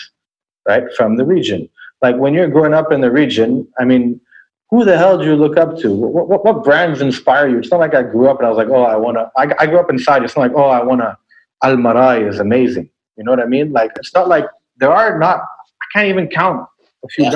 right 0.68 0.84
from 0.96 1.18
the 1.18 1.26
region. 1.26 1.68
Like 2.04 2.18
when 2.18 2.34
you're 2.36 2.48
growing 2.48 2.76
up 2.76 2.92
in 2.92 3.02
the 3.02 3.12
region 3.12 3.68
i 3.80 3.84
mean 3.84 4.22
who 4.70 4.86
the 4.86 4.98
hell 4.98 5.18
do 5.20 5.26
you 5.26 5.36
look 5.36 5.56
up 5.56 5.78
to? 5.82 5.94
What, 5.94 6.28
what, 6.28 6.44
what 6.46 6.64
brands 6.64 7.00
inspire 7.00 7.48
you? 7.48 7.58
It's 7.58 7.72
not 7.72 7.80
like 7.80 7.96
i 7.96 8.04
grew 8.04 8.30
up 8.30 8.38
and 8.38 8.46
i 8.46 8.50
was 8.50 8.60
like 8.64 8.70
oh 8.70 8.84
i 8.84 8.96
want 8.96 9.18
to 9.18 9.32
I, 9.36 9.46
I 9.64 9.66
grew 9.66 9.80
up 9.80 9.90
inside 9.90 10.24
it's 10.24 10.36
not 10.36 10.44
like 10.44 10.56
oh 10.56 10.70
i 10.80 10.84
want 10.84 11.02
to 11.02 11.18
Almarai 11.64 12.30
is 12.30 12.38
amazing 12.38 12.88
you 13.18 13.24
know 13.24 13.32
what 13.32 13.40
i 13.40 13.46
mean? 13.46 13.72
Like 13.72 13.92
it's 13.96 14.14
not 14.14 14.28
like 14.28 14.46
there 14.78 14.92
are 14.92 15.18
not 15.18 15.40
i 15.84 15.86
can't 15.94 16.10
even 16.10 16.28
count 16.28 16.68
a 17.04 17.08
few 17.08 17.24
yeah, 17.24 17.32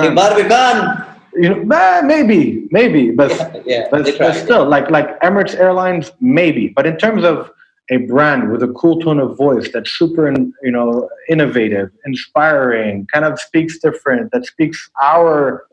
you 1.40 1.48
know, 1.48 2.02
maybe, 2.02 2.68
maybe, 2.70 3.10
but 3.10 3.30
yeah, 3.30 3.62
yeah 3.64 3.88
but, 3.90 4.06
but 4.18 4.34
still, 4.34 4.68
like 4.68 4.90
like 4.90 5.18
Emirates 5.20 5.54
Airlines, 5.54 6.12
maybe. 6.20 6.68
But 6.68 6.86
in 6.86 6.96
terms 6.96 7.24
of 7.24 7.50
a 7.90 7.98
brand 7.98 8.50
with 8.50 8.62
a 8.62 8.68
cool 8.68 9.00
tone 9.00 9.18
of 9.18 9.36
voice 9.36 9.70
that's 9.72 9.90
super, 9.90 10.30
you 10.62 10.70
know, 10.70 11.08
innovative, 11.28 11.90
inspiring, 12.04 13.06
kind 13.12 13.24
of 13.24 13.40
speaks 13.40 13.78
different, 13.78 14.30
that 14.32 14.44
speaks 14.44 14.90
our 15.02 15.66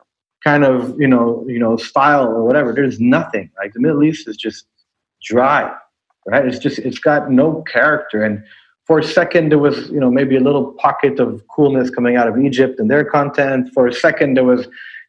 kind 0.43 0.63
of, 0.63 0.95
you 0.99 1.07
know, 1.07 1.43
you 1.47 1.59
know, 1.59 1.75
style 1.75 2.25
or 2.25 2.43
whatever. 2.43 2.71
There's 2.71 2.99
nothing. 2.99 3.49
Like 3.57 3.73
the 3.73 3.81
Middle 3.81 4.03
East 4.03 4.27
is 4.27 4.37
just 4.37 4.67
dry, 5.23 5.73
right? 6.25 6.45
It's 6.45 6.59
just 6.59 6.79
it's 6.79 6.99
got 6.99 7.31
no 7.31 7.63
character 7.63 8.23
and 8.23 8.43
for 8.85 8.99
a 8.99 9.03
second 9.03 9.49
there 9.49 9.59
was 9.59 9.89
you 9.89 9.99
know 9.99 10.11
maybe 10.11 10.35
a 10.35 10.39
little 10.39 10.73
pocket 10.73 11.19
of 11.19 11.45
coolness 11.47 11.89
coming 11.89 12.15
out 12.15 12.27
of 12.27 12.37
egypt 12.37 12.79
and 12.79 12.89
their 12.89 13.03
content 13.03 13.69
for 13.73 13.87
a 13.87 13.93
second 13.93 14.35
there 14.35 14.43
was 14.43 14.67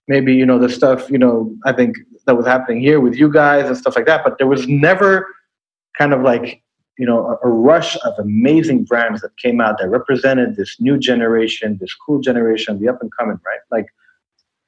maybe 0.09 0.35
you 0.35 0.47
know 0.47 0.59
the 0.59 0.69
stuff 0.69 1.11
you 1.11 1.19
know 1.19 1.55
i 1.65 1.73
think 1.73 1.97
that 2.27 2.37
was 2.37 2.47
happening 2.47 2.81
here 2.81 3.01
with 3.01 3.15
you 3.15 3.33
guys 3.33 3.67
and 3.67 3.77
stuff 3.77 3.97
like 3.97 4.07
that 4.07 4.25
but 4.25 4.39
there 4.39 4.47
was 4.47 4.67
never 4.69 5.27
kind 5.99 6.13
of 6.13 6.23
like 6.23 6.63
you 6.99 7.07
know 7.07 7.27
a, 7.27 7.49
a, 7.49 7.51
rush 7.51 7.97
of 8.05 8.15
amazing 8.19 8.85
brands 8.85 9.21
that 9.21 9.37
came 9.37 9.61
out 9.61 9.79
that 9.79 9.89
represented 9.89 10.57
this 10.57 10.77
new 10.81 10.99
generation 10.99 11.79
this 11.81 11.95
cool 11.95 12.21
generation 12.21 12.79
the 12.81 12.89
up 12.89 13.01
and 13.01 13.11
coming 13.19 13.39
right? 13.45 13.61
Like 13.71 13.87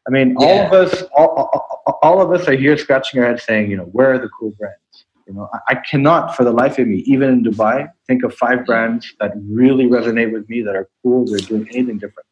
i 0.07 0.11
mean 0.11 0.37
yeah. 0.39 0.47
all 0.47 0.67
of 0.67 0.73
us 0.73 1.03
all, 1.17 1.29
all, 1.29 1.99
all, 2.03 2.21
of 2.21 2.33
us 2.33 2.47
are 2.49 2.57
here 2.57 2.77
scratching 2.77 3.21
our 3.21 3.27
heads 3.27 3.45
saying 3.45 3.71
you 3.71 3.77
know 3.77 3.85
where 3.85 4.13
are 4.13 4.19
the 4.19 4.29
cool 4.39 4.53
brands? 4.59 5.05
You 5.27 5.35
know 5.35 5.49
I, 5.53 5.59
I 5.69 5.75
cannot 5.77 6.37
for 6.37 6.45
the 6.45 6.53
life 6.53 6.79
of 6.79 6.87
me 6.87 6.99
even 7.07 7.29
in 7.31 7.45
dubai 7.45 7.91
think 8.07 8.25
of 8.25 8.35
five 8.35 8.65
brands 8.67 9.15
that 9.21 9.33
really 9.49 9.87
resonate 9.87 10.33
with 10.33 10.49
me 10.49 10.63
that 10.63 10.77
are 10.77 10.89
cool 11.03 11.27
they're 11.27 11.39
doing 11.39 11.69
anything 11.73 11.99
different 11.99 12.28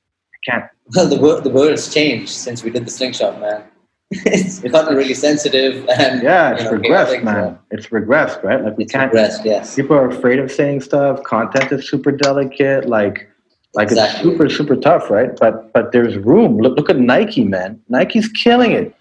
can't. 0.48 0.64
Well, 0.94 1.08
the 1.08 1.18
world 1.18 1.42
the 1.42 1.50
world's 1.50 1.92
changed 1.92 2.30
since 2.30 2.62
we 2.62 2.70
did 2.70 2.86
the 2.86 2.90
slingshot, 2.92 3.40
man. 3.40 3.64
it's 4.10 4.60
gotten 4.60 4.96
really 4.96 5.14
sensitive 5.14 5.84
and 5.88 6.22
yeah, 6.22 6.52
it's 6.52 6.62
you 6.62 6.70
know, 6.70 6.78
regressed, 6.78 7.24
man. 7.24 7.54
So. 7.54 7.58
It's 7.72 7.86
regressed, 7.88 8.40
right? 8.44 8.62
Like 8.62 8.76
we 8.76 8.84
it's 8.84 8.92
can't. 8.92 9.12
Regressed, 9.12 9.44
yes. 9.44 9.74
People 9.74 9.96
are 9.96 10.08
afraid 10.08 10.38
of 10.38 10.52
saying 10.52 10.82
stuff. 10.82 11.24
Content 11.24 11.72
is 11.72 11.88
super 11.88 12.12
delicate. 12.12 12.88
Like, 12.88 13.28
like 13.74 13.88
exactly. 13.88 14.30
it's 14.30 14.38
super 14.38 14.48
super 14.48 14.76
tough, 14.76 15.10
right? 15.10 15.36
But 15.36 15.72
but 15.72 15.90
there's 15.90 16.16
room. 16.18 16.58
Look 16.58 16.76
look 16.76 16.88
at 16.88 16.98
Nike, 16.98 17.42
man. 17.42 17.80
Nike's 17.88 18.28
killing 18.28 18.70
it, 18.70 18.94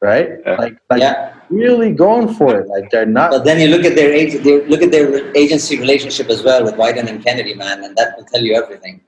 right? 0.00 0.28
Yeah. 0.46 0.54
Like 0.54 0.76
like 0.88 1.00
yeah. 1.00 1.34
really 1.50 1.90
going 1.90 2.32
for 2.32 2.60
it. 2.60 2.68
Like 2.68 2.90
they're 2.90 3.06
not. 3.06 3.32
But 3.32 3.44
then 3.44 3.58
you 3.58 3.66
look 3.66 3.84
at 3.84 3.96
their 3.96 4.12
age. 4.12 4.34
Look 4.44 4.82
at 4.82 4.92
their 4.92 5.36
agency 5.36 5.76
relationship 5.80 6.28
as 6.30 6.44
well 6.44 6.62
with 6.62 6.74
Wieden 6.74 7.08
and 7.08 7.24
Kennedy, 7.24 7.54
man, 7.54 7.82
and 7.82 7.96
that 7.96 8.16
will 8.16 8.24
tell 8.26 8.40
you 8.40 8.54
everything. 8.54 9.00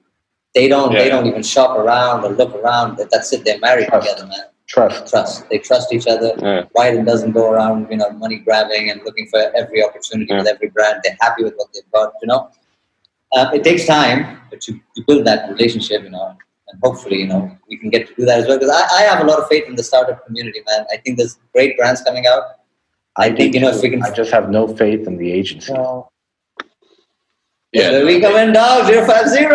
They 0.54 0.68
don't. 0.68 0.92
Yeah. 0.92 1.04
They 1.04 1.08
don't 1.08 1.26
even 1.26 1.42
shop 1.42 1.78
around 1.78 2.24
or 2.24 2.30
look 2.30 2.54
around. 2.54 2.98
That's 3.10 3.32
it. 3.32 3.44
They're 3.44 3.58
married 3.60 3.88
trust. 3.88 4.08
together, 4.08 4.26
man. 4.26 4.40
Trust. 4.66 5.08
Trust. 5.08 5.48
They 5.48 5.58
trust 5.58 5.92
each 5.92 6.06
other. 6.06 6.32
Yeah. 6.38 6.64
Wieden 6.76 7.04
doesn't 7.04 7.32
go 7.32 7.50
around, 7.50 7.88
you 7.90 7.96
know, 7.96 8.10
money 8.10 8.38
grabbing 8.38 8.90
and 8.90 9.00
looking 9.04 9.28
for 9.28 9.40
every 9.56 9.84
opportunity 9.84 10.30
yeah. 10.30 10.38
with 10.38 10.48
every 10.48 10.68
brand. 10.68 11.00
They're 11.04 11.16
happy 11.20 11.44
with 11.44 11.54
what 11.56 11.68
they've 11.74 11.90
got. 11.92 12.12
You 12.22 12.28
know, 12.28 12.50
uh, 13.32 13.50
it 13.54 13.64
takes 13.64 13.86
time, 13.86 14.40
but 14.50 14.66
you, 14.66 14.80
you 14.96 15.04
build 15.06 15.24
that 15.26 15.50
relationship. 15.50 16.02
You 16.02 16.10
know, 16.10 16.36
and 16.68 16.80
hopefully, 16.82 17.20
you 17.20 17.28
know, 17.28 17.56
we 17.68 17.76
can 17.76 17.90
get 17.90 18.08
to 18.08 18.14
do 18.14 18.24
that 18.26 18.40
as 18.40 18.46
well. 18.46 18.58
Because 18.58 18.70
I, 18.70 18.98
I 18.98 19.02
have 19.02 19.20
a 19.20 19.24
lot 19.24 19.38
of 19.38 19.48
faith 19.48 19.64
in 19.68 19.76
the 19.76 19.84
startup 19.84 20.24
community, 20.26 20.60
man. 20.66 20.84
I 20.92 20.96
think 20.98 21.18
there's 21.18 21.38
great 21.52 21.76
brands 21.76 22.02
coming 22.02 22.26
out. 22.26 22.42
I 23.16 23.30
think 23.30 23.54
you 23.54 23.60
know 23.60 23.70
if 23.70 23.82
we 23.82 23.90
can. 23.90 24.02
I 24.02 24.10
just 24.10 24.30
have 24.30 24.50
no 24.50 24.68
faith 24.68 25.06
in 25.06 25.16
the 25.16 25.32
agency. 25.32 25.72
Yeah. 27.72 27.90
There 27.90 28.06
we 28.06 28.18
go 28.18 28.36
in 28.36 28.52
dog, 28.52 28.86
050. 28.86 29.46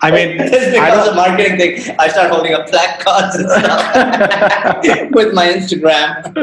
I 0.00 0.10
mean, 0.10 0.38
it's 0.40 0.72
because 0.72 1.08
of 1.08 1.16
marketing 1.16 1.56
thing. 1.56 1.96
I 1.98 2.08
start 2.08 2.30
holding 2.30 2.52
up 2.52 2.68
placards 2.68 3.36
and 3.36 3.50
stuff 3.50 5.10
with 5.12 5.32
my 5.32 5.48
Instagram. 5.48 6.34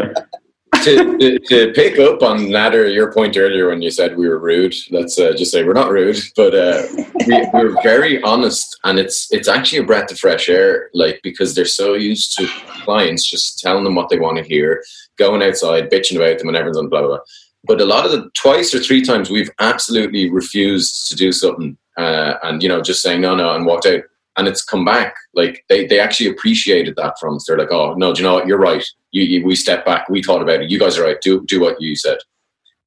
to, 0.83 1.17
to, 1.17 1.39
to, 1.39 1.73
pick 1.73 1.99
up 1.99 2.21
on 2.23 2.39
Nader, 2.39 2.91
your 2.93 3.13
point 3.13 3.37
earlier 3.37 3.69
when 3.69 3.81
you 3.81 3.91
said 3.91 4.17
we 4.17 4.27
were 4.27 4.39
rude, 4.39 4.75
let's 4.91 5.17
uh, 5.19 5.33
just 5.33 5.51
say 5.51 5.63
we're 5.63 5.73
not 5.73 5.91
rude, 5.91 6.17
but 6.35 6.53
uh, 6.53 6.83
we, 7.27 7.47
we're 7.53 7.81
very 7.81 8.21
honest, 8.23 8.77
and 8.83 8.99
it's 8.99 9.31
it's 9.31 9.47
actually 9.47 9.79
a 9.79 9.83
breath 9.83 10.11
of 10.11 10.19
fresh 10.19 10.49
air, 10.49 10.89
like 10.93 11.21
because 11.23 11.55
they're 11.55 11.65
so 11.65 11.93
used 11.93 12.35
to 12.37 12.47
clients 12.83 13.29
just 13.29 13.59
telling 13.59 13.83
them 13.83 13.95
what 13.95 14.09
they 14.09 14.19
want 14.19 14.37
to 14.37 14.43
hear, 14.43 14.83
going 15.17 15.41
outside, 15.41 15.89
bitching 15.89 16.17
about 16.17 16.39
them, 16.39 16.49
and 16.49 16.57
everyone's 16.57 16.77
on 16.77 16.89
blah 16.89 17.01
blah. 17.01 17.07
blah 17.09 17.19
but 17.67 17.81
a 17.81 17.85
lot 17.85 18.05
of 18.05 18.11
the 18.11 18.29
twice 18.33 18.73
or 18.73 18.79
three 18.79 19.01
times 19.01 19.29
we've 19.29 19.51
absolutely 19.59 20.29
refused 20.29 21.07
to 21.09 21.15
do 21.15 21.31
something 21.31 21.77
uh, 21.97 22.35
and 22.43 22.61
you 22.63 22.69
know 22.69 22.81
just 22.81 23.01
saying 23.01 23.21
no 23.21 23.35
no 23.35 23.55
and 23.55 23.65
walked 23.65 23.85
out. 23.85 24.01
And 24.37 24.49
it's 24.49 24.61
come 24.65 24.83
back. 24.83 25.15
Like 25.33 25.63
they, 25.69 25.87
they 25.87 25.97
actually 25.97 26.29
appreciated 26.29 26.97
that 26.97 27.17
from 27.19 27.35
us. 27.37 27.45
They're 27.47 27.57
like 27.57 27.71
oh 27.71 27.93
no 27.93 28.13
do 28.13 28.21
you 28.21 28.27
know 28.27 28.33
what? 28.35 28.47
You're 28.47 28.57
right. 28.57 28.83
You, 29.11 29.23
you, 29.23 29.45
we 29.45 29.55
step 29.55 29.85
back. 29.85 30.09
We 30.09 30.21
thought 30.21 30.41
about 30.41 30.61
it. 30.61 30.69
You 30.69 30.77
guys 30.77 30.97
are 30.97 31.03
right. 31.03 31.21
Do, 31.21 31.45
do 31.45 31.61
what 31.61 31.79
you 31.81 31.95
said. 31.95 32.17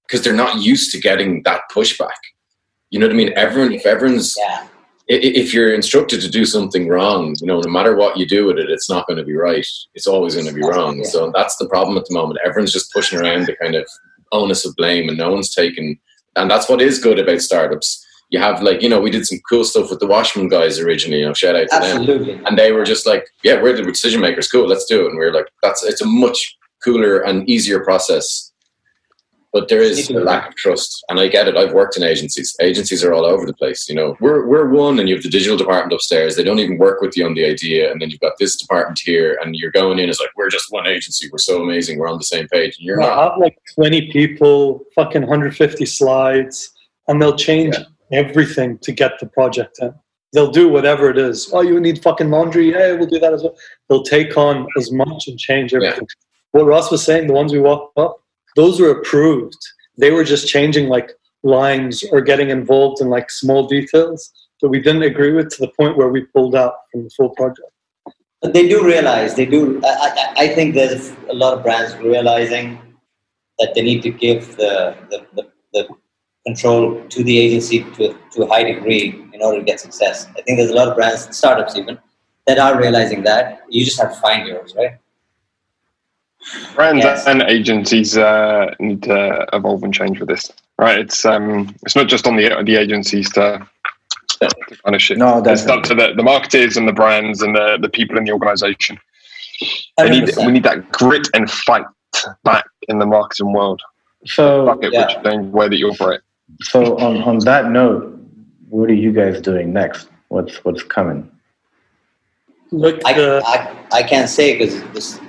Because 0.06 0.22
they're 0.22 0.34
not 0.34 0.60
used 0.60 0.92
to 0.92 1.00
getting 1.00 1.42
that 1.44 1.62
pushback. 1.74 2.20
You 2.90 2.98
know 2.98 3.06
what 3.06 3.14
i 3.14 3.16
mean? 3.16 3.32
Everyone 3.34 3.72
if 3.72 3.86
everyone's 3.86 4.34
Yeah. 4.38 4.66
if 5.09 5.55
you're 5.55 5.72
instructed 5.72 6.20
to 6.20 6.28
do 6.30 6.44
something 6.44 6.86
wrong, 6.88 7.34
you 7.40 7.46
know, 7.46 7.60
no 7.60 7.70
matter 7.70 7.96
what 7.96 8.18
you 8.18 8.26
do 8.26 8.44
with 8.44 8.59
it, 8.59 8.68
it's 8.70 8.90
not 8.90 9.06
going 9.06 9.16
to 9.18 9.24
be 9.24 9.34
right. 9.34 9.66
It's 9.94 10.06
always 10.06 10.34
going 10.34 10.48
to 10.48 10.52
be 10.52 10.60
wrong. 10.62 11.02
So 11.05 11.32
that's 11.34 11.56
the 11.56 11.66
problem 11.68 11.96
at 11.96 12.05
the 12.06 12.14
moment. 12.14 12.40
Everyone's 12.44 12.74
just 12.74 12.92
pushing 12.92 13.18
around 13.18 13.46
the 13.46 13.56
kind 13.56 13.74
of 13.74 13.88
onus 14.32 14.64
of 14.64 14.76
blame, 14.76 15.09
and 15.09 15.18
no 15.18 15.30
one's 15.30 15.55
taken. 15.55 15.98
And 16.36 16.50
that's 16.50 16.68
what 16.68 16.80
is 16.80 16.98
good 16.98 17.18
about 17.18 17.40
startups. 17.40 18.05
You 18.30 18.38
have 18.38 18.62
like, 18.62 18.82
you 18.82 18.88
know, 18.88 19.00
we 19.00 19.10
did 19.10 19.26
some 19.26 19.40
cool 19.48 19.64
stuff 19.64 19.90
with 19.90 20.00
the 20.00 20.06
Washman 20.06 20.48
guys 20.48 20.78
originally. 20.78 21.20
You 21.20 21.26
know, 21.26 21.34
shout 21.34 21.56
out 21.56 21.68
to 21.70 21.78
them. 21.80 21.98
Absolutely. 22.00 22.40
And 22.44 22.59
they 22.59 22.72
were 22.72 22.84
just 22.84 23.06
like, 23.06 23.26
"Yeah, 23.42 23.60
we're 23.62 23.74
the 23.74 23.82
decision 23.82 24.20
makers. 24.20 24.48
Cool, 24.48 24.68
let's 24.68 24.84
do 24.84 25.06
it." 25.06 25.10
And 25.10 25.18
we 25.18 25.24
are 25.24 25.32
like, 25.32 25.48
"That's 25.62 25.82
it's 25.82 26.02
a 26.02 26.06
much 26.06 26.56
cooler 26.84 27.20
and 27.20 27.48
easier 27.48 27.80
process." 27.80 28.47
But 29.59 29.66
there 29.66 29.82
is 29.82 30.09
a 30.09 30.20
lack 30.20 30.51
of 30.51 30.55
trust, 30.55 31.05
and 31.09 31.18
I 31.18 31.26
get 31.26 31.48
it. 31.48 31.56
I've 31.56 31.72
worked 31.72 31.97
in 31.97 32.05
agencies. 32.05 32.55
Agencies 32.60 33.02
are 33.02 33.12
all 33.12 33.24
over 33.24 33.44
the 33.44 33.52
place. 33.52 33.89
You 33.89 33.97
know, 33.97 34.16
we're 34.20 34.47
we're 34.47 34.68
one, 34.68 35.01
and 35.01 35.09
you 35.09 35.16
have 35.16 35.24
the 35.24 35.28
digital 35.28 35.56
department 35.56 35.93
upstairs. 35.93 36.36
They 36.36 36.44
don't 36.44 36.60
even 36.60 36.78
work 36.78 37.01
with 37.01 37.16
you 37.16 37.26
on 37.26 37.35
the 37.35 37.44
idea, 37.44 37.90
and 37.90 38.01
then 38.01 38.09
you've 38.09 38.20
got 38.20 38.35
this 38.39 38.55
department 38.55 39.01
here, 39.02 39.36
and 39.43 39.56
you're 39.56 39.72
going 39.72 39.98
in 39.98 40.09
as 40.09 40.20
like, 40.20 40.30
we're 40.36 40.48
just 40.48 40.70
one 40.70 40.86
agency. 40.86 41.28
We're 41.32 41.39
so 41.39 41.60
amazing. 41.60 41.98
We're 41.98 42.09
on 42.09 42.18
the 42.18 42.22
same 42.22 42.47
page, 42.47 42.76
and 42.78 42.86
you're 42.86 43.02
I 43.02 43.06
not. 43.09 43.32
have 43.32 43.39
like 43.40 43.59
20 43.74 44.12
people, 44.12 44.85
fucking 44.94 45.22
150 45.22 45.85
slides, 45.86 46.70
and 47.09 47.20
they'll 47.20 47.36
change 47.36 47.74
everything 48.12 48.78
to 48.78 48.93
get 48.93 49.18
the 49.18 49.26
project 49.26 49.80
in. 49.80 49.93
They'll 50.32 50.52
do 50.52 50.68
whatever 50.68 51.10
it 51.10 51.18
is. 51.18 51.51
Oh, 51.52 51.62
you 51.62 51.80
need 51.80 52.01
fucking 52.01 52.30
laundry? 52.30 52.70
Yeah, 52.70 52.93
we'll 52.93 53.09
do 53.09 53.18
that 53.18 53.32
as 53.32 53.43
well. 53.43 53.56
They'll 53.89 54.05
take 54.05 54.36
on 54.36 54.68
as 54.78 54.93
much 54.93 55.26
and 55.26 55.36
change 55.36 55.74
everything. 55.74 56.06
What 56.52 56.64
Ross 56.64 56.93
was 56.93 57.05
saying, 57.05 57.26
the 57.26 57.32
ones 57.32 57.52
we 57.52 57.59
walked 57.59 57.98
up, 57.98 58.22
those 58.59 58.80
were 58.80 58.90
approved. 58.90 59.62
They 59.98 60.10
were 60.10 60.24
just 60.24 60.48
changing 60.48 60.89
like 60.89 61.12
lines 61.44 62.02
or 62.10 62.20
getting 62.20 62.51
involved 62.51 63.01
in 63.01 63.09
like 63.09 63.30
small 63.30 63.68
details 63.68 64.32
that 64.60 64.68
we 64.68 64.80
didn't 64.80 65.05
agree 65.12 65.32
with 65.32 65.48
to 65.51 65.60
the 65.60 65.72
point 65.78 65.97
where 65.97 66.09
we 66.09 66.22
pulled 66.35 66.56
out 66.56 66.74
from 66.90 67.05
the 67.05 67.10
full 67.16 67.30
project. 67.36 67.70
But 68.43 68.55
they 68.55 68.68
do 68.68 68.85
realize 68.85 69.36
they 69.36 69.47
do. 69.47 69.80
I, 69.85 69.89
I, 69.89 70.35
I 70.44 70.47
think 70.56 70.74
there's 70.74 71.12
a 71.30 71.35
lot 71.43 71.56
of 71.56 71.62
brands 71.62 71.94
realizing 71.98 72.66
that 73.60 73.74
they 73.76 73.82
need 73.82 74.02
to 74.02 74.10
give 74.10 74.56
the 74.56 74.97
the, 75.10 75.18
the, 75.36 75.44
the 75.74 75.82
control 76.44 77.01
to 77.14 77.22
the 77.22 77.39
agency 77.39 77.78
to, 77.97 78.05
to 78.32 78.43
a 78.43 78.48
high 78.48 78.64
degree 78.64 79.24
in 79.35 79.40
order 79.40 79.59
to 79.60 79.64
get 79.64 79.78
success. 79.78 80.26
I 80.36 80.43
think 80.43 80.59
there's 80.59 80.70
a 80.70 80.78
lot 80.80 80.89
of 80.89 80.97
brands, 80.97 81.36
startups 81.36 81.76
even, 81.76 81.97
that 82.47 82.59
are 82.59 82.76
realizing 82.76 83.22
that. 83.22 83.62
You 83.68 83.85
just 83.85 84.01
have 84.01 84.14
to 84.14 84.20
find 84.20 84.48
yours, 84.48 84.74
right? 84.76 84.94
Brands 86.74 87.05
Yes. 87.05 87.27
and 87.27 87.43
agencies 87.43 88.16
uh, 88.16 88.74
need 88.78 89.02
to 89.05 89.47
evolve 89.52 89.82
and 89.82 89.93
change 89.93 90.20
with 90.20 90.28
this, 90.28 90.51
right? 90.78 90.98
It's 90.98 91.24
um, 91.24 91.74
it's 91.82 91.97
not 91.97 92.09
just 92.09 92.27
on 92.27 92.36
the 92.36 92.62
the 92.65 92.77
agencies 92.77 93.31
to, 93.32 93.66
to 94.40 94.77
kind 94.85 94.94
of 94.94 95.02
shit. 95.02 95.19
No, 95.19 95.43
it's 95.44 95.66
up 95.66 95.82
to 95.85 95.94
the, 95.94 96.15
the 96.16 96.23
marketers 96.23 96.77
and 96.77 96.86
the 96.89 96.93
brands 96.93 97.43
and 97.43 97.55
the, 97.56 97.78
the 97.81 97.89
people 97.89 98.16
in 98.16 98.24
the 98.24 98.32
organization. 98.32 98.98
They 99.98 100.09
need, 100.10 100.31
we 100.39 100.52
need 100.52 100.62
that 100.62 100.93
grit 100.93 101.27
and 101.35 101.51
fight 101.51 101.85
back 102.44 102.65
in 102.89 103.01
the 103.01 103.06
marketing 103.06 103.52
world. 103.52 103.82
So, 104.24 104.66
Fuck 104.66 104.85
it, 104.85 104.93
Yeah. 104.93 105.06
which 105.06 105.15
change 105.24 105.51
the 105.51 105.56
way 105.56 105.69
that 105.69 105.77
you 105.77 105.90
operate. 105.90 106.20
so 106.60 106.97
on, 106.98 107.16
on 107.23 107.39
that 107.40 107.70
note, 107.73 108.16
what 108.69 108.89
are 108.89 108.94
you 108.94 109.10
guys 109.12 109.40
doing 109.40 109.73
next? 109.73 110.09
What's 110.28 110.65
what's 110.65 110.82
coming? 110.85 111.28
Look, 112.70 113.01
I, 113.05 113.40
I, 113.40 113.77
I 113.93 114.02
can't 114.05 114.28
say 114.28 114.56
because 114.56 115.20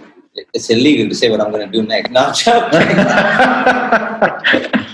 it's, 0.54 0.70
illegal 0.70 1.10
to 1.10 1.16
say 1.16 1.30
what 1.30 1.42
I'm 1.42 1.52
going 1.52 1.66
to 1.70 1.72
do 1.72 1.84
next. 1.88 2.12
No, 2.12 2.22
I'm 2.26 2.34
joking. 2.34 2.82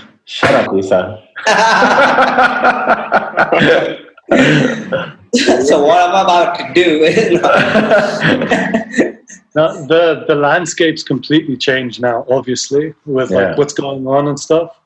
Shut 0.24 0.54
up, 0.54 0.72
Lisa. 0.72 1.22
so 5.66 5.84
what 5.84 5.98
I'm 6.02 6.24
about 6.24 6.58
to 6.58 6.72
do 6.74 7.04
is 7.04 7.40
No, 9.56 9.72
the 9.86 10.24
the 10.28 10.34
landscape's 10.34 11.02
completely 11.02 11.56
changed 11.56 12.00
now, 12.02 12.26
obviously, 12.28 12.92
with 13.06 13.30
Yeah. 13.30 13.38
like 13.38 13.56
what's 13.58 13.72
going 13.72 14.06
on 14.06 14.28
and 14.28 14.38
stuff. 14.38 14.78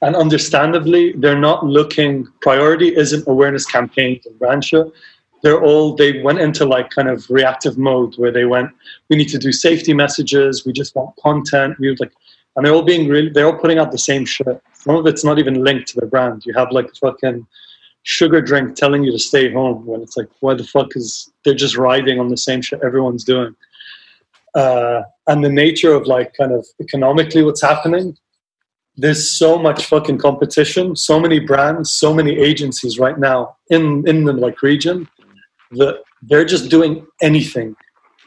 And 0.00 0.16
understandably, 0.16 1.12
they're 1.12 1.38
not 1.38 1.64
looking. 1.66 2.26
Priority 2.40 2.96
isn't 2.96 3.28
awareness 3.28 3.66
campaigns 3.66 4.24
and 4.26 4.38
brand 4.38 4.64
share. 4.64 4.86
They're 5.44 5.62
all 5.62 5.94
they 5.94 6.20
went 6.22 6.40
into 6.40 6.64
like 6.64 6.90
kind 6.90 7.08
of 7.08 7.28
reactive 7.30 7.78
mode 7.78 8.14
where 8.16 8.32
they 8.32 8.46
went. 8.46 8.70
We 9.08 9.16
need 9.16 9.28
to 9.28 9.38
do 9.38 9.52
safety 9.52 9.94
messages. 9.94 10.64
We 10.66 10.72
just 10.72 10.96
want 10.96 11.14
content. 11.16 11.78
We 11.78 11.90
would 11.90 12.00
like, 12.00 12.12
and 12.56 12.66
they're 12.66 12.74
all 12.74 12.82
being 12.82 13.08
really. 13.08 13.30
They're 13.30 13.46
all 13.46 13.58
putting 13.58 13.78
out 13.78 13.92
the 13.92 13.98
same 13.98 14.24
shit. 14.24 14.60
Some 14.72 14.96
of 14.96 15.06
it's 15.06 15.24
not 15.24 15.38
even 15.38 15.62
linked 15.62 15.88
to 15.88 16.00
their 16.00 16.08
brand. 16.08 16.44
You 16.46 16.54
have 16.54 16.72
like 16.72 16.86
a 16.86 16.94
fucking 16.94 17.46
sugar 18.04 18.40
drink 18.40 18.76
telling 18.76 19.02
you 19.02 19.10
to 19.10 19.18
stay 19.18 19.52
home 19.52 19.84
when 19.86 20.02
it's 20.02 20.16
like, 20.16 20.28
why 20.40 20.54
the 20.54 20.64
fuck 20.64 20.94
is 20.94 21.32
they're 21.44 21.54
just 21.54 21.76
riding 21.76 22.20
on 22.20 22.28
the 22.28 22.36
same 22.36 22.60
shit 22.60 22.80
everyone's 22.84 23.24
doing 23.24 23.54
uh, 24.54 25.02
and 25.26 25.42
the 25.42 25.48
nature 25.48 25.92
of 25.92 26.06
like 26.06 26.34
kind 26.34 26.52
of 26.52 26.66
economically 26.80 27.42
what's 27.42 27.62
happening 27.62 28.16
there's 28.96 29.30
so 29.30 29.58
much 29.58 29.86
fucking 29.86 30.18
competition 30.18 30.94
so 30.94 31.18
many 31.18 31.40
brands 31.40 31.90
so 31.90 32.12
many 32.12 32.38
agencies 32.38 32.98
right 32.98 33.18
now 33.18 33.56
in 33.70 34.06
in 34.06 34.24
the 34.24 34.34
like 34.34 34.62
region 34.62 35.08
that 35.72 36.02
they're 36.22 36.44
just 36.44 36.70
doing 36.70 37.06
anything 37.22 37.74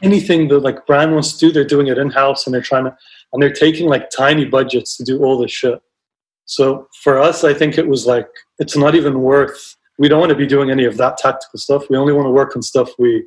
anything 0.04 0.48
that 0.48 0.60
like 0.60 0.86
brand 0.86 1.14
wants 1.14 1.34
to 1.34 1.40
do 1.40 1.52
they're 1.52 1.64
doing 1.64 1.88
it 1.88 1.98
in-house 1.98 2.46
and 2.46 2.54
they're 2.54 2.62
trying 2.62 2.86
to 2.86 2.96
and 3.34 3.42
they're 3.42 3.52
taking 3.52 3.88
like 3.88 4.10
tiny 4.10 4.46
budgets 4.46 4.96
to 4.98 5.04
do 5.04 5.24
all 5.24 5.38
this 5.38 5.52
shit 5.52 5.82
so 6.46 6.88
for 7.04 7.20
us 7.20 7.44
i 7.44 7.54
think 7.54 7.78
it 7.78 7.88
was 7.88 8.06
like 8.06 8.28
it's 8.60 8.78
not 8.78 8.96
even 8.96 9.22
worth 9.22 9.76
we 9.98 10.08
don't 10.08 10.20
want 10.20 10.30
to 10.30 10.36
be 10.36 10.46
doing 10.46 10.70
any 10.70 10.86
of 10.86 10.98
that 10.98 11.18
tactical 11.18 11.58
stuff 11.58 11.90
we 11.90 11.98
only 11.98 12.14
want 12.14 12.26
to 12.26 12.32
work 12.32 12.56
on 12.56 12.62
stuff 12.62 12.90
we 13.00 13.26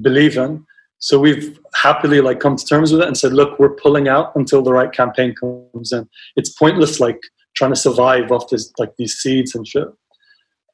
believe 0.00 0.36
in 0.36 0.64
so 1.00 1.18
we've 1.18 1.58
happily 1.74 2.20
like 2.20 2.40
come 2.40 2.56
to 2.56 2.64
terms 2.64 2.92
with 2.92 3.00
it 3.00 3.08
and 3.08 3.16
said, 3.16 3.32
look, 3.32 3.58
we're 3.58 3.74
pulling 3.74 4.06
out 4.06 4.36
until 4.36 4.62
the 4.62 4.72
right 4.72 4.92
campaign 4.92 5.34
comes 5.34 5.92
in. 5.92 6.08
It's 6.36 6.50
pointless 6.50 7.00
like 7.00 7.18
trying 7.56 7.72
to 7.72 7.76
survive 7.76 8.30
off 8.30 8.50
this 8.50 8.70
like 8.78 8.94
these 8.96 9.14
seeds 9.14 9.54
and 9.54 9.66
shit. 9.66 9.88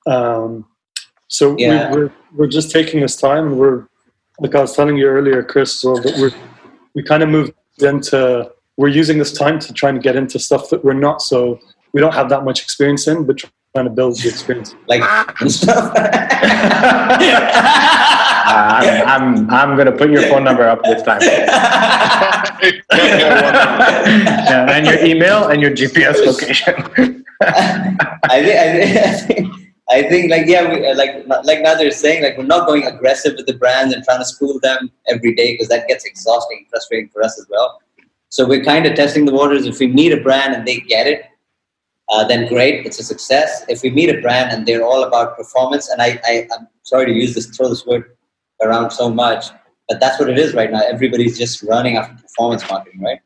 Um, 0.07 0.67
so 1.29 1.55
Yeah. 1.59 1.91
we, 1.93 1.97
we're 1.99 2.11
we're 2.35 2.47
just 2.47 2.71
taking 2.71 3.01
this 3.01 3.17
time 3.17 3.47
and 3.49 3.59
we're 3.59 3.87
like 4.41 4.55
I 4.55 4.61
was 4.61 4.75
telling 4.77 4.97
you 4.99 5.07
earlier, 5.07 5.43
Chris, 5.43 5.81
so 5.81 5.97
that 5.97 6.17
we're 6.19 6.33
we 6.95 7.03
kind 7.03 7.23
of 7.23 7.29
moved 7.29 7.53
into 7.81 8.51
we're 8.77 8.89
using 8.89 9.19
this 9.19 9.33
time 9.33 9.59
to 9.61 9.73
try 9.73 9.89
and 9.91 10.03
get 10.03 10.17
into 10.17 10.39
stuff 10.39 10.69
that 10.71 10.85
we're 10.85 10.93
not 10.93 11.23
so 11.23 11.59
we 11.93 12.01
don't 12.01 12.13
have 12.15 12.29
that 12.29 12.45
much 12.45 12.61
experience 12.63 13.07
in, 13.09 13.25
but 13.25 13.39
trying 13.39 13.87
to 13.87 13.91
build 13.91 14.19
the 14.21 14.29
experience. 14.29 14.75
like 14.87 15.03
and 15.41 15.51
stuff. 15.61 15.93
I'm, 18.49 19.07
I'm 19.09 19.51
I'm 19.51 19.77
gonna 19.77 19.93
put 19.93 20.11
your 20.11 20.23
phone 20.29 20.45
number 20.45 20.69
up 20.69 20.83
this 20.85 21.03
time. 21.03 21.21
Yeah, 22.93 24.67
and 24.71 24.87
your 24.87 25.05
email 25.05 25.49
and 25.49 25.61
your 25.61 25.71
GPS 25.73 26.25
location. 26.25 26.75
I 26.79 26.83
think, 26.95 27.27
I 28.31 28.41
think, 28.43 28.97
I 28.97 29.13
think, 29.27 29.66
I 29.89 30.03
think, 30.03 30.31
like, 30.31 30.47
yeah, 30.47 30.69
we, 30.73 30.85
uh, 30.85 30.97
like, 30.97 31.27
like 31.45 31.59
Nader 31.59 31.87
is 31.87 32.01
saying, 32.01 32.23
like, 32.23 32.37
we're 32.37 32.45
not 32.45 32.67
going 32.67 32.85
aggressive 32.85 33.35
with 33.37 33.47
the 33.47 33.55
brands 33.55 33.95
and 33.95 34.03
trying 34.03 34.19
to 34.19 34.25
school 34.25 34.59
them 34.61 34.91
every 35.07 35.35
day 35.35 35.53
because 35.53 35.69
that 35.69 35.87
gets 35.87 36.05
exhausting 36.05 36.59
and 36.59 36.69
frustrating 36.69 37.09
for 37.11 37.23
us 37.23 37.39
as 37.39 37.47
well. 37.49 37.81
So 38.29 38.47
we're 38.47 38.65
kind 38.65 38.87
of 38.87 38.95
testing 38.95 39.27
the 39.27 39.33
waters. 39.33 39.65
If 39.65 39.79
we 39.79 39.87
meet 39.87 40.13
a 40.13 40.21
brand 40.21 40.55
and 40.55 40.67
they 40.67 40.81
get 40.81 41.07
it, 41.07 41.27
uh, 42.09 42.25
then 42.27 42.49
great, 42.49 42.85
it's 42.85 42.99
a 42.99 43.05
success. 43.05 43.65
If 43.69 43.83
we 43.83 43.91
meet 43.91 44.11
a 44.11 44.21
brand 44.21 44.53
and 44.53 44.67
they're 44.67 44.85
all 44.85 45.05
about 45.05 45.37
performance, 45.37 45.89
and 45.89 46.03
I, 46.03 46.21
I, 46.25 46.49
I'm 46.57 46.67
sorry 46.83 47.07
to 47.07 47.13
use 47.13 47.35
this, 47.35 47.47
throw 47.47 47.69
this 47.69 47.87
word 47.87 48.17
around 48.63 48.91
so 48.91 49.09
much, 49.09 49.47
but 49.89 50.01
that's 50.01 50.19
what 50.19 50.29
it 50.29 50.39
is 50.39 50.53
right 50.55 50.71
now. 50.71 50.83
Everybody's 50.85 51.39
just 51.39 51.63
running 51.63 51.97
after 51.97 52.21
performance 52.21 52.69
marketing, 52.69 53.01
right? 53.01 53.21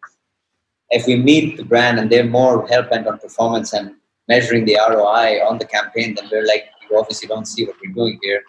If 0.90 1.06
we 1.06 1.16
meet 1.16 1.56
the 1.56 1.64
brand 1.64 1.98
and 1.98 2.10
they're 2.10 2.24
more 2.24 2.66
hell 2.68 2.82
bent 2.82 3.06
on 3.06 3.18
performance 3.18 3.72
and 3.72 3.94
measuring 4.34 4.64
the 4.64 4.76
ROI 4.90 5.28
on 5.48 5.58
the 5.58 5.68
campaign, 5.76 6.14
then 6.14 6.26
we're 6.30 6.46
like, 6.46 6.64
you 6.82 6.96
obviously 6.96 7.26
don't 7.26 7.48
see 7.52 7.66
what 7.66 7.76
we're 7.82 7.92
doing 8.00 8.18
here. 8.22 8.42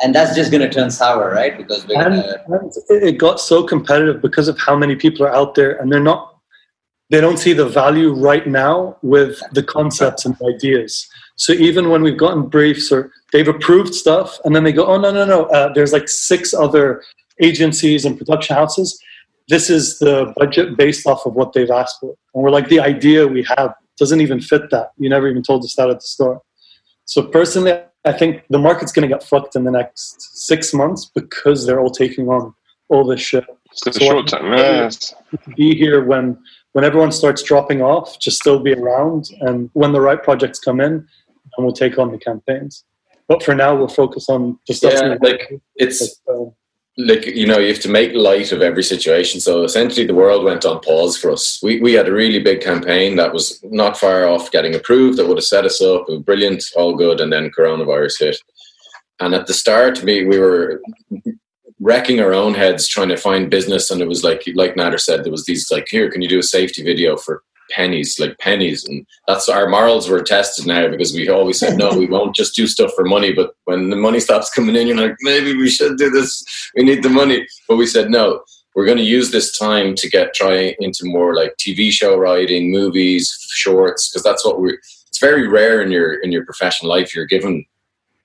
And 0.00 0.14
that's 0.14 0.34
just 0.36 0.52
going 0.52 0.62
to 0.62 0.70
turn 0.70 0.90
sour, 0.90 1.32
right? 1.40 1.54
Because 1.60 1.86
we're 1.86 2.00
and, 2.00 2.22
to. 2.22 2.44
and 2.46 2.72
it 2.88 3.02
it 3.08 3.18
got 3.18 3.40
so 3.40 3.64
competitive 3.74 4.22
because 4.22 4.46
of 4.52 4.56
how 4.66 4.76
many 4.82 4.94
people 5.04 5.26
are 5.26 5.34
out 5.40 5.56
there 5.56 5.72
and 5.78 5.90
they're 5.90 6.08
not 6.12 6.20
they 7.10 7.22
don't 7.22 7.38
see 7.38 7.54
the 7.54 7.68
value 7.82 8.12
right 8.12 8.46
now 8.46 8.96
with 9.02 9.40
the 9.52 9.62
concepts 9.62 10.26
and 10.26 10.36
ideas 10.54 10.92
so 11.44 11.52
even 11.68 11.88
when 11.90 12.02
we've 12.02 12.22
gotten 12.24 12.42
briefs 12.56 12.92
or 12.94 13.00
they've 13.32 13.52
approved 13.54 13.94
stuff 13.94 14.38
and 14.44 14.54
then 14.54 14.64
they 14.64 14.74
go 14.80 14.84
oh 14.92 14.98
no 15.04 15.10
no 15.18 15.24
no 15.34 15.40
uh, 15.56 15.72
there's 15.74 15.92
like 15.98 16.08
six 16.08 16.52
other 16.64 17.02
agencies 17.48 18.04
and 18.04 18.18
production 18.20 18.54
houses 18.60 18.88
this 19.48 19.70
is 19.76 19.98
the 19.98 20.32
budget 20.40 20.76
based 20.76 21.06
off 21.06 21.24
of 21.28 21.32
what 21.38 21.52
they've 21.54 21.76
asked 21.80 21.98
for 22.00 22.12
and 22.34 22.42
we're 22.42 22.56
like 22.58 22.68
the 22.68 22.82
idea 22.94 23.26
we 23.26 23.42
have 23.56 23.70
doesn't 23.98 24.20
even 24.20 24.40
fit 24.40 24.70
that 24.70 24.92
you 24.98 25.08
never 25.08 25.28
even 25.28 25.42
told 25.42 25.64
us 25.64 25.74
that 25.74 25.90
at 25.90 25.96
the 26.00 26.06
store 26.06 26.42
so 27.04 27.22
personally 27.22 27.80
I 28.04 28.12
think 28.12 28.44
the 28.48 28.58
market's 28.58 28.92
going 28.92 29.08
to 29.08 29.14
get 29.14 29.22
fucked 29.22 29.56
in 29.56 29.64
the 29.64 29.70
next 29.70 30.38
six 30.46 30.72
months 30.72 31.10
because 31.14 31.66
they're 31.66 31.80
all 31.80 31.90
taking 31.90 32.28
on 32.28 32.54
all 32.88 33.04
this 33.04 33.20
shit. 33.20 33.44
It's 33.70 33.84
the 33.84 33.92
so 33.92 34.00
short 34.00 34.28
term. 34.28 34.52
Yes. 34.52 35.14
Be 35.56 35.76
here 35.76 36.04
when 36.04 36.38
when 36.72 36.84
everyone 36.84 37.12
starts 37.12 37.42
dropping 37.42 37.82
off. 37.82 38.18
Just 38.18 38.38
still 38.38 38.60
be 38.60 38.72
around, 38.72 39.30
and 39.40 39.68
when 39.74 39.92
the 39.92 40.00
right 40.00 40.22
projects 40.22 40.58
come 40.58 40.80
in, 40.80 40.92
and 40.92 41.06
we'll 41.58 41.72
take 41.72 41.98
on 41.98 42.10
the 42.10 42.18
campaigns. 42.18 42.84
But 43.26 43.42
for 43.42 43.54
now, 43.54 43.76
we'll 43.76 43.88
focus 43.88 44.28
on 44.30 44.58
the 44.66 44.74
stuff. 44.74 44.94
Yeah, 44.94 45.16
like 45.20 45.60
it's. 45.74 46.20
Um, 46.30 46.52
like 46.98 47.26
you 47.26 47.46
know 47.46 47.58
you 47.58 47.68
have 47.68 47.82
to 47.82 47.88
make 47.88 48.12
light 48.12 48.50
of 48.50 48.60
every 48.60 48.82
situation. 48.82 49.40
So 49.40 49.62
essentially 49.62 50.06
the 50.06 50.14
world 50.14 50.44
went 50.44 50.66
on 50.66 50.80
pause 50.80 51.16
for 51.16 51.30
us. 51.30 51.60
We, 51.62 51.80
we 51.80 51.92
had 51.92 52.08
a 52.08 52.12
really 52.12 52.40
big 52.40 52.60
campaign 52.60 53.16
that 53.16 53.32
was 53.32 53.62
not 53.62 53.96
far 53.96 54.26
off 54.26 54.50
getting 54.50 54.74
approved 54.74 55.16
that 55.18 55.26
would 55.26 55.38
have 55.38 55.44
set 55.44 55.64
us 55.64 55.80
up 55.80 56.06
brilliant 56.24 56.64
all 56.76 56.96
good 56.96 57.20
and 57.20 57.32
then 57.32 57.52
coronavirus 57.56 58.18
hit. 58.18 58.36
And 59.20 59.34
at 59.34 59.46
the 59.46 59.54
start 59.54 60.02
we, 60.02 60.24
we 60.24 60.38
were 60.38 60.82
wrecking 61.80 62.20
our 62.20 62.34
own 62.34 62.54
heads 62.54 62.88
trying 62.88 63.08
to 63.08 63.16
find 63.16 63.50
business 63.50 63.90
and 63.90 64.00
it 64.00 64.08
was 64.08 64.24
like 64.24 64.42
like 64.54 64.74
nader 64.74 64.98
said 64.98 65.22
there 65.22 65.30
was 65.30 65.44
these 65.44 65.70
like 65.70 65.86
here 65.88 66.10
can 66.10 66.20
you 66.20 66.28
do 66.28 66.40
a 66.40 66.42
safety 66.42 66.82
video 66.82 67.16
for 67.16 67.44
pennies, 67.70 68.18
like 68.18 68.38
pennies. 68.38 68.84
And 68.84 69.06
that's 69.26 69.48
our 69.48 69.68
morals 69.68 70.08
were 70.08 70.22
tested 70.22 70.66
now 70.66 70.88
because 70.88 71.12
we 71.12 71.28
always 71.28 71.58
said, 71.58 71.76
no, 71.76 71.96
we 71.96 72.06
won't 72.10 72.34
just 72.34 72.54
do 72.54 72.66
stuff 72.66 72.92
for 72.94 73.04
money. 73.04 73.32
But 73.32 73.54
when 73.64 73.90
the 73.90 73.96
money 73.96 74.20
stops 74.20 74.50
coming 74.50 74.76
in, 74.76 74.86
you're 74.86 74.96
like, 74.96 75.16
maybe 75.20 75.56
we 75.56 75.68
should 75.68 75.98
do 75.98 76.10
this. 76.10 76.44
We 76.76 76.84
need 76.84 77.02
the 77.02 77.08
money. 77.08 77.46
But 77.68 77.76
we 77.76 77.86
said, 77.86 78.10
no, 78.10 78.42
we're 78.74 78.86
going 78.86 78.98
to 78.98 79.04
use 79.04 79.30
this 79.30 79.56
time 79.58 79.94
to 79.96 80.08
get 80.08 80.34
try 80.34 80.76
into 80.78 81.04
more 81.04 81.34
like 81.34 81.56
TV 81.56 81.90
show 81.90 82.16
writing, 82.16 82.70
movies, 82.70 83.36
shorts, 83.50 84.08
because 84.08 84.22
that's 84.22 84.44
what 84.44 84.60
we're, 84.60 84.78
it's 85.08 85.18
very 85.18 85.48
rare 85.48 85.82
in 85.82 85.90
your, 85.90 86.14
in 86.14 86.32
your 86.32 86.44
professional 86.44 86.90
life. 86.90 87.14
You're 87.14 87.26
given 87.26 87.64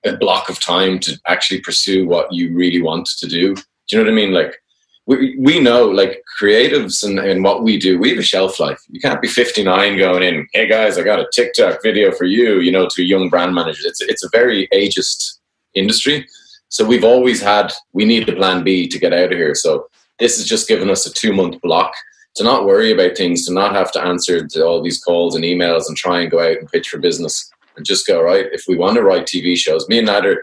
a 0.04 0.16
block 0.16 0.48
of 0.48 0.60
time 0.60 0.98
to 1.00 1.18
actually 1.26 1.60
pursue 1.60 2.06
what 2.06 2.32
you 2.32 2.54
really 2.54 2.82
want 2.82 3.06
to 3.06 3.26
do. 3.26 3.54
Do 3.54 3.62
you 3.90 3.98
know 3.98 4.04
what 4.04 4.12
I 4.12 4.14
mean? 4.14 4.32
Like, 4.32 4.60
we, 5.06 5.36
we 5.38 5.60
know 5.60 5.86
like 5.86 6.22
creatives 6.40 7.04
and, 7.04 7.18
and 7.18 7.44
what 7.44 7.62
we 7.62 7.78
do, 7.78 7.98
we 7.98 8.10
have 8.10 8.18
a 8.18 8.22
shelf 8.22 8.58
life. 8.58 8.80
You 8.88 9.00
can't 9.00 9.20
be 9.20 9.28
59 9.28 9.98
going 9.98 10.22
in, 10.22 10.48
hey 10.52 10.66
guys, 10.66 10.96
I 10.96 11.02
got 11.02 11.20
a 11.20 11.28
TikTok 11.32 11.82
video 11.82 12.10
for 12.12 12.24
you, 12.24 12.60
you 12.60 12.72
know, 12.72 12.88
to 12.90 13.02
young 13.02 13.28
brand 13.28 13.54
managers. 13.54 13.84
It's, 13.84 14.00
it's 14.00 14.24
a 14.24 14.30
very 14.32 14.66
ageist 14.72 15.38
industry. 15.74 16.26
So 16.68 16.84
we've 16.84 17.04
always 17.04 17.42
had, 17.42 17.72
we 17.92 18.04
need 18.04 18.28
a 18.28 18.34
plan 18.34 18.64
B 18.64 18.88
to 18.88 18.98
get 18.98 19.12
out 19.12 19.32
of 19.32 19.38
here. 19.38 19.54
So 19.54 19.88
this 20.18 20.38
has 20.38 20.46
just 20.46 20.68
given 20.68 20.88
us 20.88 21.06
a 21.06 21.12
two 21.12 21.32
month 21.32 21.60
block 21.60 21.94
to 22.36 22.44
not 22.44 22.64
worry 22.64 22.90
about 22.90 23.16
things, 23.16 23.46
to 23.46 23.52
not 23.52 23.74
have 23.74 23.92
to 23.92 24.02
answer 24.02 24.46
to 24.46 24.64
all 24.64 24.82
these 24.82 25.02
calls 25.02 25.36
and 25.36 25.44
emails 25.44 25.84
and 25.86 25.96
try 25.96 26.20
and 26.20 26.30
go 26.30 26.40
out 26.40 26.58
and 26.58 26.68
pitch 26.68 26.88
for 26.88 26.98
business 26.98 27.48
and 27.76 27.84
just 27.84 28.06
go, 28.06 28.22
right, 28.22 28.46
if 28.52 28.64
we 28.66 28.76
want 28.76 28.96
to 28.96 29.02
write 29.02 29.26
TV 29.26 29.56
shows, 29.56 29.88
me 29.88 29.98
and 29.98 30.08
Nader, 30.08 30.38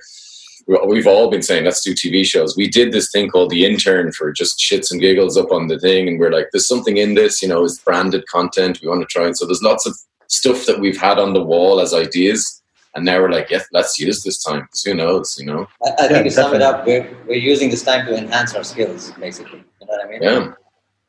we've 0.68 1.08
all 1.08 1.30
been 1.30 1.42
saying 1.42 1.66
let's 1.66 1.84
do 1.84 1.94
TV 1.94 2.26
shows. 2.26 2.56
We 2.56 2.68
did 2.68 2.92
this 2.92 3.12
thing 3.12 3.30
called 3.30 3.50
The 3.50 3.66
Intern 3.66 4.12
for 4.12 4.32
just 4.32 4.60
shits 4.60 4.92
and 4.92 5.02
giggles 5.02 5.38
up 5.38 5.52
on 5.52 5.68
the 5.68 5.80
thing, 5.80 6.08
and 6.08 6.20
we're 6.20 6.32
like, 6.32 6.50
there's 6.52 6.68
something 6.68 6.98
in 6.98 7.16
this, 7.16 7.42
you 7.42 7.48
know, 7.48 7.64
is 7.64 7.80
branded 7.80 8.26
content. 8.28 8.80
We 8.82 8.88
want 8.88 9.02
to 9.02 9.08
try, 9.08 9.26
and 9.26 9.38
so 9.38 9.46
there's 9.46 9.64
lots 9.64 9.86
of 9.86 9.96
stuff 10.28 10.66
that 10.66 10.80
we've 10.80 11.00
had 11.00 11.20
on 11.20 11.34
the 11.34 11.44
wall 11.44 11.80
as 11.80 11.94
ideas, 11.94 12.62
and 12.96 13.06
now 13.06 13.20
we're 13.20 13.32
like, 13.32 13.50
yeah, 13.50 13.62
let's 13.72 14.00
use 14.00 14.24
this 14.24 14.44
time. 14.44 14.62
because 14.62 14.84
Who 14.84 14.94
knows, 14.94 15.38
you 15.40 15.46
know? 15.46 15.68
I, 15.84 15.92
I 15.92 16.08
think 16.08 16.12
yeah, 16.12 16.24
to 16.24 16.32
sum 16.32 16.54
it 16.54 16.62
up, 16.62 16.86
we're 16.86 17.16
we're 17.28 17.36
using 17.36 17.70
this 17.70 17.84
time 17.84 18.06
to 18.06 18.16
enhance 18.16 18.56
our 18.56 18.64
skills, 18.64 19.12
basically. 19.20 19.64
You 19.80 19.88
know 19.88 19.94
what 19.94 20.06
I 20.06 20.10
mean? 20.10 20.24
Yeah. 20.24 20.54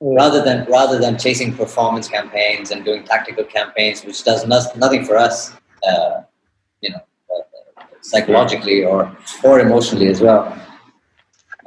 Rather 0.01 0.43
than 0.43 0.66
rather 0.69 0.99
than 0.99 1.16
chasing 1.16 1.55
performance 1.55 2.09
campaigns 2.09 2.73
and 2.73 2.85
doing 2.85 3.05
tactical 3.05 3.45
campaigns, 3.45 4.05
which 4.05 4.24
does 4.24 4.47
nothing 4.47 5.05
for 5.05 5.16
us, 5.16 5.53
uh, 5.89 6.23
you 6.81 6.91
know 6.91 7.01
psychologically 8.03 8.85
or 8.85 9.16
or 9.45 9.61
emotionally 9.61 10.09
as 10.09 10.20
well. 10.20 10.59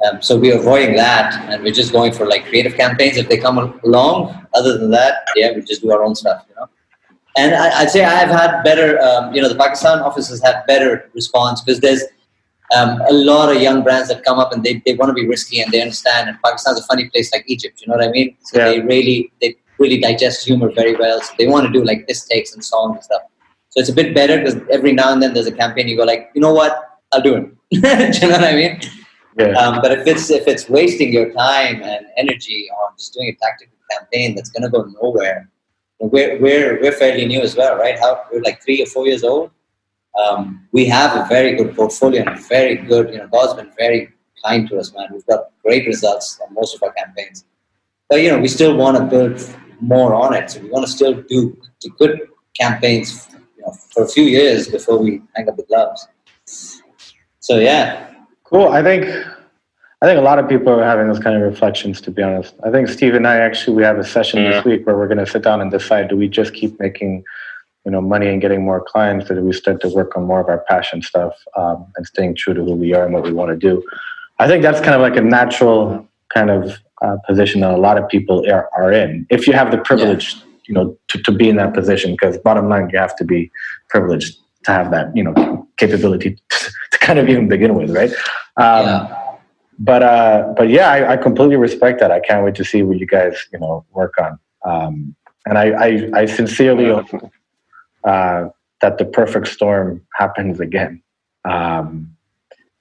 Um, 0.04 0.20
so 0.20 0.38
we're 0.38 0.58
avoiding 0.58 0.94
that, 0.96 1.34
and 1.50 1.62
we're 1.62 1.72
just 1.72 1.90
going 1.92 2.12
for 2.12 2.26
like 2.26 2.44
creative 2.46 2.76
campaigns 2.76 3.16
if 3.16 3.28
they 3.28 3.38
come 3.38 3.58
along. 3.84 4.46
Other 4.54 4.76
than 4.78 4.90
that, 4.90 5.26
yeah, 5.34 5.52
we 5.54 5.62
just 5.62 5.82
do 5.82 5.90
our 5.90 6.02
own 6.02 6.14
stuff, 6.14 6.44
you 6.48 6.54
know. 6.56 6.68
And 7.38 7.54
I, 7.54 7.82
would 7.82 7.90
say 7.90 8.02
I've 8.02 8.30
had 8.30 8.62
better, 8.62 8.98
um, 9.00 9.34
you 9.34 9.42
know, 9.42 9.48
the 9.48 9.56
Pakistan 9.56 10.00
office 10.00 10.28
has 10.30 10.42
had 10.42 10.64
better 10.66 11.10
response 11.14 11.60
because 11.60 11.80
there's 11.80 12.02
um, 12.74 13.00
a 13.08 13.12
lot 13.12 13.54
of 13.54 13.60
young 13.60 13.82
brands 13.82 14.08
that 14.08 14.24
come 14.24 14.38
up 14.38 14.52
and 14.52 14.64
they, 14.64 14.82
they 14.86 14.94
want 14.94 15.10
to 15.10 15.14
be 15.14 15.26
risky 15.26 15.60
and 15.60 15.70
they 15.70 15.80
understand. 15.82 16.30
And 16.30 16.38
Pakistan's 16.42 16.80
a 16.80 16.82
funny 16.84 17.10
place 17.10 17.32
like 17.32 17.44
Egypt, 17.46 17.80
you 17.80 17.88
know 17.88 17.96
what 17.98 18.06
I 18.06 18.10
mean? 18.10 18.36
So 18.42 18.58
yeah. 18.58 18.70
they 18.70 18.80
really 18.80 19.30
they 19.42 19.54
really 19.78 20.00
digest 20.00 20.46
humor 20.46 20.70
very 20.72 20.96
well. 20.96 21.20
So 21.20 21.34
they 21.38 21.46
want 21.46 21.66
to 21.66 21.72
do 21.72 21.84
like 21.84 22.06
this 22.06 22.26
takes 22.26 22.54
and 22.54 22.64
songs 22.64 22.96
and 22.96 23.04
stuff. 23.04 23.22
So 23.76 23.80
it's 23.80 23.90
a 23.90 23.92
bit 23.92 24.14
better 24.14 24.38
because 24.38 24.56
every 24.70 24.94
now 24.94 25.12
and 25.12 25.22
then 25.22 25.34
there's 25.34 25.46
a 25.46 25.52
campaign 25.52 25.86
you 25.86 25.98
go 25.98 26.04
like, 26.04 26.30
you 26.34 26.40
know 26.40 26.54
what, 26.54 26.98
I'll 27.12 27.20
do 27.20 27.34
it. 27.36 27.44
do 27.70 28.26
you 28.26 28.32
know 28.32 28.38
what 28.38 28.44
I 28.44 28.54
mean? 28.54 28.80
Yeah. 29.38 29.48
Um, 29.48 29.82
but 29.82 29.92
if 29.92 30.06
it's 30.06 30.30
if 30.30 30.48
it's 30.48 30.66
wasting 30.70 31.12
your 31.12 31.30
time 31.34 31.82
and 31.82 32.06
energy 32.16 32.70
on 32.70 32.94
just 32.96 33.12
doing 33.12 33.28
a 33.28 33.34
tactical 33.34 33.76
campaign 33.90 34.34
that's 34.34 34.48
going 34.48 34.62
to 34.62 34.70
go 34.70 34.84
nowhere, 35.02 35.50
we're 35.98 36.40
we're 36.40 36.80
we're 36.80 36.92
fairly 36.92 37.26
new 37.26 37.42
as 37.42 37.54
well, 37.54 37.76
right? 37.76 37.98
How 37.98 38.24
we're 38.32 38.40
like 38.40 38.62
three 38.64 38.82
or 38.82 38.86
four 38.86 39.06
years 39.06 39.22
old. 39.22 39.50
Um, 40.18 40.66
we 40.72 40.86
have 40.86 41.14
a 41.14 41.28
very 41.28 41.54
good 41.54 41.76
portfolio 41.76 42.24
and 42.26 42.40
very 42.48 42.76
good. 42.76 43.10
You 43.10 43.18
know, 43.18 43.28
God's 43.28 43.60
been 43.60 43.72
very 43.76 44.10
kind 44.42 44.66
to 44.70 44.78
us, 44.78 44.94
man. 44.94 45.08
We've 45.12 45.26
got 45.26 45.50
great 45.62 45.86
results 45.86 46.40
on 46.40 46.54
most 46.54 46.74
of 46.74 46.82
our 46.82 46.92
campaigns, 46.94 47.44
but 48.08 48.22
you 48.22 48.30
know, 48.30 48.38
we 48.38 48.48
still 48.48 48.74
want 48.74 48.96
to 48.96 49.04
build 49.04 49.54
more 49.82 50.14
on 50.14 50.32
it. 50.32 50.50
So 50.50 50.60
we 50.60 50.70
want 50.70 50.86
to 50.86 50.90
still 50.90 51.12
do, 51.12 51.54
do 51.82 51.90
good 51.98 52.20
campaigns 52.58 53.35
for 53.92 54.04
a 54.04 54.08
few 54.08 54.24
years 54.24 54.68
before 54.68 54.98
we 54.98 55.22
hang 55.34 55.48
up 55.48 55.56
the 55.56 55.62
gloves. 55.64 56.08
So 57.40 57.58
yeah. 57.58 58.12
Cool. 58.44 58.68
I 58.68 58.82
think 58.82 59.04
I 60.02 60.06
think 60.06 60.18
a 60.18 60.22
lot 60.22 60.38
of 60.38 60.48
people 60.48 60.72
are 60.72 60.84
having 60.84 61.08
those 61.08 61.18
kind 61.18 61.36
of 61.36 61.42
reflections. 61.42 62.00
To 62.02 62.10
be 62.10 62.22
honest, 62.22 62.54
I 62.64 62.70
think 62.70 62.88
Steve 62.88 63.14
and 63.14 63.26
I 63.26 63.36
actually 63.36 63.76
we 63.76 63.82
have 63.82 63.98
a 63.98 64.04
session 64.04 64.42
yeah. 64.42 64.52
this 64.52 64.64
week 64.64 64.86
where 64.86 64.96
we're 64.96 65.08
going 65.08 65.18
to 65.18 65.26
sit 65.26 65.42
down 65.42 65.60
and 65.60 65.70
decide: 65.70 66.08
do 66.08 66.16
we 66.16 66.28
just 66.28 66.54
keep 66.54 66.78
making 66.78 67.24
you 67.84 67.90
know 67.90 68.00
money 68.00 68.28
and 68.28 68.40
getting 68.40 68.64
more 68.64 68.80
clients, 68.80 69.30
or 69.30 69.34
do 69.34 69.42
we 69.42 69.52
start 69.52 69.80
to 69.82 69.88
work 69.88 70.16
on 70.16 70.24
more 70.24 70.40
of 70.40 70.48
our 70.48 70.58
passion 70.68 71.02
stuff 71.02 71.34
um, 71.56 71.86
and 71.96 72.06
staying 72.06 72.36
true 72.36 72.54
to 72.54 72.62
who 72.62 72.74
we 72.74 72.94
are 72.94 73.04
and 73.04 73.14
what 73.14 73.24
we 73.24 73.32
want 73.32 73.50
to 73.50 73.56
do? 73.56 73.82
I 74.38 74.46
think 74.46 74.62
that's 74.62 74.80
kind 74.80 74.94
of 74.94 75.00
like 75.00 75.16
a 75.16 75.22
natural 75.22 76.06
kind 76.32 76.50
of 76.50 76.78
uh, 77.02 77.16
position 77.26 77.62
that 77.62 77.70
a 77.70 77.78
lot 77.78 77.96
of 77.96 78.08
people 78.08 78.44
are, 78.50 78.68
are 78.76 78.92
in. 78.92 79.26
If 79.30 79.46
you 79.46 79.54
have 79.54 79.70
the 79.70 79.78
privilege 79.78 80.34
yeah 80.34 80.45
you 80.66 80.74
know 80.74 80.96
to, 81.08 81.22
to 81.22 81.32
be 81.32 81.48
in 81.48 81.56
that 81.56 81.74
position 81.74 82.12
because 82.12 82.38
bottom 82.38 82.68
line 82.68 82.88
you 82.92 82.98
have 82.98 83.16
to 83.16 83.24
be 83.24 83.50
privileged 83.88 84.38
to 84.64 84.72
have 84.72 84.90
that 84.90 85.14
you 85.16 85.22
know 85.22 85.66
capability 85.76 86.36
to, 86.50 86.70
to 86.92 86.98
kind 86.98 87.18
of 87.18 87.28
even 87.28 87.48
begin 87.48 87.74
with 87.74 87.90
right? 87.90 88.10
Um, 88.56 88.86
yeah. 88.86 89.36
but 89.78 90.02
uh 90.02 90.54
but 90.56 90.68
yeah 90.68 90.90
I, 90.90 91.12
I, 91.12 91.16
completely 91.16 91.56
respect 91.56 92.00
that. 92.00 92.10
I 92.10 92.20
can't 92.20 92.44
wait 92.44 92.54
to 92.56 92.64
see 92.64 92.82
what 92.82 92.98
you 92.98 93.06
guys 93.06 93.46
you 93.52 93.58
know 93.58 93.84
work 93.92 94.14
on. 94.18 94.38
Um 94.64 95.14
and 95.46 95.58
i 95.58 95.66
i, 95.70 96.10
I 96.14 96.26
sincerely 96.26 96.86
hope 96.86 97.06
uh 98.04 98.48
that 98.80 98.98
the 98.98 99.04
perfect 99.04 99.48
storm 99.48 100.02
happens 100.14 100.60
again. 100.60 101.02
Um 101.44 102.12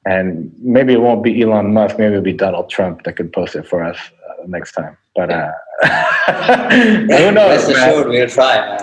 and 0.08 0.54
maybe 0.60 0.94
it 0.94 1.02
won't 1.02 1.24
be 1.24 1.42
Elon 1.42 1.74
Musk. 1.74 1.98
Maybe 1.98 2.14
it'll 2.14 2.24
be 2.24 2.32
Donald 2.32 2.70
Trump 2.70 3.04
that 3.04 3.14
could 3.14 3.34
post 3.34 3.56
it 3.56 3.68
for 3.68 3.84
us 3.84 3.98
next 4.48 4.74
time. 4.74 4.98
But 5.16 5.32
uh, 5.32 5.52
who 5.84 7.32
knows? 7.32 7.68
Rest 7.68 7.70
assured, 7.70 8.10
we'll 8.10 8.28
try. 8.28 8.78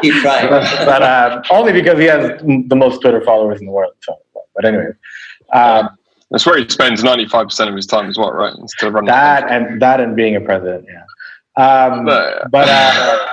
Keep 0.00 0.14
trying. 0.22 0.48
but 0.84 1.02
uh, 1.02 1.42
only 1.50 1.72
because 1.72 1.98
he 1.98 2.06
has 2.06 2.40
the 2.42 2.76
most 2.76 3.00
Twitter 3.00 3.20
followers 3.20 3.60
in 3.60 3.66
the 3.66 3.72
world. 3.72 3.94
So, 4.00 4.18
but 4.54 4.64
anyway, 4.64 4.90
um, 5.52 5.90
that's 6.30 6.46
where 6.46 6.58
he 6.58 6.68
spends 6.68 7.04
ninety 7.04 7.26
five 7.26 7.46
percent 7.46 7.68
of 7.68 7.76
his 7.76 7.86
time 7.86 8.08
as 8.08 8.18
well, 8.18 8.32
right? 8.32 8.54
that 9.06 9.50
and 9.50 9.80
that 9.80 10.00
and 10.00 10.16
being 10.16 10.36
a 10.36 10.40
president. 10.40 10.86
Yeah. 10.88 11.04
Um, 11.56 12.06
but 12.06 12.50
but, 12.50 12.68
uh, 12.68 13.26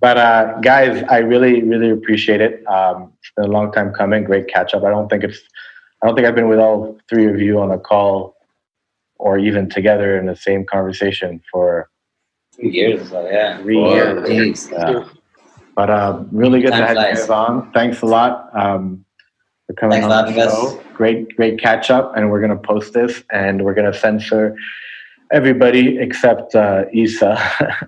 but 0.00 0.16
uh, 0.16 0.58
guys, 0.60 1.04
I 1.08 1.18
really 1.18 1.62
really 1.62 1.90
appreciate 1.90 2.40
it. 2.40 2.66
Um, 2.66 3.12
it's 3.20 3.30
been 3.36 3.44
a 3.44 3.52
long 3.52 3.70
time 3.70 3.92
coming. 3.92 4.24
Great 4.24 4.48
catch 4.48 4.74
up. 4.74 4.82
I 4.82 4.90
don't 4.90 5.08
think 5.08 5.22
it's 5.22 5.40
I 6.02 6.06
don't 6.06 6.16
think 6.16 6.26
I've 6.26 6.34
been 6.34 6.48
with 6.48 6.58
all 6.58 6.98
three 7.08 7.26
of 7.26 7.40
you 7.40 7.60
on 7.60 7.70
a 7.70 7.78
call 7.78 8.31
or 9.22 9.38
even 9.38 9.68
together 9.68 10.18
in 10.18 10.26
the 10.26 10.34
same 10.34 10.66
conversation 10.66 11.40
for 11.50 11.88
three 12.54 12.70
years. 12.70 13.10
So 13.10 13.24
yeah, 13.30 13.62
three 13.62 13.80
years. 13.80 14.68
Yeah. 14.70 15.04
But 15.76 15.90
uh, 15.90 16.24
really 16.32 16.60
good 16.60 16.72
Time 16.72 16.94
to 16.94 17.00
have 17.00 17.18
you 17.18 17.32
on. 17.32 17.70
Thanks 17.72 18.02
a 18.02 18.06
lot 18.06 18.50
um, 18.52 19.04
for 19.66 19.74
coming 19.74 20.00
Thanks 20.02 20.12
on 20.12 20.26
the 20.26 20.50
show. 20.50 20.76
Us. 20.76 20.84
Great, 20.92 21.34
great 21.36 21.58
catch 21.60 21.90
up, 21.90 22.16
and 22.16 22.30
we're 22.30 22.40
gonna 22.40 22.56
post 22.56 22.92
this, 22.92 23.22
and 23.30 23.64
we're 23.64 23.74
gonna 23.74 23.94
censor 23.94 24.56
everybody 25.32 25.98
except 25.98 26.54
uh, 26.56 26.84
Isa, 26.92 27.38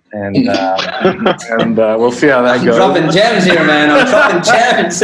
and 0.12 0.48
uh, 0.48 1.36
and 1.60 1.78
uh, 1.78 1.96
we'll 1.98 2.12
see 2.12 2.28
how 2.28 2.42
that 2.42 2.60
I'm 2.60 2.64
goes. 2.64 2.76
Dropping 2.76 3.10
gems 3.10 3.44
here, 3.44 3.66
man. 3.66 3.90
I'm 3.90 4.06
dropping 4.06 4.42
gems. 4.52 5.00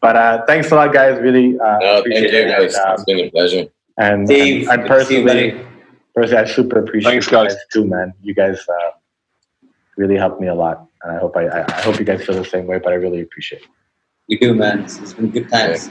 But 0.00 0.14
uh, 0.16 0.46
thanks 0.46 0.70
a 0.70 0.76
lot, 0.76 0.92
guys. 0.92 1.20
Really 1.20 1.58
uh, 1.58 1.78
no, 1.80 1.98
appreciate 1.98 2.30
thank 2.30 2.46
you, 2.46 2.64
guys. 2.64 2.74
It. 2.74 2.80
Um, 2.80 2.94
it's 2.94 3.04
been 3.04 3.18
a 3.18 3.30
pleasure. 3.30 3.66
And, 3.98 4.26
Dave, 4.26 4.68
and, 4.68 4.80
and 4.80 4.88
personally, 4.88 5.64
personally, 6.14 6.42
I 6.42 6.44
super 6.46 6.80
appreciate 6.80 7.12
thanks, 7.12 7.28
guys. 7.28 7.54
guys 7.54 7.62
too, 7.72 7.86
man. 7.86 8.12
You 8.22 8.34
guys 8.34 8.60
uh, 8.68 8.90
really 9.96 10.16
helped 10.16 10.40
me 10.40 10.48
a 10.48 10.54
lot, 10.54 10.86
and 11.02 11.16
I 11.16 11.18
hope 11.18 11.36
I, 11.36 11.48
I 11.48 11.80
hope 11.80 11.98
you 11.98 12.04
guys 12.04 12.24
feel 12.24 12.36
the 12.36 12.44
same 12.44 12.66
way. 12.66 12.78
But 12.78 12.92
I 12.92 12.96
really 12.96 13.20
appreciate 13.20 13.62
it. 13.62 13.68
We 14.28 14.38
do, 14.38 14.54
man. 14.54 14.80
It's, 14.80 14.98
it's 14.98 15.14
been 15.14 15.30
good 15.30 15.48
times. 15.48 15.88